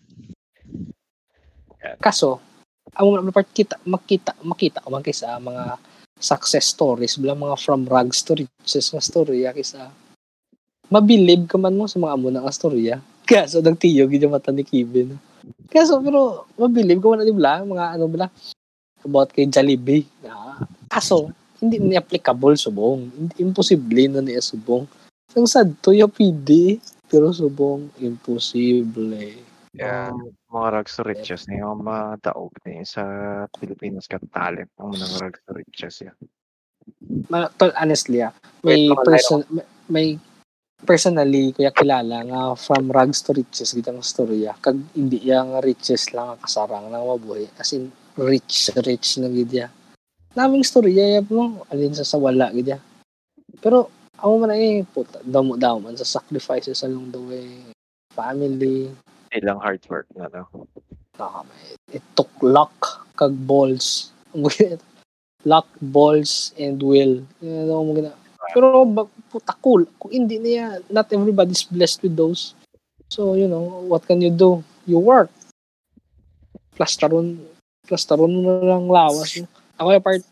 Kaso, 1.99 2.39
ang 2.95 3.11
mga 3.11 3.35
part 3.35 3.49
kita, 3.51 3.75
makita, 3.83 4.31
makita 4.39 4.79
ko 4.79 4.87
man 4.87 5.03
kaysa 5.03 5.35
mga 5.39 5.75
success 6.15 6.71
stories, 6.71 7.19
bilang 7.19 7.43
mga 7.43 7.59
from 7.59 7.83
rags 7.83 8.23
to 8.23 8.39
riches 8.39 8.87
nga 8.95 9.03
storya 9.03 9.51
kaysa 9.51 9.91
mabilib 10.91 11.47
ka 11.47 11.55
man 11.59 11.75
mo 11.75 11.87
sa 11.87 11.99
mga 11.99 12.13
amo 12.15 12.27
na 12.31 12.43
nga 12.43 12.53
storya. 12.53 12.99
Kaso, 13.29 13.63
nagtiyo, 13.63 14.07
gid 14.11 14.27
yung 14.27 14.35
mata 14.35 14.51
ni 14.51 14.67
Kevin. 14.67 15.15
Kaso, 15.71 15.99
pero, 16.03 16.47
mabilib 16.59 16.99
ka 16.99 17.07
man 17.11 17.23
na, 17.23 17.27
di 17.27 17.35
ba? 17.35 17.63
Mga 17.63 17.85
ano 17.99 18.05
ba 18.11 18.27
about 19.03 19.35
kay 19.35 19.47
Jollibee. 19.51 20.07
Ah, 20.23 20.63
kaso, 20.87 21.29
hindi 21.59 21.79
ni 21.79 21.95
applicable 21.99 22.55
subong. 22.55 23.11
Hindi, 23.11 23.35
imposible 23.43 24.07
na 24.07 24.23
niya 24.23 24.39
subong. 24.39 24.87
Ang 25.35 25.47
sad 25.47 25.75
to, 25.83 25.91
yung 25.91 26.11
PD. 26.11 26.79
Pero 27.11 27.29
subong, 27.35 27.91
imposible. 27.99 29.43
Yeah. 29.73 30.13
mga 30.53 30.69
rags 30.69 30.93
to 30.93 31.01
riches 31.01 31.49
na 31.49 31.65
yung 31.65 31.81
mga 31.81 32.29
daog 32.29 32.53
na 32.61 32.85
sa 32.85 33.03
Pilipinas 33.57 34.05
Got 34.05 34.21
Talent. 34.29 34.69
Ang 34.77 34.93
mga 34.93 35.17
rags 35.17 35.41
to 35.49 35.51
riches 35.57 35.95
yan. 36.05 36.17
Ma- 37.25 37.49
tol, 37.57 37.73
honestly 37.79 38.19
ah, 38.19 38.35
may 38.61 38.91
person 39.07 39.41
may, 39.49 39.65
may 39.87 40.07
personally 40.83 41.55
kuya 41.55 41.71
kilala 41.71 42.23
nga 42.27 42.41
from 42.59 42.91
rags 42.91 43.23
to 43.23 43.31
riches 43.33 43.73
gitang 43.73 44.03
storya. 44.03 44.53
Kag 44.59 44.77
hindi 44.93 45.23
yang 45.23 45.57
riches 45.63 46.11
lang 46.11 46.35
ang 46.35 46.41
kasarang 46.43 46.91
nang 46.91 47.07
mabuhay 47.07 47.47
as 47.57 47.73
in 47.73 47.89
rich 48.19 48.69
rich 48.85 49.17
na 49.17 49.25
gid 49.25 49.49
ya 49.49 49.67
naming 50.37 50.61
storya 50.61 51.17
ya 51.17 51.21
mo 51.33 51.65
alin 51.73 51.97
sa 51.97 52.05
sawala 52.05 52.53
gid 52.53 52.77
ya 52.77 52.79
pero 53.57 53.89
amo 54.21 54.45
man 54.45 54.53
eh 54.53 54.85
puta 54.85 55.17
damo 55.25 55.57
daw 55.57 55.81
man 55.81 55.97
sa 55.97 56.05
sacrifices 56.05 56.85
along 56.85 57.09
the 57.09 57.21
way 57.21 57.47
family. 58.13 58.93
Ilang 59.33 59.59
hard 59.59 59.81
work 59.89 60.05
na 60.13 60.29
no. 60.29 60.45
Naka, 61.17 61.41
it 61.89 62.05
took 62.13 62.29
luck 62.41 62.73
kag 63.17 63.33
balls. 63.49 64.13
Luck 65.43 65.67
balls 65.83 66.55
and 66.55 66.79
will. 66.79 67.19
You 67.43 67.67
know, 67.67 67.83
mo 67.83 67.91
gina 67.99 68.15
pero 68.51 68.83
puta 69.31 69.55
cool. 69.63 69.87
Kung 69.95 70.11
hindi 70.11 70.41
niya 70.41 70.83
not 70.91 71.07
everybody's 71.15 71.63
blessed 71.63 72.03
with 72.03 72.15
those. 72.19 72.57
So 73.07 73.39
you 73.39 73.47
know 73.47 73.87
what 73.87 74.03
can 74.03 74.19
you 74.19 74.33
do? 74.33 74.59
You 74.83 74.99
work. 74.99 75.31
Plastaron 76.75 77.39
plastaron 77.87 78.33
mo 78.43 78.59
lang 78.59 78.91
lawas. 78.91 79.39
Ako 79.79 79.87
yung 79.95 80.03
part 80.03 80.23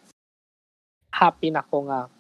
happy 1.13 1.53
na 1.53 1.63
ko 1.63 1.87
nga. 1.87 2.11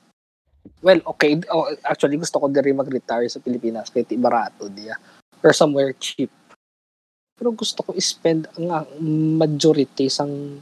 Well 0.79 1.01
okay 1.03 1.41
oh, 1.51 1.73
actually 1.83 2.15
gusto 2.15 2.39
ko 2.39 2.47
din 2.47 2.63
rin 2.63 2.77
mag-retire 2.77 3.27
sa 3.27 3.41
Pilipinas 3.43 3.89
kahit 3.91 4.13
barato 4.15 4.71
diya 4.71 4.95
or 5.43 5.51
somewhere 5.51 5.91
cheap. 5.97 6.29
Pero 7.35 7.51
gusto 7.57 7.81
ko 7.81 7.97
i-spend 7.97 8.45
ang 8.55 8.85
majority 9.41 10.07
sang 10.07 10.61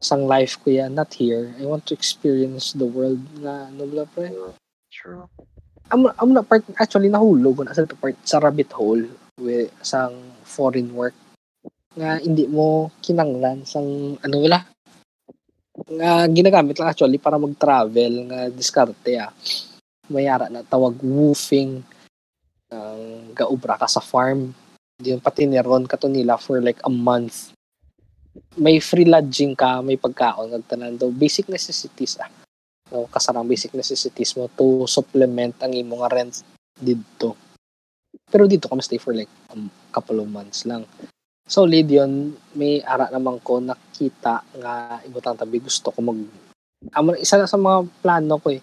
sang 0.00 0.26
life 0.26 0.58
ko 0.62 0.70
yan 0.70 0.94
not 0.94 1.12
here. 1.14 1.54
I 1.58 1.64
want 1.66 1.86
to 1.90 1.94
experience 1.94 2.72
the 2.72 2.86
world 2.86 3.22
na 3.38 3.68
ano 3.70 3.86
ba 3.88 4.04
pre? 4.08 4.30
True. 4.90 5.26
amo 5.92 6.08
amo 6.16 6.30
na 6.32 6.44
part 6.46 6.64
actually 6.80 7.12
nahulog 7.12 7.60
na 7.60 7.76
sa 7.76 7.84
part 7.84 8.16
sa 8.24 8.40
rabbit 8.40 8.72
hole 8.72 9.04
with 9.36 9.68
sang 9.84 10.16
foreign 10.46 10.88
work 10.96 11.12
nga 11.94 12.18
hindi 12.18 12.48
mo 12.50 12.90
kinanglan 12.98 13.62
sang 13.62 14.18
ano 14.18 14.36
wala? 14.42 14.58
Nga 15.74 16.10
ginagamit 16.30 16.78
lang 16.78 16.90
actually 16.90 17.18
para 17.18 17.38
mag-travel 17.38 18.30
nga 18.30 18.50
diskarte 18.50 19.14
ah. 19.18 19.30
Mayara 20.10 20.50
na 20.50 20.66
tawag 20.66 20.98
woofing 21.00 21.80
ang 22.68 23.02
gaubra 23.32 23.78
ka 23.78 23.86
sa 23.86 24.02
farm. 24.02 24.52
Di 24.98 25.14
yung 25.14 25.22
pati 25.22 25.46
niron 25.46 25.86
ka 25.86 25.94
to 25.98 26.10
nila 26.10 26.34
for 26.38 26.58
like 26.58 26.82
a 26.82 26.90
month 26.90 27.54
may 28.58 28.78
free 28.78 29.06
lodging 29.06 29.54
ka 29.54 29.82
may 29.82 29.98
pagkaon 29.98 30.50
nagtanan 30.50 30.98
daw. 30.98 31.10
Basic 31.10 31.46
necessities 31.50 32.18
ah. 32.22 32.30
No, 32.92 33.10
kasarang 33.10 33.48
basic 33.48 33.74
necessities 33.74 34.36
mo 34.36 34.46
to 34.54 34.86
supplement 34.86 35.56
ang 35.64 35.72
imo 35.74 35.98
nga 36.02 36.12
rent 36.12 36.44
dito. 36.76 37.34
Pero 38.30 38.46
dito 38.46 38.70
ka 38.70 38.78
stay 38.78 39.00
for 39.00 39.16
like 39.16 39.30
a 39.50 39.58
couple 39.90 40.20
of 40.22 40.28
months 40.30 40.66
lang. 40.68 40.86
So, 41.44 41.68
lead 41.68 41.92
yun, 41.92 42.40
may 42.56 42.80
ara 42.80 43.12
naman 43.12 43.36
ko 43.44 43.60
nakita 43.60 44.46
nga 44.56 45.02
ibutang 45.04 45.36
tabi. 45.36 45.60
Gusto 45.60 45.92
ko 45.92 46.00
mag 46.00 46.20
amo 46.92 47.16
isa 47.16 47.40
na 47.40 47.48
sa 47.48 47.56
mga 47.56 47.88
plano 48.04 48.36
ko 48.36 48.52
eh 48.52 48.60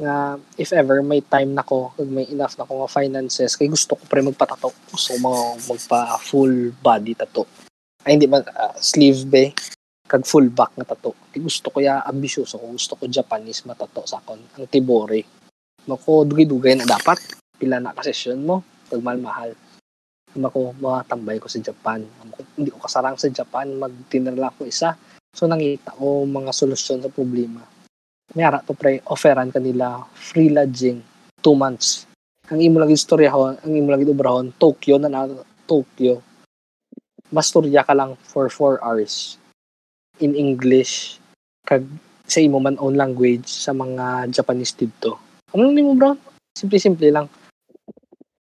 nga 0.00 0.32
if 0.56 0.72
ever 0.72 1.04
may 1.04 1.20
time 1.20 1.52
na 1.52 1.60
ko 1.60 1.92
may 2.08 2.24
enough 2.32 2.56
na 2.56 2.64
ko 2.64 2.80
nga 2.80 2.88
finances 2.88 3.52
kay 3.52 3.68
gusto 3.68 4.00
ko 4.00 4.02
pre 4.08 4.24
magpatato. 4.24 4.72
Gusto 4.88 5.16
ko 5.16 5.18
mga 5.20 5.42
magpa 5.68 6.16
full 6.16 6.72
body 6.80 7.12
tattoo 7.12 7.69
ay 8.06 8.16
hindi 8.16 8.26
man 8.28 8.44
ah, 8.56 8.74
sleeve 8.80 9.22
be 9.28 9.44
kag 10.10 10.26
full 10.26 10.50
back 10.50 10.74
nga 10.74 10.90
tato. 10.90 11.14
Di 11.30 11.38
gusto 11.38 11.70
ko 11.70 11.78
ya 11.78 12.02
ambisyoso 12.02 12.58
ko. 12.58 12.66
Gusto 12.74 12.98
ko 12.98 13.06
Japanese 13.06 13.62
matato 13.62 14.02
sa 14.02 14.18
akon. 14.18 14.42
Ang 14.58 14.66
tibori. 14.66 15.22
Mako 15.86 16.26
dugay-dugay 16.26 16.74
na 16.74 16.86
dapat. 16.88 17.22
Pila 17.54 17.78
na 17.78 17.94
ka 17.94 18.02
session 18.02 18.42
mo. 18.42 18.66
Pag 18.90 18.98
mahal-mahal. 19.06 19.54
Mako 20.34 20.74
makatambay 20.82 21.38
ko 21.38 21.46
sa 21.46 21.62
Japan. 21.62 22.02
Mako, 22.02 22.42
hindi 22.58 22.74
ko 22.74 22.82
kasarang 22.82 23.14
sa 23.14 23.30
Japan. 23.30 23.70
Magtinala 23.78 24.50
ko 24.50 24.66
isa. 24.66 24.98
So 25.30 25.46
nangita 25.46 25.94
ko 25.94 26.26
mga 26.26 26.50
solusyon 26.50 27.06
sa 27.06 27.10
problema. 27.14 27.62
Mayara 28.34 28.62
to 28.66 28.74
pre, 28.74 28.98
offeran 29.06 29.54
kanila 29.54 30.02
free 30.14 30.50
lodging 30.50 31.02
two 31.38 31.54
months. 31.54 32.06
Ang 32.50 32.66
imo 32.66 32.82
lagi 32.82 32.98
istoryahon, 32.98 33.62
ang 33.62 33.72
imo 33.74 33.94
lagi 33.94 34.06
obrahon, 34.10 34.50
Tokyo 34.58 34.98
na 34.98 35.06
na 35.06 35.26
Tokyo. 35.70 36.18
Masturya 37.30 37.86
ka 37.86 37.94
lang 37.94 38.18
for 38.26 38.50
4 38.50 38.82
hours 38.82 39.38
in 40.18 40.34
English 40.34 41.22
kag 41.62 41.86
sa 42.30 42.38
imo 42.38 42.62
man 42.62 42.78
own 42.78 42.94
language 42.94 43.46
sa 43.46 43.74
mga 43.74 44.30
Japanese 44.30 44.74
dito. 44.74 45.18
Ano 45.50 45.70
nimo 45.74 45.98
bro? 45.98 46.14
Simple-simple 46.54 47.10
lang. 47.10 47.26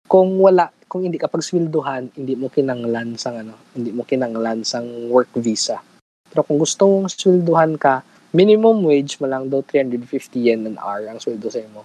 Kung 0.05 0.37
wala, 0.37 0.69
kung 0.89 1.05
hindi 1.05 1.17
ka 1.17 1.29
pagsweldohan, 1.29 2.13
hindi 2.17 2.33
mo 2.33 2.49
kinanglan 2.49 3.17
sang 3.17 3.41
ano, 3.41 3.57
hindi 3.73 3.89
mo 3.93 4.05
kinanglan 4.05 4.61
sang 4.61 5.09
work 5.09 5.33
visa. 5.37 5.81
Pero 6.29 6.45
kung 6.45 6.61
gusto 6.61 6.85
mong 6.85 7.09
sweldohan 7.13 7.77
ka, 7.77 8.05
minimum 8.33 8.85
wage 8.85 9.17
mo 9.17 9.25
lang 9.25 9.49
daw 9.49 9.65
350 9.65 10.37
yen 10.37 10.69
an 10.69 10.77
hour 10.77 11.09
ang 11.09 11.17
sweldo 11.17 11.49
sa 11.49 11.61
imo. 11.61 11.81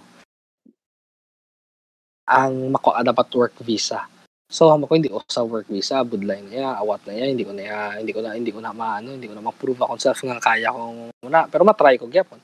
Ang 2.29 2.73
mako 2.73 2.97
dapat 3.01 3.27
work 3.33 3.57
visa. 3.65 4.05
So, 4.45 4.69
hamo 4.69 4.85
ko 4.85 4.93
hindi 4.93 5.09
ko 5.09 5.25
sa 5.25 5.41
work 5.41 5.65
visa, 5.67 6.05
budlay 6.05 6.39
na 6.45 6.53
ya, 6.53 6.69
awat 6.77 7.01
na 7.09 7.17
ya, 7.17 7.25
hindi 7.25 7.41
ko 7.41 7.51
na 7.51 7.63
ya, 7.65 7.79
hindi 7.97 8.13
ko 8.13 8.21
na 8.21 8.37
hindi 8.37 8.51
ko 8.53 8.61
na 8.61 8.71
maano, 8.71 9.17
hindi 9.17 9.25
ko 9.25 9.33
na 9.33 9.41
ma-prove 9.41 9.81
akong 9.81 10.01
self 10.01 10.21
nga 10.21 10.37
kaya 10.37 10.69
kong 10.69 11.09
na, 11.25 11.49
pero 11.49 11.65
matry 11.65 11.97
ko 11.97 12.05
gyapon. 12.05 12.37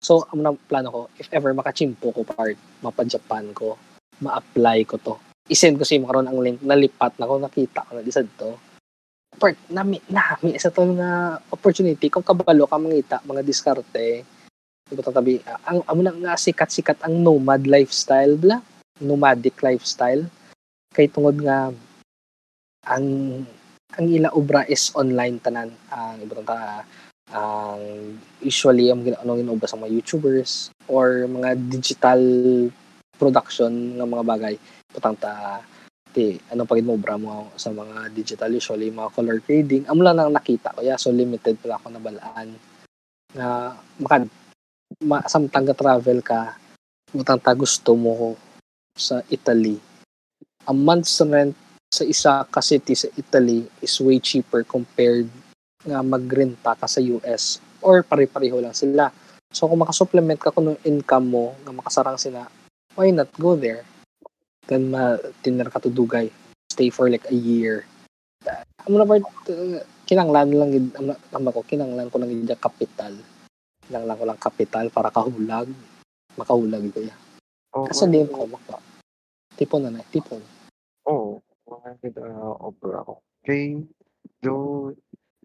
So, 0.00 0.24
ang 0.32 0.40
na 0.40 0.56
plano 0.56 0.88
ko, 0.88 1.00
if 1.20 1.28
ever 1.30 1.52
makachimpo 1.52 2.10
ko 2.10 2.24
part, 2.24 2.56
mapa-Japan 2.80 3.52
ko, 3.52 3.76
ma-apply 4.24 4.88
ko 4.88 4.96
to. 4.98 5.14
I-send 5.46 5.76
ko 5.76 5.84
sa 5.84 5.94
imo 5.94 6.08
karon 6.08 6.26
ang 6.26 6.40
link, 6.40 6.64
nalipat 6.64 7.20
na 7.20 7.28
ko, 7.28 7.36
nakita 7.36 7.84
ko 7.84 7.90
na 7.94 8.02
disad 8.02 8.26
to. 8.40 8.56
Part, 9.36 9.60
nami, 9.68 10.00
nami, 10.08 10.56
sa 10.56 10.72
to 10.72 10.88
nga 10.96 11.36
opportunity, 11.52 12.08
kung 12.08 12.24
kabalo 12.24 12.64
ka 12.64 12.80
mangita, 12.80 13.20
mga 13.28 13.44
diskarte, 13.44 14.24
Di 14.92 15.00
ba 15.00 15.08
tatabi, 15.08 15.40
ang 15.64 15.80
amo 15.88 16.00
na 16.04 16.12
nga 16.12 16.34
sikat-sikat 16.36 17.00
ang 17.00 17.24
nomad 17.24 17.64
lifestyle 17.64 18.36
bla, 18.36 18.60
nomadic 19.00 19.56
lifestyle. 19.64 20.28
Kay 20.92 21.08
tungod 21.08 21.40
nga 21.40 21.72
ang 22.84 23.06
ang 23.92 24.06
ila 24.08 24.32
obra 24.36 24.64
is 24.68 24.92
online 24.92 25.40
tanan. 25.40 25.72
Ang 25.88 26.28
ibang 26.28 26.44
ta 26.44 26.84
ang 27.32 27.80
usually 28.44 28.92
ang 28.92 29.00
ano 29.00 29.40
ginobra 29.40 29.64
sa 29.64 29.80
mga 29.80 29.92
YouTubers 30.00 30.68
or 30.92 31.24
mga 31.24 31.56
digital 31.72 32.20
production 33.16 33.96
ng 33.96 34.08
mga 34.08 34.24
bagay. 34.24 34.54
Putang 34.92 35.16
ta 35.16 35.64
ti 36.12 36.36
ano 36.52 36.68
pagid 36.68 36.84
mo 36.84 37.00
obra 37.00 37.16
mo 37.16 37.48
sa 37.56 37.72
mga 37.72 38.12
digital 38.12 38.52
usually 38.52 38.92
mga 38.92 39.12
color 39.16 39.40
grading. 39.40 39.88
Amo 39.88 40.04
lang 40.04 40.20
nang 40.20 40.32
nakita 40.32 40.76
ko 40.76 40.84
ya 40.84 41.00
so 41.00 41.08
limited 41.08 41.56
pala 41.56 41.80
ako 41.80 41.88
nabalaan. 41.88 42.52
Na 43.32 43.72
maka 43.96 44.28
ma, 45.00 45.24
samtang 45.24 45.72
ka 45.72 45.74
travel 45.76 46.20
ka 46.20 46.60
putang 47.08 47.40
ta 47.40 47.56
gusto 47.56 47.96
mo 47.96 48.36
sa 48.92 49.24
Italy 49.32 49.91
a 50.66 50.72
month's 50.74 51.18
rent 51.22 51.56
sa 51.92 52.04
isa 52.08 52.32
ka 52.48 52.60
city 52.64 52.96
sa 52.96 53.08
Italy 53.20 53.68
is 53.84 53.92
way 54.00 54.16
cheaper 54.16 54.64
compared 54.64 55.28
nga 55.84 56.00
magrenta 56.00 56.72
ka 56.78 56.86
sa 56.88 57.02
US 57.02 57.58
or 57.82 58.06
pare-pareho 58.06 58.62
lang 58.62 58.72
sila. 58.72 59.10
So 59.52 59.68
kung 59.68 59.84
makasupplement 59.84 60.40
ka 60.40 60.54
kung 60.54 60.78
income 60.86 61.28
mo 61.28 61.52
nga 61.66 61.74
makasarang 61.74 62.16
sila, 62.16 62.48
why 62.96 63.12
not 63.12 63.28
go 63.36 63.58
there? 63.58 63.84
Then 64.70 64.88
ma 64.88 65.18
tiner 65.44 65.68
ka 65.68 65.82
tudugay. 65.82 66.32
Stay 66.72 66.88
for 66.88 67.10
like 67.12 67.28
a 67.28 67.36
year. 67.36 67.84
Amo 68.88 68.96
na 68.98 69.06
part 69.06 69.22
uh, 69.52 69.82
kinanglan 70.08 70.50
lang 70.56 70.70
gid 70.72 70.86
am 70.96 71.46
ko 71.52 71.60
kinanglan 71.66 72.08
ko 72.08 72.16
lang 72.16 72.32
gid 72.32 72.56
kapital. 72.56 73.12
Kinanglan 73.84 74.16
ko 74.16 74.24
lang 74.24 74.40
kapital 74.40 74.86
para 74.88 75.12
kahulag. 75.12 75.68
Makahulag 76.40 76.88
ko 76.96 77.04
ya. 77.04 77.14
Oo, 77.76 77.84
Kasi 77.92 78.08
di 78.08 78.24
ko 78.24 78.48
maka. 78.48 78.80
Tipon 79.62 79.86
na 79.86 79.94
na, 79.94 80.02
tipon. 80.10 80.42
Oo, 81.06 81.38
mga 81.70 81.94
ganda 82.02 82.26
obra 82.66 83.06
ako. 83.06 83.22
Kay, 83.46 83.78
do, 84.42 84.90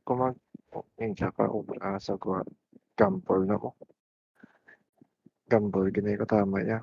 kung 0.01 0.25
mag, 0.25 0.33
minsan 0.97 1.29
ka 1.37 1.45
obra 1.45 2.01
sa 2.01 2.17
ko, 2.17 2.41
gamble 2.97 3.45
na 3.45 3.61
ko. 3.61 3.77
Gamble, 5.45 5.93
ganay 5.93 6.17
ko 6.17 6.25
tama 6.25 6.65
ya. 6.65 6.81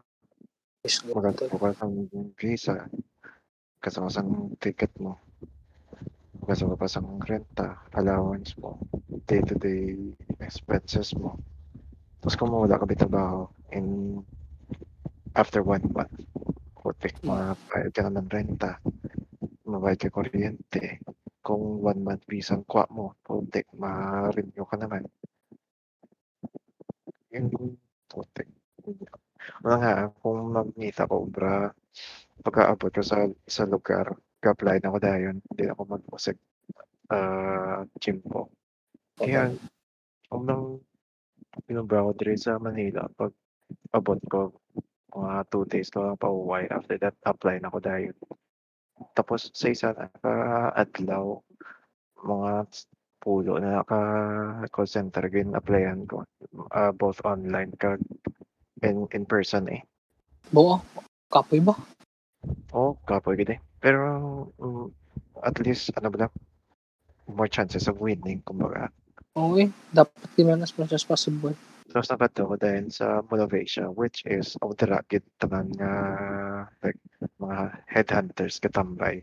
Is 0.87 1.03
go 1.03 1.19
Maganda 1.19 1.51
ko 1.51 1.59
ka 1.59 1.75
sa 1.75 1.91
visa. 2.39 2.87
Kasama 3.83 4.15
sa 4.15 4.23
ticket 4.63 4.95
mo. 5.03 5.19
Kasama 6.47 6.79
pa 6.79 6.87
sa 6.87 7.03
renta, 7.03 7.83
allowance 7.99 8.55
mo, 8.63 8.79
day-to-day 9.27 9.99
expenses 10.39 11.11
mo. 11.19 11.43
Tapos 12.23 12.39
kung 12.39 12.55
wala 12.55 12.79
ka 12.79 12.87
trabaho 12.95 13.51
in 13.75 14.23
after 15.35 15.67
one 15.67 15.83
month, 15.91 16.15
putik, 16.85 17.17
mga 17.25 17.57
bayad 17.73 17.93
ka 17.97 18.01
na 18.05 18.21
ng 18.21 18.29
renta, 18.29 18.77
mabayad 19.65 20.05
ka 20.05 20.13
kuryente. 20.13 21.01
Kung 21.41 21.81
one 21.81 22.05
month 22.05 22.29
visa 22.29 22.61
ang 22.61 22.69
kwa 22.69 22.85
mo, 22.93 23.17
putik, 23.25 23.73
ma-renew 23.73 24.69
ka 24.69 24.77
naman. 24.77 25.09
Yung 27.33 27.81
putik. 28.05 28.53
Wala 29.65 29.77
nga, 29.81 29.95
kung 30.21 30.53
mag-meet 30.53 31.01
ako, 31.01 31.25
bra, 31.33 31.73
pagka-abot 32.45 32.93
ko 32.93 33.01
sa 33.01 33.25
sa 33.49 33.65
lugar, 33.65 34.13
ka-apply 34.45 34.85
na 34.85 34.93
ako 34.93 34.99
dayon, 35.01 35.37
hindi 35.41 35.65
ako 35.73 35.89
mag-musik 35.89 36.37
uh, 37.09 37.89
gym 37.97 38.21
po. 38.29 38.53
Kaya, 39.17 39.57
kung 40.29 40.45
nang 40.45 40.85
pinubra 41.65 42.05
ko 42.05 42.13
sa 42.37 42.61
Manila, 42.61 43.09
pag 43.17 43.33
abot 43.97 44.21
ko, 44.29 44.53
mga 45.15 45.47
two 45.49 45.65
days 45.71 45.89
ko 45.89 46.11
lang 46.11 46.19
pauwi. 46.19 46.67
After 46.69 46.99
that, 46.99 47.15
apply 47.23 47.63
na 47.63 47.71
ako 47.71 47.79
dayon. 47.81 48.17
Tapos 49.15 49.51
sa 49.55 49.71
isa 49.71 49.95
naka-adlaw, 49.95 51.39
mga 52.27 52.53
pulo 53.23 53.57
na 53.57 53.81
naka 53.81 54.01
call 54.69 54.91
center 54.91 55.25
gin 55.33 55.57
applyan 55.57 56.05
ko. 56.05 56.27
Ah, 56.75 56.93
both 56.93 57.25
online 57.25 57.73
ka 57.79 57.97
and 58.85 59.09
in 59.15 59.25
person 59.25 59.65
eh. 59.71 59.81
Bo, 60.53 60.83
kapoy 61.33 61.65
ba? 61.65 61.73
Oo, 62.77 62.99
kapoy 63.09 63.39
gid 63.41 63.57
eh. 63.57 63.61
Pero 63.81 64.05
mm, 64.61 64.87
at 65.41 65.57
least 65.65 65.95
ano 65.97 66.13
ba 66.13 66.27
na, 66.27 66.29
more 67.31 67.49
chances 67.49 67.89
of 67.89 67.97
winning 68.03 68.45
kumbaga. 68.45 68.93
Okay, 69.35 69.73
dapat 69.91 70.31
di 70.37 70.43
man 70.47 70.63
as 70.63 70.71
much 70.77 70.93
as 70.93 71.03
possible. 71.03 71.57
Tapos 71.85 72.09
nakadto 72.09 72.49
ko 72.49 72.55
dahil 72.57 72.89
sa 72.89 73.21
Motivation 73.29 73.93
which 73.93 74.25
is 74.25 74.57
of 74.65 74.73
the 74.81 74.89
rocket 74.89 75.25
tanan 75.37 75.69
nga 75.77 75.93
like 76.81 77.01
mga 77.37 77.59
headhunters 77.85 78.57
katambay. 78.57 79.21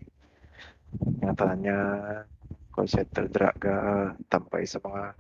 Nga 1.26 1.34
tanan 1.34 1.60
nga 1.66 1.80
call 2.70 2.88
center 2.88 3.26
draga 3.28 3.76
tambay 4.30 4.64
sa 4.70 4.78
mga 4.80 5.18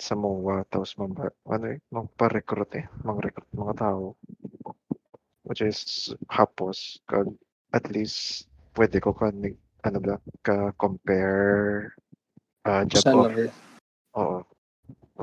sa 0.00 0.16
MOA 0.16 0.64
tapos 0.68 0.96
mga 0.96 1.28
ano 1.48 1.66
eh, 1.76 1.78
magpa-recruit 1.92 2.72
eh, 2.80 2.86
mga-recruit 3.04 3.50
mga 3.52 3.74
tao. 3.76 4.16
Which 5.44 5.64
is 5.64 6.12
hapos 6.28 7.00
kag 7.08 7.28
at 7.72 7.88
least 7.90 8.48
pwede 8.76 9.00
ko 9.00 9.16
ka 9.16 9.32
ano 9.32 9.98
ba 10.00 10.16
ka 10.44 10.72
compare 10.76 11.92
uh, 12.68 12.84
job 12.84 13.04
offer 13.08 13.32
Salary. 13.32 13.48
Oo. 14.16 14.49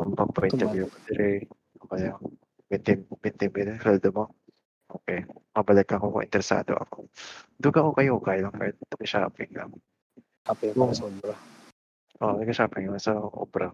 Pampa-interview 0.05 0.85
ko 0.85 0.97
dire. 1.09 1.47
Kaya, 1.87 2.11
bitim, 2.69 3.07
bitim, 3.23 3.49
bitim, 3.49 3.77
sweldo 3.79 4.09
mo. 4.13 4.25
Okay. 4.87 5.23
Mabalik 5.51 5.89
ako 5.91 6.15
kung 6.15 6.25
interesado 6.25 6.77
ako. 6.77 7.11
Duga 7.57 7.83
ko 7.83 7.91
kayo, 7.91 8.13
kaya 8.23 8.47
lang 8.47 8.55
kahit 8.55 8.77
shopping 9.03 9.51
lang. 9.51 9.71
Kapoy 10.47 10.71
Oo. 10.71 10.87
para 10.87 10.95
sobra. 10.95 11.33
Oo, 12.23 12.39
nag-shopping 12.41 12.87
lang 12.89 13.01
sa 13.01 13.17
Opera. 13.17 13.73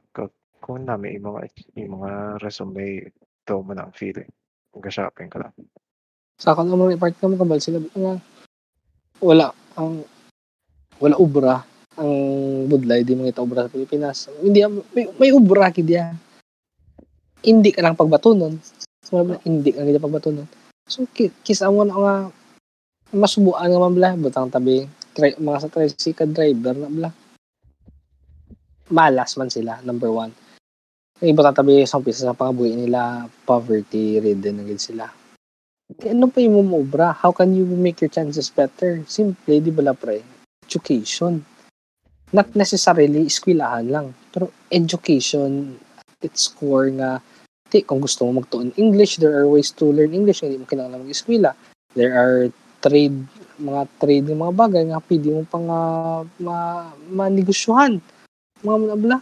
Kung, 0.64 0.84
namin 0.84 1.20
yung 1.20 1.28
mga, 1.32 1.40
yung 1.76 1.91
mga 2.00 2.12
resume, 2.40 3.08
ito 3.12 3.54
mo 3.60 3.72
na 3.76 3.88
ang 3.88 3.94
feeling. 3.95 4.32
Nag-shopping 4.74 5.30
ka 5.30 5.38
lang. 5.44 5.54
Sa 6.40 6.56
akin 6.56 6.68
naman, 6.68 6.98
part 6.98 7.14
mo 7.24 7.38
kabal 7.38 7.62
sila. 7.62 7.80
Nga, 7.94 8.14
wala, 9.22 9.54
ang, 9.78 10.04
wala 10.98 11.16
ubra 11.20 11.64
ang 11.98 12.14
budlay, 12.70 13.06
di 13.06 13.14
mga 13.14 13.38
ubra 13.41 13.65
sa 13.65 13.74
Pilipinas. 13.74 14.30
Hindi, 14.41 14.65
may, 14.94 15.06
may 15.20 15.30
ubra 15.30 15.70
kidya. 15.70 16.14
Hindi 17.44 17.70
ka 17.76 17.84
lang 17.84 17.99
pagbatunon. 17.99 18.57
So, 19.03 19.22
hindi 19.45 19.70
ka 19.70 19.84
lang 19.84 20.02
pagbatunon. 20.02 20.48
So, 20.90 21.06
ki- 21.11 21.44
kisa 21.44 21.70
mo 21.70 21.86
na 21.86 21.95
nga, 21.95 22.15
masubuan 23.14 23.70
nga 23.70 23.84
man 23.84 23.94
bla, 23.94 24.10
butang 24.18 24.49
tabi, 24.49 24.90
tri, 25.14 25.38
mga 25.38 25.61
sa 25.61 25.70
tricycle 25.70 26.34
driver 26.34 26.76
na 26.76 26.90
bla. 26.90 27.10
Malas 28.90 29.38
man 29.38 29.53
sila, 29.53 29.80
number 29.86 30.10
one. 30.10 30.34
Yung 31.22 31.40
iba 31.40 31.45
tatabi 31.45 31.86
sa 31.88 32.02
umpisa 32.02 32.28
sa 32.28 32.36
pangabuhi 32.36 32.76
nila, 32.76 33.30
poverty 33.48 34.20
ridden 34.20 34.60
na 34.60 34.76
sila. 34.76 35.07
Ano 36.03 36.28
pa 36.28 36.41
yung 36.41 36.57
mumubra? 36.57 37.14
How 37.14 37.32
can 37.32 37.53
you 37.53 37.64
make 37.70 38.02
your 38.02 38.10
chances 38.10 38.49
better? 38.49 39.06
Simple, 39.06 39.61
di 39.61 39.72
ba 39.72 39.94
pre? 39.94 40.26
Education. 40.65 41.52
Not 42.34 42.57
necessarily 42.57 43.30
eskwelahan 43.30 43.93
lang, 43.93 44.18
pero 44.34 44.49
education 44.73 45.77
at 46.01 46.19
its 46.26 46.49
core 46.49 46.89
nga 46.97 47.22
ti 47.69 47.85
kung 47.85 48.01
gusto 48.01 48.26
mo 48.26 48.41
magtuon 48.41 48.73
English, 48.77 49.22
there 49.22 49.34
are 49.34 49.49
ways 49.49 49.69
to 49.73 49.89
learn 49.89 50.14
English, 50.14 50.41
hindi 50.41 50.61
mo 50.61 50.65
kailangan 50.65 51.01
mag-eskwela. 51.05 51.53
There 51.93 52.14
are 52.14 52.49
trade 52.81 53.18
mga 53.57 53.81
trade 54.01 54.26
ng 54.34 54.41
mga 54.41 54.53
bagay 54.53 54.84
nga 54.89 54.99
pwede 55.01 55.27
mo 55.30 55.41
pang 55.45 55.68
uh, 55.69 56.22
ma, 56.41 56.89
manegosyohan. 57.10 58.01
Mga 58.65 58.77
manabla. 58.81 59.18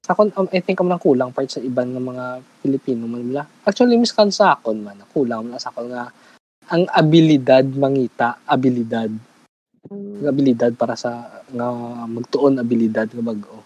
Sa 0.00 0.16
akon, 0.16 0.32
um, 0.36 0.48
I 0.48 0.60
think 0.64 0.80
lang 0.80 1.00
kulang 1.00 1.32
part 1.32 1.48
sa 1.48 1.60
iban 1.60 1.92
ng 1.92 2.04
mga 2.04 2.24
Pilipino 2.64 3.04
man 3.04 3.24
bla. 3.28 3.44
Actually, 3.64 4.00
miskan 4.00 4.32
sa 4.32 4.56
akon 4.56 4.80
man, 4.80 5.00
kulang 5.12 5.48
man 5.48 5.60
sa 5.60 5.72
akon 5.72 5.92
nga 5.92 6.08
ang 6.70 6.86
abilidad 6.94 7.66
mangita, 7.74 8.40
abilidad 8.46 9.10
ng 9.90 10.26
abilidad 10.30 10.70
para 10.78 10.94
sa 10.94 11.42
nga 11.50 11.68
magtuon 12.06 12.62
abilidad 12.62 13.10
nga 13.10 13.24
bag-o. 13.26 13.58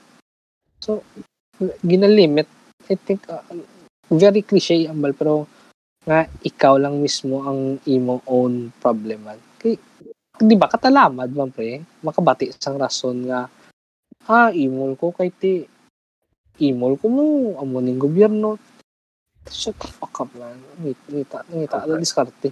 So 0.80 1.05
ginalimit 1.84 2.48
I 2.88 2.96
think 2.96 3.28
uh, 3.28 3.44
very 4.09 4.44
cliche 4.44 4.88
ang 4.88 5.05
bal 5.05 5.12
pero 5.12 5.44
nga 6.05 6.28
ikaw 6.44 6.76
lang 6.76 7.01
mismo 7.01 7.44
ang 7.44 7.80
imong 7.84 8.24
own 8.28 8.72
problem 8.80 9.24
man. 9.24 9.40
Kay 9.60 9.76
di 10.34 10.56
ba 10.59 10.66
katalamad 10.66 11.30
man 11.30 11.55
pre 11.55 11.78
makabati 12.02 12.51
sang 12.59 12.80
rason 12.80 13.30
nga 13.30 13.46
ah 14.26 14.51
imol 14.51 14.96
ko 14.98 15.14
kay 15.14 15.30
ti 15.30 15.62
imol 16.64 16.98
ko 16.98 17.06
mo 17.06 17.24
amo 17.60 17.78
ning 17.78 18.01
gobyerno 18.01 18.59
shut 19.46 19.76
the 19.76 19.86
fuck 19.86 20.24
up 20.24 20.30
man 20.34 20.56
ngita 20.80 21.44
ngita 21.52 21.76
okay. 21.84 22.01
diskarte 22.01 22.48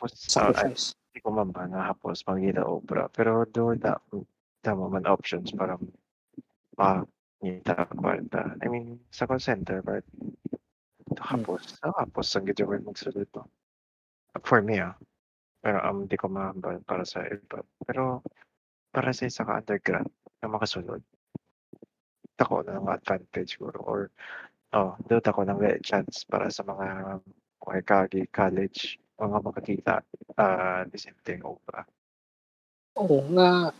Tapos, 0.00 0.16
sa 0.16 0.48
sacrifice 0.48 0.96
hindi 1.10 1.20
ko 1.20 1.28
man 1.36 1.52
ba 1.52 1.68
nga 1.68 1.92
hapos 1.92 2.24
magiging 2.24 2.64
obra. 2.64 3.10
Pero 3.12 3.44
doon 3.44 3.76
na, 3.82 3.98
tama 4.64 4.88
man 4.88 5.04
options 5.04 5.52
para 5.52 5.76
ma 6.78 7.04
ngita 7.44 7.84
kwarta. 7.92 8.56
I 8.62 8.66
mean, 8.72 8.96
sa 9.12 9.26
call 9.28 9.42
center, 9.42 9.84
but 9.84 10.06
tapos, 11.18 11.76
tapos 11.82 12.26
ang 12.32 12.46
gito 12.48 12.64
ko 12.64 12.78
magsulod 12.78 13.28
to. 13.34 13.42
For 14.46 14.62
me, 14.64 14.80
ah. 14.80 14.94
Pero 15.60 15.82
um, 15.84 16.08
di 16.08 16.16
ko 16.16 16.30
mahambal 16.32 16.80
para 16.86 17.04
sa 17.04 17.26
iba. 17.26 17.60
Pero 17.84 18.24
para 18.94 19.12
sa 19.12 19.28
isa 19.28 19.44
ka 19.44 19.60
undergrad 19.60 20.08
na 20.40 20.48
makasunod, 20.48 21.02
ako 22.40 22.64
na 22.64 22.80
ng 22.80 22.88
advantage 22.88 23.60
siguro 23.60 23.78
or 23.84 24.00
oh, 24.72 24.96
doon 25.04 25.20
ako 25.20 25.40
ng 25.44 25.60
chance 25.84 26.24
para 26.24 26.48
sa 26.48 26.64
mga 26.64 27.20
mga 27.60 27.80
kagi 27.84 28.24
college 28.32 28.96
mga 29.20 29.38
makakita 29.44 29.94
uh, 30.40 30.82
the 30.88 30.96
same 30.96 31.18
thing 31.20 31.44
o 31.44 31.60
ba? 31.68 31.84
Oo 32.96 33.20
nga. 33.36 33.70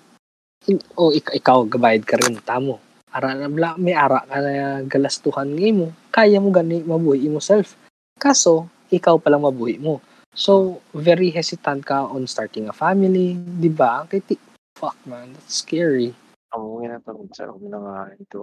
O 1.00 1.08
ikaw, 1.10 1.32
ikaw 1.32 1.58
gabayad 1.64 2.04
ka 2.04 2.20
rin 2.20 2.36
tamo. 2.44 2.76
Ara 3.10 3.34
na 3.34 3.48
bla, 3.48 3.74
may 3.80 3.96
ara 3.96 4.22
ka 4.28 4.36
na 4.38 4.84
galastuhan 4.84 5.48
ng 5.50 5.64
mo. 5.74 5.88
Kaya 6.12 6.38
mo 6.38 6.52
gani 6.52 6.84
mabuhi 6.84 7.26
mo 7.32 7.40
self. 7.40 7.74
Kaso 8.20 8.68
ikaw 8.92 9.16
pa 9.16 9.32
lang 9.32 9.42
mabuhi 9.42 9.80
mo. 9.80 10.04
So 10.36 10.78
very 10.94 11.32
hesitant 11.34 11.82
ka 11.82 12.06
on 12.06 12.28
starting 12.30 12.70
a 12.70 12.74
family, 12.76 13.34
'di 13.34 13.70
ba? 13.72 14.06
Kay 14.06 14.20
ti- 14.22 14.44
fuck 14.78 14.96
man, 15.08 15.34
that's 15.34 15.64
scary. 15.64 16.14
Ang 16.54 16.62
mga 16.78 17.02
natanong 17.02 17.30
sa 17.34 17.50
ako 17.50 17.66
na 17.66 17.78
nga 17.82 17.96
ito 18.14 18.40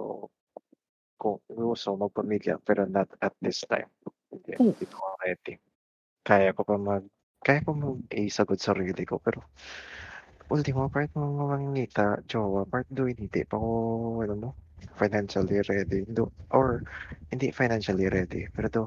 kung 1.18 1.40
gusto 1.50 1.98
magpamilya 1.98 2.60
pero 2.62 2.84
not 2.86 3.08
at 3.18 3.34
this 3.40 3.64
time. 3.66 3.88
Hindi, 4.28 4.52
Hmm. 4.54 4.70
hindi 4.76 4.86
ko 4.86 5.16
ready. 5.24 5.56
Kaya 6.28 6.52
ko 6.56 6.60
pa 6.68 6.76
mag 6.76 7.04
kaya 7.40 7.64
ko 7.64 7.70
mag 7.72 7.98
isagot 8.12 8.60
sarili 8.60 9.02
ko 9.08 9.16
pero 9.16 9.40
ultimo 10.52 10.92
part 10.92 11.08
mo 11.16 11.48
mangingita, 11.48 12.20
jowa, 12.28 12.68
part 12.68 12.84
do 12.92 13.08
hindi 13.08 13.40
pa 13.48 13.56
ako 13.56 13.70
ano 14.24 14.34
mo 14.36 14.50
financially 15.00 15.64
ready. 15.64 16.04
Do, 16.04 16.28
or 16.52 16.84
hindi 17.32 17.48
financially 17.60 18.06
ready 18.12 18.44
pero 18.52 18.66
do 18.68 18.84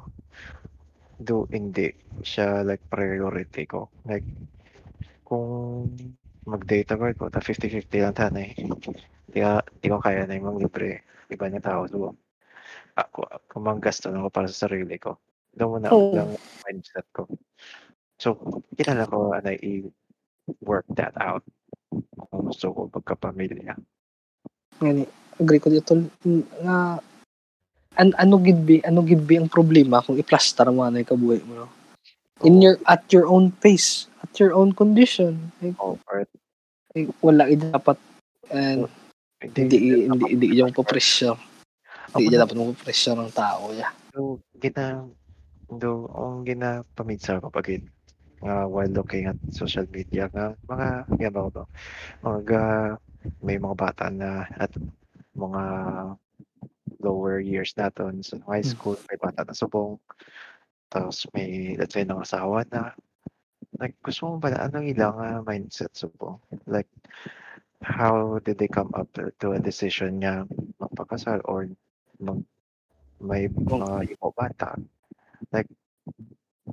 do 1.17 1.49
hindi 1.49 1.89
siya 2.21 2.61
like 2.61 2.85
priority 2.93 3.65
ko. 3.65 3.89
Like 4.05 4.25
kung 5.25 5.97
mag-date 6.45 6.93
ako 6.93 7.03
ko, 7.17 7.25
ta 7.33 7.41
50-50 7.41 8.01
lang 8.05 8.17
tanay. 8.17 8.53
Di, 9.31 9.39
ka, 9.41 9.65
di 9.81 9.87
ko 9.89 9.97
kaya 10.01 10.27
na 10.27 10.37
yung 10.37 10.59
libre. 10.61 11.05
Iba 11.31 11.47
niya 11.47 11.61
tao. 11.63 11.87
So, 11.87 12.13
ako, 12.99 13.19
kung 13.47 13.79
gasto 13.79 14.11
na 14.11 14.19
ako 14.25 14.29
para 14.29 14.47
sa 14.51 14.67
sarili 14.67 14.99
ko. 14.99 15.15
Doon 15.55 15.69
muna 15.77 15.89
Oo. 15.91 16.15
lang 16.15 16.29
mindset 16.63 17.07
ko. 17.11 17.27
So, 18.21 18.37
kilala 18.77 19.09
ko 19.09 19.33
na 19.33 19.51
i-work 19.57 20.87
that 20.95 21.17
out. 21.17 21.43
Kung 21.91 22.53
gusto 22.53 22.71
ko 22.71 22.79
pagkapamilya. 22.87 23.75
Ngani, 24.79 25.03
agree 25.41 25.61
ko 25.61 25.67
dito 25.73 25.97
n- 25.97 26.47
nga 26.63 27.01
an 27.99 28.15
ano 28.15 28.39
gid 28.39 28.63
bi 28.63 28.79
ano 28.87 29.03
gid 29.03 29.25
bi 29.27 29.35
ang 29.35 29.51
problema 29.51 29.99
kung 29.99 30.15
i-plaster 30.15 30.63
mo 30.71 30.87
na 30.87 31.03
kabuhi 31.03 31.43
mo 31.43 31.65
no? 31.65 31.67
in 32.47 32.63
your 32.63 32.79
at 32.87 33.03
your 33.11 33.27
own 33.27 33.51
pace 33.51 34.07
at 34.23 34.31
your 34.39 34.55
own 34.55 34.71
condition 34.71 35.51
like, 35.59 35.75
Oh, 35.75 35.99
part, 36.07 36.31
like, 36.95 37.11
wala 37.19 37.51
gid 37.51 37.67
dapat 37.67 37.99
and 38.47 38.87
hindi 39.43 40.07
hindi 40.07 40.25
hindi 40.39 40.47
yung 40.55 40.71
po-pressure 40.71 41.35
hindi 42.15 42.31
Ako 42.31 42.43
dapat 42.47 42.55
mo 42.55 42.71
pressure 42.79 43.17
ng 43.19 43.31
tao 43.35 43.75
ya 43.75 43.91
So, 44.11 44.43
gina, 44.59 45.07
do, 45.79 46.09
ang 46.11 46.43
ginapamitsa 46.43 47.39
ko 47.39 47.47
pag 47.53 47.67
nga 48.41 48.65
while 48.65 48.89
looking 48.89 49.29
at 49.29 49.37
social 49.53 49.85
media 49.93 50.25
nga 50.33 50.57
mga 50.65 50.87
yan 51.21 51.33
ba 51.33 51.47
to. 51.53 51.63
Mga 52.25 52.61
may 53.45 53.57
mga 53.61 53.75
bata 53.77 54.09
na 54.09 54.49
at 54.57 54.73
mga 55.37 55.63
lower 57.01 57.37
years 57.37 57.73
naton 57.77 58.25
sa 58.25 58.41
high 58.49 58.65
Hmm. 58.65 58.73
school 58.73 58.97
may 59.09 59.17
bata 59.21 59.45
na 59.45 59.53
subong. 59.53 60.01
Tapos 60.89 61.29
may 61.37 61.77
let's 61.77 61.93
say 61.93 62.03
nang 62.03 62.25
asawa 62.25 62.65
na. 62.73 62.97
Like 63.77 63.95
gusto 64.01 64.27
mo 64.29 64.41
ba 64.41 64.49
na 64.51 64.65
anong 64.67 64.89
ilang 64.89 65.17
ah, 65.21 65.41
mindset 65.45 65.93
subong? 65.93 66.41
Like 66.65 66.89
how 67.81 68.37
did 68.41 68.57
they 68.57 68.69
come 68.69 68.89
up 68.93 69.09
to, 69.17 69.53
a 69.53 69.59
decision 69.61 70.21
nga 70.21 70.45
magpakasal 70.81 71.41
or 71.45 71.65
mag, 72.21 72.41
may 73.21 73.49
mga 73.49 74.17
ibang 74.17 74.33
bata 74.33 74.77
like 75.49 75.69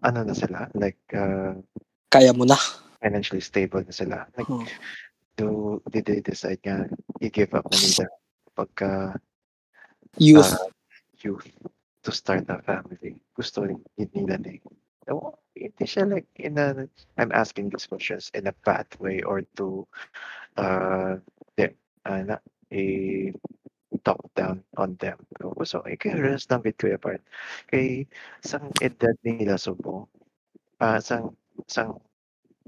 ano 0.05 0.23
na 0.25 0.35
sila? 0.37 0.69
Like 0.77 1.01
uh, 1.17 1.57
kaya 2.13 2.33
mo 2.37 2.45
na? 2.45 2.57
financially 2.99 3.41
stable 3.41 3.83
na 3.87 3.95
sila. 3.95 4.27
Like 4.37 4.51
Hmm. 4.51 4.67
do 5.39 5.79
did 5.91 6.05
they 6.11 6.21
decide 6.21 6.59
nga 6.67 6.91
i-give 7.23 7.55
up 7.55 7.71
na 7.71 7.79
nila 7.79 8.07
pagka 8.59 9.15
youth. 10.19 10.51
uh, 10.51 10.67
youth 11.23 11.47
to 12.03 12.11
start 12.11 12.51
a 12.51 12.59
family? 12.63 13.23
Gusto 13.39 13.63
rin 13.63 13.79
nila 13.95 14.35
na 14.43 14.51
eh. 14.51 14.61
No, 15.09 15.39
hindi 15.55 15.85
siya 15.87 16.11
like 16.11 16.29
in 16.37 16.59
a 16.59 16.85
I'm 17.17 17.33
asking 17.33 17.71
these 17.71 17.87
questions 17.87 18.35
in 18.35 18.51
a 18.51 18.55
bad 18.67 18.91
way 18.99 19.23
or 19.23 19.47
to 19.57 19.87
uh 20.59 21.23
the 21.57 21.73
uh, 22.03 22.23
na, 22.27 22.37
a 22.75 22.83
talk 24.05 24.21
down 24.35 24.63
on 24.77 24.97
them. 25.01 25.19
So, 25.65 25.83
eh, 25.87 25.97
curious 25.97 26.47
lang 26.51 26.63
with 26.63 26.79
Kuya. 26.79 26.99
Kay, 27.71 28.07
sang 28.45 28.73
edad 28.83 29.17
nila 29.25 29.59
subong, 29.59 30.07
ah, 30.81 30.99
sang, 31.03 31.37
sang 31.67 31.99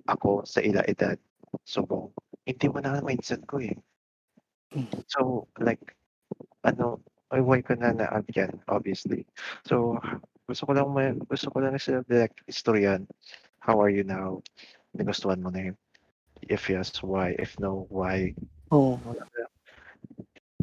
ako 0.08 0.42
sa 0.44 0.60
ila 0.60 0.82
edad 0.86 1.18
subong, 1.66 2.10
hindi 2.46 2.66
mo 2.68 2.78
na 2.82 3.02
mindset 3.02 3.44
ko 3.46 3.62
eh. 3.62 3.76
So, 5.10 5.50
like, 5.58 5.94
ano, 6.62 7.02
ay 7.30 7.42
why 7.42 7.62
ko 7.62 7.74
na 7.78 7.94
naagyan, 7.94 8.58
obviously. 8.70 9.26
So, 9.66 9.98
gusto 10.46 10.66
ko 10.66 10.72
lang, 10.74 10.90
may, 10.94 11.14
gusto 11.30 11.50
ko 11.50 11.62
lang 11.62 11.78
sila 11.78 12.02
like, 12.10 12.34
istoryan. 12.50 13.06
How 13.60 13.78
are 13.78 13.92
you 13.92 14.02
now? 14.02 14.42
Nagustuhan 14.96 15.42
mo 15.44 15.50
na 15.54 15.70
yun. 15.70 15.76
If 16.48 16.72
yes, 16.72 16.96
why? 17.04 17.36
If 17.36 17.60
no, 17.60 17.86
why? 17.92 18.32
oh 18.70 18.98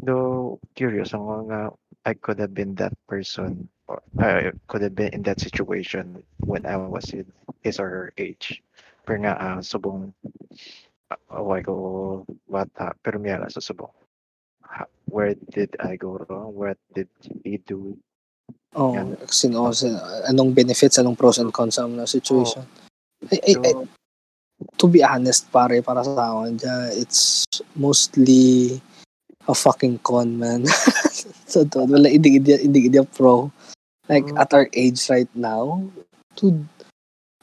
Though 0.02 0.60
curious 0.74 1.14
ako 1.14 1.50
nga 1.50 1.70
I 2.06 2.14
could 2.14 2.38
have 2.38 2.54
been 2.54 2.74
that 2.78 2.94
person 3.10 3.68
or 3.90 4.02
I 4.18 4.52
could 4.68 4.82
have 4.82 4.94
been 4.94 5.12
in 5.12 5.22
that 5.26 5.40
situation 5.40 6.22
when 6.44 6.64
I 6.66 6.76
was 6.76 7.10
in 7.12 7.26
his 7.62 7.80
or 7.80 7.88
her 7.88 8.08
age. 8.16 8.62
Pero 9.04 9.24
nga 9.24 9.34
ah, 9.36 9.58
subong 9.60 10.12
uh, 11.10 11.20
away 11.34 11.64
ko 11.64 12.24
bata 12.46 12.94
pero 13.02 13.18
miyala 13.18 13.50
sa 13.50 13.60
subong. 13.60 13.92
Where 15.08 15.34
did 15.50 15.72
I 15.80 15.96
go 15.96 16.20
wrong? 16.28 16.52
What 16.52 16.76
did 16.92 17.08
he 17.42 17.58
do? 17.64 17.96
oh 18.76 18.92
Yan. 18.92 19.16
sino 19.28 19.72
sa- 19.72 20.28
anong 20.28 20.52
benefits 20.52 21.00
anong 21.00 21.16
pros 21.16 21.40
and 21.40 21.48
cons 21.52 21.80
sa 21.80 21.88
mga 21.88 22.04
situation 22.04 22.64
I, 23.32 23.36
I, 23.42 23.52
I, 23.64 23.72
So, 23.78 23.88
to 24.78 24.86
be 24.86 25.02
honest, 25.02 25.50
pare, 25.50 25.82
para 25.82 26.06
sa 26.06 26.38
akin, 26.38 26.58
it's 26.94 27.46
mostly 27.74 28.78
a 29.48 29.54
fucking 29.56 29.98
con, 30.04 30.36
man. 30.38 30.68
so, 31.50 31.64
to, 31.64 31.88
wala, 31.88 32.12
hindi, 32.12 32.36
hindi, 32.36 32.52
hindi, 32.60 32.80
hindi 32.92 33.00
pro. 33.08 33.50
Like, 34.08 34.28
Mm. 34.28 34.40
at 34.40 34.52
our 34.56 34.68
age 34.72 35.08
right 35.12 35.28
now, 35.36 35.84
to, 36.36 36.52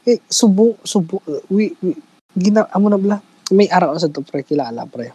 eh, 0.06 0.22
subo, 0.30 0.78
subo, 0.86 1.22
we, 1.50 1.74
we, 1.82 1.94
gina, 2.38 2.66
amo 2.74 2.90
na 2.90 2.98
bala, 2.98 3.18
may 3.54 3.70
araw 3.70 3.94
sa 3.98 4.10
to, 4.10 4.22
pre, 4.26 4.42
kilala, 4.42 4.86
pre. 4.90 5.14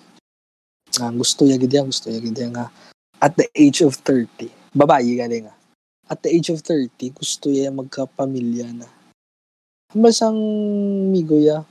Ah, 0.98 1.14
gusto 1.14 1.46
ya 1.46 1.54
gid 1.54 1.70
gusto 1.86 2.10
ya 2.10 2.18
gid 2.18 2.38
nga. 2.50 2.66
At 3.22 3.38
the 3.38 3.46
age 3.54 3.86
of 3.86 3.94
30, 4.02 4.50
babae 4.74 5.14
galing 5.18 5.46
nga. 5.46 5.54
At 6.10 6.26
the 6.26 6.30
age 6.34 6.50
of 6.50 6.58
30, 6.66 6.90
gusto 7.14 7.46
ya 7.50 7.70
magkapamilya 7.70 8.74
na. 8.74 8.88
Hambal 9.94 10.10
sang 10.10 10.38
migo 11.14 11.38
ya, 11.38 11.62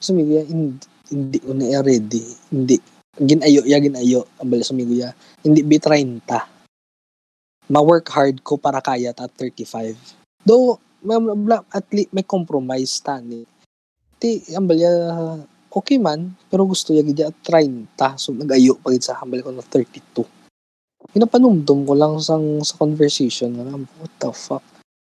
sa 0.00 0.16
migo 0.16 0.40
ya, 0.40 0.44
hindi, 0.48 0.84
hindi 1.12 1.38
ko 1.40 1.52
na 1.52 1.84
ready. 1.84 2.24
Hindi. 2.48 2.95
Ginayo 3.16 3.64
ya, 3.64 3.80
ginayo. 3.80 4.28
Hambal 4.36 4.60
sa 4.60 4.76
migo 4.76 4.92
ya, 4.92 5.16
hindi 5.40 5.64
bi 5.64 5.80
30. 5.80 6.28
Ma-work 7.72 8.06
hard 8.12 8.44
ko 8.44 8.60
para 8.60 8.78
kaya 8.84 9.10
at 9.16 9.32
35. 9.40 9.96
Though, 10.46 10.78
may, 11.02 11.18
at 11.72 11.86
least 11.90 12.12
may 12.12 12.22
compromise 12.22 13.00
tani. 13.00 13.42
Ti, 14.20 14.54
hambal 14.54 14.78
ya, 14.78 14.92
okay 15.72 15.96
man, 15.96 16.36
pero 16.48 16.68
gusto 16.68 16.92
ya 16.92 17.02
gid 17.02 17.18
ya 17.20 17.32
at 17.32 17.38
30. 17.44 18.20
So, 18.20 18.36
nag-ayo 18.36 18.76
pa 18.78 18.92
gid 18.92 19.04
sa 19.04 19.18
hambal 19.18 19.40
ko 19.42 19.50
na 19.50 19.64
32. 19.64 20.24
Pinapanumdum 21.12 21.88
ko 21.88 21.92
lang 21.96 22.20
sang, 22.20 22.60
sa 22.60 22.76
conversation 22.76 23.56
nga, 23.56 23.64
what 24.00 24.12
the 24.20 24.30
fuck? 24.36 24.64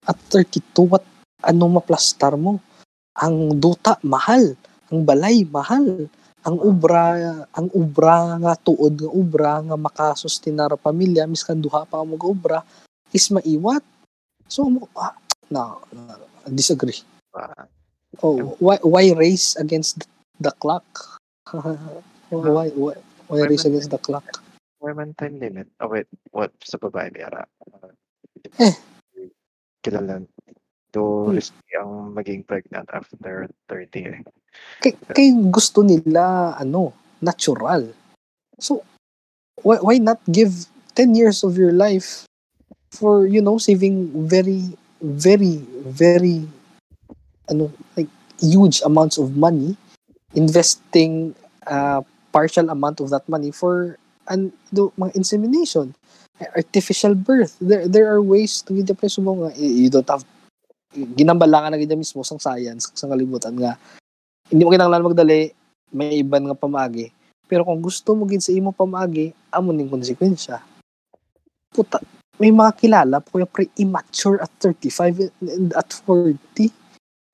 At 0.04 0.20
32, 0.28 0.84
what, 0.84 1.04
anong 1.42 1.80
maplastar 1.80 2.36
mo? 2.36 2.60
Ang 3.16 3.56
duta, 3.56 3.96
mahal. 4.04 4.54
Ang 4.92 5.08
balay, 5.08 5.48
mahal. 5.48 6.06
Ang 6.46 6.62
ubra, 6.62 7.18
ang 7.50 7.68
ubra 7.74 8.38
nga 8.38 8.54
tuod 8.54 8.94
nga 9.02 9.10
ubra 9.10 9.52
nga 9.66 9.74
makasustinar 9.74 10.78
pamilya 10.78 11.26
miskan 11.26 11.58
duha 11.58 11.82
pa 11.82 12.06
mo 12.06 12.14
nga 12.14 12.28
ubra 12.30 12.58
is 13.10 13.26
maiwat. 13.34 13.82
So 14.46 14.70
mo 14.70 14.86
ah, 14.94 15.18
no, 15.50 15.82
no, 15.90 16.14
disagree. 16.46 17.02
Oh, 18.22 18.54
why 18.62 18.78
why 18.86 19.10
race 19.12 19.58
against 19.58 20.06
the 20.38 20.54
clock? 20.62 20.86
why, 22.30 22.70
why 22.72 22.94
why 23.26 23.38
race 23.44 23.66
against 23.66 23.90
the 23.90 23.98
clock? 23.98 24.24
Wala 24.78 25.02
man 25.02 25.18
time 25.18 25.42
limit. 25.42 25.66
Oh, 25.82 25.90
wait. 25.90 26.06
What? 26.30 26.54
Sa 26.62 26.78
babae, 26.78 27.10
Biyara. 27.10 27.42
Uh, 27.66 27.90
Eh. 28.62 28.74
Kilala. 29.82 30.22
Do 30.94 31.26
Hmm. 31.26 31.34
risky 31.34 31.74
ang 31.74 32.14
maging 32.14 32.46
pregnant 32.46 32.86
after 32.94 33.50
30 33.68 34.06
eh. 34.06 34.20
Kay, 34.80 34.92
kay 35.12 35.28
gusto 35.50 35.82
nila, 35.82 36.54
ano, 36.58 36.92
natural. 37.20 37.90
So, 38.60 38.84
why, 39.62 39.78
why 39.80 39.96
not 39.98 40.20
give 40.28 40.68
10 40.94 41.14
years 41.14 41.44
of 41.44 41.56
your 41.56 41.72
life 41.72 42.24
for, 42.92 43.26
you 43.26 43.40
know, 43.40 43.58
saving 43.58 44.28
very, 44.28 44.76
very, 45.00 45.64
very, 45.84 46.48
ano, 47.48 47.72
like, 47.96 48.08
huge 48.40 48.80
amounts 48.84 49.16
of 49.16 49.36
money, 49.36 49.76
investing 50.34 51.34
a 51.66 52.04
partial 52.32 52.68
amount 52.68 53.00
of 53.00 53.08
that 53.10 53.24
money 53.28 53.50
for 53.50 53.96
an 54.28 54.52
do 54.74 54.92
mga 54.98 55.16
insemination 55.16 55.94
artificial 56.52 57.14
birth. 57.14 57.56
There 57.60 57.88
there 57.88 58.06
are 58.12 58.20
ways 58.20 58.60
to 58.68 58.76
preso 58.92 59.24
mo 59.24 59.40
nga 59.40 59.56
you 59.56 59.88
don't 59.88 60.08
have 60.10 60.26
ginambalangan 60.92 61.72
na 61.72 61.80
gid 61.80 61.92
mismo 61.96 62.20
sang 62.20 62.40
science 62.40 62.92
sa 62.92 63.08
kalibutan 63.08 63.56
nga 63.56 63.80
hindi 64.50 64.62
mo 64.62 64.70
kinahanglan 64.72 65.06
magdali 65.06 65.50
may 65.94 66.18
iban 66.20 66.46
nga 66.50 66.58
pamagi. 66.58 67.10
Pero 67.46 67.62
kung 67.62 67.78
gusto 67.78 68.14
mo 68.18 68.26
gid 68.26 68.42
sa 68.42 68.50
imo 68.50 68.74
pamagi 68.74 69.30
amo 69.54 69.70
ning 69.70 69.86
konsekwensya 69.86 70.58
puta 71.76 72.00
may 72.40 72.48
mga 72.48 72.72
kilala 72.80 73.20
po 73.20 73.36
yung 73.36 73.52
pre-immature 73.52 74.40
at 74.40 74.48
35 74.60 75.28
and 75.44 75.76
at 75.76 75.92
40 76.08 76.72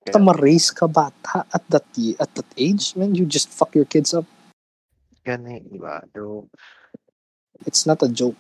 Basta 0.03 0.19
Yeah. 0.19 0.27
ma-raise 0.27 0.75
ka 0.75 0.91
bata 0.91 1.47
at 1.47 1.63
that 1.71 1.87
at 2.19 2.31
that 2.35 2.51
age 2.59 2.99
man 2.99 3.15
you 3.15 3.23
just 3.23 3.47
fuck 3.55 3.71
your 3.79 3.87
kids 3.87 4.11
up. 4.11 4.27
Gani, 5.23 5.63
di 5.63 5.79
ba? 5.79 6.03
Do, 6.11 6.51
it's 7.63 7.87
not 7.87 8.03
a 8.03 8.11
joke. 8.11 8.35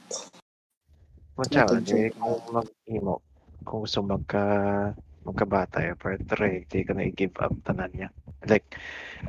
kung 1.38 1.46
Not 1.46 1.70
a 1.70 1.78
tsaka, 1.78 1.94
eh, 1.94 2.10
kung 2.10 2.42
mag-imo, 2.50 3.22
kung 3.62 3.86
gusto 3.86 4.02
magka, 4.02 4.90
magkabata 5.22 5.82
eh, 5.82 5.94
pero 5.94 6.18
try, 6.26 6.66
di 6.66 6.82
ka 6.86 6.92
na 6.94 7.06
i-give 7.06 7.36
up 7.38 7.54
tanan 7.62 7.90
niya. 7.94 8.08
Like, 8.46 8.74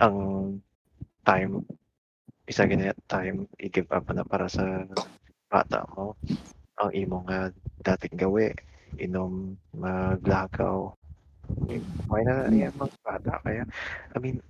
ang 0.01 0.17
time, 1.25 1.63
isa 2.49 2.67
ganyan 2.67 2.97
time, 3.07 3.45
i-give 3.61 3.89
up 3.93 4.09
na 4.11 4.25
para 4.25 4.49
sa 4.49 4.83
bata 5.47 5.85
mo. 5.93 6.17
Ang 6.81 6.91
imo 6.97 7.21
nga 7.29 7.53
dating 7.85 8.17
gawi, 8.17 8.51
inom, 8.97 9.53
maglakaw. 9.77 10.91
Why 12.09 12.21
na 12.25 12.49
yan 12.49 12.73
magbata? 12.75 13.39
Kaya, 13.45 13.63
I 14.13 14.17
mean, 14.17 14.41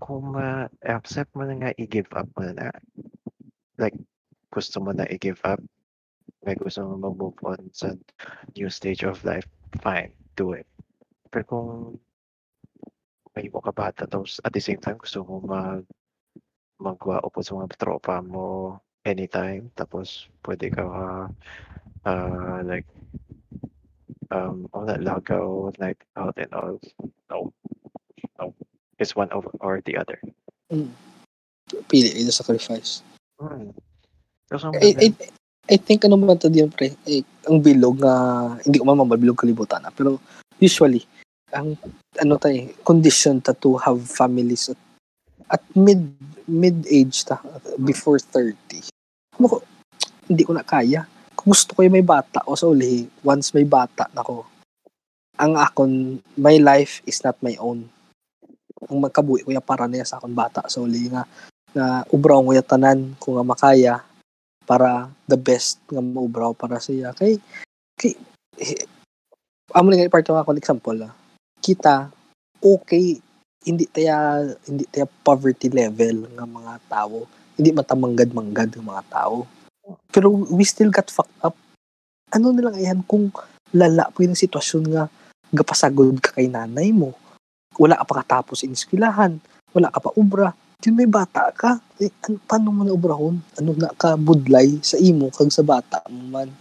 kung 0.00 0.32
ma-accept 0.32 1.32
mo 1.36 1.44
na 1.44 1.54
nga 1.56 1.70
i-give 1.76 2.10
up 2.16 2.28
mo 2.36 2.48
na, 2.52 2.72
like, 3.76 3.96
gusto 4.48 4.80
mo 4.80 4.96
na 4.96 5.04
i-give 5.12 5.40
up, 5.44 5.60
may 6.46 6.56
gusto 6.56 6.86
mo 6.86 7.10
mag-move 7.10 7.36
on 7.44 7.60
sa 7.74 7.92
new 8.54 8.70
stage 8.70 9.02
of 9.02 9.20
life, 9.26 9.44
fine, 9.82 10.14
do 10.38 10.54
it. 10.54 10.66
Pero 11.36 11.44
kung 11.44 11.68
may 13.36 13.52
mo 13.52 13.60
ka 13.60 13.68
bata, 13.76 14.08
tapos 14.08 14.40
at 14.40 14.56
the 14.56 14.62
same 14.64 14.80
time 14.80 14.96
gusto 14.96 15.20
mo 15.20 15.44
mag 15.44 15.84
magwa-upo 16.80 17.44
sa 17.44 17.60
mga 17.60 17.76
tropa 17.76 18.24
mo 18.24 18.80
anytime, 19.04 19.68
tapos 19.76 20.32
pwede 20.48 20.72
ka 20.72 20.84
uh, 22.08 22.58
like 22.64 22.88
um 24.32 24.64
on 24.72 24.88
that 24.88 25.04
lagaw, 25.04 25.68
night 25.76 26.00
out 26.16 26.32
and 26.40 26.48
all. 26.56 26.80
No. 27.28 27.52
No. 28.40 28.56
It's 28.96 29.12
one 29.12 29.28
over 29.36 29.52
or 29.60 29.84
the 29.84 30.00
other. 30.00 30.16
pili 31.90 32.10
ito 32.14 32.32
sacrifice 32.32 33.02
Hmm. 33.36 33.68
Ang 34.48 34.80
I, 34.80 34.96
I, 34.96 35.08
I 35.68 35.76
think 35.76 36.08
ano 36.08 36.16
man 36.16 36.40
to 36.40 36.48
din 36.48 36.72
pre 36.72 36.96
eh, 37.04 37.20
ang 37.44 37.60
bilog 37.60 38.00
nga 38.00 38.14
hindi 38.64 38.80
ko 38.80 38.88
man 38.88 38.96
mabilog 38.96 39.36
kalibutan 39.36 39.84
na 39.84 39.92
pero 39.92 40.16
usually 40.56 41.04
ang 41.54 41.78
ano 42.18 42.34
tayo 42.40 42.72
condition 42.82 43.38
ta 43.38 43.54
to 43.54 43.78
have 43.78 44.02
families 44.02 44.72
at, 44.72 44.80
at 45.52 45.62
mid 45.78 46.02
mid 46.50 46.86
age 46.90 47.22
ta 47.22 47.38
before 47.78 48.18
30 48.18 48.56
ano 49.38 49.46
ko 49.46 49.56
hindi 50.26 50.42
ko 50.42 50.52
na 50.54 50.66
kaya. 50.66 51.06
Kung 51.38 51.54
gusto 51.54 51.74
ko 51.74 51.86
yung 51.86 51.94
may 51.94 52.06
bata 52.06 52.42
o 52.46 52.58
sa 52.58 52.66
uli 52.66 53.06
once 53.22 53.54
may 53.54 53.66
bata 53.66 54.10
nako. 54.10 54.46
Ang 55.38 55.54
akon 55.54 56.18
my 56.40 56.56
life 56.58 57.04
is 57.06 57.22
not 57.22 57.38
my 57.40 57.54
own. 57.62 57.86
Ang 58.90 58.98
magkabuhi 59.06 59.46
ko 59.46 59.50
ya 59.54 59.62
para 59.62 59.86
niya 59.86 60.06
sa 60.06 60.18
akon 60.18 60.34
bata 60.34 60.66
sa 60.66 60.82
uli 60.82 61.06
nga 61.10 61.22
nga 61.76 62.02
ubraw 62.10 62.40
ko 62.42 62.50
ya 62.56 62.64
tanan 62.64 63.14
kung 63.20 63.36
nga 63.38 63.46
makaya 63.46 63.94
para 64.66 65.06
the 65.30 65.38
best 65.38 65.78
nga 65.86 66.02
maubraw 66.02 66.50
para 66.56 66.82
sa 66.82 66.90
iya 66.90 67.14
kay 67.14 67.38
kay 67.94 68.16
eh, 68.58 68.88
amo 69.76 69.92
nga 69.92 70.10
part 70.10 70.26
akong 70.26 70.58
example 70.58 70.98
ah. 71.04 71.12
Kita 71.66 72.14
okay 72.62 73.18
hindi 73.66 73.90
taya 73.90 74.46
hindi 74.70 74.86
taya 74.86 75.10
poverty 75.26 75.74
level 75.74 76.30
nga 76.38 76.46
mga 76.46 76.74
tao. 76.86 77.26
Hindi 77.58 77.74
matamanggad-manggad 77.74 78.78
ng 78.78 78.86
mga 78.86 79.04
tao. 79.10 79.42
Pero 80.14 80.30
we 80.30 80.62
still 80.62 80.94
got 80.94 81.10
fucked 81.10 81.34
up. 81.42 81.58
Ano 82.30 82.54
na 82.54 82.70
lang 82.70 82.78
ayan 82.78 83.00
kung 83.02 83.34
lala 83.74 84.06
po 84.14 84.22
yung 84.22 84.38
sitwasyon 84.38 84.84
nga 84.94 85.10
gapasagod 85.50 86.22
ka 86.22 86.38
kay 86.38 86.46
nanay 86.46 86.94
mo 86.94 87.14
wala 87.78 87.98
ka 87.98 88.04
pa 88.06 88.14
katapos 88.22 88.66
in 88.66 88.74
eskwelahan 88.74 89.38
wala 89.74 89.90
ka 89.90 89.98
pa 89.98 90.10
ubra 90.14 90.54
yun 90.84 90.94
may 90.94 91.08
bata 91.08 91.48
ka. 91.56 91.80
Eh, 91.96 92.12
ano, 92.28 92.36
paano 92.44 92.68
mo 92.68 92.82
na 92.84 92.92
ubrahon 92.92 93.40
ano 93.56 93.70
na 93.74 93.88
ka 93.96 94.14
budlay 94.20 94.76
sa 94.84 95.00
imo 95.00 95.32
kag 95.32 95.48
sa 95.48 95.64
bata 95.64 96.04
mo 96.12 96.20
man? 96.28 96.52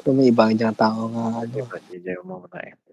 Pero 0.00 0.16
may 0.16 0.32
ibang 0.32 0.56
diyang 0.56 0.74
tao 0.74 1.06
nga 1.12 1.44
ano. 1.44 1.46
Di 1.46 1.60
ba, 1.60 1.76
di 1.76 2.00
mo 2.24 2.40
na 2.48 2.58
eh. 2.64 2.85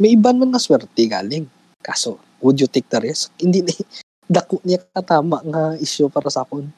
May 0.00 0.16
iban 0.16 0.40
man 0.40 0.50
nga 0.50 0.58
swerte 0.58 1.04
galing. 1.04 1.44
Kaso, 1.84 2.16
would 2.40 2.56
you 2.56 2.68
take 2.68 2.88
the 2.88 3.00
risk? 3.00 3.30
Hindi 3.42 3.60
ni 3.60 3.74
dako 4.24 4.58
niya 4.64 4.80
katama 4.90 5.44
nga 5.44 5.76
isyo 5.76 6.08
para 6.08 6.32
sa 6.32 6.42
akon. 6.42 6.72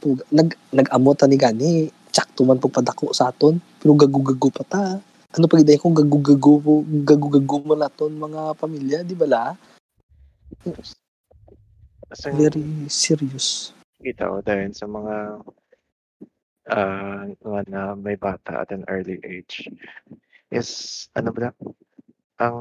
Pug- 0.00 0.24
Nag 0.32 0.56
nag-amo 0.72 1.12
ta 1.12 1.28
ni 1.28 1.36
gani, 1.36 1.92
tsakto 2.08 2.42
man 2.48 2.58
pagpadako 2.58 3.12
sa 3.12 3.28
aton, 3.28 3.60
pero 3.78 3.92
gagu-gagu 3.92 4.48
pa 4.48 4.64
ta. 4.64 4.84
Ano 5.34 5.50
pag 5.50 5.66
kung 5.82 5.98
gagu-gagu 5.98 6.86
gagu-gagu 7.02 7.58
mo 7.66 7.74
naton 7.74 8.14
mga 8.14 8.54
pamilya, 8.54 8.98
di 9.02 9.18
ba 9.18 9.26
la? 9.26 9.44
Kasi 12.06 12.30
Very 12.30 12.86
serious. 12.86 13.74
kita 13.98 14.28
ko 14.30 14.38
dahil 14.44 14.70
sa 14.76 14.86
mga 14.86 15.16
mga 17.40 17.60
na 17.72 17.96
may 17.98 18.14
bata 18.14 18.62
at 18.62 18.70
an 18.70 18.84
early 18.86 19.16
age 19.24 19.66
is 20.52 21.08
ano 21.16 21.32
ba 21.32 21.50
ang 22.42 22.58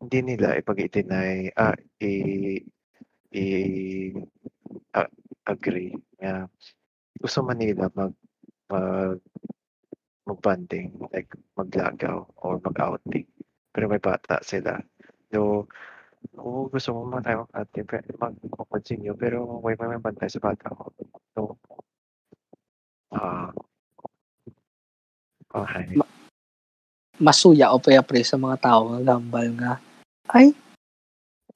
hindi 0.00 0.18
nila 0.20 0.58
ipag-itinay 0.60 1.52
ah 1.56 1.76
i 2.04 2.12
i 3.32 3.46
ah, 4.96 5.08
agree 5.48 5.92
nga 6.20 6.44
gusto 7.20 7.38
man 7.44 7.58
nila 7.60 7.88
mag 7.96 8.12
mag 8.68 9.20
magbanding 10.28 10.92
like 11.12 11.32
maglagaw 11.56 12.20
or 12.44 12.60
mag-outing 12.60 13.24
pero 13.72 13.88
may 13.88 14.00
bata 14.00 14.44
sila 14.44 14.76
so 15.32 15.64
Oo, 16.38 16.66
gusto 16.72 16.88
mo 16.94 17.00
man 17.06 17.22
tayo 17.22 17.46
mag-ate, 17.46 17.80
mag-continue, 18.18 19.14
pero 19.14 19.62
may 19.62 19.74
may 19.78 20.02
bantay 20.02 20.26
sa 20.30 20.42
bata 20.42 20.66
ko. 20.74 20.90
So, 21.34 21.40
ah, 23.14 23.50
okay. 25.54 26.17
Masuya 27.18 27.74
o 27.74 27.82
paya 27.82 28.02
pre 28.02 28.22
sa 28.22 28.38
mga 28.38 28.56
tao 28.62 28.94
nga 28.94 29.00
gambal 29.02 29.46
nga. 29.58 29.82
Ay, 30.30 30.54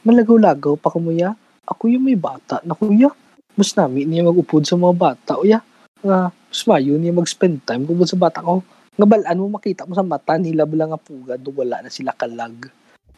malagaw-lagaw 0.03 0.75
pa 0.75 0.91
kumuya. 0.91 1.39
Ako 1.63 1.87
yung 1.87 2.03
may 2.11 2.19
bata 2.19 2.59
na 2.67 2.75
kuya. 2.75 3.15
Mas 3.55 3.71
namin 3.79 4.11
niya 4.11 4.27
mag-upod 4.27 4.67
sa 4.67 4.75
mga 4.75 4.95
bata. 4.97 5.33
Uya, 5.39 5.63
nga, 6.03 6.35
mas 6.35 6.63
mayo 6.67 6.99
niya 6.99 7.15
mag-spend 7.15 7.63
time 7.63 7.87
kung 7.87 8.03
sa 8.03 8.19
bata 8.19 8.43
ko. 8.43 8.65
Nga 8.99 9.07
balaan 9.09 9.41
mo 9.41 9.57
makita 9.57 9.87
mo 9.87 9.95
sa 9.95 10.05
mata, 10.05 10.37
nila 10.37 10.67
lang 10.69 10.93
nga 10.93 11.01
pugad, 11.01 11.41
wala 11.41 11.81
na 11.81 11.89
sila 11.89 12.13
kalag. 12.13 12.69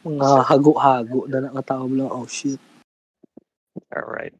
Mga 0.04 0.28
hago-hago 0.44 1.24
na 1.26 1.50
nga 1.50 1.74
tao 1.74 1.88
lang, 1.88 2.12
oh 2.12 2.28
shit. 2.28 2.60
Alright. 3.90 4.36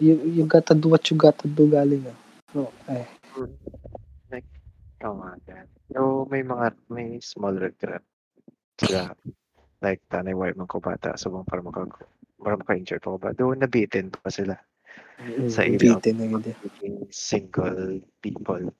You, 0.00 0.18
you 0.24 0.44
gotta 0.48 0.74
do 0.74 0.92
what 0.92 1.04
you 1.08 1.16
gotta 1.16 1.46
do 1.48 1.68
galing 1.68 2.04
ah. 2.08 2.18
No, 2.52 2.68
eh. 2.92 3.08
Like, 4.28 4.48
oh 5.04 5.16
nga, 5.16 5.36
yan. 5.48 5.68
So, 5.92 6.24
may 6.32 6.40
mga, 6.40 6.66
may 6.88 7.20
small 7.20 7.56
regret 7.56 8.02
sila. 8.80 9.12
Like, 9.82 10.00
tanay 10.08 10.32
wife 10.32 10.56
man 10.56 10.70
ko 10.70 10.80
bata, 10.80 11.18
so 11.20 11.30
para 11.44 11.60
maka, 11.60 11.84
para 12.40 12.56
maka-injure 12.56 13.02
pa 13.02 13.12
ko 13.12 13.18
ba? 13.18 13.30
Doon 13.36 13.60
nabitin 13.60 14.08
pa 14.08 14.32
sila. 14.32 14.56
Sa 15.52 15.62
area. 15.62 16.00
Magiging 16.00 17.06
single 17.12 18.00
people. 18.24 18.72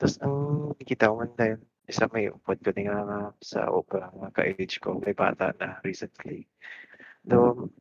Tapos, 0.00 0.16
ang 0.22 0.74
nakita 0.74 1.10
ko 1.10 1.14
man 1.22 1.32
dahil, 1.38 1.58
isa 1.88 2.04
may 2.12 2.28
upod 2.28 2.60
ko 2.60 2.70
nga 2.74 3.32
sa 3.40 3.72
opera, 3.72 4.12
nga 4.12 4.28
ka-age 4.34 4.76
ko, 4.82 5.00
may 5.00 5.16
bata 5.16 5.56
na 5.56 5.80
recently. 5.80 6.44
Though, 7.24 7.72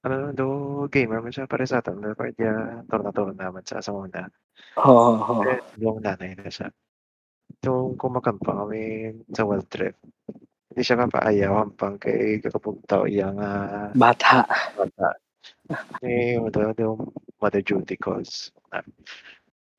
ano 0.00 0.32
do 0.32 0.46
gamer 0.88 1.20
man 1.20 1.28
siya 1.28 1.44
pare 1.44 1.68
sa 1.68 1.84
aton 1.84 2.00
pero 2.00 2.16
part 2.16 2.32
ya 2.40 2.80
torna-torna 2.88 3.52
naman 3.52 3.60
siya 3.60 3.84
sa 3.84 3.92
una. 3.92 4.24
Oo. 4.80 5.20
oo. 5.20 5.44
Eh, 5.44 5.60
yung 5.76 6.00
nanay 6.00 6.32
na 6.40 6.48
siya. 6.48 6.72
Yung 7.66 7.98
kumakampang 7.98 8.58
kami 8.66 8.82
sa 9.34 9.44
World 9.44 9.68
Trip, 9.68 9.94
hindi 10.70 10.82
siya 10.86 11.02
mapaayaw 11.02 11.52
hampang 11.66 11.98
kay 11.98 12.38
kakapog 12.38 12.78
tao 12.86 13.04
iya 13.04 13.28
nga 13.34 13.50
Bata. 13.92 14.46
bata. 14.78 15.08
Eh, 16.02 16.38
ano 16.38 16.70
do 16.74 16.88
mother 17.42 17.62
duty 17.62 17.98
calls. 17.98 18.54
Ah, 18.70 18.82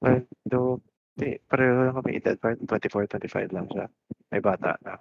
well, 0.03 0.19
do 0.48 0.80
di 1.15 1.35
pareho 1.48 1.91
lang 1.91 1.95
kami 1.99 2.19
edad, 2.19 2.35
part 2.39 2.60
24, 2.60 3.07
25 3.07 3.56
lang 3.56 3.68
siya. 3.72 3.85
May 4.31 4.39
bata 4.43 4.76
na. 4.84 4.95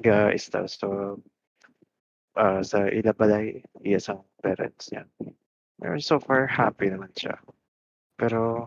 Ga 0.00 0.32
ista 0.32 0.64
so 0.68 1.18
ah, 2.36 2.60
sa 2.64 2.88
ila 2.88 3.12
balay 3.16 3.60
iya 3.84 4.00
sang 4.00 4.24
parents 4.44 4.92
niya. 4.92 5.04
Pero 5.78 5.96
so 6.00 6.20
far 6.20 6.48
happy 6.48 6.92
naman 6.92 7.12
siya. 7.16 7.36
Pero 8.18 8.66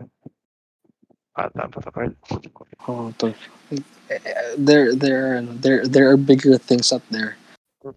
ta 1.32 1.66
part. 1.90 2.12
Oh, 2.88 3.08
tol. 3.16 3.32
Eh, 3.72 3.80
eh, 4.12 4.20
There 4.60 4.92
there 4.92 5.40
ano, 5.40 5.56
there 5.56 5.88
there 5.88 6.06
are 6.12 6.20
bigger 6.20 6.60
things 6.60 6.92
out 6.92 7.04
there 7.08 7.40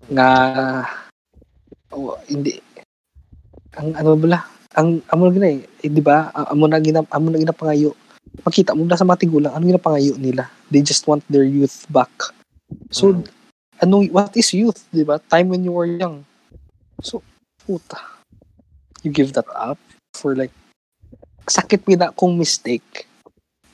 nga 0.09 0.29
oh, 1.93 2.17
hindi 2.25 2.57
ang 3.77 3.93
ano 3.93 4.17
bala 4.17 4.47
ang 4.73 5.03
amo 5.13 5.29
na 5.29 5.35
gina 5.35 5.47
eh, 5.61 5.91
di 5.91 6.01
ba 6.01 6.31
amo 6.33 6.65
na 6.65 6.81
gina 6.81 7.05
amo 7.13 7.27
na 7.29 7.37
ginapangayo 7.37 7.93
makita 8.41 8.73
mo 8.73 8.87
na 8.87 8.97
sa 8.97 9.05
mga 9.05 9.27
tigulang 9.27 9.53
ano 9.53 9.67
ginapangayo 9.67 10.17
nila 10.17 10.49
they 10.73 10.81
just 10.81 11.05
want 11.05 11.21
their 11.29 11.45
youth 11.45 11.85
back 11.93 12.11
so 12.89 13.13
Mm. 13.13 13.29
anong 13.85 14.05
what 14.09 14.33
is 14.33 14.49
youth 14.55 14.87
di 14.89 15.05
ba 15.05 15.21
time 15.29 15.53
when 15.53 15.61
you 15.61 15.75
were 15.75 15.85
young 15.85 16.25
so 17.03 17.21
puta 17.61 17.99
you 19.05 19.13
give 19.13 19.35
that 19.37 19.45
up 19.53 19.77
for 20.17 20.33
like 20.33 20.51
sakit 21.45 21.83
pina 21.85 22.09
kung 22.17 22.39
mistake 22.39 23.05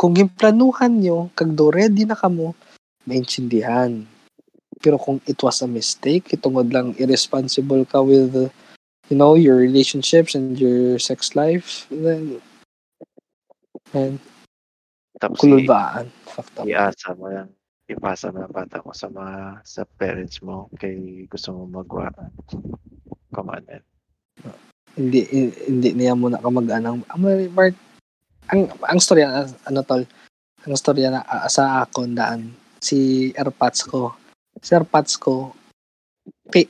kung 0.01 0.17
gimplanuhan 0.17 0.97
nyo 0.97 1.29
kag 1.37 1.53
do 1.53 1.69
ready 1.69 2.09
na 2.09 2.17
kamo 2.17 2.57
maintindihan. 3.05 4.01
Pero 4.81 4.97
kung 4.97 5.21
it 5.29 5.37
was 5.45 5.61
a 5.61 5.69
mistake 5.69 6.33
itungod 6.33 6.73
lang 6.73 6.97
irresponsible 6.97 7.85
ka 7.85 8.01
with 8.01 8.33
you 9.13 9.15
know 9.15 9.37
your 9.37 9.61
relationships 9.61 10.33
and 10.33 10.57
your 10.57 10.97
sex 10.97 11.37
life 11.37 11.85
then 11.93 12.41
and 13.93 14.17
Tapos 15.21 15.37
kulubaan 15.37 16.09
fucked 16.25 16.57
up. 16.57 16.65
Iasa 16.65 17.13
mo 17.13 17.29
lang 17.29 17.53
ipasa 17.85 18.33
mo 18.33 18.41
ang 18.41 18.49
bata 18.49 18.81
mo 18.81 18.97
sa 18.97 19.05
mga 19.05 19.61
sa 19.61 19.85
parents 19.85 20.41
mo 20.41 20.65
kay 20.81 21.29
gusto 21.29 21.53
mo 21.53 21.69
magwa. 21.69 22.09
Come 23.29 23.53
on 23.53 23.61
man. 23.69 23.85
hindi 24.97 25.23
hi- 25.23 25.57
hindi 25.69 25.89
niya 25.95 26.17
muna 26.17 26.41
ka 26.41 26.49
mag-anang 26.51 27.05
ang 27.07 27.21
Bart 27.55 27.77
ang 28.49 28.71
ang 28.81 28.99
storya 28.99 29.45
ano 29.45 29.79
tol 29.85 30.03
ang 30.65 30.75
storya 30.77 31.13
na 31.13 31.21
ah, 31.25 31.49
sa 31.49 31.85
akon 31.85 32.13
daan 32.17 32.53
si 32.81 33.29
Airpods 33.37 33.85
ko. 33.85 34.17
Si 34.57 34.73
Airpods 34.73 35.17
ko 35.21 35.53
kay 36.49 36.65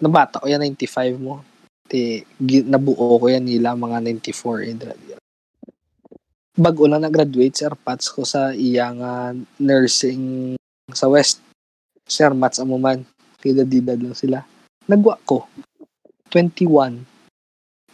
nabata 0.00 0.40
ko 0.40 0.46
yan 0.48 0.64
95 0.76 1.16
mo. 1.16 1.40
Ti 1.88 2.24
nabuo 2.66 3.16
ko 3.16 3.26
yan 3.28 3.48
nila 3.48 3.72
mga 3.78 4.04
94 4.04 4.68
eh, 4.68 4.74
dra- 4.76 5.00
bago 6.56 6.88
lang 6.88 7.04
na-graduate 7.04 7.52
si 7.52 7.62
Airpods 7.68 8.08
ko 8.08 8.24
sa 8.24 8.56
iya 8.56 8.88
nga 8.96 9.36
nursing 9.60 10.56
sa 10.92 11.08
West. 11.12 11.44
Si 12.08 12.24
Airmats 12.24 12.56
amo 12.56 12.80
man 12.80 13.04
kidad-didad 13.44 14.00
lang 14.00 14.16
sila. 14.16 14.40
Nagwa 14.88 15.20
ko 15.28 15.44
21 16.32 17.04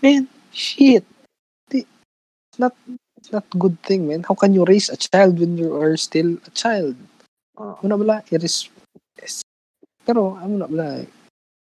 man, 0.02 0.26
shit. 0.50 1.06
Di- 1.70 1.88
not 2.58 2.74
it's 3.22 3.30
not 3.30 3.46
good 3.54 3.78
thing, 3.86 4.10
man. 4.10 4.26
How 4.26 4.34
can 4.34 4.50
you 4.50 4.66
raise 4.66 4.90
a 4.90 4.98
child 4.98 5.38
when 5.38 5.54
you 5.54 5.78
are 5.78 5.94
still 5.94 6.42
a 6.42 6.50
child? 6.50 6.98
Oh, 7.54 7.78
Ano 7.86 7.94
bala, 7.94 8.26
iris 8.34 8.66
yes. 9.14 9.46
Pero 10.02 10.34
ano 10.34 10.58
na 10.58 10.66
bala. 10.66 10.98
eh. 10.98 11.06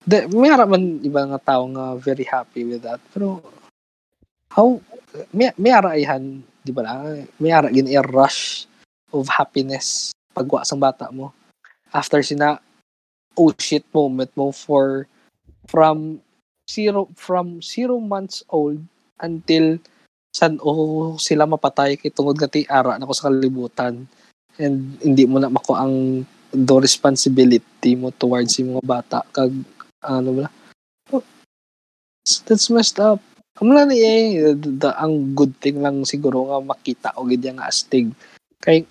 De, 0.02 0.26
may 0.34 0.50
harap 0.50 0.66
man 0.66 0.98
iba 1.06 1.22
nga 1.30 1.38
tao 1.38 1.70
nga 1.70 1.94
very 1.94 2.26
happy 2.26 2.66
with 2.66 2.82
that. 2.82 2.98
Pero 3.14 3.38
how 4.50 4.82
may 5.30 5.54
may 5.54 5.70
araihan, 5.70 6.42
di 6.66 6.74
ba 6.74 6.82
lang? 6.82 7.30
May 7.38 7.54
ara 7.54 7.70
gin 7.70 7.86
a 7.94 8.02
rush 8.02 8.66
of 9.14 9.30
happiness 9.30 10.10
pagwa 10.34 10.66
sang 10.66 10.82
bata 10.82 11.14
mo. 11.14 11.30
After 11.94 12.18
sina 12.26 12.58
oh 13.38 13.54
shit 13.54 13.86
moment 13.94 14.34
mo 14.34 14.50
for 14.50 15.06
from 15.70 16.18
zero 16.66 17.06
from 17.14 17.62
zero 17.62 18.02
months 18.02 18.42
old 18.50 18.82
until 19.22 19.78
san 20.36 20.60
o 20.60 21.16
sila 21.16 21.48
mapatay 21.48 21.96
kay 21.96 22.12
tungod 22.12 22.36
nga 22.36 22.52
ti 22.52 22.68
ara 22.68 23.00
na 23.00 23.08
ko 23.08 23.14
sa 23.16 23.32
kalibutan 23.32 24.04
and 24.60 25.00
hindi 25.00 25.24
mo 25.24 25.40
na 25.40 25.48
mako 25.48 25.72
ang 25.72 26.24
do 26.52 26.74
responsibility 26.76 27.96
mo 27.96 28.12
towards 28.12 28.60
yung 28.60 28.76
mga 28.76 28.84
bata 28.84 29.18
kag 29.32 29.52
ano 30.04 30.30
ba 30.44 30.46
that's 32.44 32.68
messed 32.68 33.00
up 33.00 33.20
Amo 33.56 33.72
ni 33.88 34.04
eh, 34.04 34.52
the, 34.52 34.68
the- 34.84 34.98
ang 35.00 35.32
good 35.32 35.56
thing 35.64 35.80
lang 35.80 36.04
siguro 36.04 36.44
nga 36.44 36.60
makita 36.60 37.08
o 37.16 37.24
gid 37.24 37.40
nga 37.56 37.72
astig. 37.72 38.12
Kay 38.60 38.84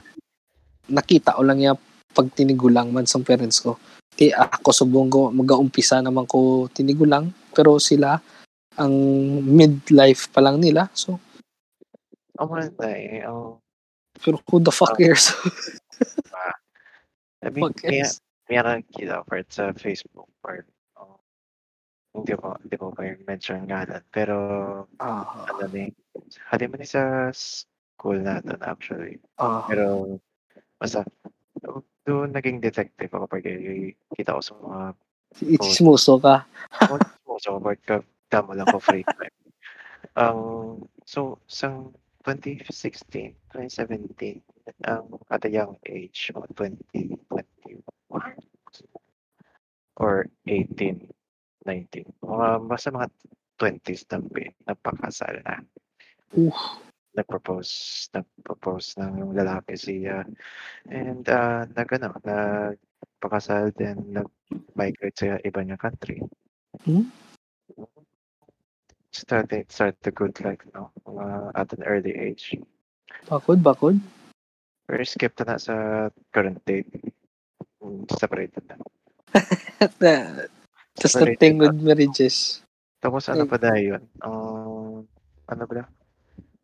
nakita 0.90 1.38
ko 1.38 1.46
lang 1.46 1.62
ya 1.62 1.78
pag 2.18 2.34
tinigulang 2.34 2.90
man 2.90 3.06
sa 3.06 3.22
parents 3.22 3.62
ko. 3.62 3.78
Ti 4.18 4.34
ako 4.34 4.70
subong 4.74 5.10
ko 5.14 5.30
mag-uumpisa 5.30 6.02
naman 6.02 6.26
ko 6.26 6.66
tinigulang 6.74 7.30
pero 7.54 7.78
sila 7.78 8.18
ang 8.82 8.96
midlife 9.46 10.34
pa 10.34 10.42
lang 10.42 10.58
nila. 10.58 10.90
So, 10.98 11.22
ang 12.40 12.48
mga 12.52 12.74
na 12.80 12.90
eh. 12.96 13.22
Ang, 13.24 13.60
pero 14.20 14.40
who 14.48 14.60
the 14.64 14.72
fuck 14.72 14.96
cares? 14.96 15.32
I 17.44 17.50
mean, 17.52 17.70
fuck 17.72 17.78
cares? 17.84 18.22
meron 18.50 18.86
kita 18.94 19.26
part 19.26 19.50
sa 19.50 19.74
Facebook 19.74 20.30
part. 20.40 20.66
Oh, 20.98 21.20
hindi 22.14 22.34
ko, 22.38 22.56
hindi 22.62 22.76
ko 22.78 22.94
pa 22.94 23.02
yung 23.06 23.24
mention 23.26 23.66
nga 23.66 23.84
lang. 23.86 24.06
Pero, 24.14 24.36
Ah, 25.02 25.50
ano 25.50 25.66
ni, 25.74 25.90
hali 26.54 26.66
mo 26.70 26.76
ni 26.78 26.88
sa 26.88 27.30
school 27.34 28.22
natin 28.22 28.58
actually. 28.62 29.18
ah, 29.42 29.66
Pero, 29.68 30.18
basta, 30.78 31.04
doon 32.06 32.30
naging 32.32 32.62
detective 32.62 33.10
ako 33.10 33.26
pag 33.26 33.42
kita 34.14 34.38
ko 34.38 34.42
sa 34.42 34.54
mga 34.62 34.82
itismuso 35.58 36.22
ka. 36.22 36.46
mo 37.26 37.36
sa 37.42 37.58
part 37.58 37.82
ka, 37.82 37.96
tama 38.30 38.54
lang 38.54 38.70
ko 38.70 38.78
free 38.78 39.04
time. 39.04 39.34
Ang, 40.16 40.40
so, 41.12 41.42
sa 41.50 41.74
2016, 42.26 43.38
2017, 43.54 44.42
ang 44.90 45.22
at 45.30 45.46
a 45.46 45.52
young 45.54 45.78
age 45.86 46.34
of 46.34 46.50
20, 46.58 46.82
21, 47.30 47.86
or 50.02 50.26
18, 50.50 51.06
19, 51.70 52.10
mga, 52.26 52.48
basta 52.66 52.90
mga 52.90 53.10
20s 53.62 54.04
na 54.10 54.18
napakasal 54.66 55.38
na. 55.46 55.62
Oof. 56.34 56.58
Nag-propose, 57.16 58.10
nag-propose 58.12 59.00
ng 59.00 59.38
lalaki 59.38 59.78
siya. 59.78 60.26
And, 60.90 61.24
uh, 61.30 61.70
nag, 61.78 61.90
ano, 61.94 62.10
nagpakasal 62.26 63.72
din, 63.78 64.18
nag-migrate 64.18 65.16
sa 65.16 65.38
iba 65.46 65.62
niyang 65.62 65.80
country. 65.80 66.20
Hmm? 66.84 67.08
Started, 69.16 69.72
start 69.72 69.96
the 70.04 70.12
good 70.12 70.36
life, 70.44 70.60
no? 70.76 70.92
Mga 71.08 71.56
at 71.56 71.72
an 71.72 71.84
early 71.88 72.12
age. 72.12 72.60
Bakod, 73.32 73.64
bakod. 73.64 73.96
Pero 74.84 75.02
skip 75.08 75.32
na 75.40 75.56
na 75.56 75.58
sa 75.58 75.76
current 76.36 76.60
date. 76.68 76.92
Mm, 77.80 78.04
Separated 78.12 78.68
na. 78.68 78.76
Just 81.00 81.16
the 81.16 81.32
thing 81.40 81.64
na. 81.64 81.72
with 81.72 81.80
marriages. 81.80 82.60
Tapos 83.00 83.32
ano 83.32 83.48
pa 83.48 83.56
dahil 83.56 83.96
yun? 83.96 84.04
Ang, 84.20 85.08
ano 85.48 85.64
ba? 85.64 85.88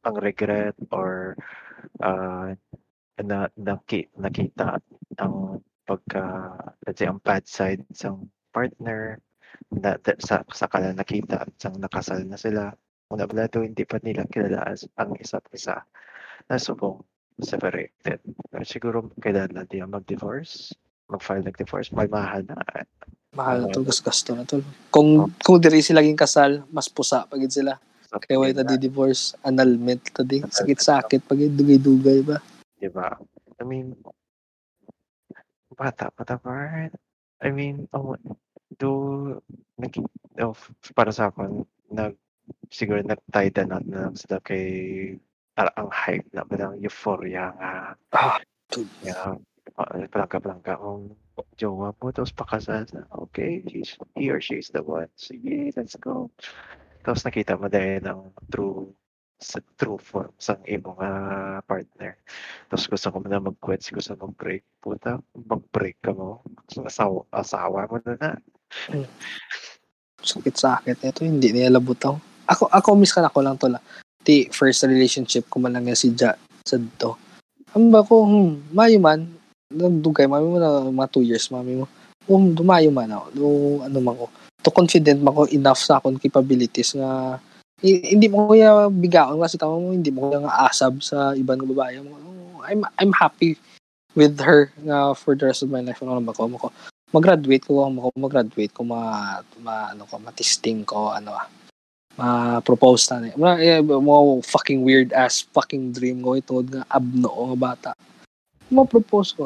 Ang 0.03 0.15
regret 0.19 0.75
or 0.91 1.39
uh, 2.03 2.51
na, 3.21 3.47
naki, 3.55 4.11
nakita 4.19 4.75
ang 5.23 5.63
pagka, 5.87 6.51
let's 6.83 6.99
say, 6.99 7.07
ang 7.07 7.23
bad 7.23 7.47
side 7.47 7.83
sa 7.95 8.11
partner 8.51 9.23
na, 9.71 9.95
sa, 10.19 10.43
sa 10.51 10.67
kala 10.67 10.91
nakita 10.91 11.47
at 11.47 11.51
sang 11.57 11.79
nakasal 11.79 12.21
na 12.27 12.35
sila. 12.35 12.71
Una 13.11 13.27
pala 13.27 13.47
to, 13.51 13.63
hindi 13.63 13.83
pa 13.83 13.99
nila 14.03 14.27
kilala 14.27 14.63
as 14.67 14.87
ang 14.95 15.15
isa't 15.19 15.43
isa 15.51 15.83
na 16.47 16.55
subong 16.55 17.03
separated. 17.39 18.19
Pero 18.51 18.63
siguro 18.63 18.97
kailangan 19.19 19.67
din 19.67 19.87
mag-divorce, 19.87 20.75
mag-file 21.11 21.43
ng-divorce, 21.47 21.91
may 21.91 22.07
mahal 22.07 22.43
na. 22.47 22.55
Mahal 23.35 23.63
na 23.63 23.67
Oo. 23.71 23.83
to, 23.83 23.87
gasto 23.87 24.35
na 24.35 24.43
to. 24.43 24.63
Kung, 24.91 25.31
kung 25.43 25.57
diri 25.59 25.83
sila 25.83 26.03
ging 26.03 26.19
kasal, 26.19 26.63
mas 26.71 26.87
pusa 26.91 27.27
pagid 27.27 27.51
sila. 27.51 27.79
So, 28.11 28.19
Kaya 28.19 28.43
why 28.43 28.51
ta 28.51 28.63
yun 28.63 28.67
na, 28.67 28.71
di 28.75 28.87
divorce, 28.91 29.35
annulment 29.43 30.03
ta 30.11 30.23
di. 30.23 30.43
Sakit-sakit 30.43 31.23
pagid 31.27 31.55
dugay-dugay 31.55 32.19
ba? 32.27 32.43
Diba? 32.75 33.15
I 33.59 33.63
mean, 33.63 33.95
bata 35.71 36.11
pa 36.11 36.23
ta 36.27 36.35
part. 36.35 36.91
I 37.41 37.49
mean, 37.49 37.87
oh, 37.95 38.19
do 38.79 38.91
nag 39.79 39.93
oh, 40.39 40.55
para 40.95 41.11
sa 41.11 41.31
akin, 41.31 41.65
nag 41.91 42.15
siguro 42.71 43.03
nag-tie 43.03 43.51
the 43.51 43.63
knot 43.67 43.85
na 43.87 44.07
lang 44.07 44.15
sila 44.15 44.39
kay 44.43 44.65
para 45.51 45.71
ang 45.75 45.91
hype 45.91 46.27
na 46.31 46.47
parang 46.47 46.79
euphoria 46.79 47.51
nga. 47.59 47.71
Ah, 48.15 48.39
dude. 48.71 48.87
Yeah, 49.03 49.35
uh, 49.75 50.07
palangka-palangka 50.07 50.79
kung 50.79 51.15
jowa 51.59 51.91
mo 51.99 52.07
tapos 52.11 52.31
pakasal 52.31 52.87
na. 52.95 53.03
Okay, 53.27 53.63
he's, 53.67 53.99
he 54.15 54.31
or 54.31 54.39
she 54.39 54.63
is 54.63 54.71
the 54.71 54.83
one. 54.83 55.11
Sige, 55.19 55.75
let's 55.75 55.99
go. 55.99 56.31
Tapos 57.03 57.25
nakita 57.27 57.59
mo 57.59 57.67
dahil 57.67 58.03
ng 58.05 58.31
true 58.47 58.93
sa 59.41 59.57
true 59.73 59.97
form 59.97 60.29
sa 60.37 60.53
imong 60.69 61.01
uh, 61.01 61.57
partner. 61.65 62.13
Tapos 62.69 62.85
gusto 62.85 63.09
ko 63.09 63.17
na 63.25 63.41
mag-quit, 63.41 63.81
gusto 63.89 64.13
mag-break. 64.13 64.61
Puta, 64.77 65.17
mag-break 65.33 65.97
ka 65.97 66.13
mo. 66.13 66.45
Asawa, 66.85 67.25
asawa 67.33 67.89
mo 67.89 67.97
na 68.05 68.13
na. 68.21 68.31
Sakit-sakit. 70.21 71.01
Ito, 71.01 71.25
hindi 71.25 71.51
niya 71.51 71.73
labutaw. 71.73 72.13
Ako, 72.49 72.69
ako 72.69 72.87
miss 72.97 73.13
ka 73.13 73.21
na 73.25 73.33
ko 73.33 73.41
lang 73.41 73.57
to 73.57 73.71
la. 73.71 73.81
Ti, 74.21 74.53
first 74.53 74.85
relationship 74.85 75.49
ko 75.49 75.57
man 75.57 75.73
lang 75.73 75.89
yan 75.89 75.97
si 75.97 76.13
Ja 76.13 76.37
sa 76.61 76.77
to. 77.01 77.17
Ang 77.73 77.89
ba 77.89 78.05
ko, 78.05 78.27
hmm, 78.27 78.75
mayo 78.75 78.97
man, 79.01 79.25
nagdugay, 79.71 80.27
mami 80.27 80.47
mo 80.51 80.57
na 80.59 80.85
mga 80.91 81.09
two 81.09 81.25
years, 81.25 81.47
mami 81.49 81.79
mo. 81.81 81.85
Um, 82.29 82.53
dumayo 82.53 82.93
man 82.93 83.09
ako. 83.09 83.25
Do, 83.33 83.45
ano 83.81 83.97
man 84.03 84.15
ko. 84.19 84.25
To 84.61 84.69
confident 84.69 85.23
man 85.25 85.33
ko 85.33 85.49
enough 85.49 85.81
sa 85.81 85.97
akong 85.97 86.21
capabilities 86.21 86.93
nga 86.93 87.41
hindi 87.81 88.29
mo 88.29 88.45
kuya 88.45 88.93
bigaon 88.93 89.41
kasi 89.41 89.57
tama 89.57 89.81
mo 89.81 89.89
hindi 89.89 90.13
mo 90.13 90.29
kuya 90.29 90.45
nga 90.45 90.69
asab 90.69 91.01
sa 91.01 91.33
ibang 91.33 91.65
babae 91.65 91.97
mo. 92.05 92.13
I'm 92.61 92.85
I'm 93.01 93.09
happy 93.09 93.57
with 94.13 94.37
her 94.37 94.69
nga 94.85 95.17
for 95.17 95.33
the 95.33 95.49
rest 95.49 95.65
of 95.65 95.73
my 95.73 95.81
life 95.81 95.97
ano 96.05 96.21
ba 96.21 96.35
ko 96.35 96.45
mo 96.45 96.61
ko 96.61 96.69
mag-graduate 97.11 97.63
ko 97.67 97.87
mo 97.91 98.07
ko 98.07 98.09
mag-graduate 98.15 98.73
ko 98.73 98.81
ma, 98.87 98.99
ma 99.59 99.91
ano 99.91 100.07
ko 100.07 100.15
matisting 100.19 100.87
ko 100.87 101.11
ano 101.11 101.35
ah 101.35 101.47
ma-propose 102.19 103.07
na 103.11 103.17
niya. 103.23 103.35
Mga, 103.39 103.55
eh, 103.63 103.79
mo 103.81 104.43
fucking 104.43 104.83
weird 104.83 105.15
ass 105.15 105.47
fucking 105.55 105.95
dream 105.95 106.19
ko 106.19 106.35
ito 106.35 106.53
nga 106.67 106.83
abno 106.91 107.29
nga 107.31 107.57
bata. 107.57 107.91
Ma-propose 108.71 109.31
ko. 109.35 109.45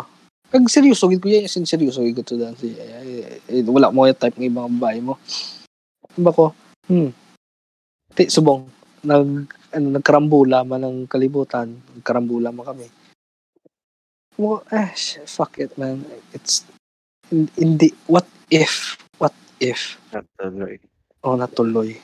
Kag 0.50 0.66
seryoso 0.70 1.10
gid 1.10 1.22
ko 1.22 1.30
yan, 1.30 1.50
sin 1.50 1.66
seryoso 1.66 2.02
gid 2.06 2.18
ko 2.18 2.24
to 2.26 2.38
dan 2.38 2.54
si 2.58 2.74
eh, 2.78 3.42
eh, 3.50 3.62
wala 3.66 3.90
mo 3.90 4.06
yung 4.06 4.18
type 4.18 4.38
ng 4.38 4.50
ibang 4.50 4.70
babae 4.78 5.02
mo. 5.02 5.18
Ba 6.16 6.32
ko? 6.32 6.54
Hmm. 6.90 7.12
Ti 8.14 8.30
subong 8.30 8.70
nag 9.06 9.50
ano, 9.76 9.88
nagkarambula 10.00 10.64
man 10.64 10.86
ng 10.86 10.98
kalibutan, 11.10 11.76
nagkarambula 12.00 12.50
man 12.54 12.66
kami. 12.66 12.88
Mo 14.36 14.62
eh 14.74 14.92
fuck 15.26 15.58
it 15.64 15.74
man. 15.80 16.04
It's 16.36 16.64
hin- 17.30 17.52
hindi 17.56 17.90
what 18.06 18.26
if 18.50 18.96
what 19.18 19.34
if 19.60 19.98
Natuloy. 20.12 20.78
oh 21.24 21.36
natuloy. 21.36 21.96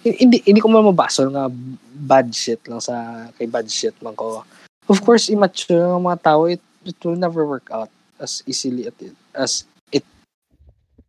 Hin- 0.00 0.16
Hindi 0.16 0.40
hindi 0.42 0.60
ko 0.60 0.68
man 0.68 0.88
mabasol 0.88 1.28
nga 1.30 1.52
bad 2.00 2.32
shit 2.32 2.60
lang 2.64 2.80
sa 2.80 3.28
kay 3.36 3.44
bad 3.44 3.68
shit 3.68 3.92
man 4.00 4.16
ko. 4.16 4.40
Of 4.88 5.04
course, 5.04 5.28
immature 5.28 5.86
ang 5.86 6.02
mga 6.02 6.24
tao, 6.24 6.48
it, 6.50 6.58
it 6.82 6.96
will 7.04 7.14
never 7.14 7.44
work 7.46 7.68
out 7.70 7.92
as 8.18 8.42
easily 8.42 8.88
at 8.88 8.96
it, 8.98 9.14
as 9.36 9.62
it 9.92 10.02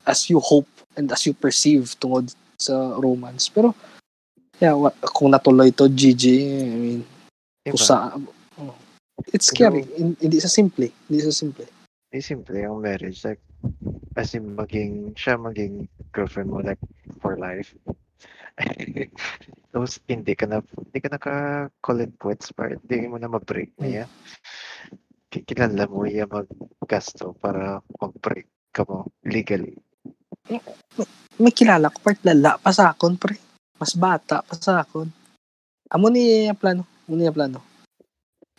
as 0.05 0.29
you 0.29 0.37
hope 0.37 0.67
and 0.93 1.09
as 1.09 1.25
you 1.25 1.33
perceive 1.33 1.95
tungod 1.97 2.29
sa 2.59 2.93
romance. 2.99 3.47
Pero 3.47 3.73
yeah, 4.59 4.75
wa, 4.75 4.91
kung 5.15 5.31
natuloy 5.31 5.73
to 5.73 5.89
GG, 5.89 6.23
I 6.61 6.77
mean, 6.77 7.01
Diba? 7.65 7.73
kusa, 7.73 8.13
oh. 8.59 8.75
it's 9.33 9.49
scary. 9.49 9.87
Hin- 9.97 10.19
Hindi 10.19 10.37
sa 10.37 10.51
simple. 10.51 10.91
Hindi 11.09 11.25
sa 11.25 11.33
simple. 11.33 11.65
Eh, 12.11 12.19
simple 12.19 12.59
ang 12.59 12.83
marriage. 12.83 13.23
Like, 13.23 13.39
as 14.19 14.35
in, 14.35 14.51
maging, 14.51 15.15
siya 15.15 15.39
maging 15.39 15.87
girlfriend 16.11 16.51
mo, 16.51 16.59
like, 16.59 16.81
for 17.23 17.39
life. 17.39 17.71
Tapos, 19.71 20.03
hindi 20.11 20.35
ka 20.35 20.43
na, 20.43 20.59
hindi 20.59 20.99
ka 20.99 21.07
naka-call 21.07 22.03
it 22.03 22.13
quits 22.19 22.51
pa. 22.51 22.67
Hindi 22.67 23.07
mo 23.07 23.15
na 23.15 23.31
ma-break 23.31 23.71
niya. 23.79 24.11
Ki- 25.31 25.47
Kilala 25.47 25.87
mo 25.87 26.03
iya 26.03 26.27
maggasto 26.27 27.31
para 27.39 27.79
mag-break 27.95 28.51
ka 28.75 28.83
mo 28.83 29.07
legally. 29.23 29.79
May 31.39 31.55
kilala 31.55 31.87
ko, 31.87 31.97
part 32.03 32.19
lala 32.27 32.59
pa 32.59 32.75
sa 32.75 32.91
akon, 32.91 33.15
pre. 33.15 33.39
Mas 33.79 33.95
bata 33.95 34.43
pa 34.43 34.53
sa 34.59 34.83
akon. 34.83 35.07
Amo 35.87 36.11
ni 36.11 36.51
plano. 36.59 36.83
Amo 37.07 37.15
ni 37.15 37.23
plano. 37.31 37.63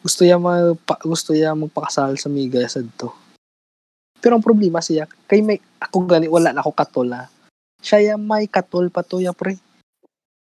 Gusto 0.01 0.25
niya 0.25 0.41
magpa, 0.41 0.97
gusto 1.05 1.37
niya 1.37 1.53
magpakasal 1.53 2.17
sa 2.17 2.33
miga 2.33 2.65
sa 2.65 2.81
to. 2.97 3.22
Pero 4.23 4.39
ang 4.39 4.45
problema 4.47 4.79
siya, 4.79 5.11
kay 5.27 5.43
may 5.43 5.59
ako 5.83 6.07
gani 6.07 6.31
wala 6.31 6.55
na 6.55 6.63
ako 6.63 6.71
katol 6.71 7.11
ha. 7.11 7.27
Siya 7.83 8.15
yung 8.15 8.23
may 8.23 8.47
katol 8.47 8.87
pa 8.87 9.03
to 9.03 9.19
ya 9.19 9.35
pre. 9.35 9.59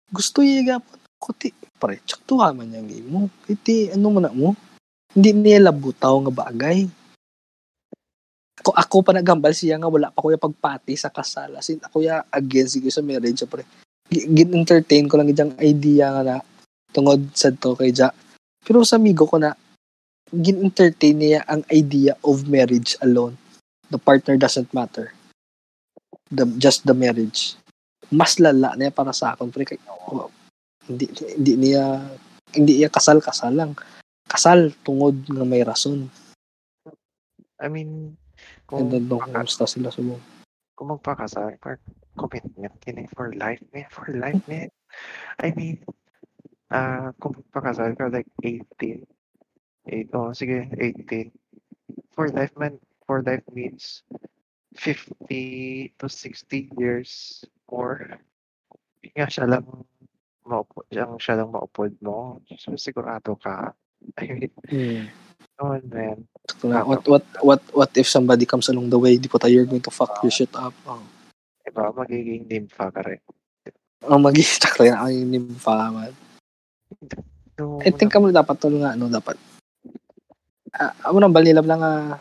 Gusto 0.07 0.39
niya 0.39 0.79
gapon 0.79 0.95
ko 1.19 1.35
ti 1.35 1.51
pre, 1.75 1.99
tsak 2.07 2.23
tuwa 2.23 2.55
man 2.55 2.71
yung 2.71 2.87
game 2.87 3.09
mo. 3.11 3.21
Iti 3.51 3.91
ano 3.91 4.07
mo 4.07 4.19
na 4.23 4.31
mo? 4.31 4.55
Hindi 5.11 5.35
niya 5.35 5.67
labutaw 5.67 6.15
nga 6.23 6.47
bagay. 6.47 6.87
Ako, 8.63 8.71
ako 8.71 8.95
pa 9.03 9.11
nagambal 9.11 9.51
siya 9.51 9.75
nga 9.75 9.91
wala 9.91 10.07
pa 10.07 10.23
ko 10.23 10.31
yung 10.31 10.39
pagpati 10.39 10.95
sa 10.95 11.11
kasal. 11.11 11.59
As 11.59 11.67
in, 11.67 11.83
ako 11.83 11.99
ya 11.99 12.23
against 12.31 12.79
siguro 12.79 12.95
sa 12.95 13.03
marriage 13.03 13.43
pre. 13.43 13.67
Gi- 14.07 14.31
Gin-entertain 14.31 15.11
ko 15.11 15.19
lang 15.19 15.27
idyang 15.27 15.59
idea 15.59 16.15
nga 16.15 16.23
na 16.23 16.35
tungod 16.95 17.27
sa 17.35 17.51
to 17.51 17.75
kay 17.75 17.91
Ja. 17.91 18.15
Pero 18.63 18.87
sa 18.87 18.95
amigo 18.95 19.27
ko 19.27 19.35
na 19.35 19.51
gin-entertain 20.31 21.19
niya 21.19 21.41
ang 21.43 21.67
idea 21.69 22.15
of 22.23 22.47
marriage 22.47 22.95
alone. 23.03 23.35
The 23.89 23.99
partner 24.01 24.35
doesn't 24.37 24.73
matter. 24.73 25.13
The, 26.31 26.45
just 26.57 26.85
the 26.85 26.93
marriage. 26.97 27.53
Mas 28.09 28.37
lala 28.41 28.73
niya 28.77 28.93
para 28.93 29.13
sa 29.13 29.33
akin. 29.33 29.49
Pre, 29.49 29.65
oh, 30.09 30.29
hindi, 30.89 31.09
hindi 31.37 31.53
niya 31.57 32.01
hindi 32.53 32.81
niya 32.81 32.89
kasal 32.89 33.21
kasal 33.21 33.53
lang. 33.53 33.71
Kasal 34.25 34.73
tungod 34.81 35.21
nga 35.29 35.45
may 35.45 35.61
rason. 35.61 36.09
I 37.61 37.69
mean, 37.69 38.17
And 38.67 38.67
kung, 38.67 38.89
then, 38.89 39.05
no, 39.07 39.21
maka- 39.21 39.31
kumusta 39.45 39.65
sila 39.69 39.93
subong. 39.93 40.19
kung 40.75 40.91
magpakasal, 40.91 41.55
for 41.63 41.79
commitment, 42.19 42.75
kini 42.83 43.07
for 43.15 43.31
life, 43.31 43.63
man. 43.71 43.87
For 43.87 44.11
life, 44.11 44.43
man. 44.43 44.67
I 45.39 45.55
mean, 45.55 45.79
ah 46.67 47.15
kung 47.15 47.31
magpakasal 47.39 47.95
ka, 47.95 48.11
like 48.11 48.27
18, 48.43 49.07
8, 49.87 50.11
oh, 50.17 50.35
sige, 50.35 50.67
18. 50.75 51.31
For 52.11 52.27
life, 52.27 52.51
man. 52.59 52.75
For 53.05 53.21
life 53.21 53.45
means 53.53 54.01
50 54.75 55.93
to 55.99 56.05
60 56.09 56.73
years 56.77 57.45
or 57.69 58.17
nga 59.13 59.29
siya 59.29 59.45
lang 59.45 59.65
maupod, 60.45 60.85
siyang 60.89 61.17
siya 61.21 61.41
lang 61.41 61.49
maupod 61.53 61.93
mo. 62.01 62.41
So, 62.57 62.73
sigurado 62.77 63.37
ka. 63.37 63.73
I 64.21 64.25
mean, 64.29 64.53
Hmm. 64.69 65.05
oh, 65.61 65.77
man. 65.89 66.25
Na, 66.65 66.85
what, 66.85 67.05
what, 67.09 67.25
what, 67.41 67.61
what 67.73 67.91
if 67.97 68.09
somebody 68.09 68.45
comes 68.45 68.69
along 68.69 68.89
the 68.89 68.99
way, 69.01 69.17
di 69.17 69.29
po 69.29 69.37
tayo 69.41 69.53
you're 69.53 69.69
going 69.69 69.81
to 69.81 69.93
fuck 69.93 70.21
your 70.21 70.33
shit 70.33 70.51
up. 70.53 70.73
Oh. 70.85 71.01
Diba, 71.65 71.89
magiging 71.93 72.45
nympha 72.45 72.93
ka 72.93 73.01
rin. 73.01 73.21
Ang 74.05 74.21
mag-i-stack 74.21 74.77
rin 74.81 74.93
ang 74.93 75.09
nimfa 75.09 75.89
man. 75.89 76.13
No, 77.57 77.81
I 77.81 77.89
think 77.89 78.13
kamo 78.13 78.29
dapat 78.29 78.59
tulo 78.61 78.83
nga 78.83 78.93
ano 78.93 79.09
dapat. 79.09 79.39
Ah, 80.75 80.91
amo 81.07 81.23
nang 81.23 81.33
balilab 81.33 81.65
lang 81.65 81.79
nga 81.81 82.19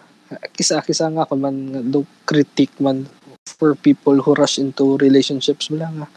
kisa-kisa 0.55 1.11
nga 1.13 1.25
ako 1.27 1.35
man 1.37 1.57
nga, 1.73 1.81
do 1.83 2.07
critique 2.25 2.75
man 2.81 3.07
for 3.59 3.77
people 3.77 4.17
who 4.21 4.33
rush 4.35 4.59
into 4.59 4.97
relationships 4.99 5.69
wala 5.69 5.89
nga. 5.93 6.09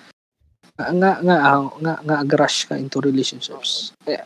Nga 0.78 0.92
nga 1.00 1.12
nga, 1.26 1.36
ah, 1.42 1.62
nga, 1.82 1.94
nga 2.06 2.16
ag-rush 2.22 2.70
ka 2.70 2.78
into 2.78 3.02
relationships. 3.02 3.92
Kaya, 4.06 4.24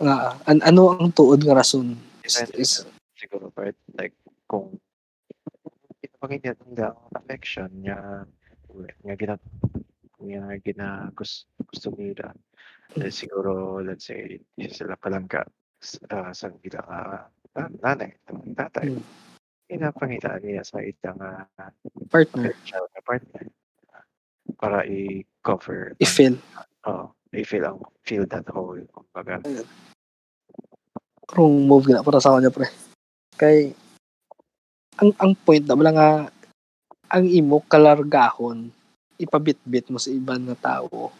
nga 0.00 0.40
an, 0.48 0.64
ano 0.64 0.96
ang 0.96 1.12
tuod 1.12 1.44
nga 1.44 1.58
rason? 1.58 1.98
Is, 2.24 2.40
is 2.56 2.72
siguro 3.18 3.52
part 3.52 3.76
like 3.98 4.16
kung 4.48 4.80
nila 6.24 6.56
ang 6.92 7.14
affection 7.16 7.68
niya 7.80 8.24
nga 9.04 9.14
gina 9.16 9.36
nga 10.20 10.56
gina 10.60 10.88
gusto, 11.16 11.48
gusto 11.68 11.88
nila. 11.96 12.32
Eh, 12.96 13.12
siguro 13.12 13.78
let's 13.80 14.08
say 14.08 14.40
sila 14.56 14.96
palangga 14.96 15.46
uh, 16.10 16.32
sa 16.32 16.52
gila 16.60 16.82
uh, 17.56 17.70
nanay 17.82 18.12
tatay 18.54 18.90
Hmm. 18.90 19.06
inapangitaan 19.70 20.42
niya 20.42 20.66
sa 20.66 20.82
itang 20.82 21.18
uh, 21.22 21.46
partner 22.10 22.50
potential 22.50 22.84
na 22.90 23.00
partner 23.06 23.44
para 24.58 24.82
i-cover 24.82 25.94
i-feel 26.02 26.34
oh, 26.90 27.06
i-fill 27.30 27.64
ang 27.64 27.78
fill 28.02 28.26
that 28.26 28.46
hole 28.50 28.82
kumbaga 28.90 29.38
kung 31.30 31.70
move 31.70 31.86
gina 31.86 32.02
para 32.02 32.18
sa 32.18 32.34
kanya 32.34 32.50
pre. 32.50 32.66
Kay 33.38 33.70
ang 34.98 35.14
ang 35.22 35.32
point 35.38 35.62
na 35.62 35.78
wala 35.78 35.92
nga 35.94 36.10
ang 37.10 37.24
imo 37.26 37.62
kalargahon 37.70 38.74
ipabitbit 39.20 39.88
mo 39.88 39.98
sa 40.02 40.10
ibang 40.10 40.42
na 40.42 40.58
tao. 40.58 41.14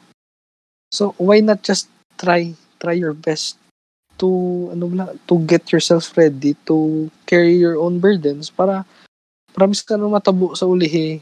So 0.90 1.15
why 1.23 1.39
not 1.39 1.62
just 1.62 1.86
try 2.19 2.51
try 2.82 2.98
your 2.98 3.15
best 3.15 3.60
to 4.20 4.68
ano 4.76 4.86
lang 4.92 5.16
to 5.24 5.40
get 5.48 5.72
yourself 5.72 6.12
ready 6.14 6.52
to 6.68 7.09
carry 7.24 7.56
your 7.56 7.80
own 7.80 7.97
burdens 7.97 8.52
para 8.52 8.84
promise 9.56 9.82
ka 9.82 9.98
na 9.98 10.06
matabo 10.06 10.55
sa 10.55 10.68
ulihi. 10.68 11.20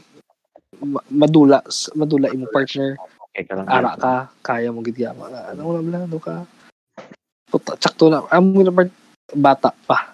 Ma- 0.79 1.03
madula, 1.11 1.59
madula 1.97 2.31
imo 2.31 2.45
partner. 2.53 2.95
Okay 3.29 3.43
ka 3.47 3.57
lang. 3.57 3.67
Ara 3.67 3.97
ka, 3.97 4.13
kaya 4.39 4.69
mo 4.71 4.79
gid 4.85 4.99
yama. 5.01 5.27
Ano 5.49 5.75
wala 5.75 5.81
bla, 5.81 5.99
ano 6.05 6.17
ka. 6.21 6.45
Puta, 7.49 7.75
tsakto 7.75 8.07
na. 8.07 8.23
Amo 8.29 8.61
na 8.61 8.71
part, 8.71 8.91
bata 9.33 9.73
pa. 9.83 10.13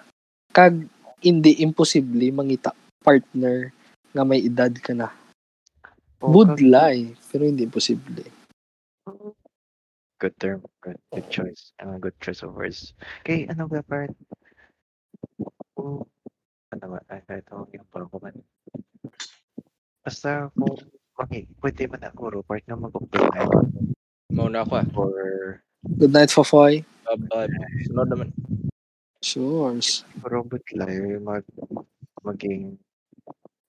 Kag, 0.50 0.88
hindi 1.20 1.60
imposible 1.60 2.32
mangita 2.32 2.72
partner 3.04 3.70
nga 4.10 4.24
may 4.24 4.42
edad 4.42 4.72
ka 4.80 4.96
na. 4.96 5.12
Budlay, 6.16 7.12
pero 7.28 7.44
hindi 7.44 7.68
imposible. 7.68 8.24
Good 10.16 10.34
term. 10.40 10.64
Good, 10.80 10.96
good 11.12 11.28
choice. 11.28 11.72
Uh, 11.76 12.00
good 12.00 12.16
choice 12.24 12.40
of 12.40 12.56
words. 12.56 12.96
Okay, 13.20 13.44
ano 13.52 13.68
ba 13.68 13.84
part? 13.84 14.16
Kung, 15.76 16.08
ano 16.72 16.84
ba? 16.96 16.98
Ay, 17.12 17.20
ito, 17.44 17.68
yung 17.76 17.86
parang 17.92 18.08
ko 18.08 18.16
man. 18.24 18.36
Basta 20.00 20.48
kung, 20.56 20.72
okay, 21.20 21.44
pwede 21.60 21.84
man 21.92 22.00
na 22.00 22.16
puro 22.16 22.40
part 22.40 22.64
na 22.64 22.80
mag-apply 22.80 23.44
Mauna 24.32 24.64
ako 24.64 24.74
ah. 24.80 24.86
for 24.96 25.12
Good 25.84 26.12
night, 26.16 26.32
Fofoy. 26.32 26.80
Bye-bye. 27.04 27.52
Sunod 27.84 28.08
naman. 28.08 28.28
Sure. 29.20 29.76
puro 30.24 30.48
butlay, 30.48 31.20
mag, 31.20 31.44
maging 32.24 32.80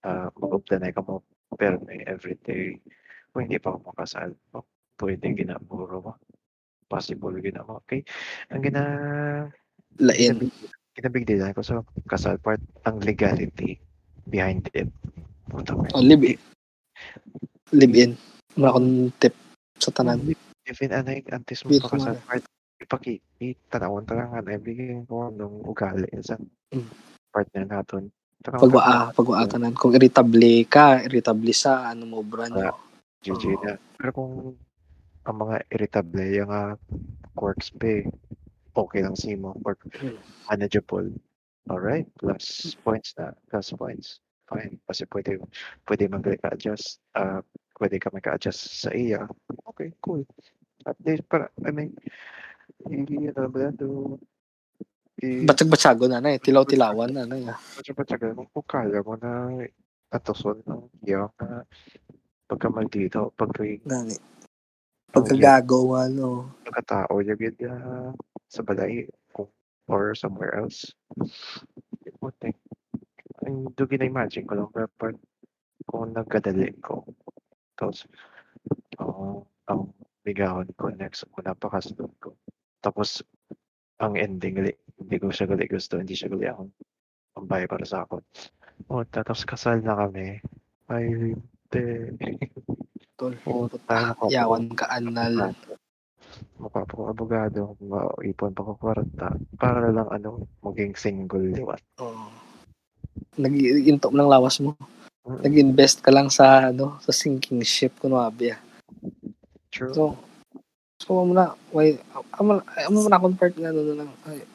uh, 0.07 0.31
mag-apply 0.39 0.95
ka 0.95 1.03
mo 1.03 1.23
pero 1.57 1.81
may 1.83 2.03
everyday 2.05 2.77
kung 3.31 3.47
hindi 3.47 3.57
pa 3.57 3.73
ako 3.73 3.91
makasal 3.91 4.29
oh, 4.53 4.65
pwede 4.99 5.33
ginapuro 5.33 5.99
mo 5.99 6.13
possible 6.87 7.35
ginamo 7.37 7.83
okay 7.83 8.01
ang 8.51 8.63
gina 8.63 8.83
Lain. 9.99 10.49
kinabig 10.95 11.27
din 11.27 11.45
ko 11.53 11.61
sa 11.61 11.83
kasal 12.07 12.39
part 12.39 12.59
ang 12.83 12.97
legality 13.03 13.77
behind 14.25 14.65
it 14.73 14.89
puta 15.47 15.75
mo 15.77 15.85
Oh, 15.93 16.01
live 16.03 16.23
in. 16.25 16.39
Live 17.71 17.95
in. 17.95 18.11
Akong 18.57 19.11
tip 19.19 19.35
sa 19.77 19.93
tanan. 19.93 20.23
even 20.67 20.91
ano 20.91 21.09
yung 21.13 21.27
antes 21.31 21.63
mo 21.63 21.71
sa 21.71 21.87
kasal 21.87 22.17
part 22.25 22.43
ipakita 22.77 23.17
tanawon 23.71 24.03
talaga 24.05 24.41
nga 24.43 24.55
ibigay 24.55 24.99
ko 25.05 25.31
nung 25.31 25.63
ugali 25.63 26.07
sa 26.19 26.35
Mm. 26.67 26.91
partner 27.31 27.63
naton 27.63 28.11
Pagwaa, 28.37 29.09
pagwaa 29.17 29.49
tanan. 29.49 29.73
Kung 29.73 29.97
irritable 29.97 30.63
ka, 30.69 31.01
irritable 31.01 31.51
sa, 31.51 31.89
ano 31.89 32.05
mo, 32.05 32.21
brand 32.21 32.53
Wala. 32.53 32.69
nyo. 32.69 32.75
GG 33.25 33.43
na. 33.65 33.73
Pero 33.97 34.09
kung 34.13 34.55
ang 35.27 35.37
mga 35.43 35.55
irritable, 35.75 36.23
yung 36.31 36.49
mga 36.49 36.79
quirks 37.35 37.69
pa, 37.75 38.01
eh, 38.01 38.03
okay 38.73 39.03
lang 39.03 39.19
si 39.19 39.35
mo. 39.35 39.53
Or 39.67 39.75
Hmm. 39.99 40.15
manageable. 40.47 41.11
Alright, 41.67 42.07
plus 42.15 42.75
points 42.87 43.11
na. 43.19 43.35
Plus 43.51 43.75
points. 43.75 44.23
Fine. 44.47 44.79
Kasi 44.87 45.03
pwede, 45.11 45.43
pwede 45.83 46.07
mag-adjust. 46.07 47.03
Uh, 47.11 47.43
pwede 47.75 47.99
ka 47.99 48.07
mag-adjust 48.15 48.87
sa 48.87 48.89
iya. 48.95 49.27
Okay, 49.67 49.91
cool. 49.99 50.23
At 50.87 50.95
least, 51.03 51.27
para, 51.27 51.51
I 51.67 51.75
mean, 51.75 51.91
hindi 52.87 53.27
ano 53.27 53.51
ba 53.51 53.67
i- 55.19 55.43
Batsag-batsago 55.43 56.07
na 56.07 56.23
na 56.23 56.37
eh. 56.37 56.39
Tilaw-tilawan 56.39 57.11
na 57.11 57.27
na 57.27 57.35
eh. 57.35 57.51
Patsaga 57.91 58.31
mo 58.31 58.47
kung 58.55 58.67
kaya 58.69 59.03
mo 59.03 59.19
na 59.19 59.59
atuson 60.13 60.63
ng 60.63 60.87
iyong 61.03 61.33
na 61.41 61.67
pagkamaldito, 62.47 63.35
pag 63.35 63.51
Gani. 63.83 64.15
Pagkagago, 65.11 65.95
ano. 65.95 66.51
pagkatao 66.67 67.23
yung 67.23 67.39
yun 67.39 67.55
uh, 67.63 68.11
sa 68.51 68.61
balay 68.61 69.07
or 69.87 70.11
somewhere 70.13 70.53
else. 70.59 70.91
Puti. 72.19 72.51
Ang 73.47 73.71
dugi 73.73 73.95
na 73.95 74.11
imagine 74.11 74.43
ko 74.43 74.53
lang 74.59 74.69
pero 74.73 74.91
pag 74.99 75.15
kung 75.87 76.11
nagkadali 76.11 76.75
ko. 76.83 77.07
Tapos 77.79 78.03
uh, 78.99 79.39
ang 79.71 79.95
bigahon 80.27 80.67
ko 80.75 80.91
next 80.91 81.23
kung 81.31 81.47
napakasunod 81.47 82.11
ko. 82.19 82.35
Tapos 82.83 83.23
ang 84.03 84.19
ending 84.19 84.59
gali, 84.59 84.71
hindi 84.99 85.15
ko 85.17 85.31
siya 85.31 85.47
gali 85.47 85.65
gusto 85.65 85.97
hindi 85.97 86.13
siya 86.13 86.29
gali 86.29 86.45
akong 86.45 86.69
pambay 87.33 87.65
para 87.65 87.85
sa 87.85 88.05
ako 88.05 88.21
oh 88.93 89.03
tapos 89.09 89.41
kasal 89.41 89.81
na 89.81 89.97
kami. 89.97 90.37
Ay 90.89 91.33
te 91.73 92.13
Tol. 93.17 93.33
oh, 93.49 93.65
Puta, 93.65 94.13
yawan 94.29 94.69
ka 94.77 94.85
anal. 94.93 95.57
mukha 96.61 96.85
kong 96.85 97.09
abogado, 97.09 97.73
maipon 97.81 98.53
pa 98.53 98.61
ko 98.61 98.73
kwarta, 98.77 99.33
para 99.57 99.89
lang 99.89 100.05
ano, 100.13 100.45
maging 100.61 100.93
single, 100.93 101.49
di 101.49 101.65
ba? 101.65 101.73
Oh. 101.97 102.29
Nag-intop 103.41 104.13
ng 104.13 104.29
lawas 104.29 104.61
mo. 104.61 104.77
Nag-invest 105.25 106.05
ka 106.05 106.13
lang 106.13 106.29
sa, 106.29 106.69
ano, 106.69 107.01
sa 107.01 107.09
sinking 107.09 107.65
ship, 107.65 107.97
kunwabi 107.97 108.53
ah. 108.53 108.61
True. 109.73 109.93
So, 109.97 110.03
so 111.01 111.25
mo 111.25 111.33
na, 111.33 111.57
why, 111.73 111.97
amo 112.37 112.61
mo 112.85 113.09
na 113.09 113.17
akong 113.17 113.37
part 113.37 113.53
nga 113.57 113.73
ano 113.73 113.81
na 113.81 114.05
lang. 114.05 114.09
Ay, 114.29 114.45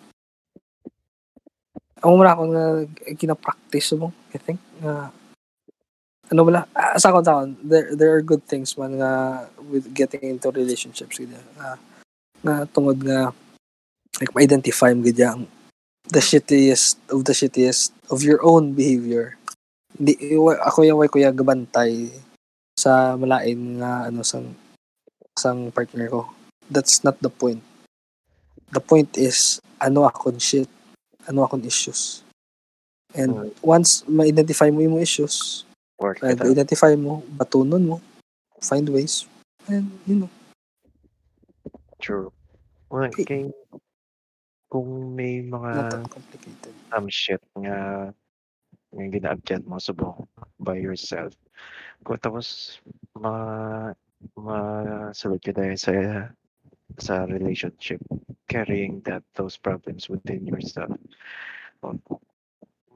amo 1.99 2.15
mo 2.15 2.23
na 2.23 2.35
akong 2.35 2.53
nga 2.55 2.67
gina-practice 3.11 3.99
mo, 3.99 4.15
I 4.31 4.39
think. 4.39 4.59
Nga, 4.79 5.11
ano 6.33 6.49
wala, 6.49 6.65
ah, 6.73 6.97
sa 6.97 7.13
akon, 7.13 7.25
sa 7.25 7.33
akon, 7.37 7.53
there, 7.61 7.93
there 7.93 8.17
are 8.17 8.25
good 8.25 8.41
things 8.49 8.73
man 8.81 8.97
nga 8.97 9.45
with 9.69 9.93
getting 9.93 10.25
into 10.25 10.49
relationships 10.49 11.21
gid 11.21 11.29
nga, 11.61 11.77
nga 12.41 12.55
tungod 12.73 13.05
nga 13.05 13.37
like 14.17 14.33
ma-identify 14.33 14.97
mo 14.97 15.05
gid 15.05 15.21
ang 15.21 15.45
the 16.09 16.25
shittiest 16.25 16.97
of 17.13 17.29
the 17.29 17.37
shittiest 17.37 17.93
of 18.11 18.25
your 18.25 18.41
own 18.43 18.73
behavior. 18.73 19.37
Di, 19.93 20.17
ako 20.41 20.89
yung 20.89 20.99
way 20.99 21.13
kuya 21.13 21.31
gabantay 21.31 22.09
sa 22.75 23.15
malain 23.21 23.79
nga 23.79 24.09
ano 24.09 24.25
sang 24.25 24.57
sang 25.37 25.69
partner 25.71 26.09
ko. 26.09 26.33
That's 26.73 27.05
not 27.05 27.21
the 27.21 27.29
point. 27.29 27.61
The 28.73 28.81
point 28.81 29.21
is, 29.21 29.61
ano 29.77 30.09
akong 30.09 30.41
shit, 30.41 30.69
ano 31.29 31.45
akong 31.45 31.65
issues. 31.69 32.25
And 33.13 33.37
Mm. 33.37 33.53
once 33.61 34.01
ma-identify 34.09 34.73
mo 34.73 34.81
yung 34.81 34.97
issues, 34.97 35.69
Work 36.03 36.19
uh, 36.27 36.35
it 36.35 36.43
identify 36.43 36.99
mo, 36.99 37.23
batunon 37.39 37.87
mo, 37.87 37.97
find 38.59 38.91
ways, 38.91 39.31
and 39.71 39.87
you 40.03 40.19
know, 40.19 40.31
True. 42.03 42.35
Okay. 42.91 43.23
kay, 43.23 43.45
kung 44.67 45.15
may 45.15 45.47
mga 45.47 46.03
complicated. 46.11 46.75
some 46.91 47.07
shit 47.07 47.39
nga 47.55 48.11
nga 48.91 49.05
gina-adjust 49.09 49.65
mo 49.65 49.79
subong 49.79 50.27
by 50.59 50.75
yourself. 50.75 51.31
Kung 52.03 52.19
tapos 52.19 52.77
ma 53.15 53.95
masulod 54.35 55.39
ka 55.39 55.55
dahil 55.55 55.79
sa 55.79 55.95
sa 56.99 57.31
relationship, 57.31 58.03
carrying 58.51 58.99
that 59.07 59.23
those 59.39 59.55
problems 59.55 60.11
within 60.11 60.43
yourself. 60.45 60.93
O, 61.87 61.95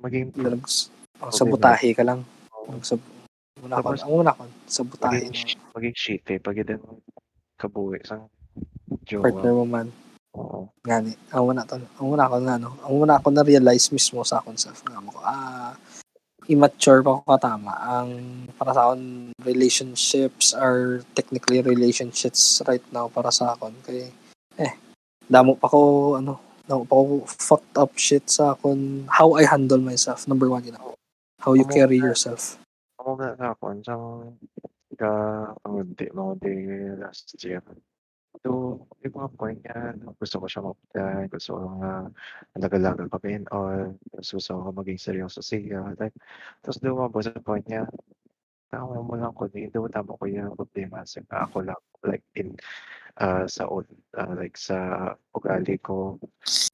maging 0.03 0.35
oh, 0.43 0.59
Okay, 1.17 1.33
sabotahe 1.33 1.91
ka 1.97 2.05
lang. 2.05 2.21
Pro- 2.67 2.83
Sab 2.83 3.01
muna 3.63 3.75
Tapos- 3.81 4.03
ang 4.05 4.13
muna 4.13 4.37
ko, 4.37 4.43
sabotahe 4.69 5.17
maging, 5.17 5.33
ng 5.33 5.37
sh- 5.39 5.59
maging 5.73 5.97
shitty 5.97 6.35
pag 6.43 6.57
yun 6.61 6.83
kabuhi 7.57 7.99
sa 8.05 8.21
partner 9.09 9.53
jowa. 9.55 9.59
mo 9.63 9.65
man. 9.65 9.89
Oo. 10.37 10.69
Gani, 10.85 11.17
ang 11.33 11.49
muna 11.49 11.65
to, 11.65 11.81
ang 11.81 12.07
muna 12.13 12.29
ko 12.29 12.37
na 12.37 12.61
ano, 12.61 12.77
ang 12.85 12.93
muna 12.93 13.23
ko 13.25 13.33
na 13.33 13.41
realize 13.41 13.89
mismo 13.89 14.21
sa 14.21 14.45
akong 14.45 14.61
self 14.61 14.85
mo 14.85 15.09
ko, 15.09 15.25
ah, 15.25 15.73
immature 16.47 17.01
pa 17.03 17.17
ko 17.17 17.21
katama. 17.25 17.73
Ang 17.81 18.11
para 18.55 18.77
sa 18.77 18.93
akon 18.93 19.33
relationships 19.43 20.53
are 20.55 21.03
technically 21.17 21.65
relationships 21.65 22.63
right 22.69 22.85
now 22.95 23.09
para 23.11 23.33
sa 23.33 23.57
akon 23.57 23.75
kay 23.83 24.13
eh 24.61 24.73
damo 25.27 25.59
pa 25.59 25.67
ko 25.67 26.15
ano, 26.21 26.39
damo 26.69 26.85
pa 26.87 26.95
ko 26.95 27.25
fucked 27.27 27.77
up 27.81 27.91
shit 27.99 28.29
sa 28.31 28.55
akon 28.55 29.09
how 29.11 29.35
I 29.35 29.49
handle 29.49 29.81
myself. 29.81 30.29
Number 30.29 30.47
one, 30.53 30.63
you 30.69 30.77
know. 30.77 30.95
How 31.47 31.55
you 31.55 31.63
carry 31.71 32.03
yourself. 32.03 32.59
Ako 32.99 33.23
na 33.23 33.39
na 33.39 33.55
ako, 33.55 33.79
isang 33.79 34.35
ka 34.99 35.11
pangudi, 35.63 36.11
mga 36.11 36.35
day 36.43 36.59
last 36.99 37.31
year. 37.39 37.63
So, 38.43 38.83
yung 39.07 39.15
mga 39.15 39.31
point 39.39 39.63
niya, 39.63 39.95
gusto 40.19 40.43
ko 40.43 40.47
siya 40.51 40.67
mapatay, 40.67 41.31
gusto 41.31 41.55
ko 41.55 41.67
nga 41.79 42.11
alaga-laga 42.59 43.07
and 43.31 43.47
all, 43.55 43.95
tapos 44.11 44.29
gusto 44.35 44.59
ko 44.59 44.75
maging 44.75 44.99
seryoso 44.99 45.39
siya. 45.39 45.95
Like, 45.95 46.19
tapos 46.67 46.83
lumabo 46.83 47.23
sa 47.23 47.39
point 47.39 47.63
niya, 47.71 47.87
tama 48.67 48.99
mo 48.99 49.15
lang 49.15 49.31
ko, 49.31 49.47
hindi 49.47 49.71
mo 49.79 49.87
tama 49.87 50.19
ko 50.19 50.27
yung 50.27 50.59
problema 50.59 51.07
sa 51.07 51.23
ako 51.31 51.63
lang, 51.63 51.83
like 52.03 52.27
in, 52.35 52.59
uh, 53.23 53.47
sa, 53.47 53.71
ul- 53.71 54.03
uh, 54.19 54.35
like 54.35 54.59
sa 54.59 55.15
ugali 55.31 55.79
ko, 55.79 56.19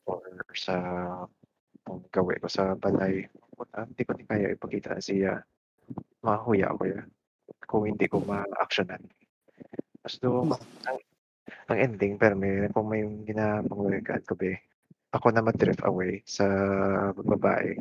or 0.08 0.24
sa 0.56 0.76
kung 1.82 2.00
gawin 2.10 2.40
ko 2.42 2.48
sa 2.48 2.74
balay. 2.78 3.26
Ah, 3.74 3.86
Hindi 3.86 4.02
ko 4.02 4.12
din 4.18 4.26
kaya 4.26 4.54
ipakita 4.54 4.98
siya 4.98 5.42
mahuya 6.22 6.70
ako 6.70 6.82
yan 6.86 7.06
kung 7.66 7.84
hindi 7.90 8.06
ko 8.06 8.22
ma-actionan. 8.22 9.02
Tapos 10.02 10.16
do, 10.22 10.30
Ma- 10.46 10.62
ang, 10.86 10.98
ang 11.68 11.78
ending, 11.78 12.14
pero 12.18 12.34
may, 12.38 12.70
kung 12.70 12.86
may 12.90 13.02
ginapang-workout 13.26 14.24
ko 14.26 14.34
be, 14.38 14.58
ako 15.12 15.30
na 15.30 15.44
mag-drift 15.44 15.82
away 15.84 16.22
sa 16.24 16.46
babae. 17.12 17.76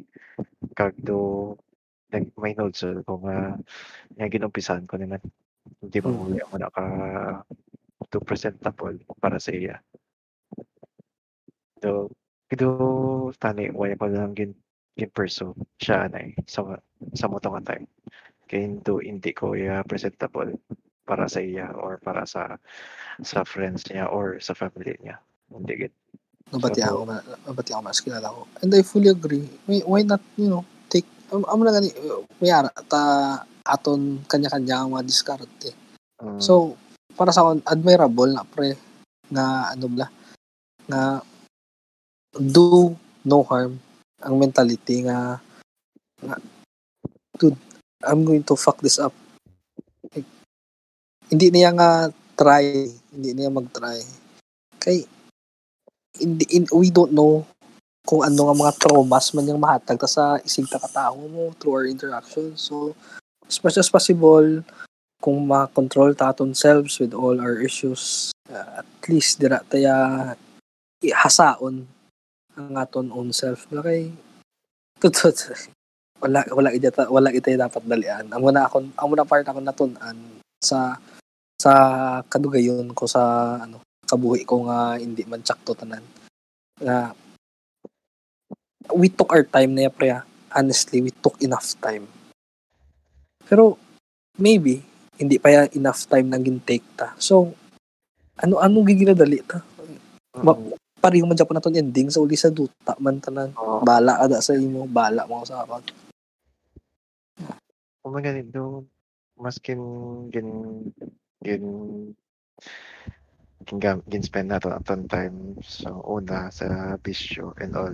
Kag 0.76 0.98
do, 1.02 1.53
nag 2.11 2.28
may 2.36 2.52
notes 2.57 2.84
ko 3.07 3.23
nga 3.23 3.56
nga 4.19 4.28
ginumpisahan 4.28 4.84
ko 4.90 4.99
naman. 4.99 5.22
Hindi 5.80 5.98
ba 6.03 6.10
Mm. 6.11 6.18
muli 6.18 6.38
ako 6.44 6.56
naka 6.60 6.86
2% 8.11 8.60
tapol 8.60 8.99
para 9.22 9.40
sa 9.40 9.56
iya. 9.56 9.80
Do 12.52 12.68
kido 12.68 13.32
tani 13.40 13.72
way 13.72 13.95
ko 13.95 14.11
lang 14.11 14.36
gin 14.36 14.52
gin 14.99 15.11
perso 15.15 15.56
siya 15.80 16.11
anay 16.11 16.36
sa 16.44 16.76
sa 17.15 17.32
mo 17.32 17.40
nga 17.40 17.64
time. 17.64 17.88
Kaya 18.52 18.68
hindi, 18.68 18.91
hindi 19.07 19.32
ko 19.32 19.56
iya 19.56 19.88
presentable 19.88 20.60
para 21.07 21.32
sa 21.32 21.40
iya 21.40 21.72
or 21.72 21.95
para 22.03 22.28
sa 22.28 22.60
sa 23.23 23.48
friends 23.48 23.88
niya 23.88 24.11
or 24.11 24.36
sa 24.44 24.52
family 24.52 24.99
niya. 24.99 25.15
Hindi 25.48 25.88
gid. 25.88 25.94
Nabati 26.52 26.84
So, 26.84 26.88
ako, 26.91 27.02
ma- 27.07 27.28
nabati 27.48 27.72
ako 27.72 27.82
mas 27.88 28.03
kilala 28.03 28.28
ko. 28.28 28.41
And 28.60 28.76
I 28.76 28.84
fully 28.84 29.07
agree. 29.07 29.48
Why, 29.64 29.80
why 29.88 30.02
not, 30.03 30.19
you 30.36 30.52
know, 30.52 30.68
take, 30.91 31.07
am 31.32 31.48
amo 31.48 31.64
na 31.64 31.72
gani, 31.72 31.95
may 32.44 32.52
ara, 32.52 32.68
ta, 32.91 33.40
aton 33.64 34.28
kanya-kanya 34.28 34.84
ang 34.84 34.91
mga 34.91 35.07
diskarte. 35.07 35.72
mm, 36.19 36.44
So, 36.44 36.76
para 37.15 37.32
sa 37.32 37.48
akin, 37.48 37.64
admirable 37.64 38.36
na 38.36 38.44
pre, 38.44 38.76
na 39.32 39.72
ano 39.72 39.88
bla, 39.88 40.11
na 40.91 41.23
do 42.35 42.95
no 43.25 43.43
harm 43.43 43.79
ang 44.21 44.37
mentality 44.37 45.03
nga, 45.05 45.41
nga 46.21 46.35
dude, 47.35 47.57
I'm 48.05 48.21
going 48.25 48.45
to 48.45 48.55
fuck 48.55 48.77
this 48.81 49.01
up. 49.01 49.13
Hindi 51.31 51.47
niya 51.49 51.73
nga 51.73 52.11
try, 52.37 52.89
hindi 53.13 53.29
niya 53.33 53.49
mag-try. 53.49 53.97
Kay, 54.77 55.05
hindi, 56.21 56.45
in, 56.53 56.69
we 56.73 56.93
don't 56.93 57.13
know 57.13 57.45
kung 58.05 58.25
ano 58.25 58.49
nga 58.49 58.55
mga 58.57 58.73
traumas 58.81 59.29
man 59.31 59.47
yung 59.47 59.61
mahatag 59.61 60.01
ta 60.01 60.09
sa 60.09 60.41
isig 60.41 60.65
ta 60.65 60.81
katao 60.81 61.21
mo 61.29 61.53
through 61.57 61.75
our 61.77 61.87
interaction. 61.87 62.57
So, 62.57 62.97
as 63.45 63.61
much 63.61 63.77
as 63.77 63.89
possible, 63.89 64.65
kung 65.21 65.37
ma-control 65.45 66.17
ta 66.17 66.33
aton 66.33 66.57
selves 66.57 66.97
with 66.97 67.13
all 67.13 67.37
our 67.37 67.61
issues, 67.61 68.33
uh, 68.49 68.81
at 68.81 68.89
least 69.05 69.37
dira 69.37 69.61
taya 69.69 70.33
ihasaon 71.01 71.85
ang 72.57 72.76
aton 72.76 73.11
own 73.11 73.30
self. 73.32 73.68
Na 73.72 73.84
kay, 73.84 74.11
tutut, 74.99 75.36
wala 76.22 76.45
wala 76.53 76.69
ita 76.69 77.10
wala 77.10 77.30
ita 77.34 77.57
dapat 77.57 77.84
dalian. 77.90 78.30
Amo 78.30 78.53
na 78.53 78.69
ako 78.69 78.94
amo 78.94 79.14
na 79.18 79.26
part 79.26 79.45
ako 79.48 79.60
natun-an 79.60 80.18
sa 80.61 80.95
sa 81.57 81.73
kadugayon 82.30 82.94
ko 82.94 83.10
sa 83.10 83.56
ano 83.57 83.82
kabuhi 84.06 84.45
ko 84.45 84.69
nga 84.69 85.02
hindi 85.02 85.26
man 85.26 85.41
tsakto 85.41 85.73
tanan. 85.73 86.06
Nga 86.78 87.18
we 88.94 89.10
took 89.10 89.34
our 89.34 89.45
time 89.45 89.73
na 89.73 89.90
pre. 89.90 90.14
Honestly, 90.52 90.99
we 90.99 91.15
took 91.15 91.40
enough 91.40 91.80
time. 91.80 92.11
Pero 93.48 93.80
maybe 94.36 94.84
hindi 95.15 95.40
pa 95.40 95.48
ya 95.48 95.61
enough 95.72 96.03
time 96.11 96.28
nang 96.28 96.44
gintake 96.44 96.84
ta. 96.99 97.15
So 97.15 97.56
ano 98.36 98.60
ano 98.60 98.84
giginadali 98.84 99.40
ta? 99.48 99.64
ma- 100.40 100.56
mm, 100.56 100.80
Pareho 101.02 101.26
man 101.26 101.34
Japan 101.34 101.57
naton 101.57 101.73
ending 101.73 102.14
sa 102.14 102.22
uli 102.22 102.38
sa 102.38 102.53
duta 102.53 102.94
man 103.02 103.18
tanan. 103.18 103.49
oo. 103.57 103.82
Bala 103.82 104.22
ada 104.22 104.38
sa 104.38 104.53
imo, 104.53 104.86
bala 104.86 105.26
mo 105.26 105.41
sa 105.41 105.65
akon. 105.65 105.82
Kung 108.02 108.11
mga 108.14 108.30
ganito, 108.30 108.86
maskin 109.36 109.82
gin 110.30 110.49
gin 111.41 111.65
gin, 113.65 113.78
gam- 113.78 114.06
gin 114.06 114.22
spend 114.22 114.53
natin 114.53 114.78
aton 114.78 115.10
time 115.10 115.38
sa 115.60 115.90
una 115.90 116.53
sa 116.53 116.94
bisyo 116.98 117.53
and 117.57 117.73
all. 117.73 117.94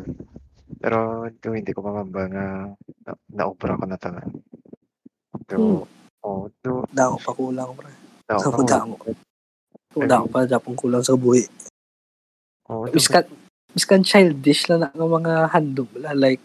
Pero 0.77 1.31
do 1.39 1.55
hindi 1.55 1.71
ko 1.71 1.79
mamamba 1.79 2.27
nga 2.27 2.45
na, 3.07 3.11
naubra 3.31 3.79
ko 3.79 3.87
na 3.87 3.95
tanan. 3.95 4.27
Do, 5.47 5.87
oh, 6.21 6.51
do, 6.59 6.83
Dako 6.91 7.15
pa 7.23 7.31
kulang 7.31 7.71
pre. 7.71 7.87
daw, 8.27 8.39
Sa 8.43 8.51
damo. 8.67 8.99
Dako 9.95 10.27
pa 10.27 10.43
Japan 10.43 10.75
kulang 10.75 10.99
sa 10.99 11.15
buhi. 11.15 11.47
Oh, 12.67 12.87
Miskan 12.91 13.25
miskan 13.71 14.01
childish 14.03 14.67
na 14.67 14.89
nga 14.89 14.91
mga 14.95 15.33
handog 15.53 15.91
la 15.99 16.11
like 16.17 16.41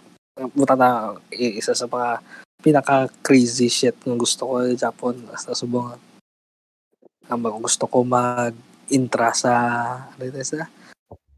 muta 0.52 0.76
na 0.76 1.16
isa 1.32 1.72
sa 1.72 1.88
mga 1.88 2.20
pinaka 2.62 3.08
crazy 3.24 3.72
shit 3.72 3.96
ng 4.04 4.20
gusto 4.20 4.46
ko 4.46 4.62
sa 4.62 4.88
Japan 4.88 5.16
sa 5.34 5.56
subong 5.56 5.96
ang 7.26 7.40
gusto 7.62 7.88
ko 7.88 8.04
mag 8.04 8.52
intra 8.92 9.32
sa 9.32 9.52
ano 10.12 10.22
ito 10.22 10.36
sa 10.44 10.68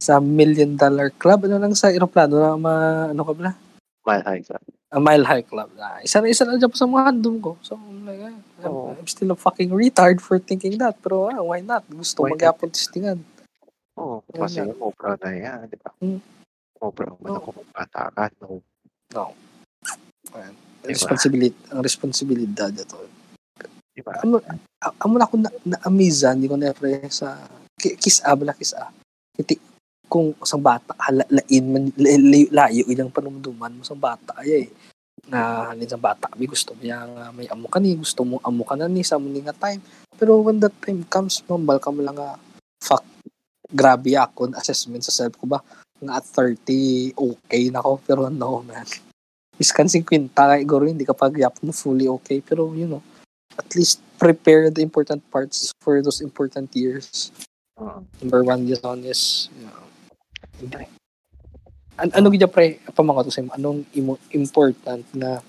sa 0.04 0.20
million 0.20 0.76
dollar 0.76 1.08
club. 1.16 1.48
Ano 1.48 1.56
lang 1.56 1.72
sa 1.72 1.88
eroplano 1.88 2.36
na 2.36 2.60
ma, 2.60 2.74
ano 3.08 3.22
ka 3.24 3.32
ba 3.32 3.54
mile 4.04 4.24
high 4.28 4.44
sa. 4.44 4.60
a 4.94 5.00
mile 5.00 5.24
high 5.24 5.42
club 5.42 5.72
na. 5.74 5.98
Isa 6.04 6.20
na 6.20 6.28
isa 6.28 6.44
na 6.44 6.60
dyan 6.60 6.70
po 6.70 6.76
sa 6.76 6.86
mga 6.86 7.04
handom 7.08 7.36
ko. 7.40 7.56
So 7.64 7.74
I'm 7.74 8.04
like 8.04 8.20
ah, 8.20 8.36
I'm, 8.62 8.68
Oo. 8.68 8.92
I'm 8.94 9.08
still 9.08 9.32
a 9.32 9.38
fucking 9.38 9.72
retard 9.72 10.20
for 10.20 10.36
thinking 10.38 10.76
that. 10.78 11.00
Pero 11.00 11.32
ah, 11.32 11.40
why 11.40 11.64
not? 11.64 11.82
Gusto 11.88 12.28
magyapon 12.28 12.70
testingan 12.70 13.18
Oo, 13.94 14.22
kasi 14.26 14.58
nga. 14.60 14.74
mobra 14.74 15.14
na 15.20 15.30
yan, 15.30 15.70
di 15.70 15.76
ba? 15.78 15.90
Mm. 16.02 16.20
Mobra 16.82 17.06
man 17.22 17.30
Oo. 17.32 17.38
ako 17.38 17.48
bata 17.70 18.02
ka, 18.10 18.24
no? 18.42 18.58
Diba? 19.08 19.30
responsibility 20.84 21.56
ang 21.72 21.80
responsibilidad 21.80 22.68
ito 22.68 22.98
Di 23.94 24.02
ba? 24.02 24.20
amo 24.20 24.42
a- 24.82 24.96
amo 25.00 25.14
na 25.16 25.24
ako 25.24 25.34
na, 25.38 25.50
na 25.64 25.78
amazan 25.86 26.42
di 26.42 26.50
ko 26.50 26.58
na 26.58 26.74
pre 26.74 27.06
sa 27.08 27.38
ki- 27.78 27.96
kiss 27.96 28.20
a 28.20 28.34
bala 28.34 28.52
kiss 28.52 28.74
a 28.74 28.90
Iti, 29.34 29.58
kung 30.06 30.34
sa 30.42 30.58
bata 30.58 30.94
hala, 30.98 31.26
lain 31.26 31.64
man 31.66 31.84
la- 31.96 32.18
layo, 32.20 32.46
layo 32.50 32.82
ilang 32.86 33.10
panumduman 33.10 33.74
mo 33.74 33.82
sa 33.82 33.94
bata 33.96 34.34
ay 34.38 34.50
eh. 34.50 34.68
na 35.24 35.72
halin 35.72 35.88
sa 35.88 35.96
bata 35.96 36.28
bi 36.36 36.44
gusto 36.44 36.76
mo 36.76 36.82
yang 36.84 37.16
ah, 37.16 37.32
may 37.32 37.48
amo 37.48 37.64
ka 37.70 37.80
ni 37.80 37.96
gusto 37.96 38.26
mo 38.26 38.36
amo 38.44 38.60
ka 38.66 38.76
na 38.76 38.90
ni 38.90 39.00
sa 39.00 39.16
mo 39.16 39.30
ni 39.30 39.40
nga 39.40 39.56
time 39.56 39.80
pero 40.20 40.36
when 40.42 40.60
that 40.60 40.74
time 40.84 41.00
comes 41.08 41.40
mambal 41.48 41.80
ka 41.80 41.88
mo 41.88 42.04
lang 42.04 42.18
nga 42.18 42.36
fuck 42.76 43.00
grabe 43.70 44.16
ako 44.18 44.52
assessment 44.58 45.04
sa 45.04 45.14
self 45.14 45.36
ko 45.40 45.48
ba? 45.48 45.60
Nga 46.02 46.12
at 46.12 46.26
30 46.26 47.16
okay 47.16 47.70
na 47.72 47.80
ako 47.80 47.92
pero 48.04 48.20
no 48.28 48.60
man. 48.66 48.86
Iskan 49.56 49.86
50 49.86 50.34
kay 50.34 50.62
guro 50.66 50.84
hindi 50.84 51.06
ka 51.06 51.14
pagyap 51.14 51.62
mo 51.62 51.70
fully 51.70 52.10
okay 52.10 52.42
pero 52.42 52.74
you 52.74 52.90
know 52.90 53.02
at 53.54 53.70
least 53.78 54.02
prepare 54.18 54.70
the 54.70 54.82
important 54.82 55.22
parts 55.30 55.70
for 55.78 56.02
those 56.02 56.20
important 56.20 56.70
years. 56.74 57.30
Oo. 57.74 58.06
number 58.22 58.46
one 58.46 58.62
on 58.86 59.02
is 59.02 59.50
you 59.58 59.66
know, 59.66 60.86
an 61.98 62.10
ano 62.14 62.30
gid 62.30 62.46
pre 62.50 62.78
pamanga 62.94 63.26
to 63.26 63.34
sa 63.34 63.42
imo 63.42 63.50
anong 63.54 63.82
imo 63.94 64.14
important 64.30 65.02
na 65.14 65.42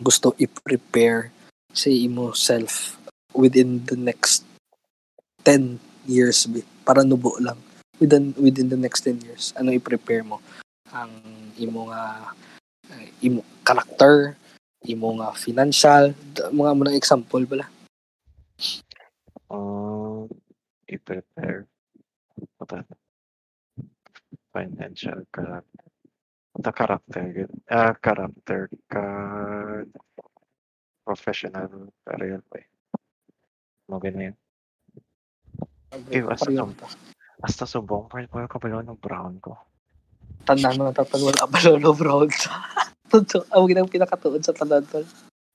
gusto 0.00 0.32
i-prepare 0.40 1.32
sa 1.72 1.88
imo 1.88 2.32
self 2.32 2.96
within 3.36 3.84
the 3.88 3.96
next 3.96 4.44
10 5.44 5.80
years 6.08 6.48
bi 6.48 6.64
para 6.90 7.06
nubo 7.06 7.38
lang 7.38 7.58
within 8.02 8.34
within 8.34 8.66
the 8.66 8.74
next 8.74 9.06
10 9.06 9.22
years 9.22 9.54
ano 9.54 9.70
i-prepare 9.70 10.26
mo 10.26 10.42
ang 10.90 11.14
imo 11.54 11.86
nga 11.86 12.34
uh, 12.90 13.06
imo 13.22 13.46
karakter 13.62 14.34
imo 14.90 15.22
nga 15.22 15.30
financial 15.38 16.10
mga 16.50 16.72
mga 16.74 16.98
example 16.98 17.46
bala 17.46 17.70
Um, 19.50 20.30
i-prepare. 20.86 21.66
Financial 24.54 25.26
character. 25.34 25.86
The 26.54 26.72
character. 26.72 27.48
Ah, 27.70 27.94
character 27.98 28.70
ka 28.86 29.04
professional 31.02 31.90
career 32.06 32.42
pa 32.46 32.62
eh. 32.62 32.68
Mga 33.90 34.00
ganyan. 34.06 34.34
Eh, 35.90 36.22
basta 36.22 36.46
Pareho 36.46 36.70
sum- 36.70 36.78
ta. 36.78 36.86
Hasta 37.40 37.64
subong 37.64 38.06
pa 38.06 38.20
rin 38.20 38.28
ko 38.28 38.56
pa 38.60 38.68
ng 38.68 39.00
brown 39.00 39.40
ko. 39.42 39.56
tanda 40.44 40.72
mo 40.72 40.88
na 40.88 40.94
tapos 40.96 41.20
wala 41.20 41.44
pa 41.44 41.58
lolo 41.68 41.92
brown 41.92 42.28
ang 43.52 43.66
ginang 43.68 43.90
pinakatuon 43.90 44.40
sa 44.40 44.54
tanan 44.54 44.86
tol. 44.86 45.04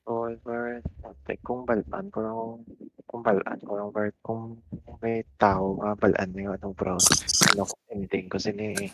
So, 0.06 0.30
Bart, 0.46 0.86
like, 1.26 1.42
kung 1.42 1.66
balaan 1.66 2.14
ko 2.14 2.18
lang, 2.22 2.38
kung 3.10 3.26
balaan 3.26 3.58
ko 3.58 3.72
lang, 3.74 3.90
Bart, 3.90 4.14
kung 4.22 4.62
may 5.02 5.26
tao 5.34 5.82
nga 5.82 5.98
balaan 5.98 6.30
niyo 6.30 6.54
anong 6.54 6.78
brown, 6.78 7.02
ano 7.50 7.66
ko, 7.66 7.74
anything 7.90 8.30
ko 8.30 8.38
sini, 8.38 8.86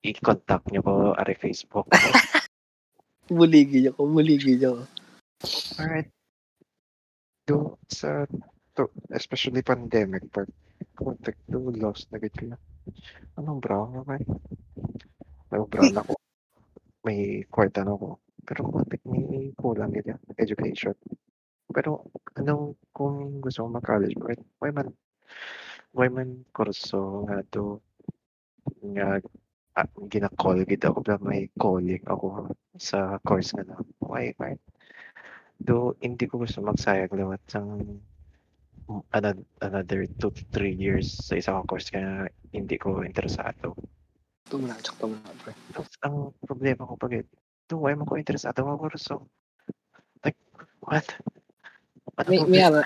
i-contact 0.00 0.72
niyo 0.72 0.80
ko 0.80 1.12
ari 1.12 1.36
Facebook. 1.36 1.92
Muligi 3.36 3.84
niyo 3.84 3.92
ko, 3.92 4.08
muligi 4.08 4.56
niyo 4.56 4.80
ko. 4.80 4.84
Alright. 5.76 6.08
Do, 7.44 7.76
sa, 7.92 8.24
to, 8.78 8.86
especially 9.10 9.66
pandemic 9.66 10.30
part, 10.30 10.46
contact 10.94 11.42
do, 11.50 11.74
lost 11.74 12.06
na 12.14 12.22
gid 12.22 12.30
ko 12.38 12.54
Anong 13.34 13.58
brown 13.58 14.06
ba? 14.06 14.16
May 15.50 15.60
brown 15.66 15.98
ako. 15.98 16.14
May 17.02 17.20
kwarta 17.50 17.82
na 17.82 17.98
ako. 17.98 18.22
Pero 18.46 18.60
konti 18.70 18.96
may 19.04 19.50
kulang 19.58 19.92
yan, 19.92 20.22
education. 20.38 20.94
Pero 21.68 22.08
anong 22.38 22.78
kung 22.94 23.42
gusto 23.44 23.66
mo 23.66 23.76
mag-college, 23.76 24.16
why, 24.16 24.38
why 24.62 24.70
man 24.72 24.88
why 25.92 26.08
man 26.08 26.46
kurso 26.54 27.28
nga 27.28 27.44
to 27.52 27.82
nga 28.94 29.20
ah, 29.76 29.88
gina-call 30.08 30.64
gid 30.64 30.84
ako 30.86 31.04
na 31.04 31.16
may 31.20 31.50
calling 31.60 32.00
ako 32.08 32.48
sa 32.78 33.20
course 33.26 33.52
nga 33.52 33.68
na. 33.68 33.76
Okay, 34.00 34.32
fine. 34.38 34.60
Do 35.60 35.98
hindi 36.00 36.24
ko 36.24 36.40
gusto 36.40 36.64
magsayang 36.64 37.12
liwat 37.12 37.42
sang 37.50 38.00
another, 39.12 39.44
another 39.60 40.08
2 40.18 40.32
to 40.32 40.42
3 40.52 40.72
years 40.72 41.06
sa 41.08 41.36
isang 41.36 41.64
course 41.68 41.92
kaya 41.92 42.28
hindi 42.52 42.76
ko 42.80 43.04
interesado. 43.04 43.76
Ito 44.48 44.54
mo 44.56 44.66
na, 44.66 44.80
tsaka 44.80 45.04
mo 45.04 45.14
na, 45.20 45.32
pre. 45.44 45.52
Tapos 45.76 45.92
ang 46.00 46.32
problema 46.40 46.88
ko 46.88 46.96
pag 46.96 47.20
do 47.68 47.84
why 47.84 47.92
mo 47.92 48.08
ko 48.08 48.16
interesado 48.16 48.64
mga 48.64 48.80
kurso? 48.80 49.28
Like, 50.24 50.40
what? 50.80 51.04
Ano 52.16 52.28
May, 52.32 52.40
may 52.48 52.62
ara, 52.64 52.82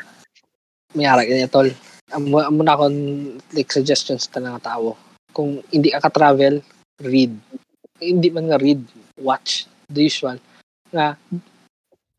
may 0.93 1.07
ara, 1.07 1.23
ganyan, 1.23 1.49
tol. 1.49 1.70
Amo 2.12 2.43
amo 2.43 2.61
na 2.66 2.74
akong 2.74 2.99
like 3.55 3.70
suggestions 3.70 4.27
ta 4.27 4.43
ng 4.43 4.59
tao. 4.61 4.99
Kung 5.33 5.62
hindi 5.70 5.95
ka 5.95 6.11
ka-travel, 6.11 6.61
read. 7.01 7.33
Hindi 8.03 8.29
man 8.29 8.51
nga 8.51 8.59
read, 8.61 8.83
watch 9.23 9.70
the 9.89 10.05
usual. 10.11 10.37
Nga, 10.91 11.16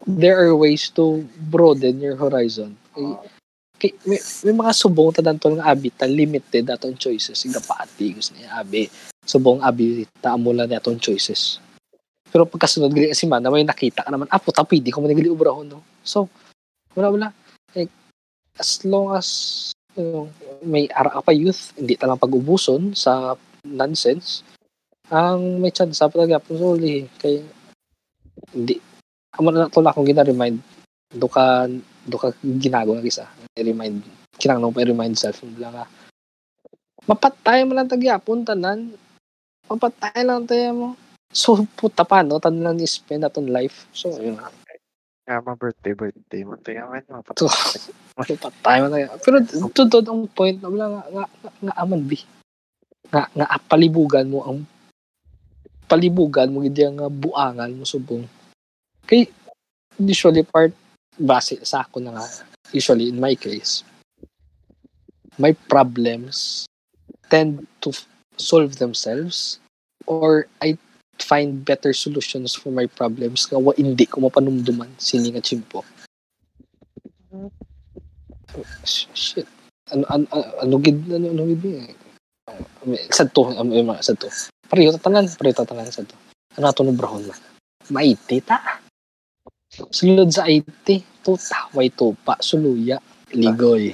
there 0.07 0.39
are 0.39 0.55
ways 0.55 0.89
to 0.95 1.27
broaden 1.51 1.99
your 2.01 2.15
horizon. 2.15 2.79
Kay, 2.95 3.13
may, 4.07 4.19
may 4.19 4.55
mga 4.55 4.71
subong 4.71 5.11
ta 5.11 5.25
tol 5.35 5.59
nga 5.59 5.67
abi 5.67 5.89
ta 5.91 6.07
limited 6.07 6.69
atong 6.69 6.95
choices. 6.95 7.35
Siga 7.35 7.59
pati 7.59 8.15
gusto 8.15 8.37
niya 8.37 8.63
abi. 8.63 8.87
Subong 9.23 9.59
abi 9.59 10.07
ta 10.21 10.37
amula 10.37 10.63
na 10.63 10.79
atong 10.79 11.01
choices. 11.01 11.59
Pero 12.33 12.49
pagkasunod 12.49 12.89
gali 12.89 13.13
si 13.13 13.29
Mana, 13.29 13.53
may 13.53 13.61
nakita 13.61 14.01
ka 14.01 14.09
naman, 14.09 14.25
ah, 14.33 14.41
puta, 14.41 14.65
pwede 14.65 14.89
ko 14.89 15.05
man 15.05 15.13
nagali 15.13 15.29
ubrahon, 15.29 15.69
no? 15.69 15.85
So, 16.01 16.25
wala, 16.97 17.13
wala. 17.13 17.29
Like, 17.77 17.93
as 18.57 18.81
long 18.89 19.13
as 19.13 19.69
you 19.93 20.01
know, 20.01 20.25
may 20.65 20.89
ara 20.89 21.21
pa 21.21 21.29
youth, 21.29 21.77
hindi 21.77 21.93
talang 21.93 22.17
pag-ubuson 22.17 22.97
sa 22.97 23.37
nonsense, 23.61 24.41
ang 25.13 25.61
may 25.61 25.69
chance 25.69 26.01
sa 26.01 26.09
talaga 26.09 26.41
po 26.41 26.55
suli 26.55 27.05
kay 27.21 27.43
hindi 28.55 28.79
amo 29.35 29.49
na 29.53 29.69
tula 29.69 29.91
akong 29.91 30.07
gina-remind 30.07 30.57
do 31.13 31.27
ka 31.27 31.69
do 32.07 32.17
ka 32.17 32.33
ginago 32.41 32.95
nga 32.95 33.05
isa 33.05 33.25
remind 33.57 34.01
kinangnon 34.41 34.73
pa 34.73 34.81
remind 34.81 35.13
self 35.13 35.45
nila 35.45 35.69
nga 35.69 35.85
mapatay 37.05 37.67
mo 37.67 37.77
lang 37.77 37.91
tagyapon 37.91 38.41
tanan 38.41 38.95
mapatay 39.69 40.25
lang 40.25 40.49
tayo 40.49 40.69
mo 40.73 40.89
so 41.29 41.61
puta 41.77 42.01
pa 42.01 42.25
no 42.25 42.41
tanan 42.41 42.73
lang 42.73 42.75
ni 42.77 42.89
spend 42.89 43.25
aton 43.25 43.49
life 43.49 43.85
so 43.93 44.09
yun 44.17 44.39
Nga 45.23 45.39
mga 45.39 45.55
birthday, 45.55 45.93
birthday 45.95 46.41
mo. 46.43 46.59
Kaya 46.59 46.83
man, 46.83 46.99
mga 47.07 47.31
So, 47.39 47.47
Patay 48.43 48.83
mo 48.83 48.91
na 48.91 49.07
yan. 49.07 49.11
Pero 49.23 49.39
to, 49.71 49.87
to, 49.87 50.03
ang 50.03 50.27
point 50.27 50.59
na 50.59 50.67
wala 50.67 50.85
nga, 50.91 51.01
nga, 51.07 51.25
nga, 51.31 51.51
nga 51.63 51.73
aman 51.79 52.03
bi. 52.03 52.19
Nga, 53.07 53.31
nga 53.31 53.47
ah, 53.47 53.61
palibugan 53.63 54.27
mo 54.27 54.43
ang 54.43 54.67
palibugan 55.87 56.51
mo 56.51 56.59
hindi 56.59 56.83
nga 56.83 57.07
buangan 57.07 57.71
mo 57.71 57.87
subong. 57.87 58.27
Kay 59.07 59.31
usually 59.99 60.43
part 60.43 60.75
base 61.15 61.61
sa 61.63 61.87
ako 61.87 62.03
na 62.03 62.19
nga 62.19 62.25
usually 62.73 63.09
in 63.09 63.21
my 63.21 63.33
case 63.37 63.85
my 65.37 65.53
problems 65.69 66.65
tend 67.29 67.65
to 67.81 67.93
solve 68.37 68.77
themselves 68.77 69.59
or 70.05 70.45
I 70.61 70.77
find 71.21 71.63
better 71.63 71.93
solutions 71.93 72.53
for 72.53 72.69
my 72.73 72.85
problems 72.85 73.45
nga 73.47 73.57
hindi 73.77 74.05
ko 74.05 74.21
mapanumduman 74.21 74.89
sini 74.97 75.31
nga 75.33 75.41
chimpo. 75.41 75.85
Sh- 78.83 79.09
Shit. 79.13 79.47
Ano 79.93 80.03
ano 80.09 80.25
ano, 80.61 80.73
gid 80.81 80.99
ano 81.09 81.31
ano 81.31 81.43
gid. 81.53 81.93
Sad 83.13 83.31
to, 83.33 83.55
um, 83.55 83.71
sad 84.03 84.19
to. 84.19 84.27
Pareho 84.67 84.91
tatanan, 84.97 85.29
pareho 85.37 85.55
tatanan 85.55 85.89
sad 85.89 86.09
to. 86.09 86.17
Ano 86.59 86.69
ato 86.69 86.83
no 86.83 86.93
brahon 86.93 87.23
na. 87.25 87.35
Maiti 87.89 88.41
ta. 88.43 88.82
Sulod 89.73 90.29
sa 90.29 90.45
IT, 90.45 90.85
tuta, 91.25 91.65
way 91.73 91.89
tupa, 91.89 92.37
suluya, 92.37 93.01
ligoy. 93.33 93.89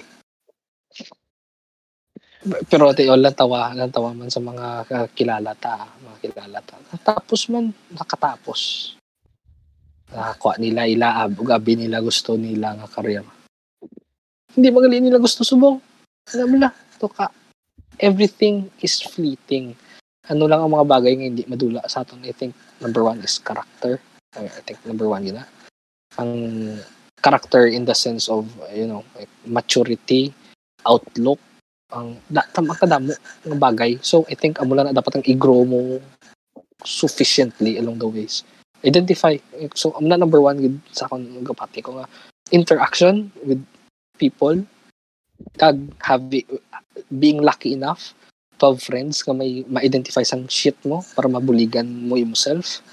Pero 2.68 2.92
te 2.92 3.08
lang 3.08 3.36
tawa, 3.36 3.72
lang 3.72 3.92
tawa 3.92 4.12
man 4.12 4.28
sa 4.28 4.44
mga 4.44 4.68
kilala 5.16 5.56
ta, 5.56 5.88
mga 6.04 6.18
kilala 6.20 6.60
ta. 6.64 6.76
Tapos 7.00 7.48
man 7.48 7.72
nakatapos. 7.96 8.92
Nakakuha 10.12 10.60
nila 10.60 10.84
ila 10.84 11.24
ab, 11.24 11.40
gabi 11.40 11.80
nila 11.80 12.04
gusto 12.04 12.36
nila 12.36 12.76
nga 12.76 12.88
career. 12.88 13.24
Hindi 14.56 14.68
magali 14.76 15.00
nila 15.00 15.20
gusto 15.20 15.48
subong. 15.48 15.80
Alam 16.36 16.60
na, 16.60 16.72
to 17.00 17.08
ka. 17.08 17.32
Everything 18.00 18.68
is 18.84 19.00
fleeting. 19.00 19.76
Ano 20.28 20.48
lang 20.48 20.60
ang 20.60 20.76
mga 20.76 20.88
bagay 20.88 21.14
nga 21.16 21.28
hindi 21.28 21.44
madula 21.48 21.84
sa 21.88 22.04
aton. 22.04 22.24
I 22.28 22.36
think 22.36 22.52
number 22.84 23.04
one 23.04 23.24
is 23.24 23.40
character. 23.40 24.00
I 24.36 24.64
think 24.68 24.80
number 24.84 25.08
one 25.08 25.24
yun 25.24 25.40
na. 25.40 25.46
Ang 26.18 26.34
character 27.22 27.68
in 27.68 27.86
the 27.86 27.94
sense 27.94 28.32
of, 28.32 28.48
you 28.74 28.88
know, 28.88 29.04
like 29.14 29.30
maturity, 29.46 30.34
outlook, 30.88 31.40
ang 31.94 32.18
da, 32.30 32.46
tam, 32.54 32.70
ng 32.70 33.60
bagay. 33.60 34.00
So, 34.02 34.26
I 34.30 34.36
think 34.36 34.62
amo 34.62 34.74
lang 34.74 34.90
na 34.90 34.98
dapat 34.98 35.20
ang 35.20 35.26
i-grow 35.26 35.66
mo 35.66 36.00
sufficiently 36.86 37.78
along 37.78 38.00
the 38.00 38.08
ways. 38.08 38.44
Identify. 38.86 39.36
So, 39.76 39.92
am 40.00 40.08
na 40.08 40.16
number 40.16 40.40
one 40.40 40.62
with 40.64 40.78
sa 40.96 41.06
akong 41.06 41.44
gapati 41.44 41.84
ko 41.84 42.00
nga 42.00 42.08
interaction 42.50 43.30
with 43.44 43.62
people 44.18 44.64
kag 45.60 45.80
have 46.04 46.24
being 47.20 47.40
lucky 47.40 47.72
enough 47.74 48.12
to 48.60 48.74
have 48.74 48.84
friends 48.84 49.24
nga 49.24 49.36
may 49.36 49.64
ma-identify 49.68 50.24
sang 50.24 50.48
shit 50.52 50.76
mo 50.84 51.04
para 51.16 51.32
mabuligan 51.32 51.88
mo 52.08 52.16
yourself 52.20 52.84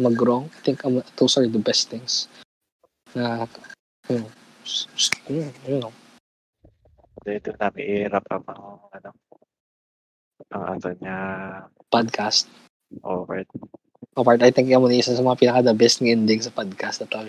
mag-grow. 0.00 0.48
I 0.48 0.60
think 0.64 0.84
um, 0.84 1.02
those 1.16 1.36
are 1.36 1.44
the 1.44 1.60
best 1.60 1.90
things. 1.90 2.28
Na, 3.14 3.46
s- 4.64 4.86
you 5.26 5.50
know, 5.80 5.92
Dito 7.20 7.52
namin 7.60 8.08
i-wrap 8.08 8.24
up 8.32 8.44
ang 8.48 8.64
ano 8.96 9.10
ang 10.56 10.62
ato 10.72 10.88
niya 10.96 11.16
podcast. 11.92 12.48
over. 13.04 13.44
Apart, 14.18 14.42
I 14.42 14.50
think 14.50 14.66
yung 14.72 14.88
isa 14.90 15.14
sa 15.14 15.22
mga 15.22 15.38
pinaka-the 15.38 15.74
best 15.76 16.00
ng 16.02 16.10
ending 16.10 16.42
sa 16.42 16.50
podcast 16.50 16.98
na 16.98 17.06
to. 17.06 17.28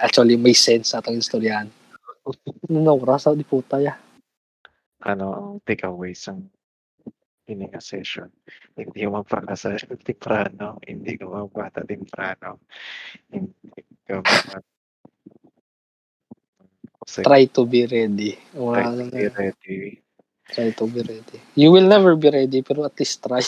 Actually, 0.00 0.38
may 0.40 0.54
sense 0.56 0.94
sa 0.94 1.02
itong 1.04 1.20
istoryahan. 1.20 1.68
No, 2.70 2.96
rasa 3.02 3.36
di 3.36 3.44
puta 3.44 3.76
ya. 3.82 3.98
Ano 5.04 5.58
takeaways 5.68 6.24
ang 6.30 6.48
ini 7.46 7.68
nga 7.68 7.82
session. 7.82 8.30
Hindi 8.78 9.06
mo 9.06 9.20
magpakasal 9.22 9.76
temprano, 10.06 10.78
hindi 10.86 11.18
ka 11.18 11.26
magbata 11.28 11.82
temprano, 11.84 12.62
hindi 13.30 13.52
mag 17.06 17.24
Try 17.24 17.42
to 17.54 17.62
be 17.66 17.86
ready. 17.86 18.34
try 18.34 18.58
Wala 18.58 18.82
to 18.82 18.90
lang 18.98 19.08
be 19.14 19.26
ready. 19.30 19.78
Try 20.46 20.70
to 20.74 20.84
be 20.90 21.00
ready. 21.02 21.38
You 21.54 21.70
will 21.70 21.86
never 21.86 22.14
be 22.18 22.30
ready, 22.30 22.62
pero 22.62 22.82
at 22.86 22.98
least 22.98 23.22
try. 23.22 23.42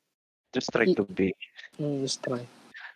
Just 0.54 0.70
try 0.70 0.86
to 0.94 1.04
be. 1.06 1.30
Mm, 1.78 2.02
just 2.02 2.22
try. 2.22 2.42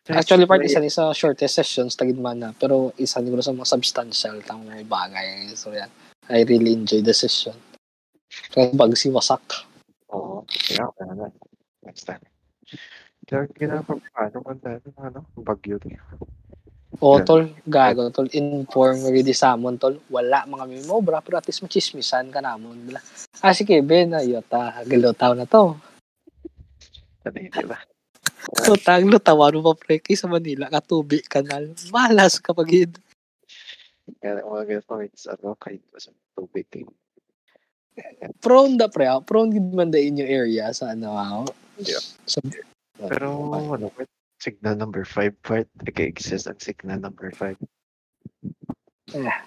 Just 0.03 0.27
Actually, 0.27 0.47
part 0.51 0.67
try- 0.67 0.67
isa 0.67 0.83
sa 0.91 1.15
shortest 1.15 1.55
sessions, 1.55 1.95
tagid 1.95 2.19
man 2.19 2.43
na. 2.43 2.51
Pero 2.51 2.91
isa 2.99 3.23
ni 3.23 3.31
sa 3.39 3.55
mga 3.55 3.71
substantial, 3.71 4.43
tang 4.43 4.67
mga 4.67 4.83
bagay. 4.91 5.55
So, 5.55 5.71
yan. 5.71 5.87
I 6.27 6.43
really 6.43 6.75
enjoy 6.75 6.99
the 7.07 7.15
session. 7.15 7.55
Kaya 8.51 8.75
bag 8.75 8.99
si 8.99 9.07
Wasak. 9.07 9.63
Oo. 10.11 10.43
Kaya, 10.51 10.91
kaya 10.99 11.13
na. 11.15 11.27
Next 11.87 12.11
time. 12.11 12.27
Kaya 13.23 13.47
ginagawa 13.55 14.03
paano 14.11 14.39
ano, 14.99 15.21
bagyo 15.39 15.79
din. 15.79 15.95
O, 17.03 17.19
tol, 17.27 17.51
gago, 17.67 18.11
tol. 18.15 18.31
Inform, 18.31 19.11
ready 19.11 19.35
samon, 19.35 19.79
tol. 19.79 19.99
Wala 20.11 20.47
mga 20.47 20.65
mimo, 20.71 21.03
bra. 21.03 21.19
Pero 21.19 21.39
at 21.39 21.47
least 21.49 21.65
machismisan 21.65 22.31
ka 22.31 22.39
namon. 22.39 22.79
Bla. 22.87 23.01
Ah, 23.43 23.51
sige, 23.51 23.83
Ben, 23.83 24.15
ayota. 24.15 24.83
Galutaw 24.87 25.35
na 25.35 25.47
to. 25.49 25.75
Ano 27.25 27.37
yun, 27.41 27.51
di 27.51 27.67
ba? 27.67 27.79
Utang, 28.69 29.09
lutawan 29.09 29.57
mo 29.59 29.73
pa, 29.73 29.99
pre. 29.99 30.05
Sa 30.15 30.29
Manila, 30.29 30.69
katubi, 30.71 31.25
kanal. 31.25 31.73
Malas 31.91 32.39
kapag 32.39 32.69
yun. 32.71 32.93
Kaya 34.21 34.45
mga 34.45 34.65
ganito, 34.69 35.01
it's 35.01 35.25
ano, 35.25 35.57
kahit 35.57 35.81
sa 35.97 36.13
tubig. 36.37 36.69
eh. 36.77 36.85
Prone 38.45 38.77
da, 38.77 38.93
pre. 38.93 39.09
ah. 39.09 39.25
Prone 39.25 39.49
gid 39.49 39.73
man 39.73 39.89
da 39.89 39.97
inyo 39.97 40.25
area 40.29 40.69
sa 40.77 40.93
ano, 40.93 41.17
ah. 41.17 41.43
Yeah. 41.81 42.05
Sa, 42.29 42.45
Pero 43.01 43.49
ano, 43.51 43.89
signal 44.45 44.77
number 44.77 45.09
5 45.09 45.41
part, 45.41 45.65
nag-exist 45.81 46.45
ang 46.45 46.61
signal 46.61 47.01
number 47.01 47.33
5. 47.33 47.57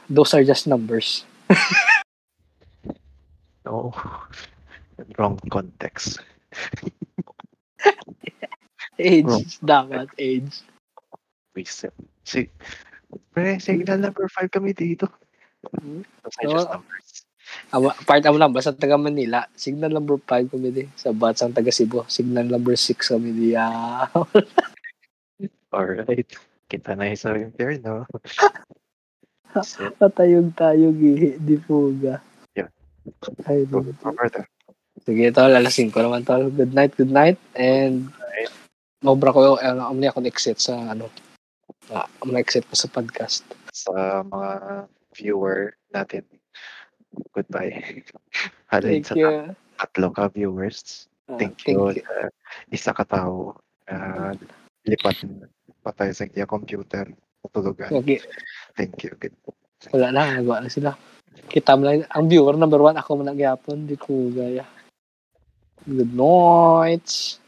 those 0.09 0.33
are 0.33 0.41
just 0.41 0.65
numbers. 0.65 1.21
No. 3.61 3.93
Wrong 5.21 5.37
context. 5.53 6.17
Age, 8.97 9.29
Wrong. 9.29 9.45
dapat 9.61 10.09
age. 10.17 10.65
Reset. 11.53 11.93
Si, 12.25 12.49
pre, 13.29 13.61
signal 13.61 14.01
number 14.01 14.25
5 14.25 14.49
kami 14.49 14.73
dito. 14.73 15.05
Hmm? 15.77 16.01
Those 16.25 16.37
are 16.41 16.49
just 16.49 16.65
Oo. 16.65 16.73
numbers. 16.81 17.07
Ama, 17.71 17.93
part 18.09 18.25
amo 18.25 18.41
lang, 18.41 18.49
basta 18.49 18.73
taga 18.73 18.97
Manila. 18.97 19.45
Signal 19.53 19.93
number 19.93 20.17
5 20.17 20.49
kami 20.49 20.73
di. 20.73 20.83
Sa 20.97 21.13
Batsang 21.13 21.53
taga 21.53 21.69
Cebu. 21.69 22.09
Signal 22.09 22.49
number 22.49 22.73
6 22.73 22.97
kami 22.97 23.29
di. 23.37 23.53
Ah. 23.61 24.09
Alright. 25.73 26.29
Kita 26.67 26.95
na 26.95 27.11
yung 27.11 27.19
sa 27.19 27.35
impyerno. 27.35 28.03
so, 29.63 29.87
Patayog-tayog 29.95 30.97
ihi. 30.99 31.39
Di 31.39 31.55
fuga. 31.63 32.19
Yeah. 32.55 32.71
Ay, 33.47 33.63
go 33.67 33.83
di- 33.83 33.95
further. 33.99 34.47
Sige, 35.07 35.31
tol. 35.31 35.55
Alas 35.55 35.79
5 35.79 35.91
naman, 35.91 36.27
tol. 36.27 36.51
Good 36.51 36.75
night, 36.75 36.93
good 36.99 37.11
night. 37.11 37.39
And, 37.55 38.11
mobra 38.99 39.31
ko 39.31 39.55
yung, 39.55 39.59
ano, 39.63 39.91
umni 39.91 40.11
ako 40.11 40.27
exit 40.27 40.59
sa, 40.59 40.91
ano, 40.91 41.07
ah, 41.93 42.07
exit 42.35 42.67
ko 42.67 42.75
sa 42.75 42.91
podcast. 42.91 43.47
Sa 43.71 44.23
mga 44.27 44.49
viewer 45.15 45.75
natin. 45.93 46.23
Goodbye. 47.31 48.03
Halin 48.71 49.01
Thank 49.01 49.07
sa 49.07 49.15
you. 49.15 49.31
tatlo 49.79 50.07
ka 50.11 50.27
viewers. 50.29 51.07
Ah, 51.31 51.39
Thank 51.39 51.63
you. 51.67 51.95
Uh, 51.95 52.29
isa 52.71 52.91
ka 52.91 53.03
tao. 53.07 53.55
Uh, 53.87 54.35
lipat 54.83 55.23
patay 55.81 56.13
sa 56.13 56.27
kaya 56.27 56.49
computer. 56.49 57.09
Tulugan. 57.47 58.03
Okay. 58.03 58.19
Thank 58.75 59.07
you. 59.07 59.15
Good. 59.15 59.33
Wala 59.93 60.11
na, 60.11 60.41
nagawa 60.41 60.65
na 60.65 60.69
sila. 60.73 60.91
Kita 61.47 61.77
mo 61.77 61.87
lang, 61.87 62.03
ang 62.11 62.27
viewer 62.27 62.57
number 62.57 62.81
one, 62.81 62.97
ako 62.97 63.21
nagyapon, 63.23 63.87
di 63.87 63.95
ko 63.95 64.33
gaya. 64.33 64.65
Good 65.87 66.11
night. 66.11 67.39